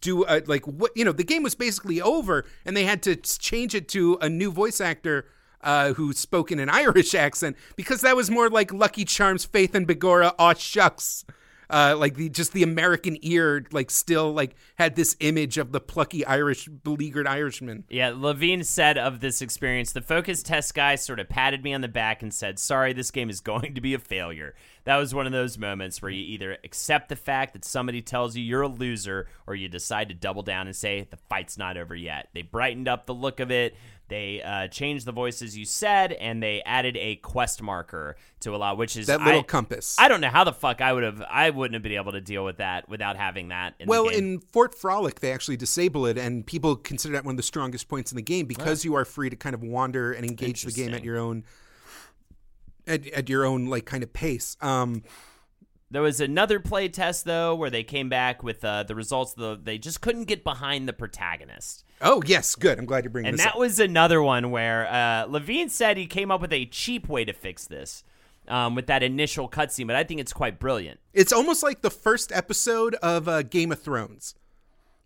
do 0.00 0.24
a, 0.26 0.40
like 0.46 0.66
what 0.66 0.92
you 0.96 1.04
know 1.04 1.12
the 1.12 1.24
game 1.24 1.42
was 1.42 1.54
basically 1.54 2.00
over, 2.00 2.44
and 2.64 2.76
they 2.76 2.84
had 2.84 3.02
to 3.02 3.16
change 3.16 3.74
it 3.74 3.88
to 3.90 4.18
a 4.20 4.28
new 4.28 4.50
voice 4.50 4.80
actor. 4.80 5.26
Uh, 5.64 5.94
who 5.94 6.12
spoke 6.12 6.52
in 6.52 6.58
an 6.60 6.68
Irish 6.84 7.14
accent 7.14 7.56
because 7.74 8.02
that 8.02 8.14
was 8.14 8.30
more 8.30 8.50
like 8.50 8.72
Lucky 8.72 9.04
Charms, 9.04 9.44
Faith 9.46 9.74
and 9.74 9.88
Begorra, 9.88 10.34
aw 10.38 10.52
shucks. 10.52 11.24
uh, 11.70 11.96
like 11.98 12.14
the 12.16 12.28
just 12.28 12.52
the 12.52 12.62
American 12.62 13.16
ear, 13.22 13.64
like 13.72 13.90
still 13.90 14.32
like 14.32 14.54
had 14.76 14.94
this 14.94 15.16
image 15.20 15.56
of 15.56 15.72
the 15.72 15.80
plucky 15.80 16.24
Irish, 16.26 16.68
beleaguered 16.68 17.26
Irishman. 17.26 17.84
Yeah, 17.88 18.12
Levine 18.14 18.62
said 18.62 18.98
of 18.98 19.20
this 19.20 19.40
experience, 19.40 19.92
the 19.92 20.02
focus 20.02 20.42
test 20.42 20.74
guy 20.74 20.96
sort 20.96 21.18
of 21.18 21.30
patted 21.30 21.64
me 21.64 21.72
on 21.72 21.80
the 21.80 21.88
back 21.88 22.22
and 22.22 22.32
said, 22.34 22.58
Sorry, 22.58 22.92
this 22.92 23.10
game 23.10 23.30
is 23.30 23.40
going 23.52 23.74
to 23.74 23.80
be 23.80 23.94
a 23.94 23.98
failure. 23.98 24.54
That 24.84 24.98
was 24.98 25.14
one 25.14 25.24
of 25.26 25.32
those 25.32 25.56
moments 25.56 26.02
where 26.02 26.10
you 26.10 26.22
either 26.22 26.58
accept 26.62 27.08
the 27.08 27.16
fact 27.16 27.54
that 27.54 27.64
somebody 27.64 28.02
tells 28.02 28.36
you 28.36 28.44
you're 28.44 28.60
a 28.60 28.68
loser 28.68 29.26
or 29.46 29.54
you 29.54 29.66
decide 29.70 30.10
to 30.10 30.14
double 30.14 30.42
down 30.42 30.66
and 30.66 30.76
say, 30.76 31.08
The 31.10 31.16
fight's 31.16 31.56
not 31.56 31.78
over 31.78 31.96
yet. 31.96 32.28
They 32.34 32.42
brightened 32.42 32.86
up 32.86 33.06
the 33.06 33.14
look 33.14 33.40
of 33.40 33.50
it. 33.50 33.74
They 34.08 34.42
uh, 34.42 34.68
changed 34.68 35.06
the 35.06 35.12
voices 35.12 35.56
you 35.56 35.64
said, 35.64 36.12
and 36.12 36.42
they 36.42 36.62
added 36.66 36.96
a 36.98 37.16
quest 37.16 37.62
marker 37.62 38.16
to 38.40 38.54
allow, 38.54 38.74
which 38.74 38.96
is 38.96 39.06
That 39.06 39.22
little 39.22 39.40
I- 39.40 39.44
compass. 39.44 39.96
I 39.98 40.08
don't 40.08 40.20
know 40.20 40.28
how 40.28 40.44
the 40.44 40.52
fuck 40.52 40.82
I 40.82 40.92
would 40.92 41.02
have. 41.02 41.22
I 41.22 41.48
wouldn't 41.50 41.74
have 41.74 41.82
been 41.82 41.92
able 41.92 42.12
to 42.12 42.20
deal 42.20 42.44
with 42.44 42.58
that 42.58 42.86
without 42.88 43.16
having 43.16 43.48
that. 43.48 43.74
In 43.78 43.88
Well, 43.88 44.08
in 44.08 44.40
Fort 44.40 44.74
Frolic, 44.74 45.20
they 45.20 45.32
actually 45.32 45.56
disable 45.56 46.04
it, 46.04 46.18
and 46.18 46.46
people 46.46 46.76
consider 46.76 47.12
that 47.14 47.24
one 47.24 47.32
of 47.32 47.36
the 47.38 47.42
strongest 47.42 47.88
points 47.88 48.12
in 48.12 48.16
the 48.16 48.22
game 48.22 48.44
because 48.46 48.84
you 48.84 48.94
are 48.94 49.06
free 49.06 49.30
to 49.30 49.36
kind 49.36 49.54
of 49.54 49.62
wander 49.62 50.12
and 50.12 50.26
engage 50.26 50.64
the 50.64 50.72
game 50.72 50.92
at 50.92 51.02
your 51.02 51.18
own 51.18 51.44
at, 52.86 53.06
at 53.08 53.28
your 53.30 53.44
own 53.46 53.66
like 53.66 53.86
kind 53.86 54.02
of 54.02 54.12
pace. 54.12 54.56
Um, 54.60 55.02
There 55.94 56.02
was 56.02 56.20
another 56.20 56.58
play 56.58 56.88
test 56.88 57.24
though 57.24 57.54
where 57.54 57.70
they 57.70 57.84
came 57.84 58.08
back 58.08 58.42
with 58.42 58.64
uh, 58.64 58.82
the 58.82 58.96
results. 58.96 59.34
Though 59.34 59.54
they 59.54 59.78
just 59.78 60.00
couldn't 60.00 60.24
get 60.24 60.42
behind 60.42 60.88
the 60.88 60.92
protagonist, 60.92 61.84
oh 62.00 62.20
yes, 62.26 62.56
good. 62.56 62.80
I'm 62.80 62.84
glad 62.84 63.04
you're 63.04 63.12
bringing 63.12 63.28
and 63.28 63.38
that 63.38 63.52
up. 63.52 63.58
was 63.58 63.78
another 63.78 64.20
one 64.20 64.50
where 64.50 64.88
uh, 64.92 65.26
Levine 65.26 65.68
said 65.68 65.96
he 65.96 66.06
came 66.06 66.32
up 66.32 66.40
with 66.40 66.52
a 66.52 66.66
cheap 66.66 67.08
way 67.08 67.24
to 67.24 67.32
fix 67.32 67.68
this 67.68 68.02
um, 68.48 68.74
with 68.74 68.88
that 68.88 69.04
initial 69.04 69.48
cutscene. 69.48 69.86
But 69.86 69.94
I 69.94 70.02
think 70.02 70.18
it's 70.18 70.32
quite 70.32 70.58
brilliant. 70.58 70.98
It's 71.12 71.32
almost 71.32 71.62
like 71.62 71.82
the 71.82 71.92
first 71.92 72.32
episode 72.32 72.96
of 72.96 73.28
uh, 73.28 73.42
Game 73.42 73.70
of 73.70 73.80
Thrones, 73.80 74.34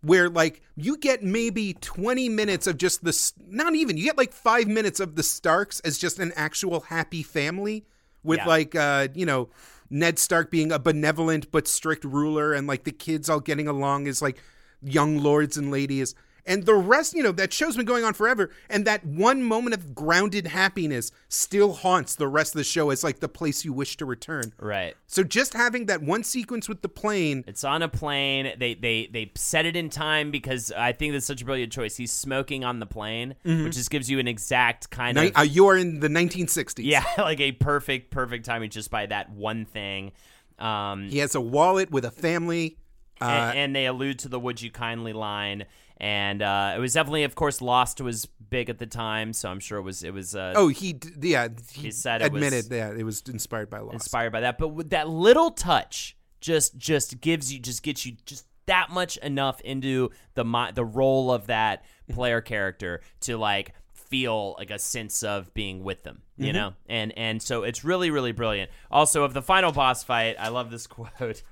where 0.01 0.27
like 0.27 0.63
you 0.75 0.97
get 0.97 1.21
maybe 1.21 1.75
20 1.81 2.29
minutes 2.29 2.65
of 2.65 2.79
just 2.79 3.03
this. 3.03 3.33
Not 3.47 3.75
even 3.75 3.95
you 3.95 4.05
get 4.05 4.17
like 4.17 4.33
five 4.33 4.65
minutes 4.67 4.99
of 4.99 5.15
the 5.15 5.21
Starks 5.21 5.81
as 5.81 5.99
just 5.99 6.17
an 6.17 6.31
actual 6.35 6.79
happy 6.79 7.21
family 7.21 7.85
with 8.23 8.39
Yeah. 8.39 8.47
like 8.47 8.75
uh, 8.75 9.09
you 9.13 9.27
know 9.27 9.49
Ned 9.89 10.19
Stark 10.19 10.51
being 10.51 10.71
a 10.71 10.79
benevolent 10.79 11.51
but 11.51 11.67
strict 11.67 12.03
ruler, 12.03 12.53
and 12.53 12.67
like 12.67 12.83
the 12.83 12.91
kids 12.91 13.29
all 13.29 13.39
getting 13.39 13.67
along 13.67 14.07
as 14.07 14.21
like 14.21 14.41
young 14.81 15.17
lords 15.17 15.57
and 15.57 15.71
ladies. 15.71 16.15
And 16.45 16.65
the 16.65 16.73
rest, 16.75 17.13
you 17.13 17.21
know, 17.23 17.31
that 17.33 17.53
show's 17.53 17.75
been 17.75 17.85
going 17.85 18.03
on 18.03 18.13
forever. 18.13 18.49
And 18.69 18.85
that 18.85 19.05
one 19.05 19.43
moment 19.43 19.73
of 19.75 19.93
grounded 19.93 20.47
happiness 20.47 21.11
still 21.27 21.73
haunts 21.73 22.15
the 22.15 22.27
rest 22.27 22.55
of 22.55 22.57
the 22.59 22.63
show 22.63 22.89
as 22.89 23.03
like 23.03 23.19
the 23.19 23.29
place 23.29 23.63
you 23.65 23.73
wish 23.73 23.97
to 23.97 24.05
return. 24.05 24.53
Right. 24.59 24.95
So 25.07 25.23
just 25.23 25.53
having 25.53 25.85
that 25.87 26.01
one 26.01 26.23
sequence 26.23 26.67
with 26.67 26.81
the 26.81 26.89
plane, 26.89 27.43
It's 27.47 27.63
on 27.63 27.81
a 27.81 27.87
plane. 27.89 28.53
They 28.57 28.73
they 28.73 29.09
they 29.11 29.31
set 29.35 29.65
it 29.65 29.75
in 29.75 29.89
time 29.89 30.31
because 30.31 30.71
I 30.71 30.91
think 30.93 31.13
that's 31.13 31.25
such 31.25 31.41
a 31.41 31.45
brilliant 31.45 31.71
choice. 31.71 31.95
He's 31.97 32.11
smoking 32.11 32.63
on 32.63 32.79
the 32.79 32.85
plane, 32.85 33.35
which 33.43 33.73
just 33.75 33.89
gives 33.91 34.09
you 34.09 34.19
an 34.19 34.27
exact 34.27 34.89
kind 34.89 35.17
ni- 35.17 35.27
of 35.29 35.37
uh, 35.37 35.41
you 35.41 35.67
are 35.67 35.77
in 35.77 35.99
the 35.99 36.07
1960s. 36.09 36.75
yeah, 36.83 37.05
like 37.17 37.39
a 37.39 37.51
perfect 37.53 38.11
perfect 38.11 38.45
timing 38.45 38.69
just 38.69 38.89
by 38.89 39.05
that 39.07 39.29
one 39.31 39.65
thing. 39.65 40.11
Um, 40.57 41.09
He 41.09 41.19
has 41.19 41.35
a 41.35 41.41
wallet 41.41 41.91
with 41.91 42.05
a 42.05 42.11
family. 42.11 42.77
Uh, 43.21 43.25
and, 43.25 43.57
and 43.57 43.75
they 43.75 43.85
allude 43.85 44.19
to 44.19 44.29
the 44.29 44.39
"Would 44.39 44.61
you 44.61 44.71
kindly" 44.71 45.11
line, 45.11 45.65
and 45.99 46.41
uh, 46.41 46.73
it 46.75 46.79
was 46.79 46.93
definitely, 46.93 47.23
of 47.23 47.35
course, 47.35 47.61
Lost 47.61 47.99
was 48.01 48.25
big 48.49 48.69
at 48.69 48.79
the 48.79 48.85
time, 48.87 49.33
so 49.33 49.49
I'm 49.49 49.59
sure 49.59 49.77
it 49.79 49.83
was 49.83 50.03
it 50.03 50.13
was 50.13 50.35
uh, 50.35 50.53
oh, 50.55 50.69
he, 50.69 50.97
yeah, 51.21 51.47
he, 51.71 51.81
He 51.83 51.91
said 51.91 52.21
it 52.21 52.27
admitted 52.27 52.55
was- 52.55 52.69
that 52.69 52.95
it 52.97 53.03
was 53.03 53.21
inspired 53.27 53.69
by 53.69 53.79
Lost. 53.79 53.93
inspired 53.93 54.31
by 54.31 54.41
that. 54.41 54.57
But 54.57 54.69
with 54.69 54.89
that 54.91 55.09
little 55.09 55.51
touch, 55.51 56.15
just 56.41 56.77
just 56.77 57.19
gives 57.21 57.51
you 57.53 57.59
just 57.59 57.83
gets 57.83 58.05
you 58.05 58.13
just 58.25 58.45
that 58.65 58.89
much 58.91 59.17
enough 59.17 59.59
into 59.61 60.09
the 60.35 60.71
the 60.73 60.85
role 60.85 61.31
of 61.31 61.47
that 61.47 61.83
player 62.09 62.39
character 62.39 63.01
to 63.21 63.35
like 63.37 63.73
feel 63.93 64.55
like 64.57 64.71
a 64.71 64.79
sense 64.79 65.21
of 65.21 65.53
being 65.53 65.83
with 65.83 66.01
them 66.03 66.21
you 66.35 66.51
know 66.51 66.73
and 66.87 67.15
and 67.15 67.41
so 67.43 67.61
it's 67.61 67.83
really 67.83 68.09
really 68.09 68.31
brilliant 68.31 68.71
also 68.89 69.23
of 69.23 69.33
the 69.35 69.41
final 69.41 69.71
boss 69.71 70.03
fight 70.03 70.35
i 70.39 70.47
love 70.47 70.71
this 70.71 70.87
quote 70.95 71.43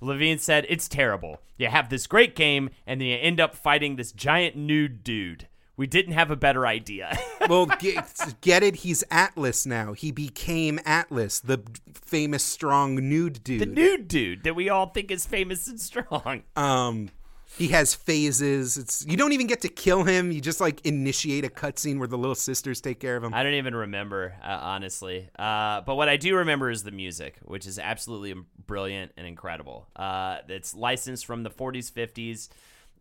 Levine 0.00 0.38
said, 0.38 0.66
It's 0.68 0.88
terrible. 0.88 1.40
You 1.56 1.68
have 1.68 1.88
this 1.88 2.06
great 2.06 2.36
game, 2.36 2.70
and 2.86 3.00
then 3.00 3.08
you 3.08 3.16
end 3.16 3.40
up 3.40 3.54
fighting 3.54 3.96
this 3.96 4.12
giant 4.12 4.56
nude 4.56 5.02
dude. 5.02 5.48
We 5.76 5.86
didn't 5.86 6.14
have 6.14 6.30
a 6.32 6.36
better 6.36 6.66
idea. 6.66 7.16
well, 7.48 7.66
get, 7.66 8.36
get 8.40 8.64
it? 8.64 8.76
He's 8.76 9.04
Atlas 9.12 9.64
now. 9.64 9.92
He 9.92 10.10
became 10.10 10.80
Atlas, 10.84 11.38
the 11.38 11.62
famous 11.94 12.44
strong 12.44 12.96
nude 13.08 13.44
dude. 13.44 13.60
the 13.60 13.66
nude 13.66 14.08
dude 14.08 14.42
that 14.42 14.56
we 14.56 14.68
all 14.68 14.86
think 14.86 15.12
is 15.12 15.24
famous 15.24 15.68
and 15.68 15.80
strong. 15.80 16.42
um, 16.56 17.10
he 17.58 17.68
has 17.68 17.92
phases. 17.92 18.76
It's 18.76 19.04
you 19.06 19.16
don't 19.16 19.32
even 19.32 19.48
get 19.48 19.62
to 19.62 19.68
kill 19.68 20.04
him. 20.04 20.30
You 20.30 20.40
just 20.40 20.60
like 20.60 20.80
initiate 20.86 21.44
a 21.44 21.48
cutscene 21.48 21.98
where 21.98 22.06
the 22.06 22.16
little 22.16 22.36
sisters 22.36 22.80
take 22.80 23.00
care 23.00 23.16
of 23.16 23.24
him. 23.24 23.34
I 23.34 23.42
don't 23.42 23.54
even 23.54 23.74
remember, 23.74 24.34
uh, 24.42 24.58
honestly. 24.62 25.28
Uh, 25.38 25.80
but 25.80 25.96
what 25.96 26.08
I 26.08 26.16
do 26.16 26.36
remember 26.36 26.70
is 26.70 26.84
the 26.84 26.92
music, 26.92 27.36
which 27.42 27.66
is 27.66 27.78
absolutely 27.78 28.34
brilliant 28.66 29.12
and 29.16 29.26
incredible. 29.26 29.88
Uh, 29.96 30.38
it's 30.48 30.74
licensed 30.74 31.26
from 31.26 31.42
the 31.42 31.50
40s, 31.50 31.90
50s, 31.90 32.48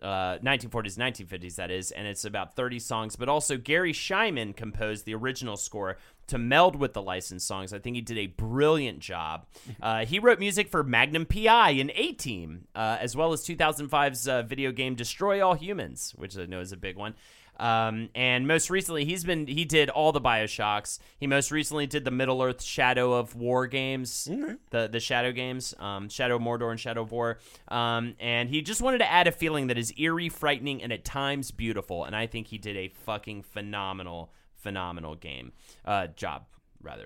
uh, 0.01 0.39
1940s, 0.39 0.97
1950s, 0.97 1.55
that 1.55 1.69
is, 1.71 1.91
and 1.91 2.07
it's 2.07 2.25
about 2.25 2.55
30 2.55 2.79
songs. 2.79 3.15
But 3.15 3.29
also, 3.29 3.57
Garry 3.57 3.93
Schyman 3.93 4.55
composed 4.55 5.05
the 5.05 5.13
original 5.13 5.57
score 5.57 5.97
to 6.27 6.37
meld 6.37 6.75
with 6.75 6.93
the 6.93 7.01
licensed 7.01 7.47
songs. 7.47 7.73
I 7.73 7.79
think 7.79 7.95
he 7.95 8.01
did 8.01 8.17
a 8.17 8.27
brilliant 8.27 8.99
job. 8.99 9.45
Uh, 9.79 10.05
he 10.05 10.17
wrote 10.17 10.39
music 10.39 10.69
for 10.69 10.83
Magnum 10.83 11.25
PI 11.25 11.71
and 11.71 11.91
A 11.93 12.11
Team, 12.13 12.67
uh, 12.75 12.97
as 12.99 13.15
well 13.15 13.31
as 13.31 13.45
2005's 13.45 14.27
uh, 14.27 14.41
video 14.41 14.71
game 14.71 14.95
Destroy 14.95 15.45
All 15.45 15.53
Humans, 15.53 16.13
which 16.17 16.37
I 16.37 16.45
know 16.45 16.59
is 16.61 16.71
a 16.71 16.77
big 16.77 16.97
one. 16.97 17.13
Um, 17.59 18.09
and 18.13 18.47
most 18.47 18.69
recently, 18.69 19.05
he's 19.05 19.23
been 19.23 19.47
he 19.47 19.65
did 19.65 19.89
all 19.89 20.11
the 20.11 20.21
Bioshocks. 20.21 20.99
He 21.19 21.27
most 21.27 21.51
recently 21.51 21.87
did 21.87 22.05
the 22.05 22.11
Middle 22.11 22.41
Earth 22.41 22.61
Shadow 22.63 23.13
of 23.13 23.35
War 23.35 23.67
games, 23.67 24.25
the 24.69 24.87
the 24.87 24.99
Shadow 24.99 25.31
games, 25.31 25.73
um, 25.79 26.09
Shadow 26.09 26.35
of 26.35 26.41
Mordor 26.41 26.69
and 26.71 26.79
Shadow 26.79 27.01
of 27.01 27.11
War. 27.11 27.39
Um, 27.67 28.15
and 28.19 28.49
he 28.49 28.61
just 28.61 28.81
wanted 28.81 28.99
to 28.99 29.11
add 29.11 29.27
a 29.27 29.31
feeling 29.31 29.67
that 29.67 29.77
is 29.77 29.93
eerie, 29.97 30.29
frightening, 30.29 30.83
and 30.83 30.93
at 30.93 31.03
times 31.03 31.51
beautiful. 31.51 32.03
And 32.03 32.15
I 32.15 32.27
think 32.27 32.47
he 32.47 32.57
did 32.57 32.77
a 32.77 32.89
fucking 32.89 33.41
phenomenal, 33.43 34.31
phenomenal 34.57 35.15
game 35.15 35.53
uh, 35.85 36.07
job, 36.07 36.45
rather. 36.81 37.05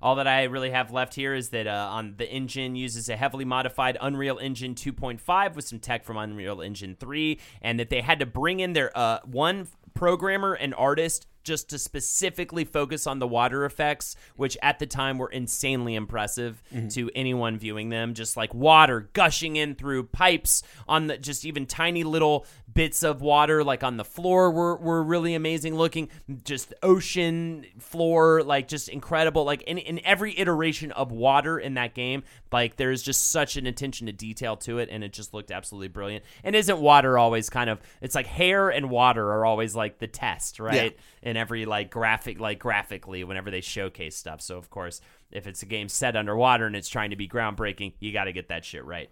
All 0.00 0.16
that 0.16 0.26
I 0.26 0.44
really 0.44 0.70
have 0.70 0.90
left 0.90 1.14
here 1.14 1.32
is 1.32 1.50
that 1.50 1.68
uh, 1.68 1.88
on 1.90 2.14
the 2.16 2.28
engine 2.28 2.74
uses 2.74 3.08
a 3.08 3.16
heavily 3.16 3.44
modified 3.44 3.96
Unreal 4.00 4.36
Engine 4.38 4.74
2.5 4.74 5.54
with 5.54 5.64
some 5.64 5.78
tech 5.78 6.04
from 6.04 6.16
Unreal 6.16 6.60
Engine 6.60 6.96
3, 6.98 7.38
and 7.60 7.78
that 7.78 7.88
they 7.88 8.00
had 8.00 8.18
to 8.18 8.26
bring 8.26 8.58
in 8.58 8.72
their 8.72 8.96
uh, 8.98 9.20
one 9.24 9.68
programmer 9.94 10.54
and 10.54 10.74
artist 10.74 11.28
just 11.44 11.70
to 11.70 11.78
specifically 11.78 12.64
focus 12.64 13.06
on 13.06 13.18
the 13.18 13.26
water 13.26 13.64
effects, 13.64 14.16
which 14.36 14.56
at 14.62 14.78
the 14.78 14.86
time 14.86 15.18
were 15.18 15.28
insanely 15.28 15.94
impressive 15.94 16.62
mm-hmm. 16.72 16.88
to 16.88 17.10
anyone 17.14 17.58
viewing 17.58 17.88
them. 17.88 18.14
Just 18.14 18.36
like 18.36 18.54
water 18.54 19.10
gushing 19.12 19.56
in 19.56 19.74
through 19.74 20.04
pipes 20.04 20.62
on 20.88 21.06
the 21.06 21.18
just 21.18 21.44
even 21.44 21.66
tiny 21.66 22.04
little 22.04 22.46
bits 22.72 23.02
of 23.02 23.20
water, 23.20 23.62
like 23.62 23.84
on 23.84 23.96
the 23.96 24.04
floor, 24.04 24.50
were, 24.50 24.76
were 24.76 25.02
really 25.02 25.34
amazing 25.34 25.74
looking. 25.74 26.08
Just 26.44 26.72
ocean 26.82 27.66
floor, 27.78 28.42
like 28.42 28.68
just 28.68 28.88
incredible. 28.88 29.44
Like 29.44 29.62
in, 29.62 29.78
in 29.78 30.04
every 30.04 30.38
iteration 30.38 30.92
of 30.92 31.12
water 31.12 31.58
in 31.58 31.74
that 31.74 31.94
game, 31.94 32.22
like 32.50 32.76
there's 32.76 33.02
just 33.02 33.30
such 33.30 33.56
an 33.56 33.66
attention 33.66 34.06
to 34.06 34.12
detail 34.12 34.56
to 34.58 34.78
it, 34.78 34.88
and 34.90 35.02
it 35.04 35.12
just 35.12 35.34
looked 35.34 35.50
absolutely 35.50 35.88
brilliant. 35.88 36.24
And 36.44 36.54
isn't 36.56 36.78
water 36.78 37.18
always 37.18 37.50
kind 37.50 37.70
of? 37.70 37.80
It's 38.00 38.14
like 38.14 38.26
hair 38.26 38.70
and 38.70 38.90
water 38.90 39.32
are 39.32 39.44
always 39.44 39.74
like 39.74 39.98
the 39.98 40.06
test, 40.06 40.60
right? 40.60 40.96
In 41.32 41.38
every 41.38 41.64
like 41.64 41.90
graphic 41.90 42.38
like 42.38 42.58
graphically 42.58 43.24
whenever 43.24 43.50
they 43.50 43.62
showcase 43.62 44.14
stuff. 44.14 44.42
So 44.42 44.58
of 44.58 44.68
course 44.68 45.00
if 45.30 45.46
it's 45.46 45.62
a 45.62 45.66
game 45.66 45.88
set 45.88 46.14
underwater 46.14 46.66
and 46.66 46.76
it's 46.76 46.90
trying 46.90 47.08
to 47.08 47.16
be 47.16 47.26
groundbreaking 47.26 47.94
you 48.00 48.12
got 48.12 48.24
to 48.24 48.32
get 48.32 48.48
that 48.48 48.66
shit 48.66 48.84
right. 48.84 49.08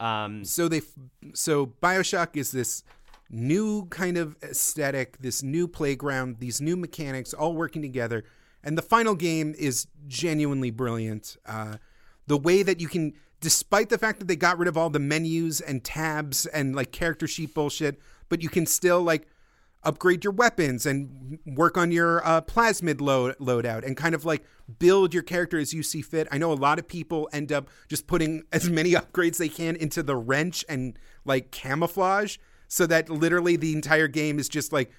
Um 0.00 0.46
so 0.46 0.66
they 0.66 0.80
so 1.34 1.66
bioshock 1.66 2.36
is 2.36 2.52
this 2.52 2.84
new 3.28 3.84
kind 3.90 4.16
of 4.16 4.34
aesthetic 4.42 5.18
this 5.18 5.42
new 5.42 5.68
playground 5.68 6.36
these 6.38 6.62
new 6.62 6.74
mechanics 6.74 7.34
all 7.34 7.52
working 7.52 7.82
together 7.82 8.24
and 8.64 8.78
the 8.78 8.82
final 8.82 9.14
game 9.14 9.54
is 9.58 9.86
genuinely 10.06 10.70
brilliant. 10.70 11.36
Uh, 11.44 11.76
the 12.26 12.38
way 12.38 12.62
that 12.62 12.80
you 12.80 12.88
can 12.88 13.12
despite 13.40 13.90
the 13.90 13.98
fact 13.98 14.20
that 14.20 14.26
they 14.26 14.36
got 14.36 14.56
rid 14.56 14.68
of 14.68 14.78
all 14.78 14.88
the 14.88 14.98
menus 14.98 15.60
and 15.60 15.84
tabs 15.84 16.46
and 16.46 16.74
like 16.74 16.92
character 16.92 17.28
sheet 17.28 17.52
bullshit 17.52 18.00
but 18.30 18.42
you 18.42 18.48
can 18.48 18.64
still 18.64 19.02
like 19.02 19.28
upgrade 19.82 20.24
your 20.24 20.32
weapons 20.32 20.86
and 20.86 21.38
work 21.46 21.76
on 21.76 21.90
your 21.90 22.26
uh, 22.26 22.40
plasmid 22.40 23.00
load 23.00 23.36
loadout 23.38 23.84
and 23.86 23.96
kind 23.96 24.14
of 24.14 24.24
like 24.24 24.44
build 24.78 25.14
your 25.14 25.22
character 25.22 25.58
as 25.58 25.72
you 25.72 25.82
see 25.82 26.02
fit. 26.02 26.28
I 26.30 26.38
know 26.38 26.52
a 26.52 26.54
lot 26.54 26.78
of 26.78 26.88
people 26.88 27.28
end 27.32 27.52
up 27.52 27.68
just 27.88 28.06
putting 28.06 28.42
as 28.52 28.68
many 28.68 28.92
upgrades 28.92 29.38
they 29.38 29.48
can 29.48 29.76
into 29.76 30.02
the 30.02 30.16
wrench 30.16 30.64
and 30.68 30.98
like 31.24 31.50
camouflage 31.50 32.36
so 32.68 32.86
that 32.86 33.08
literally 33.08 33.56
the 33.56 33.72
entire 33.72 34.08
game 34.08 34.38
is 34.38 34.48
just 34.48 34.72
like 34.72 34.90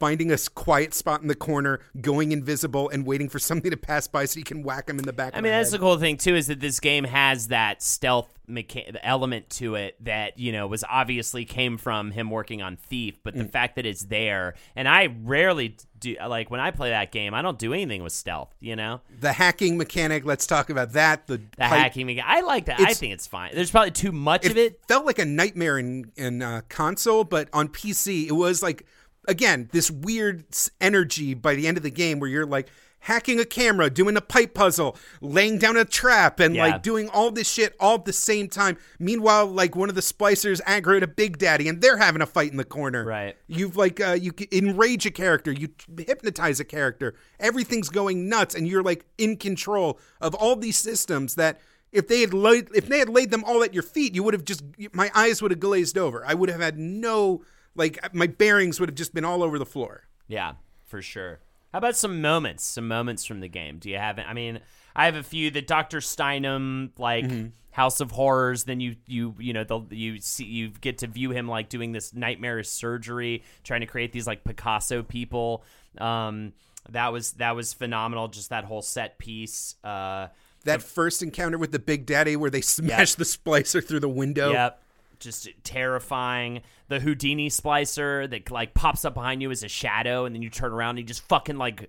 finding 0.00 0.32
a 0.32 0.38
quiet 0.54 0.94
spot 0.94 1.22
in 1.22 1.28
the 1.28 1.34
corner, 1.36 1.78
going 2.00 2.32
invisible, 2.32 2.88
and 2.88 3.06
waiting 3.06 3.28
for 3.28 3.38
something 3.38 3.70
to 3.70 3.76
pass 3.76 4.08
by 4.08 4.24
so 4.24 4.38
you 4.38 4.44
can 4.44 4.62
whack 4.64 4.88
him 4.88 4.98
in 4.98 5.04
the 5.04 5.12
back. 5.12 5.34
I 5.36 5.40
mean, 5.40 5.52
that's 5.52 5.70
head. 5.70 5.78
the 5.78 5.82
cool 5.82 5.98
thing 5.98 6.16
too 6.16 6.34
is 6.34 6.48
that 6.48 6.58
this 6.60 6.80
game 6.80 7.04
has 7.04 7.48
that 7.48 7.82
stealth 7.82 8.28
mecha- 8.48 8.96
element 9.04 9.48
to 9.50 9.76
it 9.76 10.02
that 10.04 10.36
you 10.38 10.50
know 10.50 10.66
was 10.66 10.82
obviously 10.90 11.44
came 11.44 11.76
from 11.78 12.10
him 12.10 12.30
working 12.30 12.62
on 12.62 12.76
Thief, 12.76 13.20
but 13.22 13.34
Mm. 13.34 13.38
the 13.38 13.44
fact 13.44 13.76
that 13.76 13.86
it's 13.86 14.04
there, 14.06 14.54
and 14.74 14.88
I 14.88 15.14
rarely 15.22 15.76
do 16.00 16.16
like 16.26 16.50
when 16.50 16.60
I 16.60 16.70
play 16.70 16.90
that 16.90 17.12
game, 17.12 17.34
I 17.34 17.42
don't 17.42 17.58
do 17.58 17.72
anything 17.74 18.02
with 18.02 18.14
stealth. 18.14 18.54
You 18.58 18.74
know, 18.74 19.02
the 19.20 19.32
hacking 19.34 19.76
mechanic. 19.76 20.24
Let's 20.24 20.46
talk 20.46 20.70
about 20.70 20.92
that. 20.94 21.26
The, 21.26 21.36
the 21.36 21.42
pipe- 21.58 21.68
hacking. 21.70 22.06
mechanic. 22.06 22.24
I 22.28 22.40
like 22.40 22.64
that. 22.64 22.80
I 22.80 22.94
think 22.94 23.12
it's 23.12 23.26
fine. 23.26 23.54
There's 23.54 23.70
probably 23.70 23.90
too 23.92 24.10
much 24.12 24.46
of 24.46 24.56
it. 24.56 24.80
felt 24.88 25.04
like 25.04 25.18
a 25.18 25.26
nightmare 25.26 25.78
in 25.78 26.10
in 26.16 26.40
uh, 26.42 26.62
console, 26.70 27.22
but 27.24 27.48
on 27.52 27.68
PC 27.68 28.26
it 28.26 28.32
was 28.32 28.62
like 28.62 28.86
again 29.28 29.68
this 29.72 29.90
weird 29.90 30.44
energy 30.80 31.34
by 31.34 31.54
the 31.54 31.66
end 31.66 31.76
of 31.76 31.82
the 31.82 31.90
game 31.90 32.18
where 32.20 32.30
you're 32.30 32.46
like 32.46 32.68
hacking 33.04 33.40
a 33.40 33.46
camera, 33.46 33.88
doing 33.88 34.14
a 34.14 34.20
pipe 34.20 34.52
puzzle, 34.52 34.94
laying 35.22 35.56
down 35.58 35.74
a 35.74 35.86
trap, 35.86 36.38
and 36.38 36.54
Yeah. 36.54 36.66
like 36.66 36.82
doing 36.82 37.08
all 37.08 37.30
this 37.30 37.48
shit 37.50 37.74
all 37.80 37.94
at 37.94 38.04
the 38.04 38.12
same 38.12 38.46
time. 38.46 38.76
Meanwhile, 38.98 39.46
like 39.46 39.74
one 39.74 39.88
of 39.88 39.94
the 39.94 40.02
splicers 40.02 40.60
aggroed 40.64 41.00
a 41.00 41.06
Big 41.06 41.38
Daddy, 41.38 41.66
and 41.66 41.80
they're 41.80 41.96
having 41.96 42.20
a 42.20 42.26
fight 42.26 42.50
in 42.50 42.58
the 42.58 42.64
corner. 42.64 43.02
Right. 43.06 43.36
You've 43.46 43.74
like 43.74 44.00
uh, 44.02 44.18
you 44.20 44.32
enrage 44.52 45.06
a 45.06 45.10
character, 45.10 45.50
you 45.50 45.68
hypnotize 45.96 46.60
a 46.60 46.64
character. 46.64 47.14
Everything's 47.38 47.88
going 47.88 48.28
nuts, 48.28 48.54
and 48.54 48.68
you're 48.68 48.82
like 48.82 49.06
in 49.16 49.38
control 49.38 49.98
of 50.20 50.34
all 50.34 50.54
these 50.54 50.76
systems 50.76 51.36
that 51.36 51.58
if 51.92 52.06
they 52.06 52.20
had 52.20 52.34
laid 52.34 52.68
if 52.74 52.86
they 52.86 52.98
had 52.98 53.08
laid 53.08 53.30
them 53.30 53.44
all 53.44 53.62
at 53.64 53.72
your 53.72 53.82
feet, 53.82 54.14
you 54.14 54.22
would 54.24 54.34
have 54.34 54.44
just 54.44 54.62
my 54.92 55.10
eyes 55.14 55.40
would 55.40 55.52
have 55.52 55.60
glazed 55.60 55.96
over. 55.96 56.22
I 56.26 56.34
would 56.34 56.50
have 56.50 56.60
had 56.60 56.78
no 56.78 57.40
like 57.74 58.12
my 58.14 58.26
bearings 58.26 58.80
would 58.80 58.88
have 58.88 58.96
just 58.96 59.14
been 59.14 59.24
all 59.24 59.42
over 59.42 59.58
the 59.58 59.66
floor. 59.66 60.04
Yeah, 60.28 60.54
for 60.86 61.02
sure. 61.02 61.40
How 61.72 61.78
about 61.78 61.96
some 61.96 62.20
moments? 62.20 62.64
Some 62.64 62.88
moments 62.88 63.24
from 63.24 63.40
the 63.40 63.48
game. 63.48 63.78
Do 63.78 63.90
you 63.90 63.98
have? 63.98 64.18
I 64.18 64.32
mean, 64.32 64.60
I 64.96 65.04
have 65.06 65.14
a 65.16 65.22
few. 65.22 65.50
The 65.50 65.62
Doctor 65.62 66.00
Steinman, 66.00 66.92
like 66.98 67.30
House 67.70 68.00
of 68.00 68.10
Horrors. 68.10 68.64
Then 68.64 68.80
you 68.80 68.96
you 69.06 69.34
you 69.38 69.52
know 69.52 69.62
the 69.64 69.80
you 69.90 70.18
see 70.20 70.44
you 70.44 70.70
get 70.80 70.98
to 70.98 71.06
view 71.06 71.30
him 71.30 71.46
like 71.48 71.68
doing 71.68 71.92
this 71.92 72.12
nightmarish 72.12 72.68
surgery, 72.68 73.44
trying 73.62 73.80
to 73.80 73.86
create 73.86 74.12
these 74.12 74.26
like 74.26 74.42
Picasso 74.44 75.02
people. 75.04 75.62
Um, 75.98 76.52
that 76.88 77.12
was 77.12 77.32
that 77.34 77.54
was 77.54 77.72
phenomenal. 77.72 78.26
Just 78.28 78.50
that 78.50 78.64
whole 78.64 78.82
set 78.82 79.18
piece. 79.18 79.76
Uh, 79.84 80.28
That 80.64 80.82
first 80.82 81.22
encounter 81.22 81.56
with 81.56 81.70
the 81.72 81.78
Big 81.78 82.04
Daddy 82.04 82.34
where 82.36 82.50
they 82.50 82.60
smash 82.62 83.14
the 83.14 83.24
splicer 83.24 83.84
through 83.86 84.00
the 84.00 84.08
window. 84.08 84.52
Yep. 84.52 84.82
Just 85.20 85.48
terrifying. 85.62 86.62
The 86.88 86.98
Houdini 87.00 87.48
splicer 87.50 88.28
that 88.30 88.50
like 88.50 88.74
pops 88.74 89.04
up 89.04 89.14
behind 89.14 89.42
you 89.42 89.50
as 89.50 89.62
a 89.62 89.68
shadow, 89.68 90.24
and 90.24 90.34
then 90.34 90.42
you 90.42 90.50
turn 90.50 90.72
around 90.72 90.90
and 90.90 90.98
he 90.98 91.04
just 91.04 91.22
fucking 91.28 91.56
like 91.56 91.88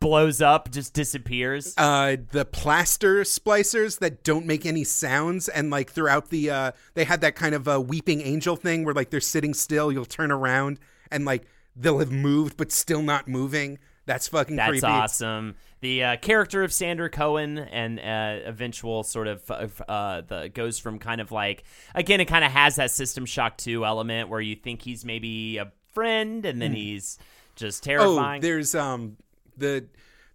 blows 0.00 0.40
up, 0.40 0.70
just 0.70 0.94
disappears. 0.94 1.74
uh 1.76 2.16
the 2.30 2.44
plaster 2.44 3.22
splicers 3.22 3.98
that 3.98 4.22
don't 4.22 4.46
make 4.46 4.64
any 4.64 4.84
sounds 4.84 5.48
and 5.48 5.70
like 5.70 5.90
throughout 5.90 6.30
the 6.30 6.48
uh 6.50 6.70
they 6.94 7.04
had 7.04 7.20
that 7.20 7.34
kind 7.34 7.54
of 7.54 7.66
uh 7.66 7.80
weeping 7.80 8.20
angel 8.20 8.54
thing 8.54 8.84
where 8.84 8.94
like 8.94 9.10
they're 9.10 9.20
sitting 9.20 9.52
still 9.52 9.90
you'll 9.90 10.04
turn 10.04 10.30
around 10.30 10.78
and 11.10 11.24
like 11.24 11.46
they'll 11.74 11.98
have 11.98 12.12
moved 12.12 12.56
but 12.56 12.70
still 12.70 13.02
not 13.02 13.26
moving 13.26 13.78
that's 14.08 14.26
fucking 14.28 14.56
That's 14.56 14.70
creepy 14.70 14.86
awesome. 14.86 15.54
The 15.80 16.02
uh, 16.02 16.16
character 16.16 16.64
of 16.64 16.72
Sander 16.72 17.10
Cohen 17.10 17.58
and 17.58 18.00
uh, 18.00 18.48
eventual 18.48 19.04
sort 19.04 19.28
of 19.28 19.48
of, 19.50 19.82
uh, 19.86 20.22
the 20.22 20.48
goes 20.48 20.78
from 20.78 20.98
kind 20.98 21.20
of 21.20 21.30
like 21.30 21.62
again 21.94 22.20
it 22.20 22.24
kind 22.24 22.44
of 22.44 22.50
has 22.50 22.76
that 22.76 22.90
System 22.90 23.26
Shock 23.26 23.58
two 23.58 23.84
element 23.84 24.30
where 24.30 24.40
you 24.40 24.56
think 24.56 24.82
he's 24.82 25.04
maybe 25.04 25.58
a 25.58 25.70
friend 25.92 26.46
and 26.46 26.60
then 26.60 26.72
he's 26.72 27.18
just 27.54 27.84
terrifying. 27.84 28.40
oh 28.40 28.42
there's 28.42 28.74
um 28.74 29.18
the 29.56 29.86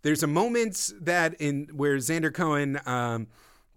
there's 0.03 0.21
a 0.21 0.27
moment 0.27 0.91
that 1.01 1.33
in 1.41 1.69
where 1.73 1.99
Sander 1.99 2.31
Cohen 2.31 2.79
um 2.85 3.27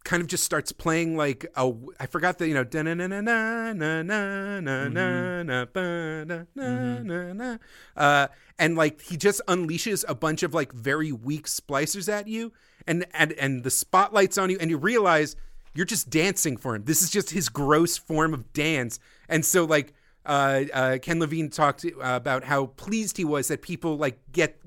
kind 0.06 0.22
of 0.22 0.28
just 0.28 0.44
starts 0.44 0.72
playing 0.72 1.16
like 1.16 1.44
a 1.56 1.72
I 2.00 2.06
forgot 2.06 2.38
the 2.38 2.48
you 2.48 2.54
know 2.54 2.64
na 2.72 2.82
na 2.82 2.94
na 2.94 3.20
na 3.20 3.72
na 3.72 4.02
na 4.02 4.60
na 4.60 4.88
na 4.88 5.42
na 5.42 5.74
na 5.74 6.46
na 6.54 6.98
na 7.02 7.32
na 7.32 7.58
uh 7.96 8.28
and 8.58 8.76
like 8.76 9.02
he 9.02 9.16
just 9.18 9.42
unleashes 9.46 10.04
a 10.08 10.14
bunch 10.14 10.42
of 10.42 10.54
like 10.54 10.72
very 10.72 11.12
weak 11.12 11.46
splicers 11.46 12.10
at 12.10 12.28
you 12.28 12.52
and 12.86 13.04
and 13.12 13.32
and 13.32 13.64
the 13.64 13.70
spotlight's 13.70 14.38
on 14.38 14.48
you 14.48 14.56
and 14.60 14.70
you 14.70 14.78
realize 14.78 15.36
you're 15.74 15.84
just 15.84 16.08
dancing 16.08 16.56
for 16.56 16.74
him. 16.74 16.84
This 16.84 17.02
is 17.02 17.10
just 17.10 17.30
his 17.30 17.50
gross 17.50 17.98
form 17.98 18.32
of 18.32 18.52
dance. 18.54 18.98
And 19.28 19.44
so 19.44 19.64
like 19.64 19.92
uh, 20.24 20.64
uh, 20.72 20.98
Ken 20.98 21.20
Levine 21.20 21.50
talked 21.50 21.84
uh, 21.84 21.90
about 22.00 22.44
how 22.44 22.66
pleased 22.66 23.16
he 23.16 23.24
was 23.24 23.48
that 23.48 23.62
people 23.62 23.96
like 23.96 24.18
get 24.32 24.58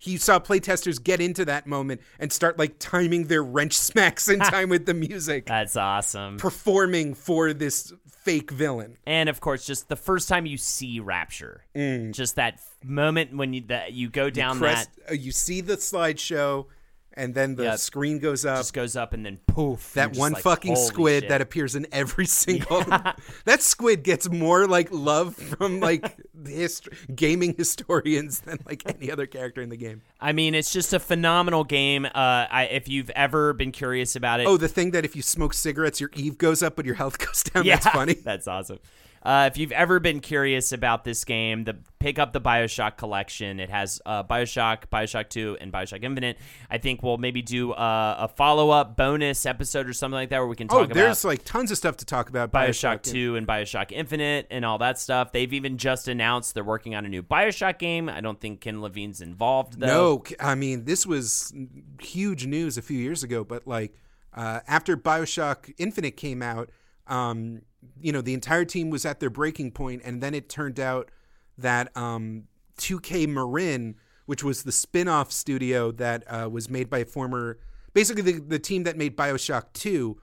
he 0.00 0.16
saw 0.16 0.40
playtesters 0.40 1.00
get 1.02 1.20
into 1.20 1.44
that 1.44 1.66
moment 1.66 2.00
and 2.18 2.32
start 2.32 2.58
like 2.58 2.76
timing 2.80 3.26
their 3.28 3.42
wrench 3.44 3.74
smacks 3.78 4.28
in 4.28 4.40
time 4.40 4.68
with 4.70 4.86
the 4.86 4.94
music, 4.94 5.46
That's 5.46 5.76
awesome. 5.76 6.38
performing 6.38 7.14
for 7.14 7.52
this 7.52 7.92
fake 8.08 8.50
villain. 8.50 8.96
and 9.06 9.28
of 9.28 9.40
course, 9.40 9.64
just 9.66 9.88
the 9.88 9.96
first 9.96 10.28
time 10.28 10.46
you 10.46 10.56
see 10.56 10.98
Rapture, 11.00 11.64
just 12.10 12.36
that 12.36 12.60
moment 12.82 13.36
when 13.36 13.52
you 13.52 13.60
that 13.68 13.92
you 13.92 14.08
go 14.08 14.30
down 14.30 14.58
Crest, 14.58 14.88
that 15.06 15.10
uh, 15.12 15.14
you 15.14 15.32
see 15.32 15.60
the 15.60 15.76
slideshow, 15.76 16.66
and 17.14 17.34
then 17.34 17.54
the 17.56 17.76
screen 17.76 18.18
goes 18.18 18.44
up. 18.44 18.58
just 18.58 18.72
goes 18.72 18.96
up 18.96 19.12
and 19.12 19.24
then 19.26 19.38
poof. 19.46 19.92
that 19.94 20.16
one 20.16 20.32
like, 20.32 20.42
fucking 20.42 20.76
squid 20.76 21.22
shit." 21.22 21.28
that 21.28 21.40
appears 21.40 21.74
in 21.74 21.86
every 21.92 22.26
single 22.44 22.82
that 23.44 23.60
squid 23.60 24.02
gets 24.02 24.28
more 24.28 24.66
like 24.66 24.88
love 24.90 25.34
from 25.34 25.80
like 25.80 26.16
hist- 26.46 26.88
gaming 27.14 27.54
historians 27.56 28.40
than 28.40 28.58
like 28.66 28.82
any 28.86 29.10
other 29.10 29.26
character 29.26 29.60
in 29.60 29.68
the 29.68 29.76
game 29.76 30.02
I 30.20 30.32
mean, 30.32 30.54
it's 30.54 30.70
just 30.70 30.92
a 30.92 31.00
phenomenal 31.00 31.64
game. 31.64 32.04
Uh, 32.04 32.10
I, 32.14 32.68
if 32.70 32.88
you've 32.88 33.08
ever 33.10 33.54
been 33.54 33.72
curious 33.72 34.16
about 34.16 34.40
it, 34.40 34.46
oh 34.46 34.56
the 34.56 34.68
thing 34.68 34.90
that 34.92 35.04
if 35.04 35.16
you 35.16 35.22
smoke 35.22 35.54
cigarettes 35.54 36.00
your 36.00 36.10
eve 36.14 36.38
goes 36.38 36.62
up 36.62 36.76
but 36.76 36.84
your 36.84 36.94
health 36.94 37.18
goes 37.18 37.42
down 37.42 37.64
yeah, 37.64 37.76
that's 37.76 37.88
funny 37.88 38.14
That's 38.24 38.46
awesome. 38.46 38.78
Uh, 39.22 39.50
if 39.52 39.58
you've 39.58 39.72
ever 39.72 40.00
been 40.00 40.20
curious 40.20 40.72
about 40.72 41.04
this 41.04 41.24
game, 41.24 41.64
the 41.64 41.76
pick 41.98 42.18
up 42.18 42.32
the 42.32 42.40
Bioshock 42.40 42.96
collection. 42.96 43.60
It 43.60 43.68
has 43.68 44.00
uh, 44.06 44.24
Bioshock, 44.24 44.84
Bioshock 44.90 45.28
Two, 45.28 45.58
and 45.60 45.70
Bioshock 45.70 46.02
Infinite. 46.02 46.38
I 46.70 46.78
think 46.78 47.02
we'll 47.02 47.18
maybe 47.18 47.42
do 47.42 47.72
uh, 47.72 48.16
a 48.20 48.28
follow 48.28 48.70
up 48.70 48.96
bonus 48.96 49.44
episode 49.44 49.86
or 49.86 49.92
something 49.92 50.14
like 50.14 50.30
that 50.30 50.38
where 50.38 50.46
we 50.46 50.56
can 50.56 50.68
oh 50.70 50.78
talk 50.78 50.84
about 50.86 50.94
there's 50.94 51.24
like 51.24 51.44
tons 51.44 51.70
of 51.70 51.76
stuff 51.76 51.98
to 51.98 52.06
talk 52.06 52.30
about 52.30 52.50
Bioshock, 52.50 53.00
Bioshock 53.00 53.02
2 53.02 53.36
and 53.36 53.46
Bioshock 53.46 53.92
Infinite 53.92 54.46
and 54.50 54.64
all 54.64 54.78
that 54.78 54.98
stuff. 54.98 55.32
They've 55.32 55.52
even 55.52 55.76
just 55.76 56.08
announced 56.08 56.54
they're 56.54 56.64
working 56.64 56.94
on 56.94 57.04
a 57.04 57.08
new 57.08 57.22
Bioshock 57.22 57.78
game. 57.78 58.08
I 58.08 58.22
don't 58.22 58.40
think 58.40 58.62
Ken 58.62 58.80
Levine's 58.80 59.20
involved 59.20 59.78
though. 59.80 59.86
No, 59.86 60.24
I 60.40 60.54
mean 60.54 60.86
this 60.86 61.04
was 61.04 61.52
huge 62.00 62.46
news 62.46 62.78
a 62.78 62.82
few 62.82 62.98
years 62.98 63.22
ago, 63.22 63.44
but 63.44 63.66
like 63.66 63.94
uh, 64.32 64.60
after 64.66 64.96
Bioshock 64.96 65.74
Infinite 65.76 66.16
came 66.16 66.40
out, 66.40 66.70
um, 67.10 67.62
you 68.00 68.12
know 68.12 68.20
the 68.20 68.34
entire 68.34 68.64
team 68.64 68.90
was 68.90 69.04
at 69.04 69.20
their 69.20 69.30
breaking 69.30 69.72
point, 69.72 70.02
and 70.04 70.22
then 70.22 70.34
it 70.34 70.48
turned 70.48 70.80
out 70.80 71.10
that 71.58 71.94
um, 71.96 72.44
2K 72.78 73.28
Marin, 73.28 73.96
which 74.26 74.42
was 74.42 74.62
the 74.62 74.72
spin-off 74.72 75.30
studio 75.30 75.90
that 75.92 76.24
uh, 76.26 76.48
was 76.48 76.70
made 76.70 76.88
by 76.88 76.98
a 76.98 77.04
former, 77.04 77.58
basically 77.92 78.22
the, 78.22 78.40
the 78.40 78.58
team 78.58 78.84
that 78.84 78.96
made 78.96 79.16
Bioshock 79.16 79.64
2, 79.74 80.18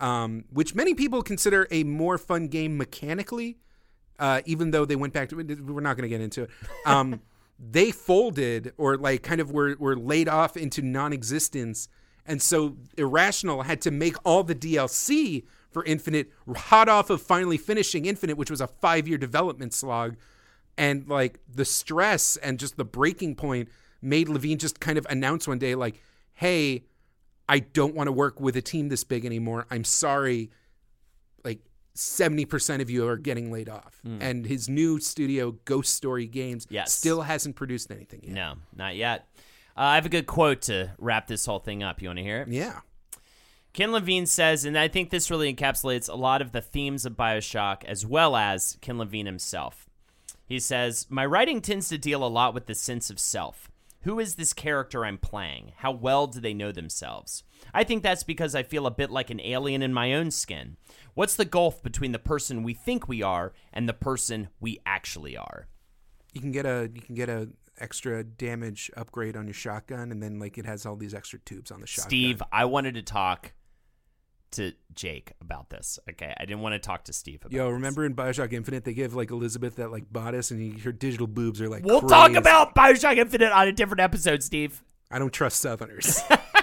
um, 0.00 0.44
which 0.52 0.74
many 0.74 0.92
people 0.92 1.22
consider 1.22 1.66
a 1.70 1.84
more 1.84 2.18
fun 2.18 2.48
game 2.48 2.76
mechanically 2.76 3.56
uh, 4.18 4.40
even 4.46 4.70
though 4.70 4.84
they 4.84 4.96
went 4.96 5.12
back 5.12 5.28
to 5.30 5.36
we're 5.36 5.80
not 5.80 5.96
going 5.96 6.02
to 6.02 6.08
get 6.08 6.20
into 6.20 6.44
it. 6.44 6.50
Um, 6.86 7.20
they 7.58 7.90
folded 7.90 8.72
or 8.76 8.96
like 8.96 9.22
kind 9.22 9.40
of 9.40 9.50
were 9.52 9.76
were 9.78 9.96
laid 9.96 10.28
off 10.28 10.56
into 10.56 10.82
non-existence, 10.82 11.88
and 12.26 12.40
so 12.40 12.76
Irrational 12.96 13.62
had 13.62 13.80
to 13.82 13.90
make 13.90 14.16
all 14.24 14.44
the 14.44 14.54
DLC 14.54 15.44
for 15.74 15.84
Infinite 15.84 16.30
hot 16.56 16.88
off 16.88 17.10
of 17.10 17.20
finally 17.20 17.58
finishing 17.58 18.06
Infinite, 18.06 18.38
which 18.38 18.50
was 18.50 18.62
a 18.62 18.66
five-year 18.66 19.18
development 19.18 19.74
slog, 19.74 20.16
and 20.78 21.06
like 21.08 21.40
the 21.52 21.64
stress 21.66 22.36
and 22.38 22.58
just 22.58 22.76
the 22.78 22.84
breaking 22.84 23.34
point 23.34 23.68
made 24.00 24.28
Levine 24.30 24.58
just 24.58 24.80
kind 24.80 24.96
of 24.96 25.06
announce 25.10 25.46
one 25.46 25.58
day 25.58 25.74
like, 25.74 26.00
"Hey." 26.32 26.84
I 27.46 27.58
don't 27.58 27.94
want 27.94 28.06
to 28.06 28.12
work 28.12 28.40
with 28.40 28.56
a 28.56 28.62
team 28.62 28.88
this 28.88 29.04
big 29.04 29.26
anymore. 29.26 29.66
I'm 29.70 29.84
sorry 29.84 30.48
like 31.44 31.58
70% 31.94 32.80
of 32.80 32.88
you 32.88 33.06
are 33.06 33.18
getting 33.18 33.52
laid 33.52 33.68
off. 33.68 34.00
And 34.02 34.46
his 34.46 34.66
new 34.66 34.98
studio, 34.98 35.50
Ghost 35.66 35.94
Story 35.94 36.26
Games, 36.26 36.66
Yes. 36.70 36.94
still 36.94 37.20
hasn't 37.20 37.54
produced 37.54 37.90
anything 37.90 38.20
yet. 38.22 38.32
No, 38.32 38.54
not 38.74 38.96
yet. 38.96 39.28
Uh, 39.76 39.80
I 39.82 39.94
have 39.96 40.06
a 40.06 40.08
good 40.08 40.26
quote 40.26 40.62
to 40.62 40.92
wrap 40.96 41.26
this 41.26 41.44
whole 41.44 41.58
thing 41.58 41.82
up. 41.82 42.00
You 42.00 42.08
want 42.08 42.18
to 42.20 42.22
hear 42.22 42.40
it? 42.40 42.48
Yeah. 42.48 42.80
Ken 43.74 43.90
Levine 43.90 44.24
says, 44.24 44.64
and 44.64 44.78
I 44.78 44.86
think 44.86 45.10
this 45.10 45.32
really 45.32 45.52
encapsulates 45.52 46.08
a 46.08 46.14
lot 46.14 46.40
of 46.40 46.52
the 46.52 46.60
themes 46.60 47.04
of 47.04 47.14
Bioshock 47.14 47.82
as 47.84 48.06
well 48.06 48.36
as 48.36 48.78
Ken 48.80 48.98
Levine 48.98 49.26
himself. 49.26 49.90
He 50.46 50.60
says, 50.60 51.06
My 51.10 51.26
writing 51.26 51.60
tends 51.60 51.88
to 51.88 51.98
deal 51.98 52.24
a 52.24 52.28
lot 52.28 52.54
with 52.54 52.66
the 52.66 52.76
sense 52.76 53.10
of 53.10 53.18
self. 53.18 53.72
Who 54.02 54.20
is 54.20 54.36
this 54.36 54.52
character 54.52 55.04
I'm 55.04 55.18
playing? 55.18 55.72
How 55.78 55.90
well 55.90 56.28
do 56.28 56.38
they 56.38 56.54
know 56.54 56.70
themselves? 56.70 57.42
I 57.72 57.82
think 57.82 58.04
that's 58.04 58.22
because 58.22 58.54
I 58.54 58.62
feel 58.62 58.86
a 58.86 58.92
bit 58.92 59.10
like 59.10 59.30
an 59.30 59.40
alien 59.40 59.82
in 59.82 59.92
my 59.92 60.14
own 60.14 60.30
skin. 60.30 60.76
What's 61.14 61.34
the 61.34 61.44
gulf 61.44 61.82
between 61.82 62.12
the 62.12 62.18
person 62.20 62.62
we 62.62 62.74
think 62.74 63.08
we 63.08 63.22
are 63.22 63.54
and 63.72 63.88
the 63.88 63.94
person 63.94 64.50
we 64.60 64.78
actually 64.86 65.36
are? 65.36 65.66
You 66.32 66.40
can 66.40 66.52
get 66.52 66.64
a 66.66 66.90
you 66.94 67.00
can 67.00 67.16
get 67.16 67.28
a 67.28 67.48
extra 67.80 68.22
damage 68.22 68.88
upgrade 68.96 69.36
on 69.36 69.46
your 69.46 69.54
shotgun, 69.54 70.12
and 70.12 70.22
then 70.22 70.38
like 70.38 70.58
it 70.58 70.66
has 70.66 70.86
all 70.86 70.94
these 70.94 71.14
extra 71.14 71.40
tubes 71.40 71.72
on 71.72 71.80
the 71.80 71.86
shotgun. 71.88 72.08
Steve, 72.08 72.42
I 72.52 72.66
wanted 72.66 72.94
to 72.94 73.02
talk 73.02 73.52
to 74.54 74.72
Jake 74.94 75.32
about 75.40 75.70
this. 75.70 75.98
Okay, 76.10 76.34
I 76.38 76.44
didn't 76.44 76.60
want 76.60 76.74
to 76.74 76.78
talk 76.78 77.04
to 77.04 77.12
Steve 77.12 77.40
about. 77.42 77.52
Yo, 77.52 77.66
this. 77.66 77.74
remember 77.74 78.04
in 78.04 78.14
Bioshock 78.14 78.52
Infinite 78.52 78.84
they 78.84 78.94
give 78.94 79.14
like 79.14 79.30
Elizabeth 79.30 79.76
that 79.76 79.90
like 79.90 80.12
bodice, 80.12 80.50
and 80.50 80.64
you, 80.64 80.80
her 80.82 80.92
digital 80.92 81.26
boobs 81.26 81.60
are 81.60 81.68
like. 81.68 81.84
We'll 81.84 82.00
talk 82.00 82.34
about 82.34 82.74
Bioshock 82.74 83.16
Infinite 83.16 83.52
on 83.52 83.68
a 83.68 83.72
different 83.72 84.00
episode, 84.00 84.42
Steve. 84.42 84.82
I 85.10 85.18
don't 85.18 85.32
trust 85.32 85.60
Southerners. 85.60 86.20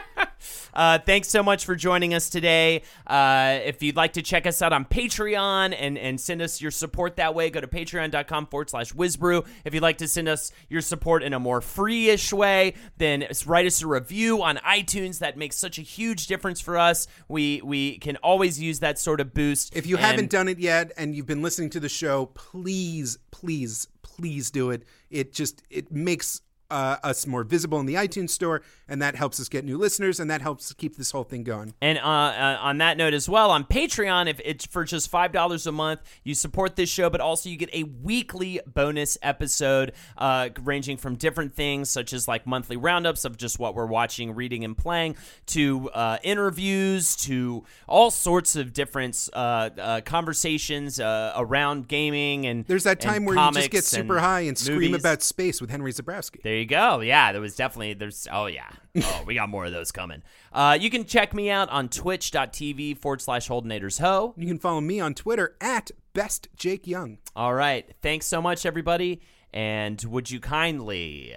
Uh, 0.73 0.99
thanks 0.99 1.27
so 1.29 1.43
much 1.43 1.65
for 1.65 1.75
joining 1.75 2.13
us 2.13 2.29
today. 2.29 2.83
Uh, 3.07 3.59
if 3.63 3.83
you'd 3.83 3.95
like 3.95 4.13
to 4.13 4.21
check 4.21 4.45
us 4.45 4.61
out 4.61 4.73
on 4.73 4.85
Patreon 4.85 5.75
and, 5.77 5.97
and 5.97 6.19
send 6.19 6.41
us 6.41 6.61
your 6.61 6.71
support 6.71 7.17
that 7.17 7.35
way, 7.35 7.49
go 7.49 7.61
to 7.61 7.67
patreon.com 7.67 8.47
forward 8.47 8.69
slash 8.69 8.93
wizbru. 8.93 9.45
If 9.65 9.73
you'd 9.73 9.83
like 9.83 9.97
to 9.99 10.07
send 10.07 10.29
us 10.29 10.51
your 10.69 10.81
support 10.81 11.23
in 11.23 11.33
a 11.33 11.39
more 11.39 11.61
free-ish 11.61 12.31
way, 12.33 12.75
then 12.97 13.27
write 13.45 13.65
us 13.65 13.81
a 13.81 13.87
review 13.87 14.41
on 14.43 14.57
iTunes. 14.57 15.19
That 15.19 15.37
makes 15.37 15.57
such 15.57 15.77
a 15.77 15.81
huge 15.81 16.27
difference 16.27 16.61
for 16.61 16.77
us. 16.77 17.07
We 17.27 17.61
we 17.63 17.97
can 17.99 18.17
always 18.17 18.59
use 18.61 18.79
that 18.79 18.99
sort 18.99 19.19
of 19.19 19.33
boost. 19.33 19.75
If 19.75 19.85
you 19.85 19.97
And- 19.97 20.05
haven't 20.05 20.29
done 20.29 20.47
it 20.47 20.59
yet 20.59 20.91
and 20.97 21.15
you've 21.15 21.25
been 21.27 21.41
listening 21.41 21.69
to 21.71 21.79
the 21.79 21.89
show, 21.89 22.27
please, 22.27 23.17
please, 23.31 23.87
please 24.01 24.51
do 24.51 24.69
it. 24.71 24.83
It 25.09 25.33
just 25.33 25.63
it 25.69 25.91
makes 25.91 26.41
uh, 26.71 26.97
us 27.03 27.27
more 27.27 27.43
visible 27.43 27.79
in 27.79 27.85
the 27.85 27.95
iTunes 27.95 28.29
store, 28.31 28.61
and 28.87 29.01
that 29.01 29.15
helps 29.15 29.39
us 29.39 29.49
get 29.49 29.65
new 29.65 29.77
listeners, 29.77 30.19
and 30.19 30.31
that 30.31 30.41
helps 30.41 30.73
keep 30.73 30.95
this 30.95 31.11
whole 31.11 31.23
thing 31.23 31.43
going. 31.43 31.73
And 31.81 31.97
uh, 31.97 32.01
uh, 32.01 32.57
on 32.61 32.77
that 32.79 32.97
note 32.97 33.13
as 33.13 33.27
well, 33.29 33.51
on 33.51 33.65
Patreon, 33.65 34.29
if 34.29 34.39
it's 34.43 34.65
for 34.65 34.83
just 34.85 35.09
five 35.09 35.31
dollars 35.31 35.67
a 35.67 35.71
month, 35.71 36.01
you 36.23 36.33
support 36.33 36.75
this 36.75 36.89
show, 36.89 37.09
but 37.09 37.21
also 37.21 37.49
you 37.49 37.57
get 37.57 37.69
a 37.73 37.83
weekly 37.83 38.59
bonus 38.65 39.17
episode, 39.21 39.91
uh, 40.17 40.49
ranging 40.63 40.97
from 40.97 41.15
different 41.15 41.53
things 41.55 41.89
such 41.89 42.13
as 42.13 42.27
like 42.27 42.47
monthly 42.47 42.77
roundups 42.77 43.25
of 43.25 43.37
just 43.37 43.59
what 43.59 43.75
we're 43.75 43.85
watching, 43.85 44.33
reading, 44.33 44.63
and 44.63 44.77
playing, 44.77 45.15
to 45.47 45.89
uh, 45.91 46.17
interviews, 46.23 47.15
to 47.17 47.63
all 47.87 48.09
sorts 48.11 48.55
of 48.55 48.73
different 48.73 49.29
uh, 49.33 49.69
uh, 49.77 50.01
conversations 50.01 50.99
uh, 50.99 51.33
around 51.35 51.87
gaming 51.87 52.45
and 52.45 52.65
There's 52.65 52.85
that 52.85 52.99
time 52.99 53.25
where 53.25 53.35
you 53.35 53.51
just 53.51 53.71
get 53.71 53.83
super 53.83 54.19
high 54.19 54.41
and 54.41 54.57
scream 54.57 54.91
movies. 54.91 55.01
about 55.01 55.21
space 55.21 55.59
with 55.59 55.69
Henry 55.69 55.91
Zebrowski. 55.91 56.41
There 56.41 56.55
you 56.61 56.65
go. 56.65 57.01
Yeah, 57.01 57.31
there 57.31 57.41
was 57.41 57.55
definitely 57.55 57.93
there's 57.93 58.27
oh 58.31 58.45
yeah. 58.45 58.69
Oh, 59.03 59.23
we 59.25 59.35
got 59.35 59.49
more 59.49 59.65
of 59.65 59.71
those 59.71 59.91
coming. 59.91 60.23
Uh, 60.53 60.77
you 60.79 60.89
can 60.89 61.05
check 61.05 61.33
me 61.33 61.49
out 61.49 61.69
on 61.69 61.89
twitch.tv 61.89 62.97
forward 62.97 63.21
slash 63.21 63.47
holdenators 63.47 63.99
ho. 63.99 64.33
You 64.37 64.47
can 64.47 64.59
follow 64.59 64.81
me 64.81 64.99
on 64.99 65.13
Twitter 65.13 65.55
at 65.59 65.91
best 66.13 66.47
Jake 66.55 66.87
Young. 66.87 67.17
All 67.35 67.53
right. 67.53 67.89
Thanks 68.01 68.25
so 68.25 68.41
much, 68.41 68.65
everybody. 68.65 69.21
And 69.53 70.01
would 70.03 70.31
you 70.31 70.39
kindly 70.39 71.35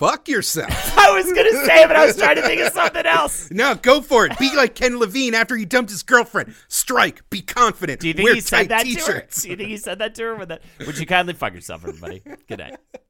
Fuck 0.00 0.28
yourself. 0.28 0.70
I 0.98 1.12
was 1.12 1.30
gonna 1.30 1.66
say 1.66 1.86
but 1.86 1.94
I 1.94 2.06
was 2.06 2.16
trying 2.16 2.36
to 2.36 2.40
think 2.40 2.62
of 2.62 2.72
something 2.72 3.04
else. 3.04 3.50
no, 3.52 3.74
go 3.74 4.00
for 4.00 4.24
it. 4.24 4.38
Be 4.38 4.56
like 4.56 4.74
Ken 4.74 4.98
Levine 4.98 5.34
after 5.34 5.54
he 5.58 5.66
dumped 5.66 5.90
his 5.90 6.02
girlfriend. 6.02 6.54
Strike. 6.68 7.28
Be 7.28 7.42
confident. 7.42 8.00
Do 8.00 8.08
you 8.08 8.14
think 8.14 8.24
Wear 8.24 8.34
he 8.34 8.40
said 8.40 8.70
that 8.70 8.84
t-shirts. 8.84 9.04
to 9.04 9.12
her? 9.12 9.22
Do 9.42 9.50
you 9.50 9.56
think 9.58 9.68
he 9.68 9.76
said 9.76 9.98
that 9.98 10.14
to 10.14 10.22
her 10.22 10.36
with 10.36 10.48
that? 10.48 10.62
Would 10.86 10.96
you 10.96 11.04
kindly 11.04 11.34
fuck 11.34 11.52
yourself, 11.52 11.86
everybody? 11.86 12.22
Good 12.48 12.60
night. 12.60 12.78